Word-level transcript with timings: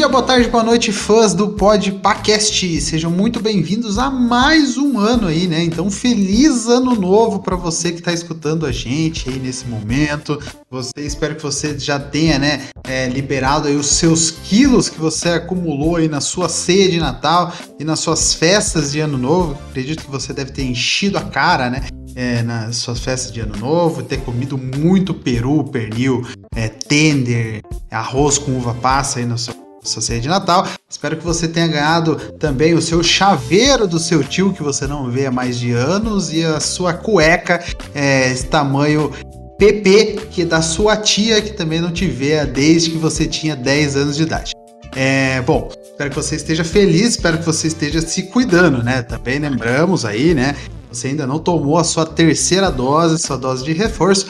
Dia, 0.00 0.08
boa 0.08 0.22
tarde, 0.22 0.48
boa 0.48 0.64
noite, 0.64 0.92
fãs 0.92 1.34
do 1.34 1.48
Podpacast. 1.48 2.80
Sejam 2.80 3.10
muito 3.10 3.38
bem-vindos 3.38 3.98
a 3.98 4.08
mais 4.08 4.78
um 4.78 4.98
ano 4.98 5.26
aí, 5.26 5.46
né? 5.46 5.62
Então, 5.62 5.90
feliz 5.90 6.66
ano 6.68 6.94
novo 6.94 7.40
para 7.40 7.54
você 7.54 7.92
que 7.92 7.98
está 7.98 8.10
escutando 8.10 8.64
a 8.64 8.72
gente 8.72 9.28
aí 9.28 9.38
nesse 9.38 9.66
momento. 9.66 10.40
Você 10.70 10.92
espero 11.00 11.36
que 11.36 11.42
você 11.42 11.78
já 11.78 11.98
tenha, 11.98 12.38
né, 12.38 12.62
é, 12.84 13.08
liberado 13.08 13.68
aí 13.68 13.76
os 13.76 13.88
seus 13.88 14.30
quilos 14.30 14.88
que 14.88 14.98
você 14.98 15.28
acumulou 15.28 15.96
aí 15.96 16.08
na 16.08 16.22
sua 16.22 16.48
ceia 16.48 16.88
de 16.88 16.98
Natal 16.98 17.52
e 17.78 17.84
nas 17.84 18.00
suas 18.00 18.32
festas 18.32 18.92
de 18.92 19.00
ano 19.00 19.18
novo. 19.18 19.58
Acredito 19.68 20.02
que 20.02 20.10
você 20.10 20.32
deve 20.32 20.50
ter 20.50 20.64
enchido 20.64 21.18
a 21.18 21.22
cara, 21.24 21.68
né? 21.68 21.84
é, 22.14 22.42
nas 22.42 22.76
suas 22.76 23.00
festas 23.00 23.30
de 23.30 23.40
ano 23.40 23.56
novo, 23.56 24.02
ter 24.02 24.18
comido 24.22 24.56
muito 24.56 25.12
peru, 25.12 25.62
pernil, 25.64 26.26
é, 26.54 26.68
tender, 26.68 27.62
arroz 27.90 28.38
com 28.38 28.56
uva 28.56 28.74
passa 28.74 29.18
aí 29.18 29.26
no 29.26 29.38
seu 29.38 29.54
sua 29.82 30.02
ceia 30.02 30.20
de 30.20 30.28
Natal. 30.28 30.66
Espero 30.88 31.16
que 31.16 31.24
você 31.24 31.48
tenha 31.48 31.66
ganhado 31.66 32.16
também 32.38 32.74
o 32.74 32.82
seu 32.82 33.02
chaveiro 33.02 33.86
do 33.86 33.98
seu 33.98 34.22
tio 34.22 34.52
que 34.52 34.62
você 34.62 34.86
não 34.86 35.10
vê 35.10 35.26
há 35.26 35.30
mais 35.30 35.58
de 35.58 35.72
anos 35.72 36.32
e 36.32 36.44
a 36.44 36.60
sua 36.60 36.92
cueca 36.92 37.62
é, 37.94 38.30
esse 38.30 38.46
tamanho 38.46 39.10
PP 39.58 40.28
que 40.30 40.42
é 40.42 40.44
da 40.44 40.62
sua 40.62 40.96
tia 40.96 41.40
que 41.40 41.52
também 41.52 41.80
não 41.80 41.92
te 41.92 42.06
vê 42.06 42.44
desde 42.46 42.90
que 42.90 42.98
você 42.98 43.26
tinha 43.26 43.56
10 43.56 43.96
anos 43.96 44.16
de 44.16 44.22
idade. 44.22 44.52
É, 44.94 45.40
bom, 45.42 45.70
espero 45.82 46.10
que 46.10 46.16
você 46.16 46.34
esteja 46.34 46.64
feliz, 46.64 47.10
espero 47.10 47.38
que 47.38 47.46
você 47.46 47.68
esteja 47.68 48.00
se 48.00 48.24
cuidando, 48.24 48.82
né? 48.82 49.02
Também 49.02 49.38
lembramos 49.38 50.04
aí, 50.04 50.34
né? 50.34 50.56
você 50.92 51.08
ainda 51.08 51.26
não 51.26 51.38
tomou 51.38 51.78
a 51.78 51.84
sua 51.84 52.04
terceira 52.04 52.70
dose, 52.70 53.22
sua 53.22 53.36
dose 53.36 53.64
de 53.64 53.72
reforço, 53.72 54.26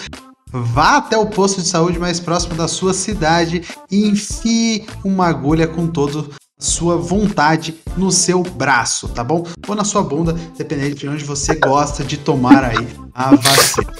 vá 0.53 0.97
até 0.97 1.17
o 1.17 1.27
posto 1.27 1.61
de 1.61 1.69
saúde 1.69 1.98
mais 1.98 2.20
próximo 2.20 2.55
da 2.55 2.69
sua 2.69 2.93
cidade 2.93 3.62
e 3.91 4.06
enfie 4.06 4.87
uma 5.05 5.27
agulha 5.27 5.67
com 5.67 5.87
todo 5.87 6.31
sua 6.59 6.97
vontade 6.97 7.81
no 7.97 8.11
seu 8.11 8.42
braço, 8.42 9.09
tá 9.09 9.25
bom? 9.25 9.47
Ou 9.67 9.75
na 9.75 9.83
sua 9.83 10.03
bunda, 10.03 10.34
dependendo 10.57 10.95
de 10.95 11.09
onde 11.09 11.25
você 11.25 11.55
gosta 11.55 12.05
de 12.05 12.19
tomar 12.19 12.62
aí 12.62 12.87
a 13.15 13.34
vacina. 13.34 13.92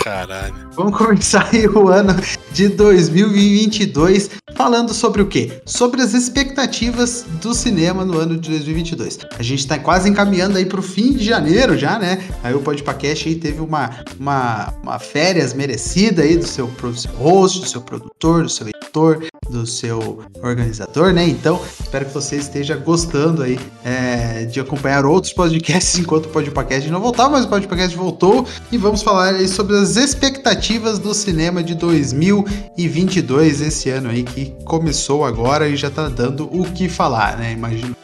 Caralho. 0.00 0.54
Vamos 0.74 0.98
começar 0.98 1.48
aí 1.52 1.66
o 1.68 1.88
ano 1.88 2.14
de 2.52 2.68
2022 2.68 4.30
falando 4.54 4.92
sobre 4.92 5.22
o 5.22 5.26
quê? 5.26 5.62
Sobre 5.64 6.02
as 6.02 6.14
expectativas 6.14 7.24
do 7.40 7.54
cinema 7.54 8.04
no 8.04 8.18
ano 8.18 8.38
de 8.38 8.50
2022. 8.50 9.18
A 9.38 9.42
gente 9.42 9.66
tá 9.66 9.78
quase 9.78 10.08
encaminhando 10.08 10.58
aí 10.58 10.66
pro 10.66 10.82
fim 10.82 11.12
de 11.12 11.24
janeiro 11.24 11.76
já, 11.76 11.98
né? 11.98 12.22
Aí 12.42 12.54
o 12.54 12.60
Podpacast 12.60 13.28
aí 13.28 13.34
teve 13.34 13.60
uma, 13.60 13.90
uma, 14.18 14.72
uma 14.82 14.98
férias 14.98 15.54
merecida 15.54 16.22
aí 16.22 16.36
do 16.36 16.46
seu, 16.46 16.66
do 16.66 16.96
seu 16.96 17.12
host, 17.12 17.60
do 17.60 17.68
seu 17.68 17.80
produtor, 17.80 18.11
do 18.22 18.48
seu 18.48 18.68
editor, 18.68 19.24
do 19.50 19.66
seu 19.66 20.24
organizador, 20.42 21.12
né? 21.12 21.26
Então, 21.26 21.60
espero 21.80 22.04
que 22.06 22.14
você 22.14 22.36
esteja 22.36 22.76
gostando 22.76 23.42
aí 23.42 23.58
é, 23.84 24.44
de 24.44 24.60
acompanhar 24.60 25.04
outros 25.04 25.32
podcasts 25.32 25.98
enquanto 26.00 26.26
o 26.26 26.28
Podpacast 26.28 26.88
não 26.88 27.00
voltar, 27.00 27.28
mas 27.28 27.44
o 27.44 27.48
Podpacast 27.48 27.96
voltou 27.96 28.46
e 28.70 28.78
vamos 28.78 29.02
falar 29.02 29.34
aí 29.34 29.48
sobre 29.48 29.76
as 29.76 29.96
expectativas 29.96 31.00
do 31.00 31.12
cinema 31.12 31.64
de 31.64 31.74
2022, 31.74 33.60
esse 33.60 33.90
ano 33.90 34.08
aí 34.08 34.22
que 34.22 34.54
começou 34.64 35.24
agora 35.24 35.68
e 35.68 35.76
já 35.76 35.90
tá 35.90 36.08
dando 36.08 36.44
o 36.44 36.64
que 36.72 36.88
falar, 36.88 37.36
né? 37.36 37.52
Imagino. 37.52 37.96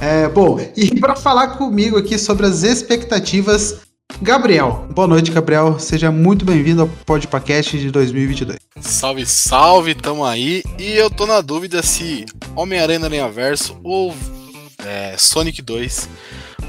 É, 0.00 0.28
bom, 0.28 0.60
e 0.76 1.00
para 1.00 1.16
falar 1.16 1.56
comigo 1.56 1.96
aqui 1.96 2.18
sobre 2.18 2.46
as 2.46 2.62
expectativas 2.62 3.83
Gabriel. 4.22 4.86
Boa 4.94 5.08
noite, 5.08 5.30
Gabriel. 5.30 5.78
Seja 5.78 6.10
muito 6.10 6.44
bem-vindo 6.44 6.82
ao 6.82 6.88
Podpacast 6.88 7.78
de 7.78 7.90
2022. 7.90 8.58
Salve, 8.80 9.26
salve, 9.26 9.94
tamo 9.94 10.24
aí. 10.24 10.62
E 10.78 10.92
eu 10.92 11.10
tô 11.10 11.26
na 11.26 11.40
dúvida 11.40 11.82
se 11.82 12.24
Homem-Aranha 12.54 13.00
no 13.00 13.06
Aranha 13.06 13.28
Verso 13.28 13.76
ou 13.82 14.14
é, 14.84 15.14
Sonic 15.18 15.60
2 15.60 16.08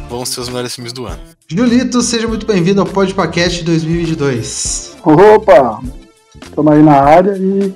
vão 0.10 0.26
ser 0.26 0.42
os 0.42 0.50
melhores 0.50 0.74
filmes 0.74 0.94
do 0.94 1.06
ano. 1.06 1.20
Julito, 1.48 2.02
seja 2.02 2.28
muito 2.28 2.46
bem-vindo 2.46 2.82
ao 2.82 2.88
Podpacast 2.88 3.60
de 3.60 3.66
2022. 3.66 4.98
Opa! 5.04 5.82
Tamo 6.56 6.72
aí 6.72 6.82
na 6.82 7.00
área 7.00 7.38
e 7.38 7.74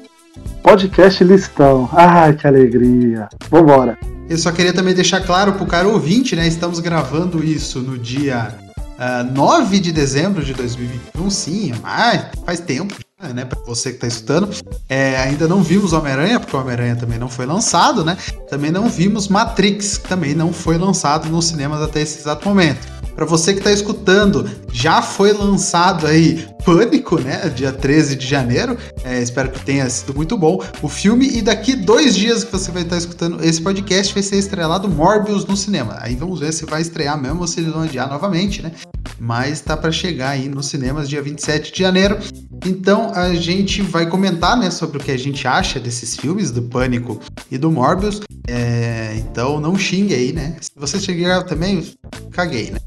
podcast 0.63 1.23
listão. 1.23 1.89
Ai, 1.93 2.35
que 2.35 2.47
alegria. 2.47 3.29
Vambora. 3.49 3.97
Eu 4.29 4.37
só 4.37 4.51
queria 4.51 4.73
também 4.73 4.93
deixar 4.93 5.21
claro 5.21 5.53
pro 5.53 5.65
cara 5.65 5.87
ouvinte, 5.87 6.35
né? 6.35 6.47
Estamos 6.47 6.79
gravando 6.79 7.43
isso 7.43 7.79
no 7.79 7.97
dia 7.97 8.53
uh, 8.99 9.21
ah, 9.21 9.23
9 9.23 9.79
de 9.79 9.91
dezembro 9.91 10.43
de 10.43 10.53
2021, 10.53 11.29
sim, 11.29 11.73
mas 11.81 12.25
faz 12.45 12.59
tempo, 12.59 12.93
né, 13.33 13.45
para 13.45 13.59
você 13.65 13.89
que 13.91 13.95
está 13.95 14.07
escutando. 14.07 14.49
É, 14.89 15.17
ainda 15.17 15.47
não 15.47 15.63
vimos 15.63 15.93
Homem-Aranha, 15.93 16.39
porque 16.39 16.55
o 16.55 16.59
Homem-Aranha 16.59 16.95
também 16.95 17.17
não 17.17 17.29
foi 17.29 17.45
lançado, 17.45 18.03
né? 18.03 18.17
Também 18.49 18.71
não 18.71 18.89
vimos 18.89 19.27
Matrix, 19.27 19.97
que 19.97 20.09
também 20.09 20.35
não 20.35 20.51
foi 20.53 20.77
lançado 20.77 21.29
nos 21.29 21.45
cinemas 21.45 21.81
até 21.81 22.01
esse 22.01 22.19
exato 22.19 22.47
momento. 22.47 22.99
Para 23.15 23.25
você 23.25 23.51
que 23.51 23.59
está 23.59 23.71
escutando, 23.71 24.49
já 24.71 25.01
foi 25.01 25.33
lançado 25.33 26.07
aí 26.07 26.47
Pânico, 26.63 27.19
né? 27.19 27.49
Dia 27.49 27.71
13 27.71 28.15
de 28.15 28.27
janeiro. 28.27 28.77
É, 29.03 29.21
espero 29.21 29.49
que 29.49 29.63
tenha 29.63 29.89
sido 29.89 30.13
muito 30.13 30.37
bom 30.37 30.63
o 30.81 30.87
filme. 30.87 31.27
E 31.27 31.41
daqui 31.41 31.75
dois 31.75 32.15
dias 32.15 32.43
que 32.43 32.51
você 32.51 32.71
vai 32.71 32.83
estar 32.83 32.97
escutando 32.97 33.43
esse 33.43 33.61
podcast, 33.61 34.13
vai 34.13 34.23
ser 34.23 34.37
estrelado 34.37 34.87
Morbius 34.89 35.45
no 35.45 35.55
cinema. 35.55 35.97
Aí 36.01 36.15
vamos 36.15 36.39
ver 36.39 36.53
se 36.53 36.65
vai 36.65 36.81
estrear 36.81 37.19
mesmo 37.19 37.41
ou 37.41 37.47
se 37.47 37.59
eles 37.59 37.71
vão 37.71 37.83
adiar 37.83 38.09
novamente, 38.09 38.61
né? 38.61 38.71
Mas 39.19 39.61
tá 39.61 39.75
para 39.75 39.91
chegar 39.91 40.29
aí 40.29 40.47
nos 40.47 40.67
cinemas 40.67 41.09
dia 41.09 41.21
27 41.21 41.73
de 41.73 41.79
janeiro. 41.79 42.17
Então 42.65 43.11
a 43.13 43.33
gente 43.33 43.81
vai 43.81 44.05
comentar, 44.05 44.57
né, 44.57 44.69
sobre 44.69 44.97
o 44.97 45.01
que 45.01 45.11
a 45.11 45.17
gente 45.17 45.47
acha 45.47 45.79
desses 45.79 46.15
filmes, 46.15 46.51
do 46.51 46.61
Pânico 46.63 47.19
e 47.49 47.57
do 47.57 47.71
Morbius. 47.71 48.21
É, 48.47 49.15
então 49.17 49.59
não 49.59 49.77
xingue 49.77 50.13
aí, 50.13 50.33
né? 50.33 50.55
Se 50.59 50.71
você 50.75 50.99
chegar 50.99 51.43
também, 51.43 51.93
caguei, 52.31 52.71
né? 52.71 52.79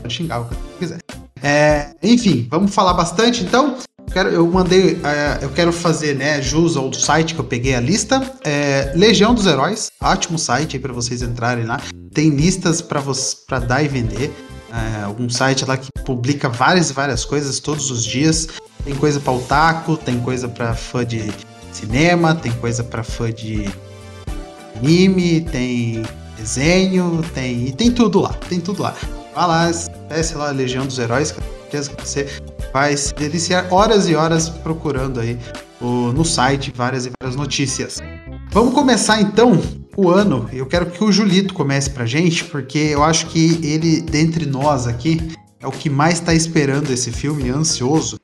Pode 0.00 0.14
xingar 0.14 0.40
o 0.40 0.44
que 0.48 0.56
quiser. 0.78 0.98
É, 1.42 1.90
enfim, 2.02 2.46
vamos 2.50 2.74
falar 2.74 2.94
bastante 2.94 3.42
então. 3.42 3.76
Eu, 3.98 4.12
quero, 4.12 4.28
eu 4.30 4.46
mandei, 4.46 4.94
uh, 4.94 5.42
eu 5.42 5.50
quero 5.50 5.72
fazer, 5.72 6.14
né, 6.14 6.40
jus 6.40 6.76
ao 6.76 6.92
site 6.92 7.34
que 7.34 7.40
eu 7.40 7.44
peguei 7.44 7.74
a 7.74 7.80
lista. 7.80 8.22
É, 8.44 8.92
Legião 8.96 9.34
dos 9.34 9.46
Heróis, 9.46 9.90
ótimo 10.00 10.38
site 10.38 10.78
para 10.78 10.92
vocês 10.92 11.22
entrarem 11.22 11.64
lá. 11.64 11.80
Tem 12.12 12.30
listas 12.30 12.80
para 12.80 13.58
dar 13.58 13.82
e 13.82 13.88
vender. 13.88 14.32
É, 14.70 15.04
algum 15.04 15.28
site 15.30 15.64
lá 15.64 15.76
que 15.76 15.88
publica 16.04 16.48
várias 16.48 16.90
e 16.90 16.92
várias 16.92 17.24
coisas 17.24 17.58
todos 17.60 17.90
os 17.90 18.04
dias. 18.04 18.48
Tem 18.84 18.94
coisa 18.94 19.20
para 19.20 19.32
otaku, 19.32 19.96
tem 19.96 20.20
coisa 20.20 20.48
para 20.48 20.74
fã 20.74 21.04
de 21.04 21.30
cinema, 21.72 22.34
tem 22.34 22.52
coisa 22.52 22.82
para 22.82 23.02
fã 23.02 23.30
de 23.30 23.68
anime, 24.76 25.42
tem 25.42 26.02
desenho, 26.36 27.22
tem 27.34 27.72
tem 27.72 27.90
tudo 27.90 28.20
lá, 28.20 28.32
tem 28.48 28.60
tudo 28.60 28.82
lá. 28.82 28.94
Vá 29.38 29.46
lá, 29.46 29.66
acesse 29.66 30.34
lá 30.34 30.48
a 30.48 30.50
Legião 30.50 30.84
dos 30.84 30.98
Heróis, 30.98 31.32
que 31.70 31.78
você 31.80 32.26
vai 32.72 32.96
se 32.96 33.14
deliciar 33.14 33.72
horas 33.72 34.08
e 34.08 34.16
horas 34.16 34.48
procurando 34.48 35.20
aí 35.20 35.38
o, 35.80 36.12
no 36.12 36.24
site 36.24 36.72
várias 36.74 37.06
e 37.06 37.12
várias 37.20 37.36
notícias. 37.36 38.00
Vamos 38.50 38.74
começar 38.74 39.20
então 39.20 39.62
o 39.96 40.10
ano. 40.10 40.50
Eu 40.52 40.66
quero 40.66 40.86
que 40.86 41.04
o 41.04 41.12
Julito 41.12 41.54
comece 41.54 41.88
pra 41.88 42.04
gente, 42.04 42.46
porque 42.46 42.78
eu 42.78 43.04
acho 43.04 43.26
que 43.26 43.64
ele, 43.64 44.00
dentre 44.00 44.44
nós 44.44 44.88
aqui, 44.88 45.20
é 45.60 45.68
o 45.68 45.70
que 45.70 45.88
mais 45.88 46.14
está 46.14 46.34
esperando 46.34 46.90
esse 46.90 47.12
filme, 47.12 47.48
ansioso. 47.48 48.18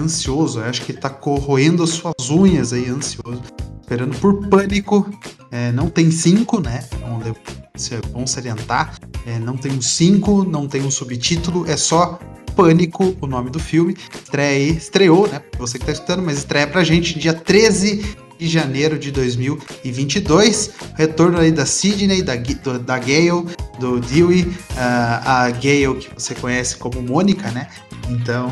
Ansioso, 0.00 0.60
acho 0.60 0.82
que 0.82 0.92
tá 0.92 1.10
corroendo 1.10 1.82
as 1.82 1.90
suas 1.90 2.30
unhas 2.30 2.72
aí, 2.72 2.88
ansioso. 2.88 3.42
Esperando 3.80 4.16
por 4.18 4.48
pânico. 4.48 5.08
É, 5.50 5.72
não 5.72 5.90
tem 5.90 6.10
cinco, 6.10 6.60
né? 6.60 6.84
Então, 6.94 7.20
é 7.24 8.08
bom 8.08 8.26
salientar. 8.26 8.96
É, 9.26 9.38
não 9.38 9.56
tem 9.56 9.72
um 9.72 9.82
5, 9.82 10.44
não 10.44 10.66
tem 10.66 10.82
um 10.82 10.90
subtítulo, 10.90 11.68
é 11.68 11.76
só 11.76 12.18
Pânico, 12.54 13.16
o 13.20 13.26
nome 13.26 13.50
do 13.50 13.58
filme. 13.58 13.96
Estreia, 14.12 14.72
estreou, 14.72 15.28
né? 15.28 15.40
Você 15.58 15.78
que 15.78 15.86
tá 15.86 15.92
escutando, 15.92 16.22
mas 16.22 16.38
estreia 16.38 16.66
pra 16.66 16.84
gente 16.84 17.18
dia 17.18 17.32
13 17.32 18.16
de 18.40 18.48
janeiro 18.48 18.98
de 18.98 19.12
2022. 19.12 20.70
Retorno 20.96 21.38
aí 21.38 21.52
da 21.52 21.66
Sidney, 21.66 22.22
da, 22.22 22.34
da 22.34 22.98
Gale, 22.98 23.44
do 23.78 24.00
Dewey, 24.00 24.44
uh, 24.44 25.20
a 25.24 25.50
Gale 25.50 25.96
que 25.96 26.08
você 26.16 26.34
conhece 26.34 26.76
como 26.78 27.02
Mônica, 27.02 27.50
né? 27.50 27.68
Então, 28.08 28.50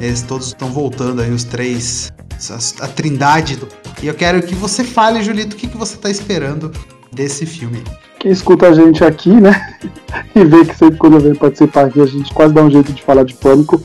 eles 0.00 0.22
todos 0.22 0.48
estão 0.48 0.70
voltando 0.70 1.20
aí, 1.20 1.32
os 1.32 1.42
três, 1.42 2.12
a, 2.48 2.84
a 2.84 2.88
trindade. 2.88 3.56
Do... 3.56 3.68
E 4.00 4.06
eu 4.06 4.14
quero 4.14 4.40
que 4.40 4.54
você 4.54 4.84
fale, 4.84 5.20
Julito, 5.22 5.56
o 5.56 5.58
que, 5.58 5.66
que 5.66 5.76
você 5.76 5.96
está 5.96 6.08
esperando 6.08 6.70
desse 7.12 7.44
filme. 7.44 7.82
Quem 8.20 8.30
escuta 8.30 8.68
a 8.68 8.72
gente 8.72 9.04
aqui, 9.04 9.30
né? 9.30 9.76
e 10.34 10.44
vê 10.44 10.64
que 10.64 10.76
sempre 10.76 10.96
quando 10.96 11.14
eu 11.14 11.20
venho 11.20 11.36
participar 11.36 11.86
aqui, 11.86 12.00
a 12.00 12.06
gente 12.06 12.32
quase 12.32 12.54
dá 12.54 12.62
um 12.62 12.70
jeito 12.70 12.92
de 12.92 13.02
falar 13.02 13.24
de 13.24 13.34
pânico. 13.34 13.82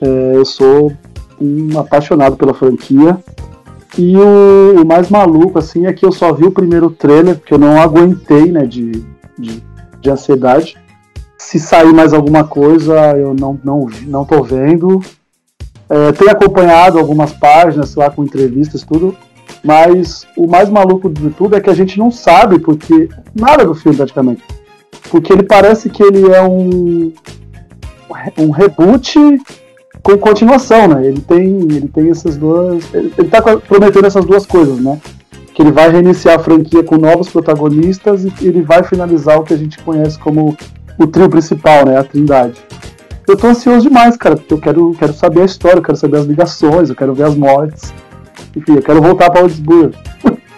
É, 0.00 0.36
eu 0.36 0.44
sou 0.44 0.96
um 1.40 1.76
apaixonado 1.78 2.36
pela 2.36 2.54
franquia. 2.54 3.18
E 3.98 4.16
o, 4.16 4.82
o, 4.82 4.86
mais 4.86 5.08
maluco, 5.08 5.58
assim, 5.58 5.86
é 5.86 5.92
que 5.92 6.04
eu 6.04 6.12
só 6.12 6.32
vi 6.32 6.44
o 6.44 6.50
primeiro 6.50 6.90
trailer, 6.90 7.36
porque 7.36 7.54
eu 7.54 7.58
não 7.58 7.80
aguentei, 7.80 8.50
né, 8.52 8.66
de, 8.66 9.04
de, 9.38 9.62
de 10.00 10.10
ansiedade. 10.10 10.76
Se 11.38 11.58
sair 11.58 11.92
mais 11.94 12.12
alguma 12.12 12.44
coisa, 12.44 12.94
eu 13.16 13.34
não, 13.34 13.58
não, 13.64 13.86
não 14.06 14.24
tô 14.24 14.42
vendo. 14.42 15.00
É, 15.88 16.12
tenho 16.12 16.30
acompanhado 16.30 16.98
algumas 16.98 17.32
páginas 17.32 17.94
lá 17.94 18.10
com 18.10 18.24
entrevistas 18.24 18.82
tudo, 18.82 19.16
mas 19.62 20.26
o 20.36 20.46
mais 20.46 20.68
maluco 20.68 21.08
de 21.08 21.30
tudo 21.30 21.56
é 21.56 21.60
que 21.60 21.70
a 21.70 21.74
gente 21.74 21.98
não 21.98 22.10
sabe 22.10 22.58
porque 22.58 23.08
nada 23.34 23.64
do 23.64 23.74
filme 23.74 23.96
praticamente, 23.96 24.42
porque 25.10 25.32
ele 25.32 25.44
parece 25.44 25.88
que 25.88 26.02
ele 26.02 26.32
é 26.32 26.42
um 26.42 27.12
um 28.38 28.50
reboot 28.50 29.18
com 30.06 30.16
continuação, 30.16 30.86
né? 30.86 31.04
Ele 31.04 31.20
tem, 31.20 31.44
ele 31.62 31.88
tem 31.88 32.10
essas 32.10 32.36
duas. 32.36 32.84
Ele, 32.94 33.12
ele 33.18 33.28
tá 33.28 33.42
prometendo 33.42 34.06
essas 34.06 34.24
duas 34.24 34.46
coisas, 34.46 34.78
né? 34.78 35.00
Que 35.52 35.62
ele 35.62 35.72
vai 35.72 35.90
reiniciar 35.90 36.36
a 36.36 36.38
franquia 36.38 36.84
com 36.84 36.96
novos 36.96 37.28
protagonistas 37.28 38.24
e 38.24 38.32
ele 38.40 38.62
vai 38.62 38.84
finalizar 38.84 39.36
o 39.36 39.42
que 39.42 39.52
a 39.52 39.56
gente 39.56 39.78
conhece 39.80 40.16
como 40.16 40.56
o 40.96 41.06
trio 41.08 41.28
principal, 41.28 41.84
né? 41.84 41.98
A 41.98 42.04
Trindade. 42.04 42.54
Eu 43.26 43.36
tô 43.36 43.48
ansioso 43.48 43.88
demais, 43.88 44.16
cara, 44.16 44.36
porque 44.36 44.54
eu 44.54 44.60
quero, 44.60 44.94
quero 44.96 45.12
saber 45.12 45.42
a 45.42 45.44
história, 45.44 45.78
eu 45.78 45.82
quero 45.82 45.98
saber 45.98 46.18
as 46.18 46.24
ligações, 46.24 46.88
eu 46.88 46.94
quero 46.94 47.12
ver 47.12 47.24
as 47.24 47.34
mortes. 47.34 47.92
Enfim, 48.54 48.76
eu 48.76 48.82
quero 48.82 49.02
voltar 49.02 49.28
pra 49.28 49.40
Augsburg. 49.40 49.92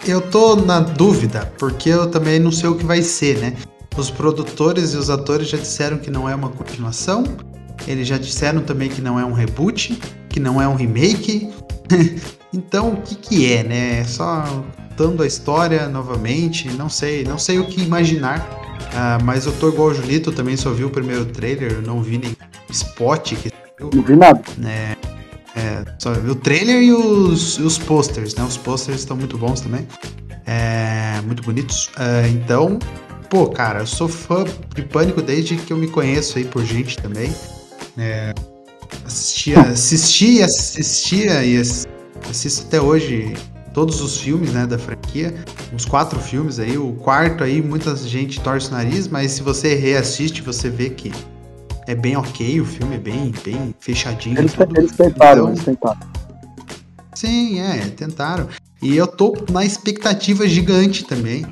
Eu 0.07 0.21
tô 0.21 0.57
na 0.57 0.81
dúvida, 0.81 1.51
porque 1.59 1.89
eu 1.89 2.11
também 2.11 2.39
não 2.39 2.53
sei 2.53 2.69
o 2.69 2.75
que 2.75 2.85
vai 2.85 3.01
ser, 3.01 3.39
né? 3.39 3.55
Os 3.97 4.11
produtores 4.11 4.93
e 4.93 4.99
os 4.99 5.09
atores 5.09 5.49
já 5.49 5.57
disseram 5.57 5.97
que 5.97 6.11
não 6.11 6.29
é 6.29 6.35
uma 6.35 6.51
continuação, 6.51 7.25
eles 7.87 8.07
já 8.07 8.19
disseram 8.19 8.63
também 8.63 8.89
que 8.89 9.01
não 9.01 9.19
é 9.19 9.25
um 9.25 9.33
reboot, 9.33 9.99
que 10.29 10.41
não 10.41 10.61
é 10.61 10.69
um 10.69 10.75
remake. 10.75 11.51
então, 12.53 12.95
o 12.95 13.03
que 13.03 13.15
que 13.15 13.53
é, 13.53 13.63
né? 13.63 14.01
É 14.01 14.05
só 14.05 14.65
contando 14.99 15.23
a 15.23 15.27
história 15.27 15.89
novamente, 15.89 16.69
não 16.71 16.89
sei, 16.89 17.23
não 17.23 17.39
sei 17.39 17.61
o 17.61 17.67
que 17.67 17.81
imaginar. 17.81 18.41
Uh, 18.41 19.25
mas 19.25 19.47
eu 19.47 19.53
tô 19.53 19.69
igual 19.69 19.89
o 19.89 19.95
Julito, 19.95 20.33
também 20.33 20.57
só 20.57 20.73
vi 20.73 20.83
o 20.83 20.91
primeiro 20.91 21.25
trailer, 21.27 21.81
não 21.83 22.03
vi 22.03 22.19
nem 22.19 22.37
spot 22.69 23.35
que 23.35 23.53
Não 23.79 24.03
vi 24.03 24.17
nada. 24.17 24.43
É, 24.65 24.97
é, 25.57 25.85
só 26.01 26.13
vi 26.15 26.31
o 26.31 26.35
trailer 26.35 26.83
e 26.83 26.93
os, 26.93 27.59
os 27.59 27.79
posters, 27.79 28.35
né? 28.35 28.43
Os 28.43 28.57
posters 28.57 28.99
estão 28.99 29.17
muito 29.17 29.39
bons 29.39 29.61
também. 29.61 29.87
É, 30.45 31.21
muito 31.25 31.45
bonitos. 31.45 31.87
Uh, 31.97 32.27
então, 32.33 32.79
pô, 33.31 33.47
cara, 33.47 33.81
eu 33.81 33.87
sou 33.87 34.09
fã 34.09 34.45
de 34.75 34.83
Pânico 34.83 35.23
desde 35.23 35.57
que 35.57 35.73
eu 35.73 35.77
me 35.77 35.87
conheço 35.87 36.39
aí 36.39 36.45
por 36.45 36.65
gente 36.65 36.97
também. 36.97 37.33
É, 37.99 38.33
assistia, 39.05 39.61
assistia, 39.61 40.45
assistia 40.45 41.45
e 41.45 41.59
assisto 41.59 42.67
até 42.67 42.81
hoje 42.81 43.35
todos 43.75 44.01
os 44.01 44.19
filmes 44.19 44.53
né, 44.53 44.67
da 44.67 44.79
franquia, 44.79 45.35
uns 45.73 45.85
quatro 45.85 46.19
filmes 46.21 46.59
aí. 46.59 46.79
O 46.79 46.93
quarto 46.95 47.45
aí, 47.45 47.61
muita 47.63 47.95
gente 47.97 48.41
torce 48.41 48.69
o 48.69 48.73
nariz, 48.73 49.09
mas 49.09 49.33
se 49.33 49.43
você 49.43 49.75
reassiste, 49.75 50.43
você 50.43 50.71
vê 50.71 50.91
que 50.91 51.13
é 51.87 51.95
bem 51.95 52.17
ok, 52.17 52.61
o 52.61 52.65
filme 52.65 52.97
é 52.97 52.99
bem, 52.99 53.33
bem 53.45 53.75
fechadinho. 53.81 54.39
Eles, 54.39 54.55
eles 54.77 54.93
tentaram, 54.93 55.43
então, 55.43 55.49
eles 55.49 55.65
tentaram. 55.65 56.01
Sim, 57.15 57.61
é, 57.61 57.79
tentaram. 57.89 58.49
E 58.83 58.97
eu 58.97 59.07
tô 59.07 59.35
na 59.51 59.65
expectativa 59.65 60.47
gigante 60.47 61.05
também. 61.05 61.45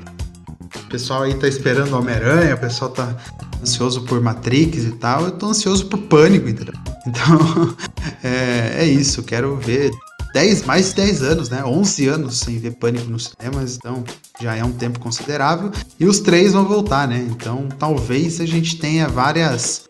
O 0.75 0.89
pessoal 0.89 1.23
aí 1.23 1.33
tá 1.33 1.47
esperando 1.47 1.93
Homem-Aranha, 1.93 2.55
o 2.55 2.57
pessoal 2.57 2.91
tá 2.91 3.15
ansioso 3.61 4.03
por 4.03 4.21
Matrix 4.21 4.85
e 4.85 4.91
tal, 4.91 5.25
eu 5.25 5.31
tô 5.31 5.47
ansioso 5.47 5.85
por 5.87 5.99
Pânico, 5.99 6.47
entendeu? 6.47 6.73
Então, 7.05 7.75
é, 8.23 8.83
é 8.83 8.85
isso, 8.85 9.23
quero 9.23 9.55
ver 9.57 9.91
10, 10.33 10.65
mais 10.65 10.89
de 10.89 10.95
10 10.95 11.23
anos, 11.23 11.49
né? 11.49 11.63
11 11.63 12.07
anos 12.07 12.37
sem 12.37 12.59
ver 12.59 12.75
Pânico 12.75 13.09
nos 13.09 13.31
cinemas, 13.31 13.75
então 13.75 14.03
já 14.39 14.55
é 14.55 14.63
um 14.63 14.71
tempo 14.71 14.99
considerável. 14.99 15.71
E 15.99 16.05
os 16.05 16.19
três 16.19 16.53
vão 16.53 16.65
voltar, 16.65 17.07
né? 17.07 17.25
Então 17.29 17.67
talvez 17.79 18.39
a 18.39 18.45
gente 18.45 18.77
tenha 18.77 19.07
várias, 19.07 19.87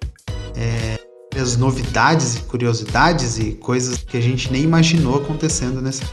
é, 0.55 0.97
várias 1.33 1.57
novidades 1.57 2.35
e 2.35 2.41
curiosidades 2.41 3.37
e 3.39 3.53
coisas 3.53 3.97
que 3.97 4.15
a 4.15 4.21
gente 4.21 4.51
nem 4.51 4.63
imaginou 4.63 5.17
acontecendo 5.17 5.81
nesse. 5.81 6.03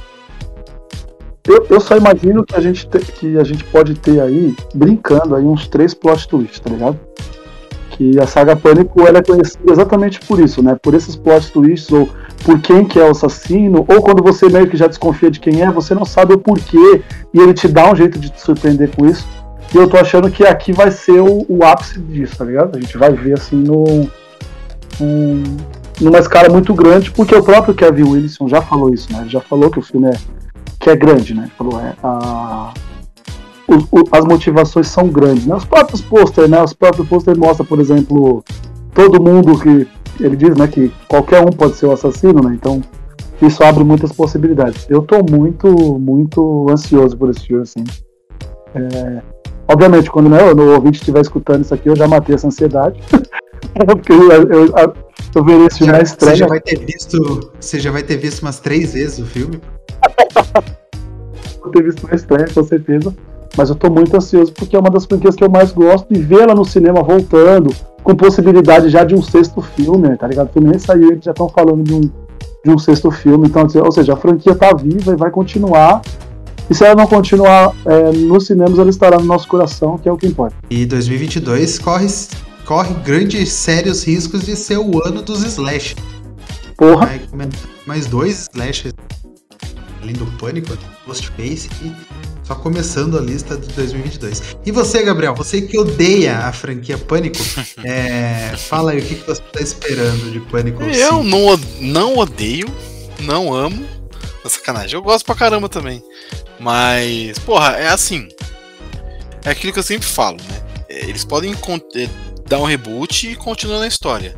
Eu, 1.46 1.66
eu 1.68 1.80
só 1.80 1.96
imagino 1.96 2.42
que 2.42 2.56
a, 2.56 2.60
gente 2.60 2.88
te, 2.88 2.98
que 3.12 3.38
a 3.38 3.44
gente 3.44 3.62
pode 3.64 3.94
ter 3.94 4.18
aí, 4.20 4.56
brincando 4.74 5.36
aí, 5.36 5.44
uns 5.44 5.68
três 5.68 5.92
plot 5.92 6.26
twists, 6.26 6.58
tá 6.58 6.70
ligado? 6.70 6.98
Que 7.94 8.18
a 8.18 8.26
saga 8.26 8.56
Pânico 8.56 9.06
ela 9.06 9.18
é 9.18 9.22
conhecida 9.22 9.72
exatamente 9.72 10.18
por 10.20 10.40
isso, 10.40 10.62
né? 10.62 10.76
Por 10.82 10.94
esses 10.94 11.14
plot 11.14 11.52
twists 11.52 11.92
ou 11.92 12.08
por 12.44 12.58
quem 12.60 12.84
que 12.84 12.98
é 12.98 13.04
o 13.04 13.12
assassino, 13.12 13.84
ou 13.88 14.02
quando 14.02 14.22
você 14.22 14.48
meio 14.48 14.68
que 14.68 14.76
já 14.76 14.88
desconfia 14.88 15.30
de 15.30 15.38
quem 15.38 15.62
é, 15.62 15.70
você 15.70 15.94
não 15.94 16.04
sabe 16.04 16.34
o 16.34 16.38
porquê 16.38 17.02
e 17.32 17.38
ele 17.38 17.54
te 17.54 17.68
dá 17.68 17.90
um 17.90 17.94
jeito 17.94 18.18
de 18.18 18.30
te 18.30 18.40
surpreender 18.40 18.90
com 18.96 19.06
isso. 19.06 19.26
E 19.72 19.76
eu 19.76 19.88
tô 19.88 19.96
achando 19.96 20.28
que 20.28 20.44
aqui 20.44 20.72
vai 20.72 20.90
ser 20.90 21.20
o, 21.20 21.46
o 21.48 21.64
ápice 21.64 22.00
disso, 22.00 22.36
tá 22.36 22.44
ligado? 22.44 22.76
A 22.76 22.80
gente 22.80 22.98
vai 22.98 23.12
ver 23.12 23.34
assim 23.34 23.56
no 23.56 23.84
um, 25.00 25.42
numa 26.00 26.18
escala 26.18 26.48
muito 26.48 26.74
grande, 26.74 27.12
porque 27.12 27.34
o 27.34 27.42
próprio 27.42 27.74
Kevin 27.74 28.10
Wilson 28.10 28.48
já 28.48 28.60
falou 28.60 28.92
isso, 28.92 29.12
né? 29.12 29.20
Ele 29.20 29.30
já 29.30 29.40
falou 29.40 29.70
que 29.70 29.78
o 29.78 29.82
filme 29.82 30.08
é 30.08 30.14
que 30.80 30.90
é 30.90 30.96
grande, 30.96 31.32
né? 31.32 31.44
Ele 31.44 31.52
falou 31.56 31.80
é 31.80 31.94
a 32.02 32.72
as 34.12 34.24
motivações 34.24 34.88
são 34.88 35.08
grandes. 35.08 35.46
Né? 35.46 35.54
Os 35.54 35.64
próprios 35.64 36.00
posters, 36.00 36.48
né? 36.48 36.62
Os 36.62 36.72
próprios 36.72 37.08
posters 37.08 37.38
mostram, 37.38 37.66
por 37.66 37.80
exemplo, 37.80 38.44
todo 38.92 39.22
mundo 39.22 39.58
que. 39.58 39.86
Ele 40.20 40.36
diz 40.36 40.56
né, 40.56 40.68
que 40.68 40.92
qualquer 41.08 41.40
um 41.40 41.50
pode 41.50 41.74
ser 41.74 41.86
o 41.86 41.92
assassino, 41.92 42.40
né? 42.40 42.54
Então 42.54 42.80
isso 43.42 43.64
abre 43.64 43.82
muitas 43.82 44.12
possibilidades. 44.12 44.86
Eu 44.88 45.00
estou 45.00 45.24
muito, 45.28 45.98
muito 45.98 46.66
ansioso 46.70 47.16
por 47.16 47.30
esse 47.30 47.40
filme, 47.40 47.62
assim. 47.62 47.82
É, 48.74 49.22
obviamente, 49.66 50.10
quando 50.10 50.28
né, 50.28 50.38
o 50.52 50.74
ouvinte 50.74 51.00
estiver 51.00 51.20
escutando 51.20 51.62
isso 51.62 51.74
aqui, 51.74 51.88
eu 51.88 51.96
já 51.96 52.06
matei 52.06 52.34
essa 52.34 52.46
ansiedade. 52.46 53.00
Porque 53.86 54.12
eu, 54.12 54.30
eu, 54.30 54.66
eu, 54.66 54.94
eu 55.34 55.44
verei 55.44 55.66
esse 55.66 55.78
filme 55.78 55.92
na 55.92 56.00
estreia. 56.00 56.36
Você 56.36 56.38
já 56.38 56.46
vai 56.46 56.60
ter 56.60 56.78
visto. 56.78 57.52
Você 57.58 57.80
já 57.80 57.90
vai 57.90 58.02
ter 58.04 58.16
visto 58.16 58.42
umas 58.42 58.60
três 58.60 58.92
vezes 58.92 59.18
o 59.18 59.26
filme? 59.26 59.60
Vou 61.60 61.72
ter 61.72 61.82
visto 61.82 62.06
na 62.06 62.14
estreia, 62.14 62.46
com 62.54 62.62
certeza. 62.62 63.14
Mas 63.56 63.68
eu 63.68 63.74
tô 63.74 63.90
muito 63.90 64.16
ansioso 64.16 64.52
porque 64.52 64.76
é 64.76 64.78
uma 64.78 64.90
das 64.90 65.04
franquias 65.04 65.34
que 65.34 65.44
eu 65.44 65.50
mais 65.50 65.72
gosto 65.72 66.06
e 66.10 66.18
vê-la 66.18 66.54
no 66.54 66.64
cinema 66.64 67.02
voltando, 67.02 67.74
com 68.02 68.14
possibilidade 68.14 68.88
já 68.88 69.04
de 69.04 69.14
um 69.14 69.22
sexto 69.22 69.60
filme, 69.60 70.16
tá 70.16 70.26
ligado? 70.26 70.48
O 70.48 70.52
filme 70.52 70.68
nem 70.68 70.78
saiu, 70.78 71.12
eles 71.12 71.24
já 71.24 71.30
estão 71.30 71.48
falando 71.48 71.82
de 71.82 71.94
um, 71.94 72.00
de 72.00 72.70
um 72.70 72.78
sexto 72.78 73.10
filme. 73.10 73.46
Então, 73.46 73.66
ou 73.82 73.92
seja, 73.92 74.14
a 74.14 74.16
franquia 74.16 74.54
tá 74.54 74.74
viva 74.74 75.12
e 75.12 75.16
vai 75.16 75.30
continuar. 75.30 76.02
E 76.68 76.74
se 76.74 76.84
ela 76.84 76.94
não 76.94 77.06
continuar 77.06 77.72
é, 77.84 78.10
nos 78.12 78.46
cinemas, 78.46 78.78
ela 78.78 78.90
estará 78.90 79.18
no 79.18 79.24
nosso 79.24 79.46
coração, 79.46 79.98
que 79.98 80.08
é 80.08 80.12
o 80.12 80.16
que 80.16 80.26
importa. 80.26 80.56
E 80.70 80.86
2022 80.86 81.78
corre, 81.78 82.06
corre 82.64 82.94
grandes, 83.04 83.52
sérios 83.52 84.04
riscos 84.04 84.44
de 84.44 84.56
ser 84.56 84.78
o 84.78 85.06
ano 85.06 85.22
dos 85.22 85.44
slash. 85.44 85.94
Porra! 86.76 87.10
mais 87.86 88.06
dois 88.06 88.48
slashes 88.52 88.92
além 90.04 90.14
do 90.14 90.26
Pânico, 90.38 90.76
Ghostface 91.06 91.68
e 91.82 91.92
só 92.44 92.54
começando 92.54 93.18
a 93.18 93.20
lista 93.20 93.56
de 93.56 93.68
2022. 93.68 94.56
E 94.64 94.70
você, 94.70 95.02
Gabriel, 95.02 95.34
você 95.34 95.62
que 95.62 95.78
odeia 95.78 96.38
a 96.38 96.52
franquia 96.52 96.98
Pânico, 96.98 97.38
é, 97.82 98.54
fala 98.56 98.92
aí 98.92 98.98
o 98.98 99.04
que, 99.04 99.14
você 99.14 99.42
está 99.42 99.60
esperando 99.60 100.30
de 100.30 100.40
Pânico 100.40 100.82
Eu 100.82 101.22
não, 101.22 101.58
não 101.80 102.18
odeio, 102.18 102.66
não 103.20 103.52
amo. 103.52 103.86
Sacanagem. 104.46 104.94
Eu 104.94 105.02
gosto 105.02 105.24
pra 105.24 105.34
caramba 105.34 105.70
também. 105.70 106.02
Mas, 106.60 107.38
porra, 107.38 107.76
é 107.76 107.88
assim. 107.88 108.28
É 109.42 109.50
aquilo 109.50 109.72
que 109.72 109.78
eu 109.78 109.82
sempre 109.82 110.06
falo, 110.06 110.36
né? 110.36 110.84
É, 110.88 111.08
eles 111.08 111.24
podem 111.24 111.52
é, 111.52 112.08
dar 112.46 112.58
um 112.58 112.64
reboot 112.64 113.30
e 113.30 113.34
continuar 113.34 113.78
na 113.78 113.86
história. 113.86 114.36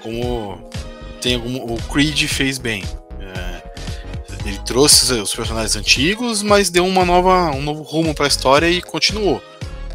Como 0.00 0.70
tem 1.20 1.34
algum, 1.34 1.74
o 1.74 1.76
Creed 1.92 2.24
fez 2.26 2.58
bem. 2.58 2.84
Ele 4.44 4.58
trouxe 4.58 5.12
os 5.14 5.34
personagens 5.34 5.76
antigos, 5.76 6.42
mas 6.42 6.68
deu 6.68 6.84
uma 6.84 7.04
nova, 7.04 7.50
um 7.50 7.62
novo 7.62 7.82
rumo 7.82 8.14
pra 8.14 8.26
história 8.26 8.68
e 8.68 8.82
continuou. 8.82 9.42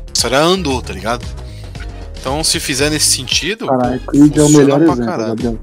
A 0.07 0.11
história 0.13 0.39
andou, 0.39 0.81
tá 0.81 0.93
ligado? 0.93 1.25
Então, 2.19 2.43
se 2.43 2.59
fizer 2.59 2.89
nesse 2.89 3.07
sentido. 3.07 3.67
Caralho, 3.67 3.99
Creed 4.01 4.37
é 4.37 4.41
o 4.41 4.49
melhor 4.49 4.81
exemplo, 4.81 5.05
caralho. 5.05 5.59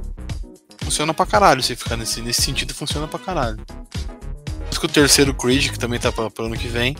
Funciona 0.82 1.14
pra 1.14 1.26
caralho 1.26 1.62
se 1.62 1.74
ficar 1.74 1.96
nesse, 1.96 2.20
nesse 2.20 2.42
sentido, 2.42 2.74
funciona 2.74 3.08
pra 3.08 3.18
caralho. 3.18 3.56
Por 3.56 4.70
isso 4.70 4.80
que 4.80 4.86
o 4.86 4.88
terceiro 4.88 5.34
Creed, 5.34 5.70
que 5.70 5.78
também 5.78 5.98
tá 5.98 6.12
pra, 6.12 6.30
pro 6.30 6.44
ano 6.44 6.56
que 6.56 6.68
vem, 6.68 6.96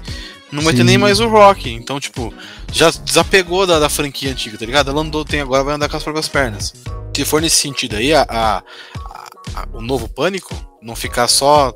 não 0.51 0.63
vai 0.63 0.73
ter 0.73 0.85
nem 0.85 0.97
mais 0.97 1.21
o 1.21 1.29
Rock. 1.29 1.71
Então, 1.71 2.01
tipo, 2.01 2.33
já 2.73 2.91
desapegou 2.91 3.67
da, 3.67 3.79
da 3.79 3.89
franquia 3.89 4.31
antiga, 4.31 4.57
tá 4.57 4.65
ligado? 4.65 4.91
Ela 4.91 5.03
andou, 5.03 5.25
tem 5.25 5.41
agora, 5.41 5.65
vai 5.65 5.75
andar 5.75 5.89
com 5.89 5.97
as 5.97 6.03
próprias 6.03 6.29
pernas. 6.29 6.73
Se 7.15 7.25
for 7.25 7.43
nesse 7.43 7.57
sentido 7.57 7.97
aí, 7.97 8.13
a, 8.13 8.27
a, 8.29 8.63
a, 9.55 9.69
o 9.73 9.81
novo 9.81 10.09
Pânico, 10.09 10.55
não 10.85 10.95
ficar 10.95 11.29
só 11.29 11.73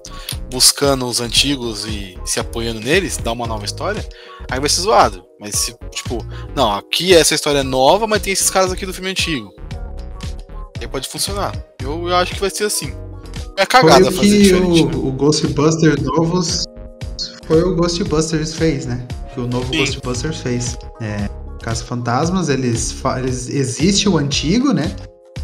buscando 0.50 1.06
os 1.06 1.20
antigos 1.20 1.86
e 1.86 2.18
se 2.26 2.38
apoiando 2.38 2.78
neles, 2.78 3.16
dar 3.16 3.32
uma 3.32 3.46
nova 3.46 3.64
história, 3.64 4.06
aí 4.50 4.60
vai 4.60 4.68
ser 4.68 4.82
zoado. 4.82 5.24
Mas 5.40 5.56
se, 5.56 5.74
tipo, 5.90 6.24
não, 6.54 6.72
aqui 6.72 7.14
essa 7.14 7.34
história 7.34 7.60
é 7.60 7.62
nova, 7.62 8.06
mas 8.06 8.20
tem 8.20 8.32
esses 8.32 8.50
caras 8.50 8.70
aqui 8.70 8.84
do 8.84 8.92
filme 8.92 9.10
antigo. 9.10 9.52
Aí 10.78 10.86
pode 10.86 11.08
funcionar. 11.08 11.52
Eu, 11.82 12.08
eu 12.08 12.16
acho 12.16 12.34
que 12.34 12.40
vai 12.40 12.50
ser 12.50 12.64
assim. 12.64 12.92
É 13.56 13.64
cagada 13.64 14.04
foi 14.04 14.12
o 14.12 14.16
fazer 14.16 14.30
que 14.30 14.42
diferente. 14.42 14.82
o, 14.82 14.86
né? 14.86 14.96
o 14.96 15.12
Ghostbusters 15.12 16.02
novos 16.02 16.64
foi 17.46 17.62
o 17.62 17.74
Ghostbusters 17.74 18.54
fez, 18.54 18.84
né? 18.84 19.06
Que 19.32 19.40
o 19.40 19.46
novo 19.46 19.72
Sim. 19.72 19.78
Ghostbusters 19.78 20.38
fez. 20.38 20.78
É, 21.00 21.28
Caça 21.62 21.84
Fantasmas, 21.84 22.48
eles, 22.48 22.94
eles 23.16 23.48
existe 23.48 24.08
o 24.08 24.18
antigo, 24.18 24.72
né? 24.72 24.94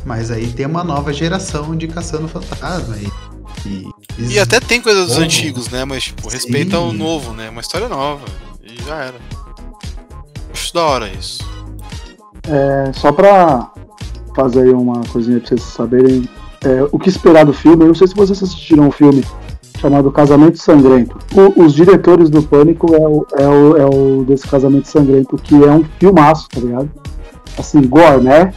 Mas 0.04 0.30
aí 0.30 0.52
tem 0.52 0.66
uma 0.66 0.84
nova 0.84 1.12
geração 1.12 1.74
de 1.74 1.88
caçando 1.88 2.28
fantasma 2.28 2.96
e, 2.98 3.10
e, 3.66 3.86
eles- 4.18 4.32
E 4.34 4.38
até 4.38 4.60
tem 4.60 4.80
coisas 4.80 5.08
dos 5.08 5.18
antigos, 5.18 5.68
né? 5.70 5.84
Mas, 5.84 6.04
tipo, 6.04 6.28
respeita 6.28 6.76
Sim. 6.76 6.88
o 6.88 6.92
novo, 6.92 7.32
né? 7.32 7.48
Uma 7.50 7.60
história 7.60 7.88
nova. 7.88 8.24
E 8.62 8.82
já 8.86 8.96
era. 8.96 9.14
Acho 10.52 10.74
da 10.74 10.82
hora 10.84 11.08
isso. 11.08 11.42
É, 12.48 12.92
só 12.92 13.10
pra 13.12 13.70
fazer 14.36 14.62
aí 14.62 14.70
uma 14.70 15.00
coisinha 15.12 15.38
pra 15.40 15.48
vocês 15.48 15.62
saberem 15.62 16.28
é, 16.64 16.82
o 16.92 16.98
que 16.98 17.08
esperar 17.08 17.44
do 17.44 17.52
filme, 17.52 17.82
eu 17.84 17.88
não 17.88 17.94
sei 17.94 18.06
se 18.06 18.14
vocês 18.14 18.42
assistiram 18.42 18.88
um 18.88 18.90
filme 18.90 19.22
chamado 19.80 20.10
Casamento 20.10 20.58
Sangrento. 20.58 21.18
O- 21.34 21.62
os 21.64 21.74
diretores 21.74 22.30
do 22.30 22.42
Pânico 22.42 22.94
é 22.94 23.06
o, 23.06 23.26
é, 23.38 23.46
o, 23.48 23.76
é 23.76 23.84
o 23.86 24.24
desse 24.24 24.46
Casamento 24.48 24.88
Sangrento, 24.88 25.36
que 25.36 25.54
é 25.54 25.70
um 25.70 25.84
filmaço, 25.98 26.48
tá 26.48 26.60
ligado? 26.60 26.90
Assim, 27.58 27.82
gore, 27.82 28.22
né? 28.22 28.52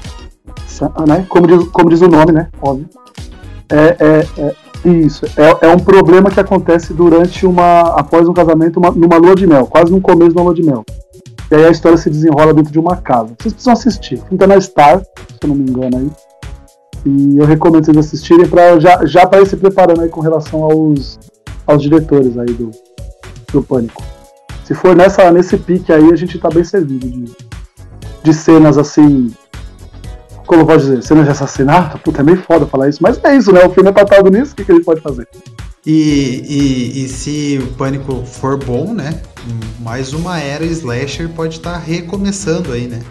Sa- 0.65 0.91
né? 1.07 1.25
Como, 1.29 1.45
diz, 1.47 1.67
como 1.69 1.89
diz 1.89 2.01
o 2.01 2.07
nome, 2.07 2.31
né? 2.31 2.49
Óbvio. 2.61 2.87
É, 3.69 3.97
é, 3.99 4.27
é 4.85 4.89
isso. 4.89 5.25
É, 5.37 5.65
é 5.67 5.75
um 5.75 5.79
problema 5.79 6.29
que 6.29 6.39
acontece 6.39 6.93
durante 6.93 7.45
uma. 7.45 7.81
após 7.99 8.27
um 8.27 8.33
casamento, 8.33 8.77
uma- 8.79 8.91
numa 8.91 9.17
lua 9.17 9.35
de 9.35 9.45
mel, 9.47 9.65
quase 9.67 9.91
no 9.91 9.99
começo 10.01 10.35
da 10.35 10.41
lua 10.41 10.53
de 10.53 10.63
mel. 10.63 10.83
E 11.49 11.55
aí 11.55 11.65
a 11.65 11.69
história 11.71 11.97
se 11.97 12.09
desenrola 12.09 12.53
dentro 12.53 12.71
de 12.71 12.79
uma 12.79 12.97
casa. 12.97 13.33
Vocês 13.39 13.53
precisam 13.53 13.73
assistir. 13.73 14.21
Tá 14.37 14.47
na 14.47 14.59
Star, 14.59 14.99
se 15.01 15.37
eu 15.43 15.47
não 15.49 15.55
me 15.55 15.69
engano 15.69 15.97
aí. 15.97 16.11
E 17.05 17.37
eu 17.37 17.45
recomendo 17.45 17.85
vocês 17.85 17.97
assistirem 17.97 18.47
pra, 18.47 18.79
já, 18.79 19.05
já 19.05 19.25
para 19.25 19.41
ir 19.41 19.47
se 19.47 19.55
preparando 19.55 20.01
aí 20.01 20.09
com 20.09 20.19
relação 20.19 20.63
aos, 20.63 21.17
aos 21.65 21.81
diretores 21.81 22.37
aí 22.37 22.47
do, 22.47 22.71
do 23.53 23.63
Pânico. 23.63 24.03
Se 24.65 24.73
for 24.73 24.93
nessa, 24.93 25.31
nesse 25.31 25.57
pique 25.57 25.93
aí, 25.93 26.11
a 26.11 26.15
gente 26.17 26.37
tá 26.37 26.49
bem 26.49 26.65
servido 26.65 27.07
de, 27.07 27.31
de 28.23 28.33
cenas 28.33 28.77
assim. 28.77 29.31
Como 30.47 30.65
posso 30.65 30.85
dizer? 30.85 31.03
Cenas 31.03 31.25
de 31.25 31.31
assassinato? 31.31 31.99
Puta, 31.99 32.21
é 32.21 32.23
meio 32.23 32.41
foda 32.41 32.65
falar 32.65 32.87
isso. 32.87 32.99
Mas 33.03 33.19
é 33.21 33.35
isso, 33.35 33.51
né? 33.51 33.65
O 33.65 33.69
filme 33.69 33.89
é 33.89 33.91
tratado 33.91 34.31
nisso, 34.31 34.53
o 34.53 34.55
que, 34.55 34.63
que 34.63 34.73
gente 34.73 34.85
pode 34.85 35.01
fazer? 35.01 35.27
E, 35.85 36.43
e, 36.47 37.03
e 37.03 37.09
se 37.09 37.59
o 37.61 37.67
Pânico 37.73 38.25
for 38.25 38.57
bom, 38.57 38.93
né? 38.93 39.21
Mais 39.81 40.13
uma 40.13 40.39
era 40.39 40.65
slasher 40.65 41.29
pode 41.29 41.55
estar 41.55 41.77
recomeçando 41.77 42.71
aí, 42.71 42.87
né? 42.87 43.01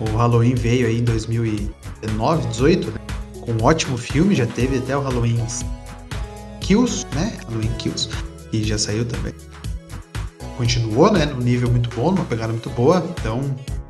O 0.00 0.16
Halloween 0.16 0.54
veio 0.54 0.86
aí 0.86 1.00
em 1.00 1.04
2019, 1.04 2.46
18, 2.48 2.90
né? 2.90 2.98
Com 3.42 3.52
um 3.52 3.64
ótimo 3.64 3.98
filme, 3.98 4.34
já 4.34 4.46
teve 4.46 4.78
até 4.78 4.96
o 4.96 5.02
Halloween 5.02 5.38
Kills, 6.60 7.06
né? 7.14 7.34
Halloween 7.48 7.72
Kills, 7.78 8.08
que 8.50 8.64
já 8.64 8.78
saiu 8.78 9.04
também. 9.04 9.34
Continuou, 10.56 11.12
né? 11.12 11.26
Num 11.26 11.40
nível 11.40 11.70
muito 11.70 11.90
bom, 11.94 12.12
numa 12.12 12.24
pegada 12.24 12.52
muito 12.52 12.70
boa. 12.70 13.04
Então, 13.18 13.40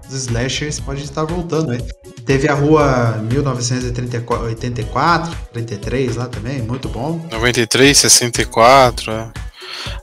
os 0.08 0.14
slashers 0.14 0.80
podem 0.80 1.04
estar 1.04 1.24
voltando 1.24 1.72
aí. 1.72 1.82
Teve 2.24 2.48
a 2.48 2.54
rua 2.54 3.18
1984, 3.30 5.36
33 5.52 6.16
lá 6.16 6.26
também, 6.26 6.62
muito 6.62 6.88
bom. 6.88 7.20
93, 7.30 7.96
64, 7.96 9.12
é. 9.12 9.28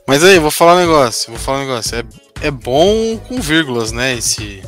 Mas 0.06 0.24
aí, 0.24 0.38
vou 0.38 0.50
falar 0.50 0.74
um 0.74 0.78
negócio, 0.80 1.30
vou 1.30 1.38
falar 1.38 1.58
um 1.58 1.62
negócio. 1.62 1.96
É, 1.98 2.46
é 2.46 2.50
bom 2.50 3.18
com 3.28 3.40
vírgulas, 3.40 3.92
né? 3.92 4.14
Esse. 4.14 4.62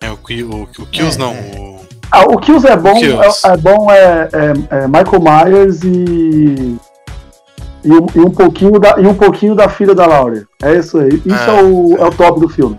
É 0.00 0.10
o, 0.10 0.14
o, 0.14 0.62
o 0.62 0.86
Kills 0.86 1.16
É, 1.16 1.18
não. 1.18 1.32
é. 1.32 1.52
O, 1.56 1.78
Ah, 2.10 2.22
o 2.24 2.38
Kills 2.38 2.66
é 2.66 2.76
bom, 2.76 2.94
Kills. 2.98 3.46
É, 3.46 3.50
é 3.50 3.56
bom 3.56 3.90
é, 3.90 4.28
é- 4.32 4.76
é 4.84 4.88
Michael 4.88 5.22
Myers 5.22 5.82
e. 5.82 6.76
E 7.84 7.92
um, 7.92 8.06
e 8.14 8.18
um 8.20 8.30
pouquinho 8.30 8.78
da, 8.78 9.00
e 9.00 9.06
um 9.06 9.14
pouquinho 9.14 9.54
da 9.54 9.68
filha 9.68 9.94
da 9.94 10.04
Laurie. 10.04 10.44
É 10.62 10.74
isso 10.74 10.98
aí. 10.98 11.10
Isso 11.24 11.34
é, 11.50 11.60
É, 11.60 11.62
o, 11.62 11.96
é 11.96 12.04
o 12.06 12.10
top 12.10 12.40
do 12.40 12.48
filme. 12.48 12.78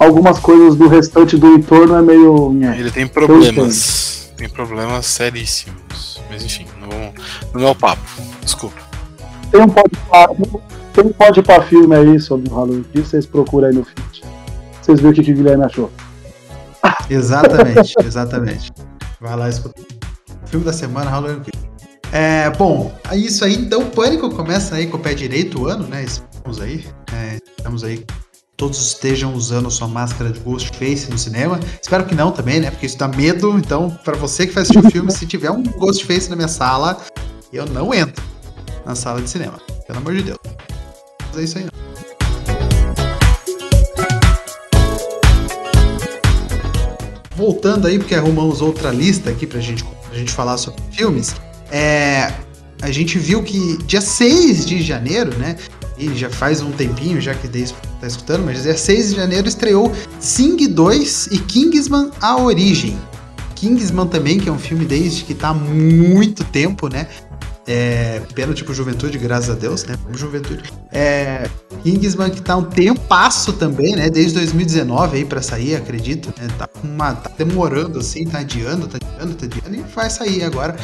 Algumas 0.00 0.38
coisas 0.38 0.76
do 0.76 0.88
restante 0.88 1.36
do 1.36 1.46
entorno 1.48 1.94
é 1.94 2.00
meio. 2.00 2.50
nhé. 2.54 2.80
ele 2.80 2.90
tem 2.90 3.06
problemas. 3.06 4.32
Tem 4.34 4.48
problemas 4.48 5.04
seríssimos. 5.04 6.18
Mas 6.30 6.42
enfim, 6.42 6.66
não, 6.80 7.12
não 7.52 7.68
é 7.68 7.70
o 7.70 7.74
papo. 7.74 8.00
Desculpa. 8.42 8.80
Tem 9.50 9.60
um 9.60 9.68
pode 9.68 9.90
tem 10.94 11.04
um 11.04 11.12
pode 11.12 11.42
pra 11.42 11.60
filme 11.60 11.94
aí 11.94 12.18
sobre 12.18 12.48
o 12.50 12.54
Halloween. 12.54 12.82
que 12.90 13.02
Vocês 13.02 13.26
procuram 13.26 13.68
aí 13.68 13.74
no 13.74 13.84
feed. 13.84 14.22
Vocês 14.80 15.00
verem 15.00 15.12
o 15.12 15.14
que, 15.14 15.22
que 15.22 15.32
o 15.32 15.36
Guilherme 15.36 15.64
achou. 15.64 15.90
Exatamente, 17.10 17.94
exatamente. 18.02 18.72
Vai 19.20 19.36
lá 19.36 19.50
escutar. 19.50 19.82
Filme 20.46 20.64
da 20.64 20.72
semana, 20.72 21.10
Halloween 21.10 21.40
Kills. 21.40 21.68
É, 22.10 22.48
bom, 22.50 22.90
é 23.10 23.16
isso 23.16 23.44
aí, 23.44 23.54
então 23.54 23.82
o 23.82 23.90
Pânico 23.90 24.30
começa 24.30 24.76
aí 24.76 24.86
com 24.86 24.96
o 24.96 25.00
pé 25.00 25.12
direito 25.12 25.60
o 25.60 25.66
ano, 25.68 25.86
né? 25.86 26.04
Estamos 26.04 26.60
aí, 26.60 26.84
é, 27.12 27.38
estamos 27.58 27.84
aí, 27.84 28.04
todos 28.60 28.78
estejam 28.78 29.32
usando 29.32 29.70
sua 29.70 29.88
máscara 29.88 30.30
de 30.30 30.38
Ghostface 30.40 31.10
no 31.10 31.16
cinema. 31.16 31.58
Espero 31.80 32.04
que 32.04 32.14
não 32.14 32.30
também, 32.30 32.60
né? 32.60 32.70
Porque 32.70 32.84
isso 32.84 32.98
dá 32.98 33.08
medo. 33.08 33.56
Então, 33.56 33.88
pra 34.04 34.14
você 34.14 34.46
que 34.46 34.52
vai 34.52 34.62
assistir 34.62 34.86
o 34.86 34.88
filme, 34.92 35.10
se 35.10 35.26
tiver 35.26 35.50
um 35.50 35.62
Ghostface 35.62 36.28
na 36.28 36.36
minha 36.36 36.46
sala, 36.46 37.00
eu 37.50 37.64
não 37.64 37.94
entro 37.94 38.22
na 38.84 38.94
sala 38.94 39.22
de 39.22 39.30
cinema. 39.30 39.58
Pelo 39.86 40.00
amor 40.00 40.14
de 40.14 40.24
Deus. 40.24 40.38
Mas 41.28 41.38
é 41.38 41.42
isso 41.42 41.56
aí, 41.56 41.64
não. 41.64 41.70
Voltando 47.34 47.86
aí, 47.86 47.98
porque 47.98 48.14
arrumamos 48.14 48.60
outra 48.60 48.90
lista 48.90 49.30
aqui 49.30 49.46
pra 49.46 49.58
gente, 49.58 49.82
pra 49.82 50.18
gente 50.18 50.32
falar 50.32 50.58
sobre 50.58 50.82
filmes. 50.92 51.34
É, 51.70 52.30
a 52.82 52.90
gente 52.90 53.18
viu 53.18 53.42
que 53.42 53.78
dia 53.84 54.02
6 54.02 54.66
de 54.66 54.82
janeiro, 54.82 55.34
né? 55.38 55.56
E 56.00 56.14
já 56.14 56.30
faz 56.30 56.62
um 56.62 56.72
tempinho 56.72 57.20
já 57.20 57.34
que 57.34 57.46
desde 57.46 57.74
tá 58.00 58.06
escutando, 58.06 58.44
mas 58.46 58.62
dia 58.62 58.76
6 58.76 59.10
de 59.10 59.16
janeiro 59.16 59.46
estreou 59.46 59.92
Sing 60.18 60.56
2 60.66 61.28
e 61.32 61.38
Kingsman 61.38 62.10
A 62.20 62.38
Origem. 62.38 62.98
Kingsman 63.54 64.06
também, 64.06 64.40
que 64.40 64.48
é 64.48 64.52
um 64.52 64.58
filme 64.58 64.86
desde 64.86 65.22
que 65.24 65.34
tá 65.34 65.52
muito 65.52 66.42
tempo, 66.44 66.88
né? 66.88 67.06
É, 67.66 68.22
pelo 68.34 68.54
tipo 68.54 68.72
Juventude, 68.72 69.18
graças 69.18 69.50
a 69.50 69.54
Deus, 69.54 69.84
né? 69.84 69.94
Juventude. 70.14 70.72
É, 70.90 71.48
Kingsman 71.82 72.30
que 72.30 72.40
tá 72.40 72.56
um 72.56 72.64
tempasso 72.64 73.52
também, 73.52 73.94
né? 73.94 74.08
Desde 74.08 74.34
2019 74.34 75.18
aí 75.18 75.24
pra 75.26 75.42
sair, 75.42 75.76
acredito. 75.76 76.32
Né? 76.40 76.48
Tá, 76.56 76.66
uma, 76.82 77.14
tá 77.14 77.30
demorando 77.36 77.98
assim, 77.98 78.24
tá 78.24 78.38
adiando, 78.38 78.88
tá 78.88 78.96
adiando, 78.96 79.34
tá 79.34 79.44
adiando. 79.44 79.76
E 79.76 79.82
vai 79.94 80.08
sair 80.08 80.42
agora, 80.42 80.74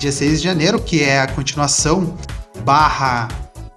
dia 0.00 0.10
6 0.10 0.40
de 0.40 0.44
janeiro, 0.48 0.80
que 0.82 1.00
é 1.00 1.20
a 1.20 1.28
continuação 1.28 2.18
barra 2.64 3.28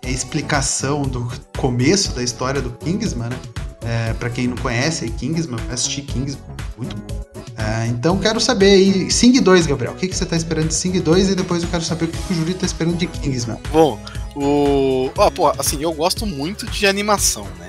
explicação 0.10 1.04
do 1.04 1.32
começo 1.58 2.14
da 2.14 2.24
história 2.24 2.62
do 2.62 2.72
Kingsman, 2.72 3.30
né? 3.30 3.40
É, 3.86 4.14
pra 4.14 4.30
quem 4.30 4.48
não 4.48 4.58
conhece, 4.58 5.10
Kingsman, 5.12 5.60
vai 5.66 5.76
assistir 5.76 6.02
Kingsman, 6.02 6.44
muito 6.78 6.96
bom. 6.96 7.18
É, 7.58 7.88
então 7.88 8.18
quero 8.20 8.40
saber 8.40 8.74
aí, 8.74 9.10
Sing 9.10 9.40
2, 9.40 9.66
Gabriel, 9.66 9.94
o 9.94 9.96
que, 9.96 10.08
que 10.08 10.16
você 10.16 10.26
tá 10.26 10.36
esperando 10.36 10.68
de 10.68 10.76
Sing 10.76 11.00
2 11.00 11.30
e 11.30 11.36
depois 11.36 11.64
eu 11.64 11.70
quero 11.70 11.84
saber 11.84 12.06
o 12.06 12.08
que, 12.08 12.18
que 12.18 12.34
o 12.34 12.36
Júlio 12.36 12.54
tá 12.54 12.66
esperando 12.66 12.98
de 12.98 13.08
Kingsman. 13.08 13.58
Bom, 13.72 14.00
o. 14.36 15.10
Ó, 15.18 15.30
pô, 15.32 15.48
assim, 15.58 15.82
eu 15.82 15.92
gosto 15.92 16.26
muito 16.26 16.68
de 16.68 16.86
animação, 16.86 17.48
né? 17.60 17.66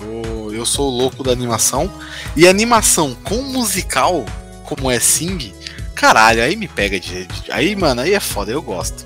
Eu, 0.00 0.54
eu 0.54 0.64
sou 0.64 0.88
louco 0.88 1.22
da 1.22 1.30
animação. 1.30 1.92
E 2.34 2.48
animação 2.48 3.14
com 3.22 3.42
musical, 3.42 4.24
como 4.64 4.90
é 4.90 4.98
Sing, 4.98 5.52
caralho, 5.94 6.42
aí 6.42 6.56
me 6.56 6.66
pega 6.66 6.98
de. 6.98 7.28
Aí, 7.50 7.76
mano, 7.76 8.00
aí 8.00 8.14
é 8.14 8.20
foda, 8.20 8.50
eu 8.50 8.62
gosto. 8.62 9.04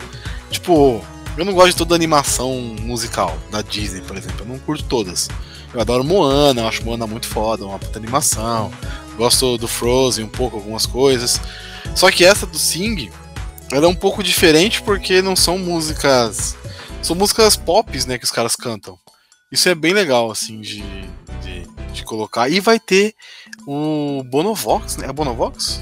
Tipo, 0.50 1.04
eu 1.36 1.44
não 1.44 1.52
gosto 1.52 1.70
de 1.70 1.76
toda 1.76 1.94
animação 1.94 2.52
musical 2.80 3.36
da 3.50 3.62
Disney, 3.62 4.00
por 4.02 4.16
exemplo. 4.16 4.40
Eu 4.40 4.46
não 4.46 4.58
curto 4.58 4.84
todas. 4.84 5.28
Eu 5.72 5.80
adoro 5.80 6.04
Moana, 6.04 6.62
eu 6.62 6.68
acho 6.68 6.84
Moana 6.84 7.06
muito 7.06 7.26
foda, 7.26 7.66
uma 7.66 7.78
puta 7.78 7.98
animação. 7.98 8.72
Gosto 9.16 9.58
do 9.58 9.68
Frozen 9.68 10.24
um 10.24 10.28
pouco, 10.28 10.56
algumas 10.56 10.86
coisas. 10.86 11.40
Só 11.94 12.10
que 12.10 12.24
essa 12.24 12.46
do 12.46 12.58
Sing, 12.58 13.10
ela 13.70 13.86
é 13.86 13.88
um 13.88 13.94
pouco 13.94 14.22
diferente 14.22 14.82
porque 14.82 15.20
não 15.20 15.36
são 15.36 15.58
músicas. 15.58 16.56
São 17.02 17.14
músicas 17.14 17.56
pop, 17.56 18.06
né, 18.06 18.18
que 18.18 18.24
os 18.24 18.30
caras 18.30 18.56
cantam. 18.56 18.98
Isso 19.50 19.68
é 19.68 19.74
bem 19.74 19.92
legal, 19.92 20.30
assim, 20.30 20.60
de, 20.60 20.82
de, 21.42 21.66
de 21.92 22.04
colocar. 22.04 22.48
E 22.48 22.58
vai 22.58 22.80
ter 22.80 23.14
o 23.66 24.22
Bonovox, 24.24 24.96
né? 24.96 25.06
É 25.08 25.12
Bonovox? 25.12 25.80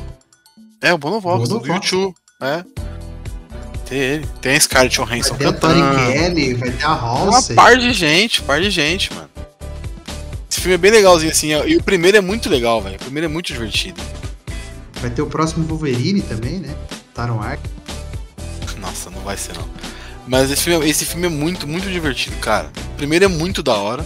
É, 0.82 0.92
o 0.92 0.98
Bonovox, 0.98 1.48
do 1.48 1.60
Bonovox. 1.60 1.92
YouTube. 1.92 2.14
É. 2.42 2.64
ter 3.94 4.14
ele. 4.16 4.26
Tem 4.40 4.56
a 4.56 4.60
Scarlett 4.60 4.96
Johansson 4.96 5.34
Vai 5.34 5.38
ter 5.38 5.44
cantando. 5.44 5.96
Kelly, 6.12 6.54
vai 6.54 6.70
ter 6.70 6.84
a 6.84 6.88
Uma 6.94 7.34
Halsey. 7.36 7.56
par 7.56 7.76
de 7.78 7.92
gente, 7.92 8.42
par 8.42 8.60
de 8.60 8.70
gente, 8.70 9.12
mano. 9.14 9.28
Esse 10.50 10.60
filme 10.60 10.74
é 10.74 10.78
bem 10.78 10.90
legalzinho, 10.90 11.30
assim. 11.32 11.50
E 11.66 11.76
o 11.76 11.82
primeiro 11.82 12.16
é 12.16 12.20
muito 12.20 12.48
legal, 12.48 12.80
velho. 12.82 12.96
O 12.96 12.98
primeiro 12.98 13.26
é 13.26 13.28
muito 13.28 13.46
divertido. 13.52 14.00
Vai 15.00 15.10
ter 15.10 15.22
o 15.22 15.26
próximo 15.26 15.64
Wolverine 15.66 16.22
também, 16.22 16.58
né? 16.60 16.74
Taron 17.14 17.40
Ark. 17.40 17.60
Nossa, 18.80 19.10
não 19.10 19.20
vai 19.20 19.36
ser 19.36 19.54
não. 19.54 19.68
Mas 20.26 20.50
esse 20.50 20.62
filme, 20.62 20.88
esse 20.88 21.04
filme 21.04 21.26
é 21.26 21.30
muito, 21.30 21.66
muito 21.66 21.90
divertido, 21.90 22.36
cara. 22.36 22.70
O 22.92 22.96
primeiro 22.96 23.24
é 23.24 23.28
muito 23.28 23.62
da 23.62 23.74
hora. 23.74 24.04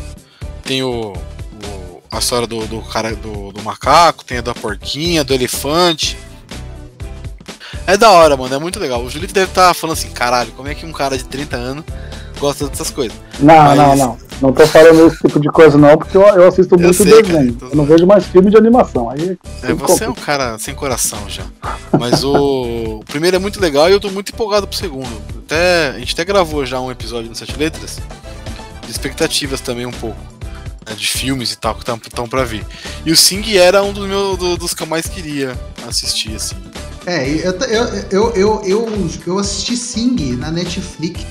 Tem 0.64 0.83
o. 0.83 1.12
o- 1.12 2.02
a 2.11 2.18
história 2.18 2.47
do, 2.47 2.66
do 2.66 2.80
cara 2.83 3.14
do, 3.14 3.52
do 3.52 3.62
macaco, 3.62 4.25
tem 4.25 4.38
a 4.38 4.40
da 4.40 4.54
porquinha, 4.54 5.23
do 5.23 5.35
elefante. 5.35 6.16
É 7.88 7.97
da 7.97 8.11
hora, 8.11 8.37
mano, 8.37 8.54
é 8.54 8.59
muito 8.59 8.78
legal. 8.78 9.02
O 9.02 9.09
Julito 9.11 9.33
deve 9.33 9.47
estar 9.50 9.73
falando 9.75 9.97
assim, 9.97 10.11
caralho, 10.11 10.52
como 10.52 10.68
é 10.68 10.75
que 10.75 10.85
um 10.85 10.92
cara 10.92 11.16
de 11.16 11.25
30 11.25 11.57
anos 11.57 11.85
gosta 12.38 12.68
dessas 12.68 12.90
coisas? 12.90 13.16
Não, 13.40 13.54
Mas- 13.57 13.76
não, 13.78 13.97
não. 13.97 14.18
Não 14.40 14.52
tô 14.52 14.64
falando 14.68 15.09
esse 15.09 15.16
tipo 15.18 15.40
de 15.40 15.49
coisa, 15.49 15.76
não, 15.76 15.99
porque 15.99 16.16
eu, 16.16 16.23
eu 16.23 16.47
assisto 16.47 16.76
Eu 16.76 16.78
muito 16.78 16.95
sei, 17.02 17.11
cara, 17.11 17.23
desenho. 17.38 17.52
tô 17.54 17.66
Eu 17.66 17.75
não 17.76 17.85
vejo 17.85 18.07
mais 18.07 18.25
filme 18.25 18.50
de 18.50 18.57
animação. 18.57 19.11
Aí 19.11 19.37
É, 19.64 19.73
você 19.73 20.04
é 20.04 20.09
um 20.09 20.14
cara 20.14 20.57
sem 20.61 20.76
coração 20.76 21.18
já. 21.28 21.42
Mas 21.99 22.23
o, 22.23 23.00
o 23.00 23.04
primeiro 23.04 23.35
é 23.37 23.40
muito 23.40 23.61
legal 23.61 23.88
e 23.88 23.92
eu 23.92 23.99
tô 23.99 24.11
muito 24.11 24.30
empolgado 24.33 24.68
pro 24.68 24.76
segundo. 24.78 25.11
Até, 25.45 25.88
a 25.88 25.99
gente 25.99 26.12
até 26.12 26.25
gravou 26.25 26.64
já 26.64 26.78
um 26.80 26.88
episódio 26.88 27.28
no 27.28 27.35
Sete 27.35 27.59
Letras 27.59 27.99
de 28.85 28.90
expectativas 28.92 29.61
também 29.61 29.87
um 29.87 29.90
pouco. 29.90 30.16
né, 30.88 30.95
de 30.95 31.07
filmes 31.09 31.52
e 31.54 31.59
tal 31.59 31.75
que 31.75 31.83
estão 32.09 32.28
pra 32.28 32.45
vir. 32.45 32.64
E 33.04 33.11
o 33.11 33.16
Sing 33.16 33.42
era 33.57 33.83
um 33.83 33.92
dos 33.92 34.07
meus 34.07 34.38
do- 34.38 34.57
dos 34.57 34.73
que 34.73 34.83
eu 34.85 34.87
mais 34.87 35.07
queria 35.09 35.59
assistir, 35.88 36.37
assim. 36.37 36.54
É, 37.09 37.27
eu, 37.27 37.53
eu, 38.11 38.35
eu, 38.35 38.62
eu, 38.67 39.11
eu, 39.27 39.38
assisti 39.38 39.75
Sing 39.79 40.37
na 40.37 40.50
Netflix. 40.50 41.25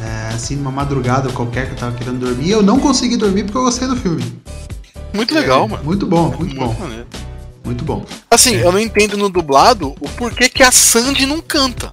É, 0.00 0.32
assim, 0.32 0.54
numa 0.54 0.70
madrugada 0.70 1.28
qualquer 1.32 1.66
que 1.66 1.72
eu 1.72 1.76
tava 1.76 1.96
querendo 1.96 2.20
dormir. 2.20 2.46
E 2.46 2.50
eu 2.52 2.62
não 2.62 2.78
consegui 2.78 3.16
dormir 3.16 3.42
porque 3.42 3.58
eu 3.58 3.64
gostei 3.64 3.88
do 3.88 3.96
filme. 3.96 4.40
Muito 5.12 5.34
legal, 5.34 5.64
É, 5.64 5.68
mano. 5.68 5.82
Muito 5.82 6.06
bom, 6.06 6.32
muito 6.38 6.54
bom, 6.54 6.72
maneiro. 6.78 7.06
muito 7.64 7.84
bom. 7.84 8.06
Assim, 8.30 8.54
É. 8.54 8.64
eu 8.64 8.70
não 8.70 8.78
entendo 8.78 9.16
no 9.16 9.28
dublado 9.28 9.96
o 10.00 10.08
porquê 10.10 10.48
que 10.48 10.62
a 10.62 10.70
Sandy 10.70 11.26
não 11.26 11.40
canta. 11.40 11.90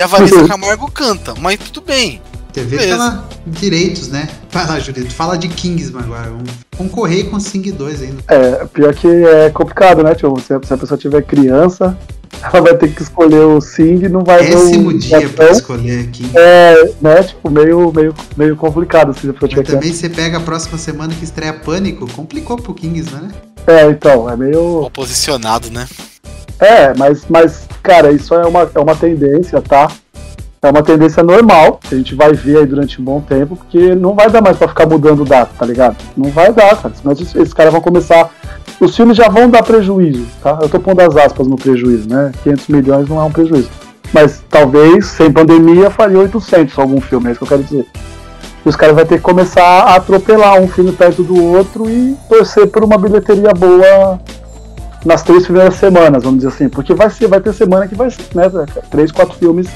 E 0.00 0.02
a 0.02 0.06
Vanessa. 0.06 0.48
Camargo 0.48 0.90
canta, 0.90 1.34
mas 1.38 1.58
tudo 1.58 1.82
bem. 1.82 2.22
TV 2.54 2.76
Beleza. 2.76 2.96
pela 2.96 3.24
direitos, 3.46 4.08
né? 4.08 4.28
Vai 4.50 4.66
lá, 4.66 4.78
Julito. 4.78 5.12
Fala 5.12 5.36
de 5.36 5.48
Kingsman 5.48 6.04
agora. 6.04 6.30
Vamos 6.30 6.50
concorrer 6.76 7.28
com 7.28 7.36
o 7.36 7.40
Sing 7.40 7.60
2 7.70 8.02
ainda. 8.02 8.22
É, 8.28 8.64
pior 8.66 8.94
que 8.94 9.08
é 9.08 9.50
complicado, 9.50 10.02
né, 10.02 10.14
tio? 10.14 10.34
Se, 10.40 10.54
a- 10.54 10.60
pessoa 10.78 10.96
tiver 10.96 11.22
criança, 11.22 11.98
ela 12.42 12.62
vai 12.62 12.76
ter 12.76 12.94
que 12.94 13.02
escolher 13.02 13.40
o 13.40 13.60
Sing, 13.60 14.08
não 14.08 14.22
vai 14.22 14.44
ver 14.44 14.52
Péssimo 14.52 14.90
o 14.90 14.98
dia 14.98 15.28
pra 15.28 15.50
escolher 15.50 16.00
aqui. 16.08 16.30
É, 16.34 16.92
né, 17.00 17.22
tipo, 17.24 17.50
meio, 17.50 17.92
meio, 17.92 18.14
meio 18.36 18.56
complicado 18.56 19.12
se 19.18 19.26
Mas 19.26 19.66
também 19.68 19.92
você 19.92 20.08
pega 20.08 20.38
a 20.38 20.40
próxima 20.40 20.78
semana 20.78 21.12
que 21.12 21.24
estreia 21.24 21.52
Pânico, 21.52 22.10
complicou 22.12 22.56
pro 22.56 22.72
Kingsman, 22.72 23.22
né? 23.22 23.30
É, 23.66 23.90
então, 23.90 24.30
é 24.30 24.36
meio. 24.36 24.88
Posicionado, 24.92 25.70
né? 25.70 25.88
É, 26.60 26.94
mas, 26.94 27.24
mas, 27.28 27.66
cara, 27.82 28.12
isso 28.12 28.32
é 28.34 28.46
uma, 28.46 28.70
é 28.74 28.78
uma 28.78 28.94
tendência, 28.94 29.60
tá? 29.60 29.90
É 30.64 30.70
uma 30.70 30.82
tendência 30.82 31.22
normal, 31.22 31.78
que 31.78 31.94
a 31.94 31.98
gente 31.98 32.14
vai 32.14 32.32
ver 32.32 32.56
aí 32.56 32.64
durante 32.64 32.98
um 32.98 33.04
bom 33.04 33.20
tempo, 33.20 33.54
porque 33.54 33.94
não 33.94 34.14
vai 34.14 34.30
dar 34.30 34.40
mais 34.40 34.56
pra 34.56 34.66
ficar 34.66 34.86
mudando 34.86 35.22
data, 35.22 35.50
tá 35.58 35.66
ligado? 35.66 35.94
Não 36.16 36.30
vai 36.30 36.54
dar, 36.54 36.74
cara. 36.74 36.94
Senão 36.94 37.12
esses, 37.12 37.34
esses 37.34 37.52
caras 37.52 37.70
vão 37.70 37.82
começar. 37.82 38.30
Os 38.80 38.96
filmes 38.96 39.14
já 39.14 39.28
vão 39.28 39.50
dar 39.50 39.62
prejuízo, 39.62 40.26
tá? 40.42 40.58
Eu 40.62 40.68
tô 40.70 40.80
pondo 40.80 41.00
as 41.00 41.14
aspas 41.18 41.46
no 41.46 41.56
prejuízo, 41.56 42.08
né? 42.08 42.32
500 42.42 42.68
milhões 42.68 43.08
não 43.10 43.20
é 43.20 43.24
um 43.24 43.30
prejuízo. 43.30 43.68
Mas 44.10 44.42
talvez, 44.48 45.04
sem 45.04 45.30
pandemia, 45.30 45.90
faria 45.90 46.18
800 46.18 46.78
algum 46.78 46.98
filme, 46.98 47.28
é 47.28 47.32
isso 47.32 47.40
que 47.40 47.44
eu 47.44 47.48
quero 47.48 47.62
dizer. 47.62 47.86
E 48.64 48.68
os 48.68 48.74
caras 48.74 48.96
vão 48.96 49.04
ter 49.04 49.16
que 49.16 49.22
começar 49.22 49.62
a 49.62 49.96
atropelar 49.96 50.58
um 50.58 50.66
filme 50.66 50.92
perto 50.92 51.22
do 51.22 51.44
outro 51.44 51.90
e 51.90 52.16
torcer 52.26 52.68
por 52.68 52.82
uma 52.82 52.96
bilheteria 52.96 53.52
boa 53.52 54.18
nas 55.04 55.22
três 55.22 55.44
primeiras 55.44 55.74
semanas, 55.74 56.22
vamos 56.22 56.38
dizer 56.38 56.48
assim, 56.48 56.70
porque 56.70 56.94
vai 56.94 57.10
ser, 57.10 57.26
vai 57.26 57.38
ter 57.38 57.52
semana 57.52 57.86
que 57.86 57.94
vai 57.94 58.10
ser, 58.10 58.22
né, 58.34 58.44
três, 58.90 59.12
quatro 59.12 59.34
filmes 59.34 59.68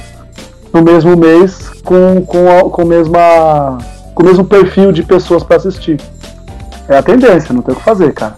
no 0.73 0.83
mesmo 0.83 1.17
mês 1.17 1.71
com, 1.85 2.23
com, 2.27 2.51
a, 2.51 2.71
com, 2.71 2.85
mesma, 2.85 3.79
com 4.15 4.23
o 4.23 4.27
mesmo 4.27 4.45
perfil 4.45 4.93
de 4.93 5.03
pessoas 5.03 5.43
para 5.43 5.57
assistir. 5.57 6.01
É 6.89 6.99
a 6.99 7.03
tendência, 7.03 7.55
não 7.55 7.63
tem 7.63 7.75
o 7.75 7.79
que 7.79 7.85
fazer, 7.85 8.13
cara. 8.13 8.37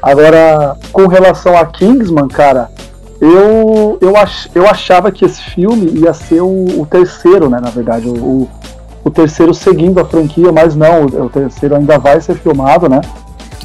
Agora, 0.00 0.76
com 0.92 1.06
relação 1.06 1.56
a 1.56 1.66
Kingsman, 1.66 2.28
cara, 2.28 2.70
eu, 3.20 3.98
eu, 4.00 4.16
ach, 4.16 4.48
eu 4.54 4.68
achava 4.68 5.10
que 5.10 5.24
esse 5.24 5.42
filme 5.42 5.90
ia 6.00 6.14
ser 6.14 6.40
o, 6.40 6.80
o 6.80 6.86
terceiro, 6.86 7.50
né, 7.50 7.58
na 7.60 7.70
verdade, 7.70 8.08
o, 8.08 8.14
o, 8.14 8.50
o 9.04 9.10
terceiro 9.10 9.52
seguindo 9.52 9.98
a 9.98 10.04
franquia, 10.04 10.52
mas 10.52 10.76
não, 10.76 11.06
o, 11.06 11.24
o 11.26 11.28
terceiro 11.28 11.74
ainda 11.74 11.98
vai 11.98 12.20
ser 12.20 12.36
filmado, 12.36 12.88
né? 12.88 13.00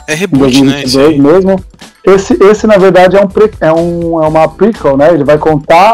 É 0.08 0.14
em 0.14 0.18
reboot, 0.18 0.64
né? 0.64 0.84
Isso 0.84 0.98
2022 0.98 1.08
aí. 1.08 1.22
mesmo. 1.22 1.64
Esse, 2.04 2.34
esse, 2.44 2.68
na 2.68 2.78
verdade, 2.78 3.16
é, 3.16 3.22
um 3.22 3.28
pre- 3.28 3.54
é, 3.62 3.72
um, 3.72 4.22
é 4.22 4.28
uma 4.28 4.48
prequel, 4.48 4.98
né? 4.98 5.14
Ele 5.14 5.24
vai 5.24 5.38
contar 5.38 5.94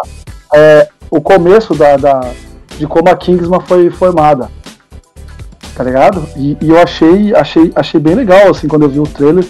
é, 0.53 0.87
o 1.09 1.21
começo 1.21 1.73
da, 1.75 1.97
da- 1.97 2.31
de 2.77 2.87
como 2.87 3.09
a 3.09 3.15
Kingsman 3.15 3.59
foi 3.61 3.89
formada. 3.89 4.49
Tá 5.75 5.83
ligado? 5.83 6.27
E, 6.35 6.57
e 6.61 6.69
eu 6.69 6.77
achei, 6.81 7.33
achei, 7.33 7.71
achei 7.75 7.99
bem 7.99 8.15
legal, 8.15 8.49
assim, 8.49 8.67
quando 8.67 8.83
eu 8.83 8.89
vi 8.89 8.99
o 8.99 9.03
trailer. 9.07 9.45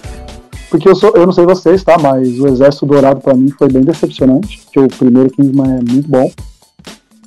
Porque 0.69 0.87
eu, 0.87 0.95
sou, 0.95 1.11
eu 1.15 1.25
não 1.25 1.33
sei 1.33 1.45
vocês, 1.45 1.83
tá? 1.83 1.97
Mas 1.97 2.39
o 2.39 2.47
Exército 2.47 2.85
Dourado 2.85 3.19
pra 3.19 3.33
mim 3.33 3.49
foi 3.57 3.67
bem 3.67 3.81
decepcionante. 3.81 4.59
Porque 4.65 4.79
o 4.79 4.87
primeiro 4.87 5.31
Kingsman 5.31 5.65
é 5.79 5.91
muito 5.91 6.07
bom. 6.07 6.31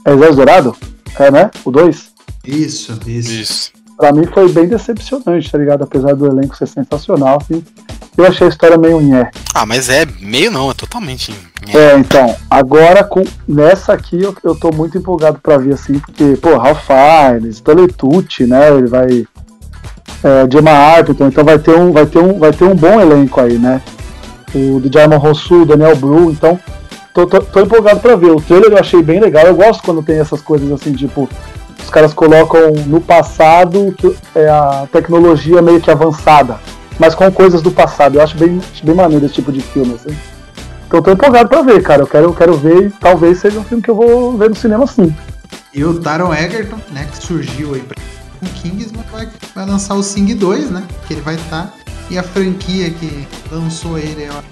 É 0.04 0.12
Exército 0.12 0.36
Dourado? 0.36 0.76
É, 1.18 1.30
né? 1.30 1.50
O 1.64 1.70
2? 1.72 2.12
Isso, 2.46 2.98
isso. 3.06 3.32
Isso. 3.32 3.72
Pra 3.96 4.12
mim 4.12 4.24
foi 4.32 4.48
bem 4.52 4.66
decepcionante, 4.68 5.50
tá 5.50 5.58
ligado? 5.58 5.82
Apesar 5.82 6.14
do 6.14 6.26
elenco 6.26 6.56
ser 6.56 6.66
sensacional, 6.66 7.38
assim. 7.40 7.62
Eu 8.16 8.26
achei 8.26 8.46
a 8.46 8.50
história 8.50 8.76
meio 8.76 9.00
nhé. 9.00 9.30
Ah, 9.54 9.64
mas 9.64 9.88
é 9.88 10.06
meio 10.20 10.50
não, 10.50 10.70
é 10.70 10.74
totalmente. 10.74 11.34
É, 11.72 11.96
então, 11.96 12.36
agora 12.50 13.02
com 13.04 13.24
nessa 13.48 13.92
aqui 13.92 14.20
eu, 14.22 14.34
eu 14.44 14.54
tô 14.54 14.70
muito 14.70 14.98
empolgado 14.98 15.38
pra 15.42 15.56
ver 15.56 15.74
assim, 15.74 15.98
porque, 15.98 16.36
pô, 16.36 16.56
Ralph 16.58 16.82
Fiennes, 16.86 17.56
Stanley 17.56 17.88
Tucci, 17.88 18.46
né? 18.46 18.68
Ele 18.68 18.86
vai. 18.86 19.26
É, 20.24 20.48
Gemma 20.50 20.70
Arterton, 20.70 21.28
então 21.28 21.44
vai 21.44 21.58
ter, 21.58 21.74
um, 21.74 21.90
vai, 21.90 22.06
ter 22.06 22.18
um, 22.18 22.38
vai 22.38 22.52
ter 22.52 22.64
um 22.64 22.74
bom 22.74 23.00
elenco 23.00 23.40
aí, 23.40 23.58
né? 23.58 23.80
O 24.54 24.78
do 24.78 24.92
Jarman 24.92 25.18
Rossu, 25.18 25.64
Daniel 25.64 25.96
Bru, 25.96 26.30
então 26.30 26.60
tô, 27.14 27.26
tô, 27.26 27.40
tô 27.40 27.60
empolgado 27.60 28.00
pra 28.00 28.14
ver. 28.14 28.30
O 28.30 28.40
trailer 28.40 28.70
eu 28.70 28.78
achei 28.78 29.02
bem 29.02 29.18
legal, 29.18 29.46
eu 29.46 29.54
gosto 29.54 29.82
quando 29.82 30.02
tem 30.02 30.20
essas 30.20 30.40
coisas 30.40 30.70
assim, 30.70 30.92
tipo, 30.92 31.28
os 31.82 31.90
caras 31.90 32.12
colocam 32.12 32.72
no 32.86 33.00
passado 33.00 33.94
que 33.96 34.14
é 34.34 34.48
a 34.48 34.86
tecnologia 34.92 35.62
meio 35.62 35.80
que 35.80 35.90
avançada, 35.90 36.60
mas 36.98 37.14
com 37.14 37.30
coisas 37.30 37.62
do 37.62 37.70
passado. 37.70 38.16
Eu 38.16 38.22
acho 38.22 38.36
bem, 38.36 38.60
acho 38.72 38.84
bem 38.84 38.94
maneiro 38.94 39.24
esse 39.24 39.34
tipo 39.34 39.52
de 39.52 39.60
filme, 39.60 39.94
assim. 39.94 40.16
Então 40.86 40.98
eu 40.98 41.02
tô 41.04 41.10
empolgado 41.12 41.48
pra 41.48 41.62
ver, 41.62 41.82
cara. 41.82 42.02
Eu 42.02 42.06
quero, 42.06 42.24
eu 42.26 42.34
quero 42.34 42.54
ver 42.54 42.86
e 42.86 42.90
talvez 42.90 43.38
seja 43.38 43.58
um 43.58 43.64
filme 43.64 43.82
que 43.82 43.90
eu 43.90 43.94
vou 43.94 44.36
ver 44.36 44.50
no 44.50 44.54
cinema 44.56 44.86
sim. 44.86 45.14
E 45.74 45.82
o 45.84 45.98
Taron 45.98 46.34
Egerton, 46.34 46.78
né, 46.90 47.08
que 47.10 47.26
surgiu 47.26 47.74
aí 47.74 47.80
pra, 47.80 47.96
com 48.38 48.46
Kingsman, 48.46 49.02
vai, 49.10 49.28
vai 49.54 49.66
lançar 49.66 49.94
o 49.94 50.02
Sing 50.02 50.34
2, 50.34 50.70
né? 50.70 50.84
Que 51.06 51.14
ele 51.14 51.22
vai 51.22 51.36
estar. 51.36 51.72
e 52.10 52.18
a 52.18 52.22
franquia 52.22 52.90
que 52.90 53.26
lançou 53.50 53.98
ele 53.98 54.26
ao, 54.26 54.42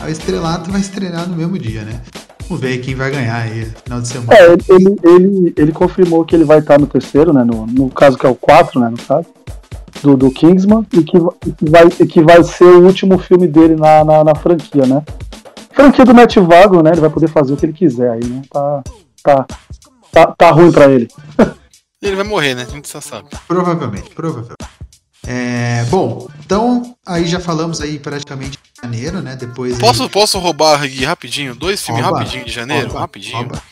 ao 0.00 0.08
estrelato 0.08 0.70
vai 0.70 0.80
estrear 0.80 1.28
no 1.28 1.36
mesmo 1.36 1.58
dia, 1.58 1.82
né? 1.82 2.00
Vamos 2.48 2.62
ver 2.62 2.78
quem 2.78 2.94
vai 2.94 3.10
ganhar 3.10 3.36
aí 3.36 3.66
no 3.66 3.82
final 3.84 4.00
de 4.00 4.08
semana. 4.08 4.38
É, 4.38 4.52
ele, 4.52 4.96
ele, 5.02 5.54
ele 5.56 5.72
confirmou 5.72 6.24
que 6.24 6.34
ele 6.34 6.44
vai 6.44 6.58
estar 6.58 6.78
no 6.78 6.86
terceiro, 6.86 7.32
né? 7.32 7.42
No, 7.44 7.66
no 7.66 7.90
caso 7.90 8.16
que 8.16 8.24
é 8.24 8.28
o 8.28 8.34
4, 8.34 8.80
né? 8.80 8.88
No 8.90 8.98
caso. 8.98 9.26
Do, 10.04 10.18
do 10.18 10.30
Kingsman, 10.30 10.86
e 10.92 11.02
que, 11.02 11.18
que, 11.56 11.70
vai, 11.70 11.86
e 11.98 12.06
que 12.06 12.20
vai 12.20 12.44
ser 12.44 12.64
o 12.64 12.84
último 12.84 13.16
filme 13.16 13.48
dele 13.48 13.74
na, 13.74 14.04
na, 14.04 14.22
na 14.22 14.34
franquia, 14.34 14.84
né? 14.84 15.02
Franquia 15.72 16.04
do 16.04 16.14
Matt 16.14 16.36
Vago, 16.36 16.82
né? 16.82 16.90
Ele 16.90 17.00
vai 17.00 17.08
poder 17.08 17.28
fazer 17.28 17.54
o 17.54 17.56
que 17.56 17.64
ele 17.64 17.72
quiser 17.72 18.10
aí, 18.10 18.22
né? 18.22 18.42
Tá, 18.50 18.82
tá, 19.22 19.46
tá, 20.12 20.26
tá 20.36 20.50
ruim 20.50 20.70
pra 20.70 20.90
ele. 20.90 21.08
Ele 22.02 22.16
vai 22.16 22.24
morrer, 22.26 22.54
né? 22.54 22.66
A 22.68 22.70
gente 22.70 22.86
só 22.86 23.00
sabe. 23.00 23.30
Provavelmente, 23.48 24.10
provavelmente. 24.10 24.56
É, 25.26 25.84
bom, 25.90 26.28
então 26.44 26.94
aí 27.06 27.26
já 27.26 27.40
falamos 27.40 27.80
aí 27.80 27.98
praticamente 27.98 28.52
de 28.58 28.82
janeiro, 28.82 29.22
né? 29.22 29.36
Depois 29.36 29.74
aí- 29.74 29.80
Posso, 29.80 30.08
posso 30.10 30.38
roubar 30.38 30.82
aqui 30.82 31.04
rapidinho? 31.04 31.54
Dois 31.54 31.80
filmes 31.82 32.04
Rouba, 32.04 32.18
rapidinho 32.18 32.44
de 32.44 32.52
janeiro? 32.52 32.86
rouba, 32.88 33.00
rapidinho. 33.00 33.36
rouba. 33.36 33.62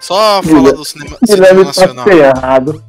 Só 0.00 0.42
falar 0.42 0.72
do 0.72 0.84
cinema, 0.84 1.18
cinema 1.24 1.64
nacional. 1.64 2.04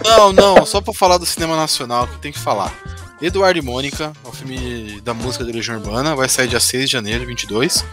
Não, 0.04 0.34
não, 0.34 0.66
só 0.66 0.82
pra 0.82 0.94
falar 0.94 1.18
do 1.18 1.26
cinema 1.26 1.56
nacional 1.56 2.08
que 2.08 2.18
tem 2.20 2.32
que 2.32 2.40
falar. 2.40 2.74
Eduardo 3.22 3.58
e 3.58 3.62
Mônica, 3.64 4.14
o 4.24 4.32
filme 4.32 5.02
da 5.02 5.14
música 5.14 5.44
da 5.44 5.52
Legião 5.52 5.78
Urbana, 5.78 6.16
vai 6.16 6.30
sair 6.30 6.48
dia 6.48 6.60
6 6.60 6.86
de 6.86 6.92
janeiro 6.94 7.22
de 7.22 7.26
22. 7.26 7.84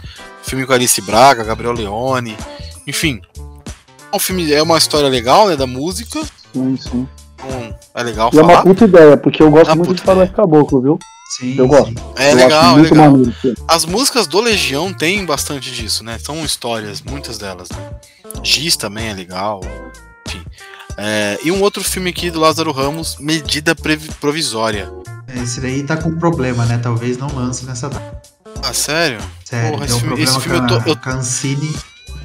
Filme 0.43 0.65
com 0.67 0.73
Alice 0.73 1.01
Braga, 1.01 1.43
Gabriel 1.43 1.73
Leone, 1.73 2.37
enfim. 2.85 3.19
É 4.11 4.15
um 4.15 4.19
filme, 4.19 4.51
é 4.53 4.61
uma 4.61 4.77
história 4.77 5.09
legal, 5.09 5.47
né, 5.47 5.55
da 5.55 5.65
música. 5.65 6.21
Sim, 6.53 6.77
sim. 6.77 7.07
É 7.93 8.03
legal 8.03 8.29
E 8.33 8.37
é 8.37 8.41
uma 8.41 8.49
falar. 8.51 8.63
puta 8.63 8.85
ideia, 8.85 9.17
porque 9.17 9.41
eu 9.41 9.49
gosto 9.51 9.67
Uma 9.69 9.75
muito 9.77 9.93
de 9.95 10.01
Faroeste 10.01 10.35
Caboclo, 10.35 10.81
viu? 10.81 10.99
Sim, 11.37 11.55
Eu 11.57 11.67
gosto. 11.67 11.87
sim. 11.87 11.95
É 12.17 12.31
eu 12.31 12.35
legal, 12.35 12.63
é 12.63 12.77
muito 12.77 12.93
legal. 12.93 13.11
maneiro. 13.11 13.33
As 13.67 13.85
músicas 13.85 14.27
do 14.27 14.39
Legião 14.39 14.93
tem 14.93 15.25
bastante 15.25 15.71
disso, 15.71 16.03
né? 16.03 16.17
São 16.19 16.43
histórias, 16.45 17.01
muitas 17.01 17.37
delas, 17.37 17.69
né? 17.69 17.77
Giz 18.43 18.75
também 18.77 19.09
é 19.09 19.13
legal. 19.13 19.61
Enfim. 20.27 20.43
É, 20.97 21.39
e 21.43 21.51
um 21.51 21.61
outro 21.61 21.83
filme 21.83 22.09
aqui 22.09 22.29
do 22.29 22.39
Lázaro 22.39 22.71
Ramos, 22.71 23.17
Medida 23.19 23.75
Provisória. 24.19 24.89
Esse 25.41 25.59
daí 25.59 25.83
tá 25.83 25.97
com 25.97 26.17
problema, 26.17 26.65
né? 26.65 26.79
Talvez 26.81 27.17
não 27.17 27.27
lance 27.35 27.65
nessa 27.65 27.89
data. 27.89 28.21
Ah, 28.63 28.73
sério? 28.73 29.19
Sério, 29.43 29.71
Porra, 29.71 29.85
esse, 29.85 29.93
um 29.95 29.99
filme, 29.99 30.21
esse 30.23 30.39
filme 30.39 30.57
eu 30.59 30.67
tô. 30.67 30.89
Eu... 30.89 30.95
Cancine. 30.95 31.75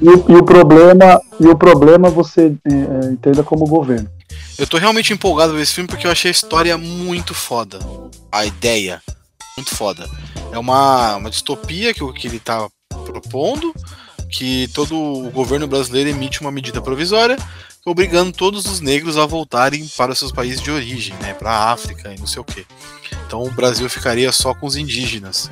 E, 0.01 0.05
e, 0.05 0.35
o 0.35 0.43
problema, 0.43 1.19
e 1.39 1.47
o 1.47 1.55
problema 1.55 2.09
você 2.09 2.53
é, 2.65 2.73
é, 2.73 3.11
entenda 3.11 3.43
como 3.43 3.65
governo. 3.67 4.09
Eu 4.61 4.67
tô 4.67 4.77
realmente 4.77 5.11
empolgado 5.11 5.53
com 5.53 5.59
esse 5.59 5.73
filme 5.73 5.87
porque 5.87 6.05
eu 6.05 6.11
achei 6.11 6.29
a 6.29 6.31
história 6.31 6.77
muito 6.77 7.33
foda. 7.33 7.79
A 8.31 8.45
ideia, 8.45 9.01
muito 9.57 9.75
foda. 9.75 10.07
É 10.51 10.59
uma, 10.59 11.15
uma 11.15 11.31
distopia 11.31 11.95
que, 11.95 12.13
que 12.13 12.27
ele 12.27 12.39
tá 12.39 12.69
propondo, 13.03 13.73
que 14.29 14.67
todo 14.67 14.95
o 14.95 15.31
governo 15.31 15.67
brasileiro 15.67 16.11
emite 16.11 16.41
uma 16.41 16.51
medida 16.51 16.79
provisória 16.79 17.37
obrigando 17.83 18.31
todos 18.31 18.67
os 18.67 18.79
negros 18.79 19.17
a 19.17 19.25
voltarem 19.25 19.87
para 19.97 20.11
os 20.11 20.19
seus 20.19 20.31
países 20.31 20.61
de 20.61 20.69
origem, 20.69 21.15
né, 21.15 21.33
para 21.33 21.49
a 21.49 21.71
África 21.71 22.13
e 22.13 22.19
não 22.19 22.27
sei 22.27 22.39
o 22.39 22.45
que. 22.45 22.63
Então 23.25 23.41
o 23.43 23.49
Brasil 23.49 23.89
ficaria 23.89 24.31
só 24.31 24.53
com 24.53 24.67
os 24.67 24.75
indígenas. 24.75 25.49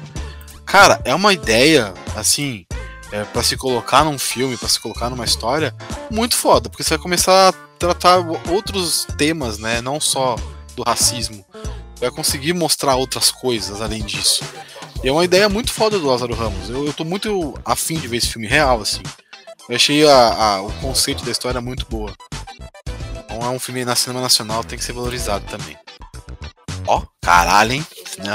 Cara, 0.68 1.02
é 1.04 1.16
uma 1.16 1.34
ideia 1.34 1.96
assim 2.16 2.64
é, 3.12 3.24
para 3.24 3.44
se 3.44 3.58
colocar 3.58 4.04
num 4.04 4.20
filme, 4.20 4.58
para 4.58 4.70
se 4.70 4.80
colocar 4.80 5.10
numa 5.10 5.26
história 5.26 5.74
muito 6.12 6.36
foda, 6.36 6.70
porque 6.70 6.84
você 6.84 6.92
vai 6.92 7.00
começar 7.00 7.50
a 7.50 7.52
tratar 7.78 8.20
outros 8.50 9.06
temas, 9.18 9.58
né, 9.58 9.82
não 9.82 10.00
só 10.00 10.36
do 10.76 10.84
racismo. 10.84 11.46
Vai 12.00 12.12
conseguir 12.12 12.54
mostrar 12.54 12.96
outras 12.96 13.32
coisas 13.32 13.82
além 13.82 14.04
disso. 14.04 14.44
E 15.04 15.10
é 15.10 15.12
uma 15.12 15.26
ideia 15.26 15.50
muito 15.50 15.72
foda 15.72 16.00
do 16.00 16.08
Lázaro 16.08 16.34
Ramos. 16.34 16.70
Eu, 16.70 16.86
eu 16.86 16.94
tô 16.94 17.04
muito 17.04 17.58
afim 17.66 17.96
de 17.96 18.08
ver 18.08 18.18
esse 18.18 18.28
filme 18.28 18.48
real, 18.48 18.82
assim. 18.82 19.02
Eu 19.68 19.76
achei 19.76 20.08
a, 20.08 20.34
a, 20.34 20.62
o 20.62 20.72
conceito 20.80 21.24
da 21.24 21.32
história 21.32 21.60
muito 21.62 21.86
boa. 21.90 22.14
Então 23.26 23.42
é 23.42 23.50
um 23.50 23.60
filme 23.60 23.86
na 23.86 23.96
cinema 23.96 24.22
nacional, 24.22 24.64
tem 24.64 24.78
que 24.78 24.84
ser 24.84 24.94
valorizado 24.94 25.46
também. 25.46 25.78
Ó, 26.88 27.04
caralho, 27.22 27.74
hein? 27.74 27.86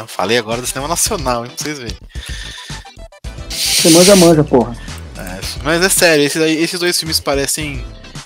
Falei 0.07 0.39
agora 0.39 0.61
do 0.61 0.67
cinema 0.67 0.89
nacional, 0.89 1.45
hein? 1.45 1.53
Pra 1.55 1.65
vocês 1.65 1.79
verem. 1.79 1.97
Você 3.85 3.91
manja, 3.91 4.17
manja, 4.17 4.43
porra. 4.43 4.75
É, 5.15 5.41
mas 5.63 5.83
é 5.83 5.91
sério, 5.91 6.25
esses, 6.25 6.41
aí, 6.41 6.57
esses 6.57 6.81
dois 6.81 6.99
filmes 6.99 7.21
parecem 7.21 7.85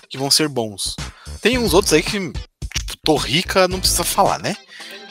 que 0.09 0.16
vão 0.16 0.31
ser 0.31 0.47
bons. 0.47 0.94
Tem 1.42 1.59
uns 1.59 1.75
outros 1.75 1.92
aí 1.92 2.01
que, 2.01 2.12
tipo, 2.12 2.99
Tô 3.05 3.16
Rica 3.16 3.66
não 3.66 3.81
precisa 3.81 4.05
falar, 4.05 4.38
né? 4.38 4.55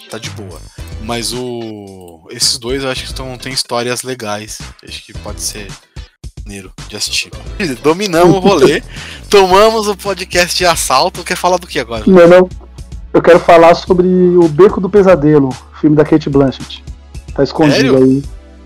Tá 0.09 0.17
de 0.17 0.29
boa. 0.29 0.57
Mas 1.01 1.33
o. 1.33 2.25
Esses 2.31 2.57
dois 2.57 2.81
eu 2.81 2.89
acho 2.89 3.01
que 3.01 3.07
estão, 3.07 3.37
tem 3.37 3.51
histórias 3.51 4.03
legais. 4.03 4.59
Acho 4.87 5.03
que 5.03 5.11
pode 5.15 5.41
ser 5.41 5.67
maneiro 6.45 6.71
de 6.87 6.95
assistir. 6.95 7.29
Dominamos 7.83 8.37
o 8.37 8.39
rolê, 8.39 8.81
tomamos 9.29 9.89
o 9.89 9.97
podcast 9.97 10.55
de 10.55 10.65
assalto. 10.65 11.25
Quer 11.25 11.35
falar 11.35 11.57
do 11.57 11.67
que 11.67 11.77
agora? 11.77 12.05
Não, 12.07 12.25
não. 12.25 12.49
Eu 13.13 13.21
quero 13.21 13.41
falar 13.41 13.75
sobre 13.75 14.07
o 14.07 14.47
Beco 14.47 14.79
do 14.79 14.89
Pesadelo, 14.89 15.49
filme 15.81 15.97
da 15.97 16.05
Kate 16.05 16.29
Blanchett. 16.29 16.81
Tá 17.35 17.43
escondido 17.43 17.97
Sério? 17.97 17.97
aí. 17.97 18.23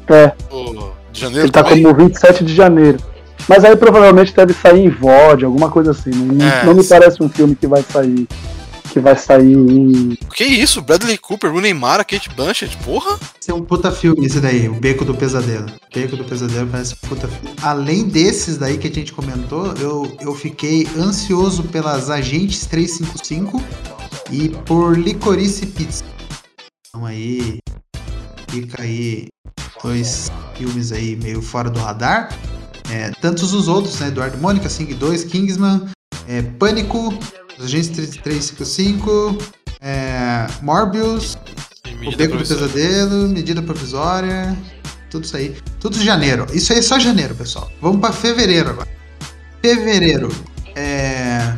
É. 0.08 0.28
de 0.28 1.00
janeiro 1.19 1.45
Ele 1.45 1.52
tá 1.52 1.63
também? 1.63 1.84
como 1.84 1.95
27 1.95 2.43
de 2.43 2.56
janeiro. 2.56 3.00
Mas 3.47 3.65
aí 3.65 3.76
provavelmente 3.76 4.36
deve 4.36 4.54
sair 4.54 4.86
em 4.86 4.89
VOD, 4.89 5.45
alguma 5.45 5.69
coisa 5.69 5.91
assim. 5.91 6.12
Não, 6.12 6.45
é, 6.45 6.65
não 6.65 6.74
me 6.74 6.84
parece 6.84 7.21
um 7.24 7.30
filme 7.30 7.56
que 7.56 7.67
vai 7.67 7.82
sair 7.84 8.28
que 8.91 9.00
vai 9.00 9.15
sair 9.15 9.54
em. 9.54 10.17
Que 10.36 10.43
isso? 10.43 10.82
Bradley 10.82 11.17
Cooper, 11.17 11.54
o 11.54 11.62
Neymar, 11.62 12.02
a 12.02 12.04
Kate 12.04 12.30
Blanchett, 12.36 12.78
porra? 12.78 13.17
Esse 13.39 13.50
é 13.50 13.54
um 13.54 13.63
puta 13.63 13.89
filme, 13.91 14.26
esse 14.26 14.39
daí, 14.39 14.67
o 14.67 14.74
Beco 14.74 15.06
do 15.06 15.15
Pesadelo. 15.15 15.67
Beco 15.93 16.17
do 16.17 16.26
Pesadelo 16.26 16.67
parece 16.67 16.95
um 16.95 17.08
puta 17.08 17.28
filme. 17.28 17.56
Além 17.62 18.08
desses 18.08 18.58
daí 18.58 18.78
que 18.78 18.88
a 18.88 18.91
gente 18.91 19.13
comentou, 19.13 19.74
eu, 19.80 20.17
eu 20.19 20.36
fiquei 20.36 20.88
ansioso 20.97 21.63
pelas 21.63 22.10
Agentes 22.10 22.65
355 22.65 23.63
e 24.30 24.50
por 24.50 24.97
Licorice 24.97 25.67
Pizza. 25.67 26.04
Então 26.89 27.06
aí, 27.06 27.60
fica 28.50 28.82
aí 28.82 29.28
dois 29.83 30.31
filmes 30.55 30.91
aí 30.91 31.15
meio 31.15 31.41
fora 31.41 31.69
do 31.69 31.79
radar. 31.79 32.29
É, 32.89 33.09
tantos 33.21 33.53
os 33.53 33.67
outros, 33.67 33.99
né? 33.99 34.07
Eduardo 34.07 34.37
Mônica, 34.37 34.67
Sing 34.67 34.93
2, 34.93 35.23
Kingsman, 35.25 35.89
é, 36.27 36.41
Pânico, 36.41 37.13
Agência 37.59 37.93
355, 37.93 39.37
é, 39.79 40.47
Morbius, 40.61 41.37
O 42.05 42.15
Beco 42.15 42.37
do 42.37 42.45
Pesadelo, 42.45 43.29
Medida 43.29 43.61
Provisória, 43.61 44.57
tudo 45.09 45.25
isso 45.25 45.37
aí. 45.37 45.55
Tudo 45.79 45.97
de 45.97 46.05
janeiro. 46.05 46.47
Isso 46.53 46.71
aí 46.73 46.79
é 46.79 46.81
só 46.81 46.97
janeiro, 46.97 47.35
pessoal. 47.35 47.69
Vamos 47.81 47.99
para 47.99 48.13
fevereiro 48.13 48.69
agora. 48.71 48.87
Fevereiro. 49.61 50.29
É. 50.75 51.53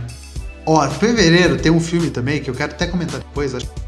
Ó, 0.65 0.89
fevereiro 0.89 1.57
tem 1.57 1.71
um 1.71 1.79
filme 1.79 2.09
também 2.09 2.41
que 2.41 2.49
eu 2.49 2.55
quero 2.55 2.73
até 2.73 2.87
comentar 2.87 3.19
depois, 3.19 3.53
acho 3.53 3.65
que 3.67 3.81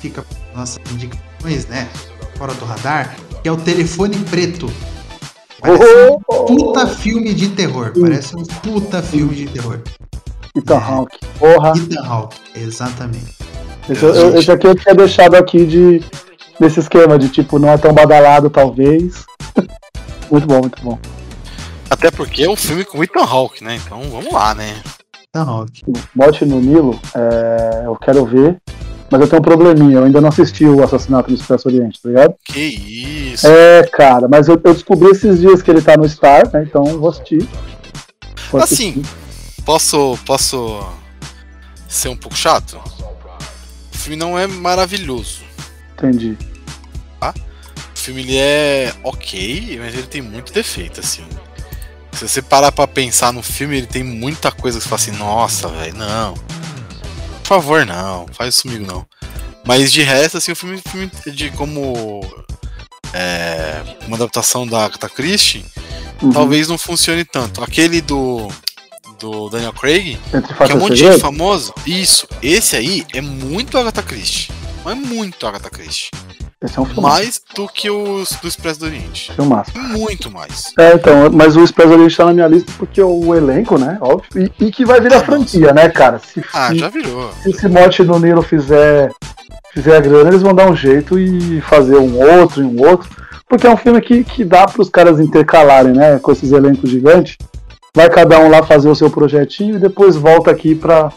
fica 0.00 0.24
nossas 0.54 0.78
indicações, 0.92 1.66
né? 1.66 1.88
Fora 2.36 2.54
do 2.54 2.64
radar, 2.64 3.16
que 3.42 3.48
é 3.48 3.52
o 3.52 3.56
Telefone 3.56 4.16
Preto. 4.18 4.70
Parece 5.60 5.84
um 6.10 6.18
puta 6.20 6.86
filme 6.86 7.34
de 7.34 7.48
terror. 7.50 7.92
Parece 8.00 8.36
um 8.36 8.42
puta 8.42 9.02
filme 9.02 9.34
de 9.34 9.46
terror. 9.46 9.80
Ethan 10.56 10.78
Hawke. 10.78 11.18
Porra. 11.38 11.72
Ethan 11.76 12.04
Hawke, 12.04 12.36
exatamente. 12.54 13.36
Esse, 13.88 14.04
eu, 14.04 14.36
esse 14.36 14.50
aqui 14.50 14.66
eu 14.66 14.74
tinha 14.74 14.94
deixado 14.94 15.34
aqui 15.34 15.64
de 15.64 16.00
nesse 16.60 16.80
esquema 16.80 17.18
de 17.18 17.28
tipo, 17.28 17.58
não 17.58 17.68
é 17.68 17.78
tão 17.78 17.92
badalado, 17.92 18.48
talvez. 18.48 19.24
muito 20.30 20.46
bom, 20.46 20.60
muito 20.60 20.82
bom. 20.82 20.98
Até 21.90 22.10
porque 22.10 22.44
é 22.44 22.50
um 22.50 22.56
filme 22.56 22.84
com 22.84 23.02
Ethan 23.02 23.24
Hawke, 23.24 23.64
né? 23.64 23.76
Então 23.84 24.02
vamos 24.10 24.32
lá, 24.32 24.54
né? 24.54 24.80
Ethan 25.28 25.48
Hawke. 25.48 25.82
Morte 26.14 26.44
no 26.44 26.60
Nilo, 26.60 26.98
é, 27.14 27.82
eu 27.86 27.96
quero 27.96 28.24
ver. 28.24 28.56
Mas 29.12 29.20
eu 29.20 29.28
tenho 29.28 29.40
um 29.40 29.44
probleminha, 29.44 29.98
eu 29.98 30.04
ainda 30.04 30.22
não 30.22 30.30
assisti 30.30 30.64
o 30.64 30.82
Assassinato 30.82 31.28
no 31.28 31.36
Expresso 31.36 31.68
Oriente, 31.68 32.00
tá 32.00 32.08
ligado? 32.08 32.34
Que 32.46 32.58
isso! 32.58 33.46
É, 33.46 33.86
cara, 33.88 34.26
mas 34.26 34.48
eu, 34.48 34.58
eu 34.64 34.72
descobri 34.72 35.10
esses 35.10 35.38
dias 35.38 35.60
que 35.60 35.70
ele 35.70 35.82
tá 35.82 35.98
no 35.98 36.08
Star, 36.08 36.50
né? 36.50 36.64
Então 36.66 36.82
vou 36.98 37.10
assistir. 37.10 37.46
Vou 38.50 38.62
assim, 38.62 39.02
assistir. 39.02 39.62
Posso, 39.66 40.18
posso 40.24 40.82
ser 41.86 42.08
um 42.08 42.16
pouco 42.16 42.34
chato? 42.34 42.80
O 43.92 43.98
filme 43.98 44.16
não 44.16 44.38
é 44.38 44.46
maravilhoso. 44.46 45.40
Entendi. 45.98 46.38
Tá? 47.20 47.34
O 47.94 47.98
filme 47.98 48.22
ele 48.22 48.38
é 48.38 48.94
ok, 49.04 49.78
mas 49.78 49.92
ele 49.92 50.06
tem 50.06 50.22
muito 50.22 50.54
defeito, 50.54 51.00
assim. 51.00 51.24
Se 52.12 52.26
você 52.26 52.40
parar 52.40 52.72
pra 52.72 52.86
pensar 52.86 53.30
no 53.30 53.42
filme, 53.42 53.76
ele 53.76 53.86
tem 53.86 54.02
muita 54.02 54.50
coisa 54.50 54.78
que 54.78 54.84
você 54.84 54.88
fala 54.88 55.02
assim, 55.02 55.22
nossa, 55.22 55.68
velho, 55.68 55.98
não. 55.98 56.34
Por 57.42 57.48
favor, 57.48 57.84
não, 57.84 58.26
faz 58.32 58.54
isso 58.54 58.62
comigo 58.62 58.86
não. 58.86 59.06
Mas 59.64 59.92
de 59.92 60.02
resto, 60.02 60.38
assim, 60.38 60.52
o 60.52 60.56
filme, 60.56 60.80
filme 60.88 61.10
de 61.26 61.50
como 61.50 62.20
é, 63.12 63.82
uma 64.06 64.16
adaptação 64.16 64.66
da 64.66 64.84
Agatha 64.84 65.08
Christie, 65.08 65.64
uhum. 66.22 66.30
talvez 66.30 66.68
não 66.68 66.78
funcione 66.78 67.24
tanto. 67.24 67.62
Aquele 67.62 68.00
do 68.00 68.48
do 69.22 69.48
Daniel 69.48 69.72
Craig, 69.72 70.18
que 70.66 70.72
é 70.72 70.74
um 70.74 70.80
monte 70.80 70.94
de 70.94 71.04
gente 71.04 71.20
famoso. 71.20 71.72
Isso, 71.86 72.26
esse 72.42 72.74
aí 72.74 73.06
é 73.14 73.20
muito 73.20 73.78
Agatha 73.78 74.02
Christie. 74.02 74.50
Mas 74.84 74.96
é 74.96 75.00
muito 75.00 75.46
Agatha 75.46 75.70
Christie. 75.70 76.10
Esse 76.62 76.78
é 76.78 76.80
um 76.80 76.84
filme. 76.84 77.02
Mais 77.02 77.40
do 77.54 77.66
que 77.66 77.90
os 77.90 78.30
do 78.40 78.48
Expresso 78.48 78.80
do 78.80 78.86
Oriente. 78.86 79.32
Filmaço. 79.32 79.72
Muito 79.76 80.30
mais. 80.30 80.72
É, 80.78 80.94
então, 80.94 81.30
mas 81.32 81.56
o 81.56 81.64
Expresso 81.64 81.90
do 81.90 81.94
Oriente 81.94 82.16
tá 82.16 82.24
na 82.24 82.32
minha 82.32 82.46
lista 82.46 82.72
porque 82.78 83.02
o 83.02 83.34
elenco, 83.34 83.78
né? 83.78 83.98
Óbvio. 84.00 84.50
E, 84.58 84.66
e 84.66 84.70
que 84.70 84.84
vai 84.84 85.00
virar 85.00 85.18
ah, 85.18 85.24
franquia, 85.24 85.60
nossa. 85.60 85.74
né, 85.74 85.88
cara? 85.88 86.18
Se, 86.18 86.44
ah, 86.52 86.68
se, 86.68 86.78
já 86.78 86.88
virou. 86.88 87.32
Se 87.42 87.50
esse 87.50 87.68
Morte 87.68 88.02
no 88.04 88.18
Nilo 88.18 88.42
fizer, 88.42 89.10
fizer 89.72 89.96
a 89.96 90.00
grana, 90.00 90.30
eles 90.30 90.42
vão 90.42 90.54
dar 90.54 90.70
um 90.70 90.76
jeito 90.76 91.18
e 91.18 91.60
fazer 91.62 91.96
um 91.96 92.18
outro 92.18 92.62
e 92.62 92.64
um 92.64 92.80
outro. 92.86 93.08
Porque 93.48 93.66
é 93.66 93.70
um 93.70 93.76
filme 93.76 94.00
que, 94.00 94.24
que 94.24 94.44
dá 94.44 94.66
para 94.66 94.80
os 94.80 94.88
caras 94.88 95.18
intercalarem, 95.18 95.92
né? 95.92 96.18
Com 96.18 96.32
esses 96.32 96.52
elencos 96.52 96.88
gigantes 96.88 97.36
vai 97.94 98.08
cada 98.08 98.38
um 98.38 98.48
lá 98.48 98.62
fazer 98.62 98.88
o 98.88 98.94
seu 98.94 99.10
projetinho 99.10 99.76
e 99.76 99.78
depois 99.78 100.16
volta 100.16 100.50
aqui 100.50 100.74
pra, 100.74 101.12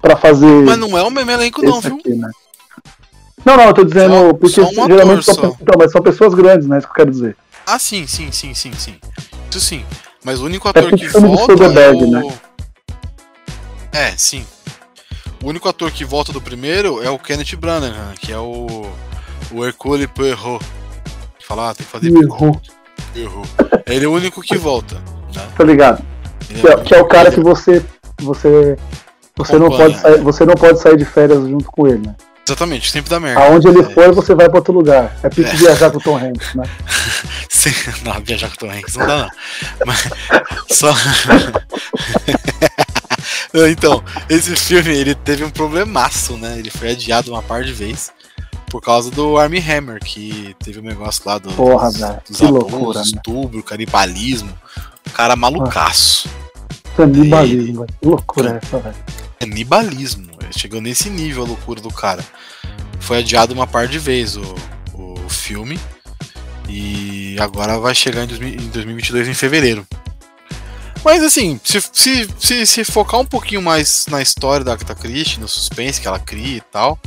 pra 0.00 0.16
fazer. 0.16 0.64
Mas 0.64 0.78
não 0.78 0.96
é 0.96 1.02
o 1.02 1.10
mesmo 1.10 1.30
elenco, 1.30 1.62
não, 1.62 1.80
viu? 1.80 1.96
Aqui, 1.96 2.14
né? 2.14 2.30
Não, 3.48 3.56
não, 3.56 3.64
eu 3.64 3.72
tô 3.72 3.82
dizendo. 3.82 4.12
Só, 4.12 4.34
porque 4.34 4.74
só 4.74 4.86
geralmente 4.86 5.24
são. 5.24 5.56
Então, 5.58 5.74
mas 5.78 5.90
são 5.90 6.02
pessoas 6.02 6.34
grandes, 6.34 6.68
né? 6.68 6.76
Isso 6.76 6.86
que 6.86 6.92
eu 6.92 6.96
quero 6.96 7.10
dizer. 7.10 7.34
Ah, 7.66 7.78
sim, 7.78 8.06
sim, 8.06 8.30
sim, 8.30 8.52
sim, 8.52 8.72
sim. 8.74 8.96
Isso 9.50 9.60
sim. 9.60 9.82
Mas 10.22 10.38
o 10.40 10.44
único 10.44 10.68
é 10.68 10.70
ator 10.70 10.92
é 10.92 10.96
que 10.98 11.08
volta. 11.08 11.52
É, 11.64 11.90
o... 11.90 12.10
né? 12.10 12.34
é, 13.90 14.10
sim. 14.18 14.44
O 15.42 15.48
único 15.48 15.66
ator 15.66 15.90
que 15.90 16.04
volta 16.04 16.30
do 16.30 16.42
primeiro 16.42 17.02
é 17.02 17.08
o 17.08 17.18
Kenneth 17.18 17.56
Branagh, 17.58 18.14
que 18.20 18.30
é 18.30 18.38
o. 18.38 18.86
O 19.50 19.64
Hercule 19.64 20.06
Poirot. 20.06 20.62
Falar, 21.40 21.70
ah, 21.70 21.74
tem 21.74 21.86
que 21.86 21.90
fazer. 21.90 22.12
Errou. 22.12 22.60
Ele 23.86 24.04
é 24.04 24.08
o 24.08 24.12
único 24.12 24.42
que 24.42 24.58
volta. 24.58 24.96
Né? 25.34 25.48
Tá 25.56 25.64
ligado? 25.64 26.04
Que 26.46 26.68
é, 26.68 26.76
que 26.76 26.94
é 26.94 27.00
o 27.00 27.06
cara 27.06 27.30
que 27.30 27.40
você 27.40 27.82
você 28.20 28.76
você 29.34 29.58
não 29.58 29.70
pode 29.70 29.96
sair, 29.98 30.20
você 30.20 30.44
não 30.44 30.54
pode 30.54 30.80
sair 30.80 30.96
de 30.98 31.04
férias 31.06 31.48
junto 31.48 31.70
com 31.70 31.86
ele, 31.86 32.06
né? 32.06 32.14
Exatamente, 32.48 32.90
sempre 32.90 33.10
dá 33.10 33.20
merda. 33.20 33.42
Aonde 33.42 33.68
ele 33.68 33.80
é. 33.80 33.90
for, 33.90 34.14
você 34.14 34.34
vai 34.34 34.48
pra 34.48 34.58
outro 34.58 34.72
lugar. 34.72 35.14
É 35.22 35.28
pique 35.28 35.50
é. 35.50 35.54
viajar 35.54 35.90
com 35.90 35.98
o 35.98 36.00
Tom 36.00 36.16
Hanks, 36.16 36.54
né? 36.54 36.64
Sim, 37.50 37.74
não, 38.02 38.18
viajar 38.22 38.48
com 38.48 38.54
o 38.54 38.58
Tom 38.58 38.70
Hanks 38.70 38.96
não 38.96 39.06
dá 39.06 39.18
não. 39.18 39.30
Mas, 39.84 40.08
só, 40.70 40.94
então, 43.70 44.02
esse 44.30 44.56
filme 44.56 44.96
ele 44.96 45.14
teve 45.14 45.44
um 45.44 45.50
problemaço, 45.50 46.38
né? 46.38 46.58
Ele 46.58 46.70
foi 46.70 46.92
adiado 46.92 47.32
uma 47.32 47.42
par 47.42 47.62
de 47.64 47.74
vezes 47.74 48.10
por 48.70 48.80
causa 48.80 49.10
do 49.10 49.36
Army 49.36 49.58
Hammer, 49.58 50.00
que 50.02 50.56
teve 50.64 50.80
um 50.80 50.82
negócio 50.82 51.22
lá 51.26 51.36
do, 51.36 51.50
Porra, 51.52 51.88
dos, 51.88 52.00
velho. 52.00 52.20
dos 52.30 52.42
abusos, 52.42 52.72
loucura, 52.72 52.98
né? 53.00 53.04
estupro, 53.04 53.62
canibalismo. 53.62 54.58
O 55.06 55.10
cara 55.10 55.36
malucaço. 55.36 56.30
Canibalismo, 56.96 57.86
loucura 58.02 58.58
essa, 58.62 58.78
velho. 58.78 59.27
Canibalismo. 59.38 60.28
Chegou 60.50 60.80
nesse 60.80 61.10
nível 61.10 61.44
a 61.44 61.46
loucura 61.46 61.80
do 61.80 61.90
cara. 61.90 62.24
Foi 63.00 63.18
adiado 63.18 63.52
uma 63.54 63.66
par 63.66 63.86
de 63.86 63.98
vezes 63.98 64.36
o, 64.36 64.54
o 64.94 65.28
filme. 65.28 65.78
E 66.68 67.36
agora 67.40 67.78
vai 67.78 67.94
chegar 67.94 68.24
em, 68.24 68.26
2000 68.26 68.48
em 68.54 68.68
2022 68.68 69.28
em 69.28 69.34
fevereiro. 69.34 69.86
Mas 71.04 71.22
assim, 71.22 71.58
se, 71.64 71.80
se, 71.92 72.28
se, 72.38 72.66
se 72.66 72.84
focar 72.84 73.20
um 73.20 73.24
pouquinho 73.24 73.62
mais 73.62 74.06
na 74.10 74.20
história 74.20 74.64
da 74.64 74.72
Agatha 74.72 74.94
Christie, 74.94 75.40
no 75.40 75.48
suspense 75.48 76.00
que 76.00 76.08
ela 76.08 76.18
cria 76.18 76.56
e 76.58 76.60
tal, 76.60 76.98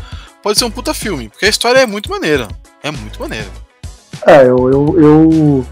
pode 0.42 0.58
ser 0.58 0.66
um 0.66 0.72
puta 0.72 0.94
filme. 0.94 1.30
Porque 1.30 1.46
a 1.46 1.50
história 1.50 1.80
é 1.80 1.86
muito 1.86 2.10
maneira. 2.10 2.48
É 2.82 2.90
muito 2.90 3.20
maneira. 3.20 3.48
É, 4.26 4.44
eu, 4.44 4.70
eu, 4.72 4.96
eu- 5.00 5.66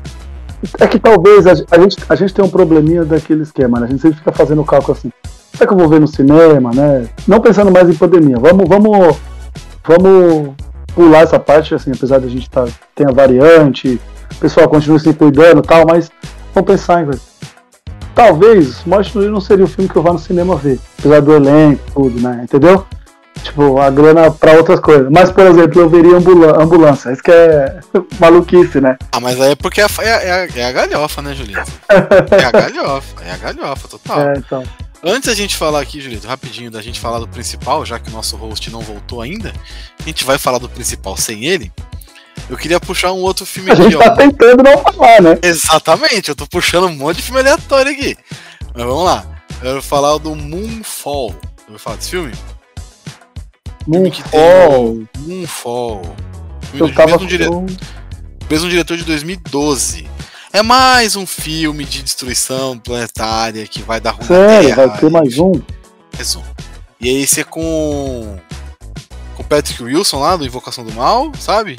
É 0.80 0.88
que 0.88 1.00
talvez 1.00 1.48
a, 1.48 1.54
gente, 1.56 1.98
a 2.10 2.16
gente 2.16 2.34
tem 2.34 2.44
um 2.44 2.50
probleminha 2.50 3.06
daquele 3.06 3.42
esquema, 3.44 3.80
né? 3.80 3.88
A 3.88 3.90
gente 3.90 4.02
sempre 4.02 4.18
fica 4.18 4.34
fazendo 4.34 4.64
cálculo 4.64 4.98
assim. 4.98 5.12
Será 5.60 5.68
que 5.68 5.74
eu 5.74 5.78
vou 5.78 5.90
ver 5.90 6.00
no 6.00 6.08
cinema, 6.08 6.72
né? 6.74 7.06
Não 7.28 7.42
pensando 7.42 7.70
mais 7.70 7.90
em 7.90 7.94
pandemia. 7.94 8.38
Vamos, 8.40 8.66
vamos, 8.66 9.18
vamos 9.86 10.54
pular 10.96 11.20
essa 11.24 11.38
parte, 11.38 11.76
assim, 11.76 11.92
apesar 11.94 12.18
de 12.20 12.28
a 12.28 12.30
gente 12.30 12.50
tá, 12.50 12.66
ter 12.96 13.06
a 13.06 13.12
variante, 13.12 14.00
o 14.32 14.36
pessoal 14.38 14.70
continua 14.70 14.98
se 15.00 15.12
cuidando 15.14 15.60
e 15.60 15.68
tal, 15.68 15.86
mas 15.86 16.10
vamos 16.56 16.72
pensar 16.72 17.02
em 17.02 17.06
coisa. 17.08 17.20
Talvez 18.16 18.86
Morte 18.86 19.14
no 19.16 19.22
Rio 19.22 19.32
não 19.32 19.42
seria 19.42 19.66
o 19.66 19.68
filme 19.68 19.90
que 19.90 19.98
eu 19.98 20.02
vá 20.02 20.14
no 20.14 20.20
cinema 20.20 20.56
ver, 20.56 20.80
apesar 20.98 21.22
do 21.22 21.34
elenco, 21.34 21.82
tudo, 21.94 22.22
né? 22.22 22.42
Entendeu? 22.44 22.86
Tipo, 23.44 23.80
a 23.80 23.90
grana 23.90 24.32
pra 24.32 24.54
outras 24.54 24.80
coisas. 24.80 25.08
Mas, 25.10 25.30
por 25.32 25.46
exemplo, 25.46 25.82
eu 25.82 25.90
veria 25.90 26.16
ambulância. 26.62 27.12
Isso 27.12 27.22
que 27.24 27.32
é 27.32 27.80
maluquice, 28.20 28.80
né? 28.80 28.98
Ah, 29.12 29.20
mas 29.20 29.40
aí 29.42 29.52
é 29.52 29.56
porque 29.56 29.80
é, 29.82 29.86
a- 29.86 30.04
é, 30.04 30.08
é, 30.08 30.32
a- 30.32 30.48
é 30.60 30.66
a 30.66 30.72
galhofa, 30.72 31.22
né, 31.22 31.34
Julito? 31.34 31.62
É 32.32 32.46
a 32.46 32.52
galhofa, 32.52 33.16
é 33.26 33.32
a 33.32 33.38
galhofa, 33.38 33.88
total. 33.90 34.22
É, 34.22 34.34
então. 34.38 34.64
Antes 35.04 35.30
da 35.30 35.36
gente 35.36 35.56
falar 35.56 35.80
aqui, 35.80 36.02
Julito, 36.02 36.28
rapidinho, 36.28 36.70
da 36.70 36.82
gente 36.82 37.00
falar 37.00 37.20
do 37.20 37.28
principal, 37.28 37.86
já 37.86 37.98
que 37.98 38.10
o 38.10 38.12
nosso 38.12 38.36
host 38.36 38.70
não 38.70 38.82
voltou 38.82 39.22
ainda, 39.22 39.54
a 39.98 40.04
gente 40.04 40.26
vai 40.26 40.38
falar 40.38 40.58
do 40.58 40.68
principal 40.68 41.16
sem 41.16 41.46
ele. 41.46 41.72
Eu 42.50 42.58
queria 42.58 42.80
puxar 42.80 43.14
um 43.14 43.20
outro 43.20 43.46
filme 43.46 43.70
A 43.70 43.74
aqui, 43.74 43.84
gente 43.84 43.98
tá 43.98 44.12
ó. 44.12 44.16
tentando 44.16 44.64
não 44.64 44.78
falar, 44.78 45.22
né? 45.22 45.40
Exatamente, 45.42 46.30
eu 46.30 46.36
tô 46.36 46.46
puxando 46.48 46.88
um 46.88 46.96
monte 46.96 47.18
de 47.18 47.22
filme 47.22 47.40
aleatório 47.40 47.92
aqui. 47.92 48.18
Mas 48.74 48.84
vamos 48.84 49.06
lá. 49.06 49.26
Eu 49.52 49.62
quero 49.62 49.82
falar 49.82 50.18
do 50.18 50.36
Moonfall. 50.36 51.30
Eu 51.60 51.70
vou 51.70 51.80
falar 51.80 51.96
desse 51.96 52.10
filme? 52.10 52.34
Moonfall. 53.88 55.04
Moonfall. 55.20 56.16
Filme 56.72 56.90
Eu 56.90 56.96
tava 56.96 57.12
mesmo, 57.12 57.28
dire... 57.28 57.48
com... 57.48 57.66
mesmo 58.50 58.70
diretor 58.70 58.98
de 58.98 59.06
2012. 59.06 60.08
É 60.52 60.64
mais 60.64 61.16
um 61.16 61.28
filme 61.28 61.86
de 61.86 62.02
destruição 62.02 62.78
planetária 62.80 63.68
que 63.68 63.84
vai 63.84 64.02
dar 64.02 64.12
ruim 64.12 64.26
Sério, 64.26 64.70
Terra. 64.70 64.88
vai 64.88 65.00
ter 65.00 65.10
mais 65.12 65.38
um? 65.38 65.52
Resumo. 66.18 66.46
E 67.00 67.08
aí 67.08 67.22
esse 67.22 67.42
é 67.42 67.44
com. 67.44 68.38
Com 69.36 69.44
Patrick 69.44 69.82
Wilson 69.84 70.20
lá, 70.20 70.36
do 70.36 70.46
Invocação 70.46 70.84
do 70.84 70.92
Mal, 70.92 71.32
sabe? 71.40 71.78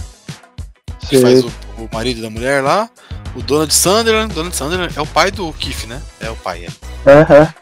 Que 1.08 1.20
faz 1.20 1.44
o, 1.44 1.48
o 1.78 1.88
marido 1.92 2.22
da 2.22 2.30
mulher 2.30 2.62
lá. 2.62 2.88
O 3.34 3.42
Donald 3.42 3.74
Sutherland. 3.74 4.32
Donald 4.32 4.56
Sutherland 4.56 4.96
é 4.96 5.00
o 5.00 5.06
pai 5.06 5.32
do 5.32 5.52
Keith, 5.52 5.86
né? 5.86 6.00
É 6.20 6.30
o 6.30 6.36
pai, 6.36 6.66
é. 6.66 7.52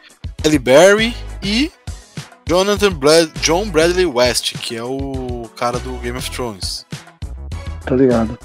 Ellie 0.45 0.59
Berry 0.59 1.17
e 1.43 1.73
Jonathan 2.47 2.93
Brad 2.93 3.31
John 3.41 3.69
Bradley 3.71 4.07
West, 4.07 4.57
que 4.59 4.77
é 4.77 4.83
o 4.85 5.49
cara 5.57 5.79
do 5.79 5.93
Game 5.99 6.19
of 6.19 6.31
Thrones. 6.31 6.85
Tá 7.85 7.95
ligado. 7.95 8.39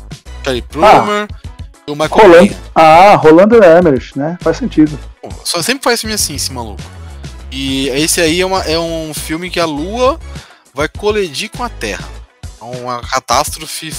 Kelly 0.44 0.62
Plummer 0.62 1.28
e 1.28 1.53
o 1.88 1.92
Michael 1.94 2.10
Rolando. 2.10 2.38
Caine. 2.50 2.56
Ah, 2.76 3.16
Rolando 3.16 3.56
Emmerich, 3.64 4.18
né? 4.18 4.38
Faz 4.42 4.58
sentido. 4.58 4.98
Só 5.44 5.62
sempre 5.62 5.84
faz 5.84 6.00
filme 6.02 6.14
assim, 6.14 6.36
esse 6.36 6.52
maluco. 6.52 6.82
E 7.52 7.88
esse 7.90 8.20
aí 8.22 8.42
é, 8.42 8.46
uma- 8.46 8.62
é 8.64 8.80
um 8.80 9.14
filme 9.14 9.50
que 9.50 9.60
a 9.60 9.66
Lua 9.66 10.20
vai 10.74 10.88
colidir 10.88 11.50
com 11.52 11.64
a 11.64 11.70
Terra. 11.70 12.08
É 12.60 12.64
uma 12.64 13.02
catástrofe. 13.02 13.94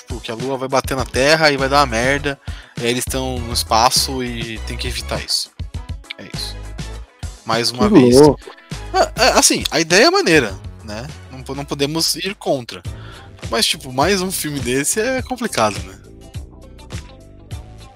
Tipo, 0.00 0.20
que 0.20 0.30
a 0.30 0.34
Lua 0.34 0.56
vai 0.58 0.68
bater 0.68 0.96
na 0.96 1.04
Terra 1.04 1.50
e 1.50 1.56
vai 1.56 1.68
dar 1.68 1.80
uma 1.80 1.86
merda. 1.86 2.38
E 2.80 2.84
aí 2.84 2.90
eles 2.90 3.04
estão 3.06 3.38
no 3.38 3.52
espaço 3.52 4.22
e 4.24 4.58
tem 4.66 4.76
que 4.76 4.88
evitar 4.88 5.22
isso. 5.24 5.50
É 6.18 6.24
isso. 6.34 6.56
Mais 7.44 7.70
uma 7.70 7.88
Que 7.88 7.94
vez. 7.94 8.16
Ah, 8.94 9.10
é, 9.16 9.28
assim, 9.38 9.62
a 9.70 9.78
ideia 9.80 10.06
é 10.06 10.10
maneira, 10.10 10.54
né? 10.84 11.06
Não, 11.30 11.54
não 11.54 11.64
podemos 11.64 12.14
ir 12.16 12.34
contra. 12.34 12.82
Mas, 13.50 13.66
tipo, 13.66 13.92
mais 13.92 14.20
um 14.22 14.30
filme 14.30 14.58
desse 14.60 15.00
é 15.00 15.22
complicado, 15.22 15.78
né? 15.84 15.94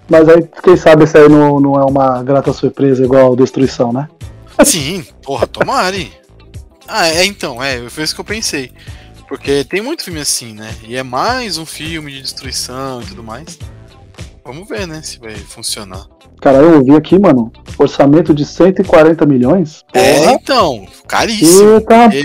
Mas 0.08 0.28
aí, 0.28 0.48
quem 0.62 0.76
sabe 0.76 1.04
esse 1.04 1.16
aí 1.16 1.28
não, 1.28 1.58
não 1.58 1.74
é 1.74 1.84
uma 1.84 2.22
grata 2.22 2.52
surpresa 2.52 3.04
igual 3.04 3.34
Destruição, 3.34 3.92
né? 3.92 4.08
Sim, 4.64 5.04
porra, 5.22 5.46
tomare. 5.46 6.12
Ah, 6.88 7.08
é, 7.08 7.24
então, 7.24 7.60
é, 7.60 7.90
foi 7.90 8.04
isso 8.04 8.14
que 8.14 8.20
eu 8.20 8.24
pensei. 8.24 8.70
Porque 9.26 9.64
tem 9.64 9.82
muito 9.82 10.04
filme 10.04 10.20
assim, 10.20 10.54
né? 10.54 10.72
E 10.84 10.94
é 10.94 11.02
mais 11.02 11.58
um 11.58 11.66
filme 11.66 12.12
de 12.12 12.22
destruição 12.22 13.02
e 13.02 13.06
tudo 13.06 13.24
mais. 13.24 13.58
Vamos 14.46 14.68
ver, 14.68 14.86
né, 14.86 15.02
se 15.02 15.18
vai 15.18 15.34
funcionar. 15.34 16.06
Cara, 16.40 16.58
eu 16.58 16.76
ouvi 16.76 16.92
aqui, 16.94 17.18
mano, 17.18 17.50
orçamento 17.78 18.32
de 18.34 18.44
140 18.44 19.24
milhões. 19.26 19.82
É, 19.92 20.18
Porra. 20.20 20.32
então, 20.32 20.86
caríssimo. 21.08 21.70
Eita 21.76 22.14
Ele- 22.14 22.24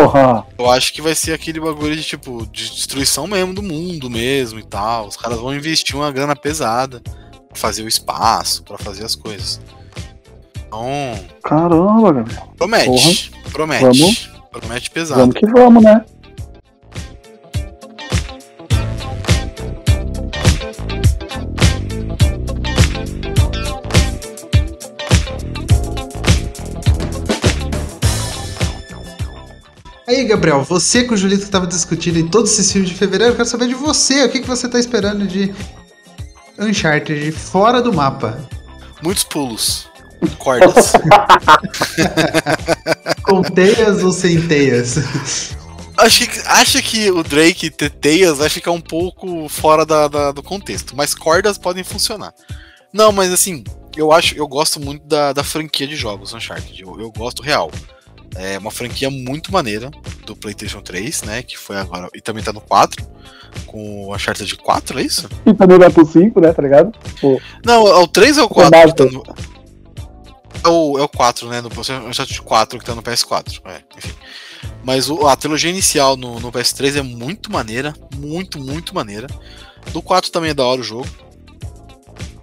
porra! 0.00 0.46
Eu 0.58 0.70
acho 0.70 0.92
que 0.92 1.02
vai 1.02 1.14
ser 1.14 1.32
aquele 1.34 1.60
bagulho 1.60 1.94
de, 1.96 2.02
tipo, 2.04 2.46
de 2.50 2.70
destruição 2.70 3.26
mesmo 3.26 3.52
do 3.52 3.62
mundo 3.62 4.08
mesmo 4.08 4.58
e 4.58 4.62
tal. 4.64 5.08
Os 5.08 5.16
caras 5.16 5.38
vão 5.38 5.54
investir 5.54 5.96
uma 5.96 6.10
grana 6.12 6.34
pesada 6.36 7.00
pra 7.00 7.56
fazer 7.56 7.82
o 7.82 7.88
espaço, 7.88 8.62
pra 8.62 8.78
fazer 8.78 9.04
as 9.04 9.14
coisas. 9.14 9.60
Então, 10.66 11.18
Caramba, 11.42 12.12
galera. 12.12 12.42
promete. 12.56 13.32
Promete. 13.52 13.82
Vamos. 13.82 14.30
Promete 14.52 14.90
pesado. 14.90 15.20
Vamos 15.20 15.34
que 15.34 15.46
vamos, 15.46 15.82
né? 15.82 16.04
Aí, 30.20 30.26
Gabriel, 30.26 30.62
você 30.62 31.02
com 31.04 31.14
o 31.14 31.16
Julito 31.16 31.46
que 31.46 31.50
tava 31.50 31.66
discutindo 31.66 32.18
em 32.18 32.28
todos 32.28 32.52
esses 32.52 32.70
filmes 32.70 32.90
de 32.90 32.94
fevereiro, 32.94 33.32
eu 33.32 33.36
quero 33.36 33.48
saber 33.48 33.68
de 33.68 33.74
você. 33.74 34.22
O 34.26 34.28
que, 34.30 34.40
que 34.40 34.46
você 34.46 34.68
tá 34.68 34.78
esperando 34.78 35.26
de 35.26 35.50
Uncharted 36.58 37.32
fora 37.32 37.80
do 37.80 37.90
mapa? 37.90 38.38
Muitos 39.02 39.24
pulos. 39.24 39.88
Cordas. 40.36 40.92
Com 43.24 43.40
teias 43.40 44.04
ou 44.04 44.12
sem 44.12 44.46
teias? 44.46 45.56
Acho 45.96 46.28
que, 46.28 46.38
acho 46.48 46.82
que 46.82 47.10
o 47.10 47.22
Drake 47.22 47.70
ter 47.70 47.88
teias 47.88 48.36
vai 48.36 48.50
ficar 48.50 48.72
um 48.72 48.80
pouco 48.80 49.48
fora 49.48 49.86
da, 49.86 50.06
da- 50.06 50.32
do 50.32 50.42
contexto, 50.42 50.94
mas 50.94 51.14
cordas 51.14 51.56
podem 51.56 51.82
funcionar. 51.82 52.34
Não, 52.92 53.10
mas 53.10 53.32
assim, 53.32 53.64
eu 53.96 54.12
acho, 54.12 54.34
eu 54.34 54.46
gosto 54.46 54.78
muito 54.78 55.06
da, 55.06 55.32
da 55.32 55.42
franquia 55.42 55.86
de 55.86 55.96
jogos 55.96 56.34
Uncharted. 56.34 56.82
Eu, 56.82 57.00
eu 57.00 57.10
gosto 57.10 57.42
real. 57.42 57.70
É 58.36 58.58
uma 58.58 58.70
franquia 58.70 59.10
muito 59.10 59.52
maneira 59.52 59.90
do 60.24 60.36
PlayStation 60.36 60.80
3, 60.80 61.22
né? 61.22 61.42
Que 61.42 61.58
foi 61.58 61.76
agora. 61.76 62.08
E 62.14 62.20
também 62.20 62.42
tá 62.42 62.52
no 62.52 62.60
4. 62.60 63.04
Com 63.66 64.06
o 64.06 64.14
Uncharted 64.14 64.54
4, 64.56 65.00
é 65.00 65.02
isso? 65.02 65.28
E 65.44 65.52
também 65.52 65.78
vai 65.78 65.90
pro 65.90 66.06
5, 66.06 66.40
né? 66.40 66.52
Tá 66.52 66.62
ligado? 66.62 66.92
Não, 67.64 67.86
é 67.88 67.96
o 67.96 68.06
3 68.06 68.38
ou 68.38 68.44
o 68.44 68.48
4 68.48 68.70
que 68.92 68.94
tá 68.94 69.04
no. 69.12 69.22
É 70.64 70.68
o, 70.68 70.98
é 70.98 71.02
o 71.02 71.08
4, 71.08 71.48
né? 71.48 71.60
No 71.60 71.68
Uncharted 72.08 72.40
4 72.42 72.78
que 72.78 72.84
tá 72.84 72.94
no 72.94 73.02
PS4. 73.02 73.60
É, 73.64 73.80
enfim. 73.98 74.12
Mas 74.84 75.10
o- 75.10 75.26
a 75.26 75.34
trilogia 75.34 75.70
inicial 75.70 76.16
no, 76.16 76.38
no 76.38 76.52
PS3 76.52 76.96
é 76.96 77.02
muito 77.02 77.50
maneira. 77.50 77.92
Muito, 78.16 78.60
muito 78.60 78.94
maneira. 78.94 79.26
Do 79.92 80.00
4 80.00 80.30
também 80.30 80.50
é 80.50 80.54
da 80.54 80.64
hora 80.64 80.80
o 80.80 80.84
jogo. 80.84 81.08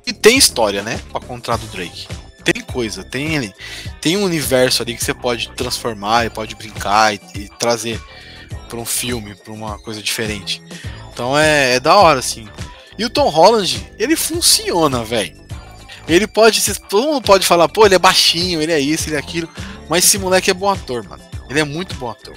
E 0.06 0.12
tem 0.14 0.38
história, 0.38 0.82
né? 0.84 1.00
Pra 1.12 1.22
contar 1.22 1.58
do 1.58 1.66
Drake. 1.68 2.08
Tem 2.54 2.64
coisa, 2.64 3.04
tem. 3.04 3.54
Tem 4.00 4.16
um 4.16 4.24
universo 4.24 4.82
ali 4.82 4.96
que 4.96 5.04
você 5.04 5.14
pode 5.14 5.50
transformar 5.50 6.26
e 6.26 6.30
pode 6.30 6.56
brincar 6.56 7.14
e, 7.14 7.20
e 7.36 7.50
trazer 7.60 8.02
pra 8.70 8.80
um 8.80 8.86
filme, 8.86 9.36
pra 9.36 9.52
uma 9.52 9.78
coisa 9.80 10.02
diferente. 10.02 10.62
Então 11.12 11.38
é, 11.38 11.76
é 11.76 11.80
da 11.80 11.98
hora, 11.98 12.20
assim. 12.20 12.48
E 12.98 13.04
o 13.04 13.10
Tom 13.10 13.28
Holland, 13.28 13.92
ele 14.00 14.16
funciona, 14.16 15.04
velho. 15.04 15.36
Ele 16.08 16.26
pode. 16.26 16.64
Todo 16.88 17.08
mundo 17.08 17.22
pode 17.22 17.46
falar, 17.46 17.68
pô, 17.68 17.86
ele 17.86 17.96
é 17.96 18.00
baixinho, 18.00 18.62
ele 18.62 18.72
é 18.72 18.80
isso, 18.80 19.10
ele 19.10 19.18
é 19.18 19.20
aquilo. 19.20 19.50
Mas 19.90 20.06
esse 20.06 20.18
moleque 20.18 20.50
é 20.50 20.54
bom 20.54 20.70
ator, 20.70 21.04
mano. 21.04 21.22
Ele 21.50 21.60
é 21.60 21.66
muito 21.66 21.96
bom 21.96 22.10
ator. 22.10 22.34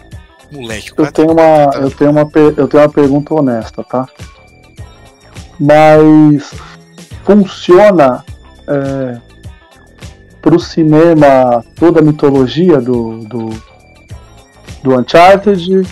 Moleque, 0.51 0.91
Eu 0.97 1.13
tenho 1.13 1.31
uma, 1.31 1.71
eu 1.75 1.91
tenho 1.93 2.11
uma, 2.11 2.29
eu 2.57 2.67
tenho 2.67 2.83
uma 2.83 2.89
pergunta 2.89 3.33
honesta, 3.33 3.85
tá? 3.85 4.09
Mas 5.61 6.53
funciona 7.25 8.25
é, 8.67 9.21
pro 10.43 10.59
cinema 10.59 11.65
toda 11.77 12.01
a 12.01 12.03
mitologia 12.03 12.81
do, 12.81 13.19
do, 13.25 13.49
do 14.83 14.99
Uncharted. 14.99 15.87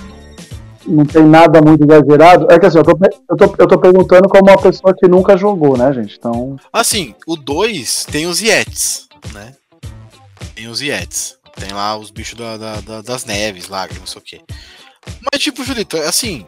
Não 0.87 1.05
tem 1.05 1.23
nada 1.25 1.61
muito 1.61 1.85
exagerado. 1.85 2.47
É 2.51 2.59
que 2.59 2.65
assim, 2.67 2.79
eu 2.79 2.85
tô, 2.85 2.93
eu, 3.31 3.37
tô, 3.37 3.55
eu 3.59 3.67
tô 3.69 3.79
perguntando 3.79 4.29
como 4.29 4.51
uma 4.51 4.61
pessoa 4.61 4.95
que 4.97 5.07
nunca 5.07 5.37
jogou, 5.37 5.77
né, 5.77 5.93
gente? 5.93 6.17
Então. 6.19 6.57
Assim, 6.73 7.15
o 7.27 7.37
2 7.37 8.07
tem 8.11 8.27
os 8.27 8.41
Yetis, 8.41 9.07
né? 9.35 9.55
Tem 10.55 10.67
os 10.67 10.81
Yetis. 10.81 11.37
Tem 11.57 11.73
lá 11.75 11.97
os 11.99 12.11
bichos 12.11 12.39
da, 12.39 12.57
da- 12.57 12.81
da- 12.81 13.03
das 13.03 13.25
neves 13.27 13.69
lá, 13.69 13.87
não 13.99 14.07
sei 14.07 14.21
o 14.21 14.25
quê. 14.25 14.41
Mas, 15.31 15.43
tipo, 15.43 15.63
Julito, 15.65 15.97
assim, 15.99 16.47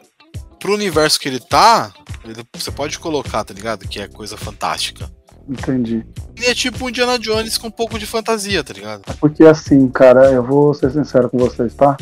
pro 0.59 0.73
universo 0.75 1.19
que 1.21 1.29
ele 1.29 1.41
tá, 1.41 1.93
ele- 2.25 2.45
você 2.55 2.71
pode 2.71 2.99
colocar, 2.99 3.45
tá 3.45 3.53
ligado? 3.53 3.87
Que 3.89 4.01
é 4.01 4.09
coisa 4.09 4.37
fantástica. 4.39 5.11
Entendi. 5.51 6.07
Ele 6.37 6.47
é 6.47 6.55
tipo 6.55 6.89
Indiana 6.89 7.19
Jones 7.19 7.59
com 7.59 7.67
um 7.67 7.73
pouco 7.73 7.99
de 7.99 8.07
fantasia, 8.07 8.63
tá 8.63 8.73
ligado? 8.73 9.03
Porque 9.21 9.45
assim, 9.45 9.89
cara, 9.89 10.31
eu 10.31 10.45
vou 10.45 10.73
ser 10.73 10.93
sincero 10.93 11.29
com 11.29 11.39
vocês, 11.39 11.75
tá? 11.75 11.97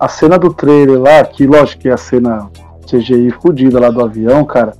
A 0.00 0.08
cena 0.08 0.38
do 0.38 0.52
trailer 0.52 0.98
lá, 0.98 1.22
que 1.24 1.46
lógico 1.46 1.82
que 1.82 1.88
é 1.88 1.92
a 1.92 1.98
cena 1.98 2.50
CGI 2.86 3.30
fodida 3.30 3.78
lá 3.78 3.90
do 3.90 4.02
avião, 4.02 4.42
cara, 4.44 4.72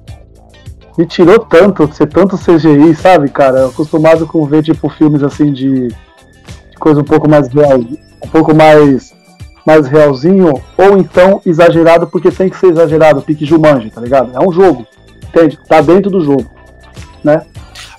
me 0.96 1.04
tirou 1.04 1.38
tanto, 1.38 1.86
de 1.86 1.94
ser 1.94 2.06
tanto 2.06 2.38
CGI, 2.38 2.94
sabe, 2.94 3.28
cara? 3.28 3.58
Eu 3.58 3.68
acostumado 3.68 4.26
com 4.26 4.46
ver, 4.46 4.62
tipo, 4.62 4.88
filmes 4.88 5.22
assim 5.22 5.52
de, 5.52 5.88
de 5.88 6.76
coisa 6.80 7.02
um 7.02 7.04
pouco 7.04 7.28
mais 7.28 7.48
real, 7.48 7.78
um 7.78 8.28
pouco 8.28 8.54
mais, 8.54 9.14
mais 9.66 9.86
realzinho, 9.86 10.62
ou 10.78 10.96
então 10.96 11.42
exagerado 11.44 12.06
porque 12.06 12.30
tem 12.30 12.48
que 12.48 12.56
ser 12.56 12.68
exagerado, 12.68 13.20
pique 13.20 13.44
Jumanji, 13.44 13.90
tá 13.90 14.00
ligado? 14.00 14.30
É 14.34 14.40
um 14.40 14.50
jogo, 14.50 14.86
entende? 15.28 15.58
Tá 15.68 15.82
dentro 15.82 16.10
do 16.10 16.22
jogo. 16.22 16.46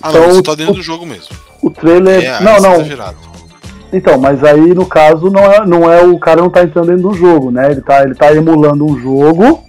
Ah, 0.02 0.10
Então, 0.10 0.22
não, 0.22 0.30
isso 0.32 0.44
tá 0.44 0.52
o- 0.52 0.56
dentro 0.56 0.74
do 0.76 0.82
jogo 0.82 1.06
mesmo. 1.06 1.36
O 1.62 1.70
trailer. 1.70 2.24
É, 2.24 2.40
não, 2.42 2.60
não, 2.60 2.74
exagerado. 2.76 3.18
Então, 3.92 4.18
mas 4.18 4.44
aí 4.44 4.74
no 4.74 4.86
caso 4.86 5.30
não 5.30 5.44
é, 5.52 5.66
não 5.66 5.92
é 5.92 6.02
o 6.04 6.20
cara 6.20 6.42
não 6.42 6.50
tá 6.50 6.64
entrando 6.64 6.88
dentro 6.88 7.04
do 7.10 7.14
jogo, 7.14 7.52
né? 7.52 7.72
Ele 7.72 7.82
tá, 7.82 8.04
ele 8.04 8.14
tá 8.16 8.34
emulando 8.36 8.86
um 8.86 9.00
jogo, 9.00 9.64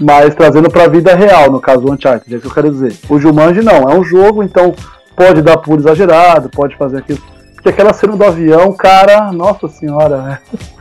mas 0.00 0.34
trazendo 0.34 0.70
pra 0.70 0.88
vida 0.88 1.14
real, 1.14 1.50
no 1.50 1.60
caso 1.60 1.82
do 1.82 1.92
Uncharted, 1.92 2.32
é 2.32 2.38
isso 2.38 2.42
que 2.42 2.46
eu 2.50 2.54
quero 2.54 2.70
dizer. 2.70 2.96
O 3.10 3.18
Jumanji 3.20 3.60
não, 3.60 3.88
é 3.90 3.94
um 3.94 4.02
jogo, 4.02 4.42
então 4.42 4.74
pode 5.14 5.42
dar 5.42 5.58
por 5.58 5.78
exagerado, 5.78 6.48
pode 6.48 6.76
fazer 6.76 6.98
aquilo. 6.98 7.20
Porque 7.54 7.68
aquela 7.68 7.92
cena 7.92 8.16
do 8.16 8.24
avião, 8.24 8.72
cara, 8.72 9.30
nossa 9.32 9.68
senhora, 9.68 10.22
né? 10.22 10.38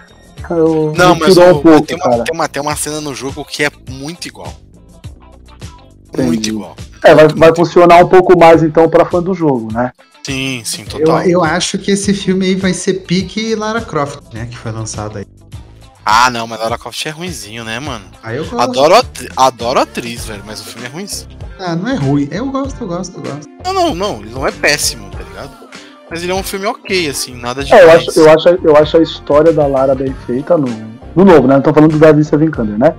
Eu, 0.49 0.93
Não, 0.95 1.15
mas 1.15 1.35
o- 1.37 1.41
um 1.43 1.59
pouco, 1.59 1.81
tem, 1.87 1.97
uma, 1.97 2.23
tem, 2.23 2.33
uma, 2.35 2.47
tem 2.47 2.61
uma 2.61 2.75
cena 2.75 3.01
no 3.01 3.15
jogo 3.15 3.43
que 3.43 3.63
é 3.63 3.69
muito 3.89 4.27
igual. 4.27 4.53
Muito 6.15 6.31
Entendi. 6.33 6.49
igual. 6.51 6.75
É, 7.05 7.13
vai, 7.15 7.27
vai 7.27 7.55
funcionar 7.55 8.03
um 8.03 8.07
pouco 8.07 8.37
mais 8.37 8.63
então 8.63 8.89
pra 8.89 9.05
fã 9.05 9.21
do 9.21 9.33
jogo, 9.33 9.71
né? 9.71 9.91
Sim, 10.23 10.61
sim, 10.65 10.81
Eu, 10.93 11.05
total. 11.05 11.21
eu 11.23 11.43
acho 11.43 11.77
que 11.77 11.91
esse 11.91 12.13
filme 12.13 12.45
aí 12.47 12.55
vai 12.55 12.73
ser 12.73 12.95
pique 13.05 13.53
Lara 13.55 13.81
Croft, 13.81 14.33
né? 14.33 14.47
Que 14.49 14.57
foi 14.57 14.71
lançado 14.71 15.17
aí. 15.19 15.25
Ah, 16.03 16.29
não, 16.29 16.45
mas 16.47 16.59
Lara 16.59 16.77
Croft 16.77 17.05
é 17.05 17.09
ruinzinho, 17.09 17.63
né, 17.63 17.79
mano? 17.79 18.05
Aí 18.23 18.37
eu 18.37 18.43
gosto. 18.45 18.59
Adoro 18.59 18.95
a, 18.95 18.99
atri- 18.99 19.29
adoro 19.35 19.79
atriz, 19.79 20.25
velho, 20.25 20.43
mas 20.45 20.61
o 20.61 20.63
filme 20.65 20.87
é 20.87 20.89
ruimzinho. 20.89 21.29
Ah, 21.59 21.75
não 21.75 21.89
é 21.89 21.95
ruim. 21.95 22.27
Eu 22.31 22.45
gosto, 22.51 22.81
eu 22.81 22.87
gosto, 22.87 23.17
eu 23.17 23.23
gosto. 23.23 23.47
Não, 23.63 23.73
não, 23.73 23.95
não, 23.95 24.19
ele 24.21 24.29
não 24.31 24.47
é 24.47 24.51
péssimo, 24.51 25.09
tá 25.11 25.19
ligado? 25.23 25.51
Mas 26.09 26.21
ele 26.21 26.31
é 26.31 26.35
um 26.35 26.43
filme 26.43 26.65
ok, 26.67 27.09
assim, 27.09 27.35
nada 27.35 27.63
de. 27.63 27.73
É, 27.73 27.83
eu 27.83 27.91
acho, 27.91 28.19
eu, 28.19 28.29
acho, 28.31 28.49
eu 28.63 28.75
acho 28.77 28.97
a 28.97 29.01
história 29.01 29.51
da 29.53 29.65
Lara 29.65 29.95
bem 29.95 30.13
feita 30.27 30.55
no, 30.57 30.67
no 31.15 31.25
novo, 31.25 31.47
né? 31.47 31.55
Não 31.55 31.61
tô 31.61 31.73
falando 31.73 31.91
do 31.93 31.97
Davi 31.99 32.23
Sevenkander, 32.23 32.77
né? 32.77 32.93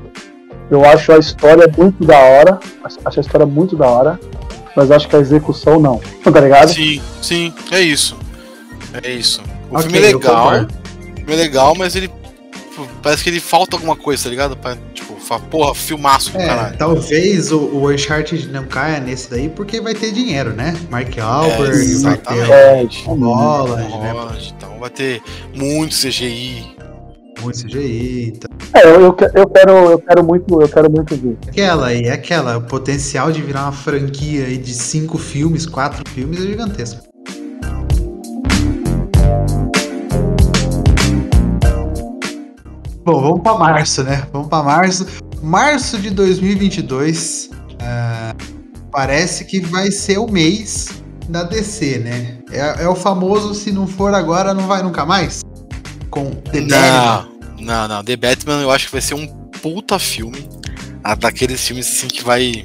Eu 0.70 0.84
acho 0.84 1.12
a 1.12 1.18
história 1.18 1.70
muito 1.76 2.04
da 2.04 2.18
hora. 2.18 2.58
Acho 3.04 3.18
a 3.18 3.20
história 3.20 3.46
muito 3.46 3.76
da 3.76 3.86
hora. 3.86 4.20
Mas 4.74 4.90
acho 4.90 5.08
que 5.08 5.16
a 5.16 5.20
execução 5.20 5.78
não. 5.80 6.00
Tá 6.24 6.40
ligado? 6.40 6.68
Sim, 6.72 7.00
sim, 7.22 7.54
é 7.70 7.80
isso. 7.80 8.16
É 9.02 9.10
isso. 9.10 9.40
O 9.70 9.76
Ok, 9.76 9.82
filme 9.90 9.98
é 9.98 10.12
legal. 10.12 10.46
O 10.48 11.16
filme 11.16 11.32
é 11.32 11.36
legal, 11.36 11.74
mas 11.74 11.94
ele. 11.96 12.08
tipo, 12.08 12.86
Parece 13.02 13.22
que 13.22 13.30
ele 13.30 13.40
falta 13.40 13.76
alguma 13.76 13.96
coisa, 13.96 14.24
tá 14.24 14.30
ligado? 14.30 14.56
Pra, 14.56 14.76
tipo, 14.92 15.14
fa- 15.20 15.38
porra, 15.38 15.74
filmaço 15.74 16.30
do 16.32 16.38
É, 16.40 16.46
caralho. 16.46 16.76
talvez 16.76 17.50
o, 17.52 17.58
o 17.58 17.90
Uncharted 17.90 18.48
não 18.48 18.64
caia 18.64 19.00
nesse 19.00 19.30
daí 19.30 19.48
porque 19.48 19.80
vai 19.80 19.94
ter 19.94 20.12
dinheiro, 20.12 20.52
né? 20.52 20.76
Mark 20.90 21.16
É, 21.16 21.20
Albert, 21.20 21.56
vai 21.72 21.80
exatamente. 21.82 23.02
ter 23.04 23.08
É, 23.08 23.12
o 23.12 23.14
Holland, 23.14 23.82
né? 23.98 24.12
Holland, 24.12 24.54
então 24.56 24.78
vai 24.78 24.90
ter 24.90 25.22
muito 25.54 25.94
CGI. 25.96 26.75
Muito 27.42 27.64
CGI. 27.64 28.32
Então. 28.36 28.50
É, 28.74 28.86
eu, 28.86 29.00
eu, 29.00 29.16
eu 29.34 29.48
quero, 29.48 29.72
eu 29.72 29.98
quero 29.98 30.24
muito, 30.24 30.60
eu 30.60 30.68
quero 30.68 30.90
muito 30.90 31.16
ver. 31.16 31.36
Aquela 31.48 31.86
aí, 31.88 32.08
aquela, 32.08 32.58
o 32.58 32.62
potencial 32.62 33.30
de 33.30 33.42
virar 33.42 33.64
uma 33.64 33.72
franquia 33.72 34.46
aí 34.46 34.58
de 34.58 34.74
cinco 34.74 35.18
filmes, 35.18 35.66
quatro 35.66 36.08
filmes 36.10 36.38
é 36.38 36.42
gigantesco. 36.42 37.02
Bom, 43.04 43.20
vamos 43.20 43.40
pra 43.40 43.54
março, 43.54 44.02
né? 44.02 44.26
Vamos 44.32 44.48
pra 44.48 44.64
março. 44.64 45.06
Março 45.40 45.96
de 45.98 46.10
2022. 46.10 47.50
ah, 47.80 48.34
parece 48.90 49.44
que 49.44 49.60
vai 49.60 49.92
ser 49.92 50.18
o 50.18 50.26
mês 50.26 50.88
da 51.28 51.44
DC, 51.44 51.98
né? 51.98 52.38
É, 52.50 52.84
é 52.84 52.88
o 52.88 52.96
famoso 52.96 53.54
se 53.54 53.70
não 53.70 53.86
for 53.86 54.12
agora, 54.12 54.52
não 54.52 54.66
vai 54.66 54.82
nunca 54.82 55.04
mais? 55.04 55.45
Com 56.16 56.30
The 56.30 56.60
Batman. 56.62 57.28
Não, 57.58 57.64
não, 57.66 57.88
não. 57.88 58.04
The 58.04 58.16
Batman 58.16 58.62
eu 58.62 58.70
acho 58.70 58.86
que 58.86 58.92
vai 58.92 59.00
ser 59.02 59.14
um 59.14 59.26
puta 59.26 59.98
filme. 59.98 60.48
Ah, 61.04 61.14
Daqueles 61.14 61.66
filmes 61.66 61.86
assim 61.86 62.08
que 62.08 62.24
vai 62.24 62.64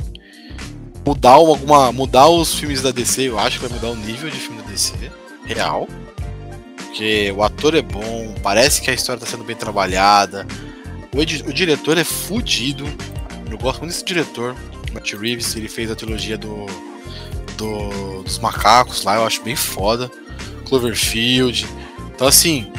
mudar 1.05 1.31
alguma. 1.31 1.91
mudar 1.91 2.27
os 2.27 2.53
filmes 2.55 2.81
da 2.81 2.91
DC, 2.91 3.23
eu 3.23 3.37
acho 3.37 3.59
que 3.59 3.67
vai 3.67 3.77
mudar 3.77 3.89
o 3.91 3.95
nível 3.95 4.29
de 4.29 4.37
filme 4.37 4.61
da 4.61 4.69
DC. 4.69 4.93
Real. 5.45 5.87
Porque 6.77 7.31
o 7.35 7.43
ator 7.43 7.75
é 7.75 7.81
bom, 7.81 8.33
parece 8.43 8.81
que 8.81 8.89
a 8.89 8.93
história 8.93 9.19
tá 9.19 9.25
sendo 9.25 9.43
bem 9.43 9.55
trabalhada. 9.55 10.45
O, 11.15 11.21
edi- 11.21 11.43
o 11.47 11.53
diretor 11.53 11.97
é 11.97 12.03
fudido. 12.03 12.85
Eu 13.49 13.57
gosto 13.57 13.79
muito 13.79 13.91
desse 13.93 14.05
diretor. 14.05 14.55
Matt 14.93 15.13
Reeves, 15.13 15.55
ele 15.55 15.67
fez 15.69 15.89
a 15.91 15.95
trilogia 15.95 16.37
do, 16.37 16.65
do- 17.57 18.23
dos 18.23 18.39
macacos 18.39 19.03
lá, 19.03 19.15
eu 19.15 19.25
acho 19.25 19.41
bem 19.43 19.55
foda. 19.55 20.09
Cloverfield. 20.67 21.65
Então 22.13 22.27
assim, 22.27 22.71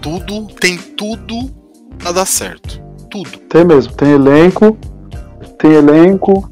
tudo, 0.00 0.46
tem 0.54 0.76
tudo 0.76 1.50
pra 1.98 2.12
dar 2.12 2.26
certo. 2.26 2.80
Tudo. 3.10 3.30
Tem 3.48 3.64
mesmo, 3.64 3.92
tem 3.94 4.10
elenco, 4.12 4.76
tem 5.58 5.72
elenco. 5.72 6.50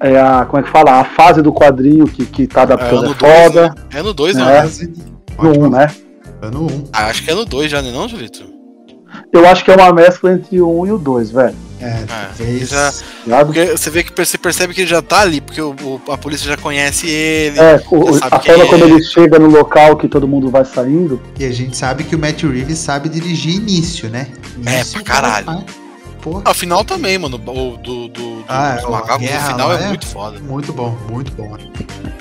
É 0.00 0.18
a, 0.20 0.44
como 0.44 0.60
é 0.60 0.62
que 0.64 0.70
fala? 0.70 1.00
A 1.00 1.04
fase 1.04 1.42
do 1.42 1.52
quadrinho 1.52 2.06
que, 2.06 2.26
que 2.26 2.46
tá 2.46 2.60
É 2.60 2.62
adaptando 2.64 3.04
é, 3.04 3.08
no 3.08 3.14
2, 3.14 3.18
foda. 3.44 3.68
né? 3.68 3.74
É 3.94 4.02
no 4.02 4.12
2, 4.14 4.36
É. 4.36 4.38
não, 4.38 4.46
né? 4.46 4.60
Quase- 4.60 4.92
No 5.58 5.66
1, 5.66 5.70
né? 5.70 5.86
Ano 6.40 6.62
1. 6.66 6.84
Ah, 6.92 7.06
acho 7.06 7.22
que 7.24 7.30
é 7.30 7.34
no 7.34 7.44
2 7.44 7.70
já, 7.70 7.80
né 7.80 7.92
não, 7.92 8.08
Julito? 8.08 8.42
Eu 9.32 9.46
acho 9.48 9.64
que 9.64 9.70
é 9.70 9.76
uma 9.76 9.92
mescla 9.92 10.32
entre 10.32 10.60
o 10.60 10.80
1 10.80 10.86
e 10.86 10.92
o 10.92 10.98
2, 10.98 11.30
velho. 11.30 11.54
É, 11.82 11.88
É, 11.88 12.04
talvez. 12.06 12.68
já-? 12.68 13.44
Porque 13.44 13.64
você 13.66 13.90
vê 13.90 14.02
que 14.02 14.12
você 14.16 14.38
percebe 14.38 14.72
que 14.74 14.82
ele 14.82 14.90
já 14.90 15.02
tá 15.02 15.20
ali, 15.20 15.40
porque 15.40 15.60
o- 15.60 15.74
o- 15.82 16.00
a 16.12 16.16
polícia 16.18 16.46
já 16.48 16.56
conhece 16.56 17.08
ele. 17.08 17.58
É, 17.58 17.82
o- 17.90 18.08
a 18.16 18.40
forma 18.40 18.64
é. 18.64 18.66
como 18.68 18.84
ele 18.84 19.02
chega 19.02 19.38
no 19.38 19.48
local 19.48 19.96
que 19.96 20.08
todo 20.08 20.26
mundo 20.28 20.50
vai 20.50 20.64
saindo. 20.64 21.20
E 21.38 21.44
a 21.44 21.50
gente 21.52 21.76
sabe 21.76 22.04
que 22.04 22.14
o 22.14 22.18
Matt 22.18 22.42
Reeves 22.42 22.78
sabe 22.78 23.08
dirigir 23.08 23.54
início, 23.56 24.08
né? 24.08 24.28
É, 24.66 24.74
Início, 24.76 25.02
pra 25.02 25.14
caralho. 25.14 25.46
cara, 25.46 25.64
Porra, 26.20 26.42
Ah, 26.44 26.54
final 26.54 26.84
também, 26.84 27.18
mano. 27.18 27.34
O 27.34 27.38
do, 27.38 27.76
do, 27.78 28.08
do, 28.08 28.44
Ah, 28.48 28.74
dos 28.76 28.84
é, 28.84 28.86
o 28.86 28.90
macacos, 28.92 29.26
Guerra 29.26 29.44
o 29.48 29.50
final 29.52 29.72
é, 29.72 29.82
é- 29.82 29.88
muito 29.88 30.06
foda. 30.06 30.38
muito 30.38 30.72
bom, 30.72 30.96
muito 31.10 31.32
bom. 31.32 31.56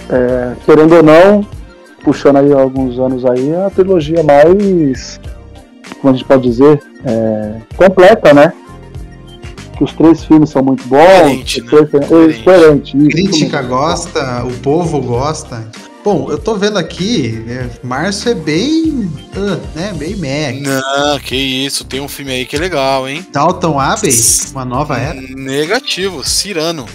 É, 0.09 0.53
querendo 0.65 0.95
ou 0.95 1.03
não, 1.03 1.47
puxando 2.03 2.37
aí 2.37 2.51
alguns 2.51 2.97
anos 2.97 3.23
aí, 3.25 3.51
é 3.51 3.63
a 3.65 3.69
trilogia 3.69 4.23
mais. 4.23 5.19
Como 6.01 6.13
a 6.15 6.17
gente 6.17 6.25
pode 6.25 6.41
dizer? 6.49 6.81
É, 7.05 7.61
completa, 7.75 8.33
né? 8.33 8.51
Que 9.81 9.85
os 9.85 9.93
três 9.93 10.23
filmes 10.23 10.51
são 10.51 10.61
muito 10.61 10.87
bons. 10.87 10.99
Coerente, 10.99 11.59
os 11.59 11.71
né? 11.71 11.87
três- 11.87 12.39
é, 12.39 12.43
coerente, 12.43 12.97
isso 12.97 13.07
Crítica 13.09 13.61
gosta, 13.63 14.43
o 14.43 14.51
povo 14.59 15.01
gosta. 15.01 15.67
Bom, 16.03 16.27
eu 16.29 16.37
tô 16.37 16.55
vendo 16.55 16.77
aqui, 16.77 17.43
é, 17.47 17.67
março 17.81 18.29
é 18.29 18.35
bem. 18.35 19.11
ah, 19.35 19.57
né? 19.75 19.93
Bem 19.97 20.15
meh. 20.15 20.59
Não, 20.61 21.19
que 21.19 21.35
isso. 21.35 21.83
Tem 21.83 21.99
um 21.99 22.07
filme 22.07 22.31
aí 22.31 22.45
que 22.45 22.55
é 22.55 22.59
legal, 22.59 23.09
hein? 23.09 23.25
Dalton 23.33 23.79
Abbey, 23.79 24.13
uma 24.51 24.65
nova 24.65 24.97
era. 24.99 25.19
Negativo, 25.19 26.23
Cirano. 26.23 26.85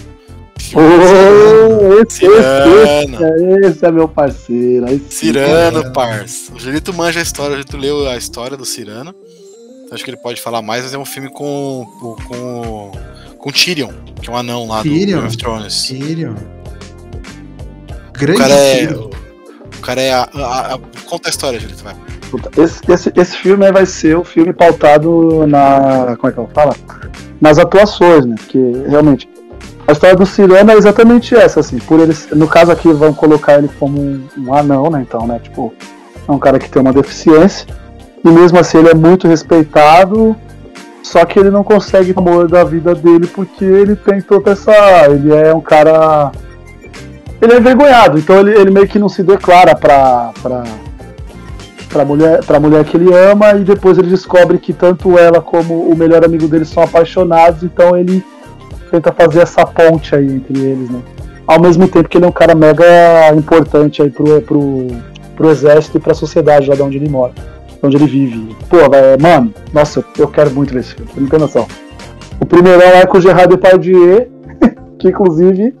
Oh, 0.73 2.01
esse, 2.01 2.19
Cirano. 2.19 3.17
esse, 3.17 3.67
esse 3.67 3.85
é 3.85 3.91
meu 3.91 4.07
parceiro. 4.07 4.87
sim. 4.87 5.01
Cirano, 5.09 5.91
parça. 5.91 6.53
O 6.53 6.59
Julito 6.59 6.93
manja 6.93 7.19
a 7.19 7.23
história, 7.23 7.51
o 7.51 7.55
Julito 7.57 7.75
leu 7.75 8.07
a 8.07 8.15
história 8.15 8.55
do 8.55 8.65
Cirano. 8.65 9.13
Acho 9.91 10.03
que 10.03 10.09
ele 10.09 10.17
pode 10.17 10.41
falar 10.41 10.61
mais, 10.61 10.83
mas 10.83 10.93
é 10.93 10.97
um 10.97 11.05
filme 11.05 11.29
com. 11.29 11.87
com. 11.99 12.15
com, 12.27 12.91
com 13.37 13.51
Tyrion, 13.51 13.89
que 14.21 14.29
é 14.29 14.33
um 14.33 14.35
anão 14.37 14.67
lá 14.67 14.81
Tyrion? 14.81 14.99
do 14.99 15.05
Game 15.05 15.27
of 15.27 15.37
Thrones. 15.37 15.83
Tyrion. 15.87 16.33
O 18.09 18.19
Grande 18.19 18.39
cara 18.39 18.53
é. 18.53 18.89
O 18.93 19.81
cara 19.81 20.01
é. 20.01 20.13
A, 20.13 20.29
a- 20.33 20.73
a- 20.75 20.79
conta 21.05 21.29
a 21.29 21.31
história, 21.31 21.59
Julito, 21.59 21.83
vai. 21.83 21.95
Puta, 22.29 22.49
Esse, 22.61 22.81
esse, 22.91 23.13
esse 23.15 23.37
filme 23.37 23.71
vai 23.71 23.85
ser 23.85 24.17
o 24.17 24.23
filme 24.23 24.51
pautado 24.51 25.45
na. 25.47 26.17
Como 26.17 26.29
é 26.29 26.33
que 26.33 26.39
ela 26.39 26.49
fala? 26.53 26.75
Nas 27.39 27.57
atuações, 27.59 28.25
né? 28.25 28.35
Porque 28.37 28.59
realmente 28.89 29.29
A 29.87 29.91
história 29.93 30.15
do 30.15 30.25
Cirano 30.25 30.71
é 30.71 30.75
exatamente 30.75 31.33
essa, 31.35 31.61
assim. 31.61 31.77
Por 31.79 31.99
eles, 32.01 32.27
no 32.31 32.47
caso 32.47 32.71
aqui, 32.71 32.91
vão 32.91 33.13
colocar 33.13 33.57
ele 33.59 33.69
como 33.79 34.01
um, 34.01 34.27
um 34.39 34.53
anão, 34.53 34.89
né? 34.89 35.05
Então, 35.07 35.25
né? 35.25 35.39
Tipo, 35.41 35.73
é 36.27 36.31
um 36.31 36.39
cara 36.39 36.59
que 36.59 36.69
tem 36.69 36.81
uma 36.81 36.91
deficiência. 36.91 37.65
E 38.23 38.29
mesmo 38.29 38.59
assim 38.59 38.79
ele 38.79 38.89
é 38.89 38.95
muito 38.95 39.27
respeitado. 39.27 40.35
Só 41.03 41.23
que 41.23 41.39
ele 41.39 41.49
não 41.49 41.63
consegue 41.63 42.11
o 42.11 42.19
amor 42.19 42.49
da 42.49 42.65
vida 42.65 42.93
dele 42.93 43.27
porque 43.27 43.63
ele 43.63 43.95
tem 43.95 44.21
toda 44.21 44.51
essa. 44.51 44.73
Ele 45.09 45.33
é 45.33 45.53
um 45.53 45.61
cara. 45.61 46.31
Ele 47.41 47.53
é 47.53 47.57
envergonhado, 47.57 48.17
então 48.17 48.39
ele, 48.39 48.59
ele 48.59 48.71
meio 48.71 48.87
que 48.87 48.97
não 48.97 49.07
se 49.07 49.21
declara 49.21 49.75
pra, 49.75 50.31
pra, 50.41 50.63
pra, 51.87 52.03
mulher, 52.03 52.43
pra 52.43 52.59
mulher 52.59 52.83
que 52.83 52.97
ele 52.97 53.13
ama 53.13 53.53
e 53.53 53.63
depois 53.63 53.97
ele 53.97 54.09
descobre 54.09 54.57
que 54.57 54.73
tanto 54.73 55.19
ela 55.19 55.39
como 55.39 55.87
o 55.87 55.95
melhor 55.95 56.25
amigo 56.25 56.47
dele 56.47 56.65
são 56.65 56.81
apaixonados, 56.81 57.61
então 57.61 57.95
ele 57.95 58.25
tenta 58.89 59.13
fazer 59.13 59.41
essa 59.41 59.63
ponte 59.67 60.15
aí 60.15 60.25
entre 60.25 60.57
eles, 60.59 60.89
né? 60.89 60.99
Ao 61.45 61.61
mesmo 61.61 61.87
tempo 61.87 62.09
que 62.09 62.17
ele 62.17 62.25
é 62.25 62.27
um 62.27 62.31
cara 62.31 62.55
mega 62.55 62.85
importante 63.35 64.01
aí 64.01 64.09
pro, 64.09 64.41
pro, 64.41 64.87
pro 65.35 65.51
exército 65.51 65.97
e 65.97 66.01
pra 66.01 66.15
sociedade 66.15 66.67
lá 66.67 66.75
de 66.75 66.81
onde 66.81 66.97
ele 66.97 67.07
mora, 67.07 67.33
onde 67.81 67.95
ele 67.97 68.07
vive. 68.07 68.55
Pô, 68.69 68.77
mano, 69.21 69.53
nossa, 69.73 70.03
eu 70.17 70.27
quero 70.27 70.51
muito 70.51 70.73
ver 70.73 70.79
esse 70.81 70.93
filme, 70.95 71.11
não 71.17 71.27
tem 71.27 71.39
noção. 71.39 71.67
O 72.39 72.45
primeiro 72.45 72.81
é 72.81 73.05
com 73.05 73.17
o 73.17 73.21
Gerard 73.21 73.49
Depardieu, 73.55 74.29
que 74.99 75.09
inclusive 75.09 75.73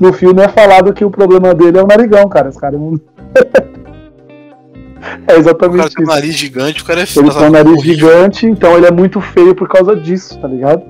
no 0.00 0.12
filme 0.12 0.42
é 0.42 0.48
falado 0.48 0.92
que 0.92 1.04
o 1.04 1.10
problema 1.10 1.54
dele 1.54 1.78
é 1.78 1.82
o 1.82 1.86
narigão, 1.86 2.28
cara. 2.28 2.48
Esse 2.48 2.58
cara 2.58 2.76
não. 2.76 2.98
é 5.28 5.36
exatamente 5.36 5.74
O 5.74 5.78
cara 5.78 5.90
tem 5.90 6.04
um 6.04 6.08
isso. 6.08 6.14
nariz 6.14 6.34
gigante, 6.36 6.82
o 6.82 6.84
cara 6.84 7.00
é 7.00 7.02
Ele 7.04 7.30
tem 7.30 7.42
um 7.48 7.50
nariz 7.50 7.72
horrível. 7.78 8.08
gigante, 8.08 8.46
então 8.46 8.76
ele 8.76 8.86
é 8.86 8.90
muito 8.90 9.20
feio 9.20 9.54
por 9.54 9.68
causa 9.68 9.94
disso, 9.96 10.38
tá 10.40 10.48
ligado? 10.48 10.82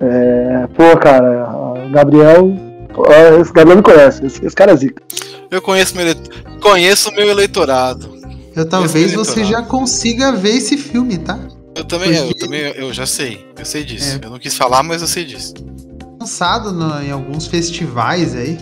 É, 0.00 0.66
pô, 0.74 0.96
cara, 0.98 1.44
Gabriel. 1.92 2.52
Esse 3.40 3.52
Gabriel 3.52 3.76
me 3.76 3.82
conhece, 3.82 4.24
esse, 4.26 4.44
esse 4.44 4.56
cara 4.56 4.72
é 4.72 4.76
zica. 4.76 5.02
Eu 5.50 5.60
conheço 5.62 5.96
meu, 5.96 6.06
ele- 6.06 6.20
conheço 6.60 7.10
o 7.10 7.14
meu 7.14 7.28
eleitorado. 7.28 8.19
Eu 8.54 8.66
talvez 8.68 9.12
você 9.12 9.44
já 9.44 9.62
consiga 9.62 10.32
ver 10.32 10.56
esse 10.56 10.76
filme, 10.76 11.18
tá? 11.18 11.38
Eu 11.74 11.84
também, 11.84 12.14
eu 12.14 12.26
Porque- 12.26 12.40
também, 12.40 12.60
eu 12.76 12.92
já 12.92 13.06
sei. 13.06 13.46
Eu 13.58 13.64
sei 13.64 13.84
disso. 13.84 14.18
É. 14.22 14.26
Eu 14.26 14.30
não 14.30 14.38
quis 14.38 14.56
falar, 14.56 14.82
mas 14.82 15.00
eu 15.02 15.08
sei 15.08 15.24
disso. 15.24 15.54
Lançado 16.18 16.72
no- 16.72 17.00
em 17.02 17.10
alguns 17.10 17.46
festivais 17.46 18.34
aí. 18.34 18.58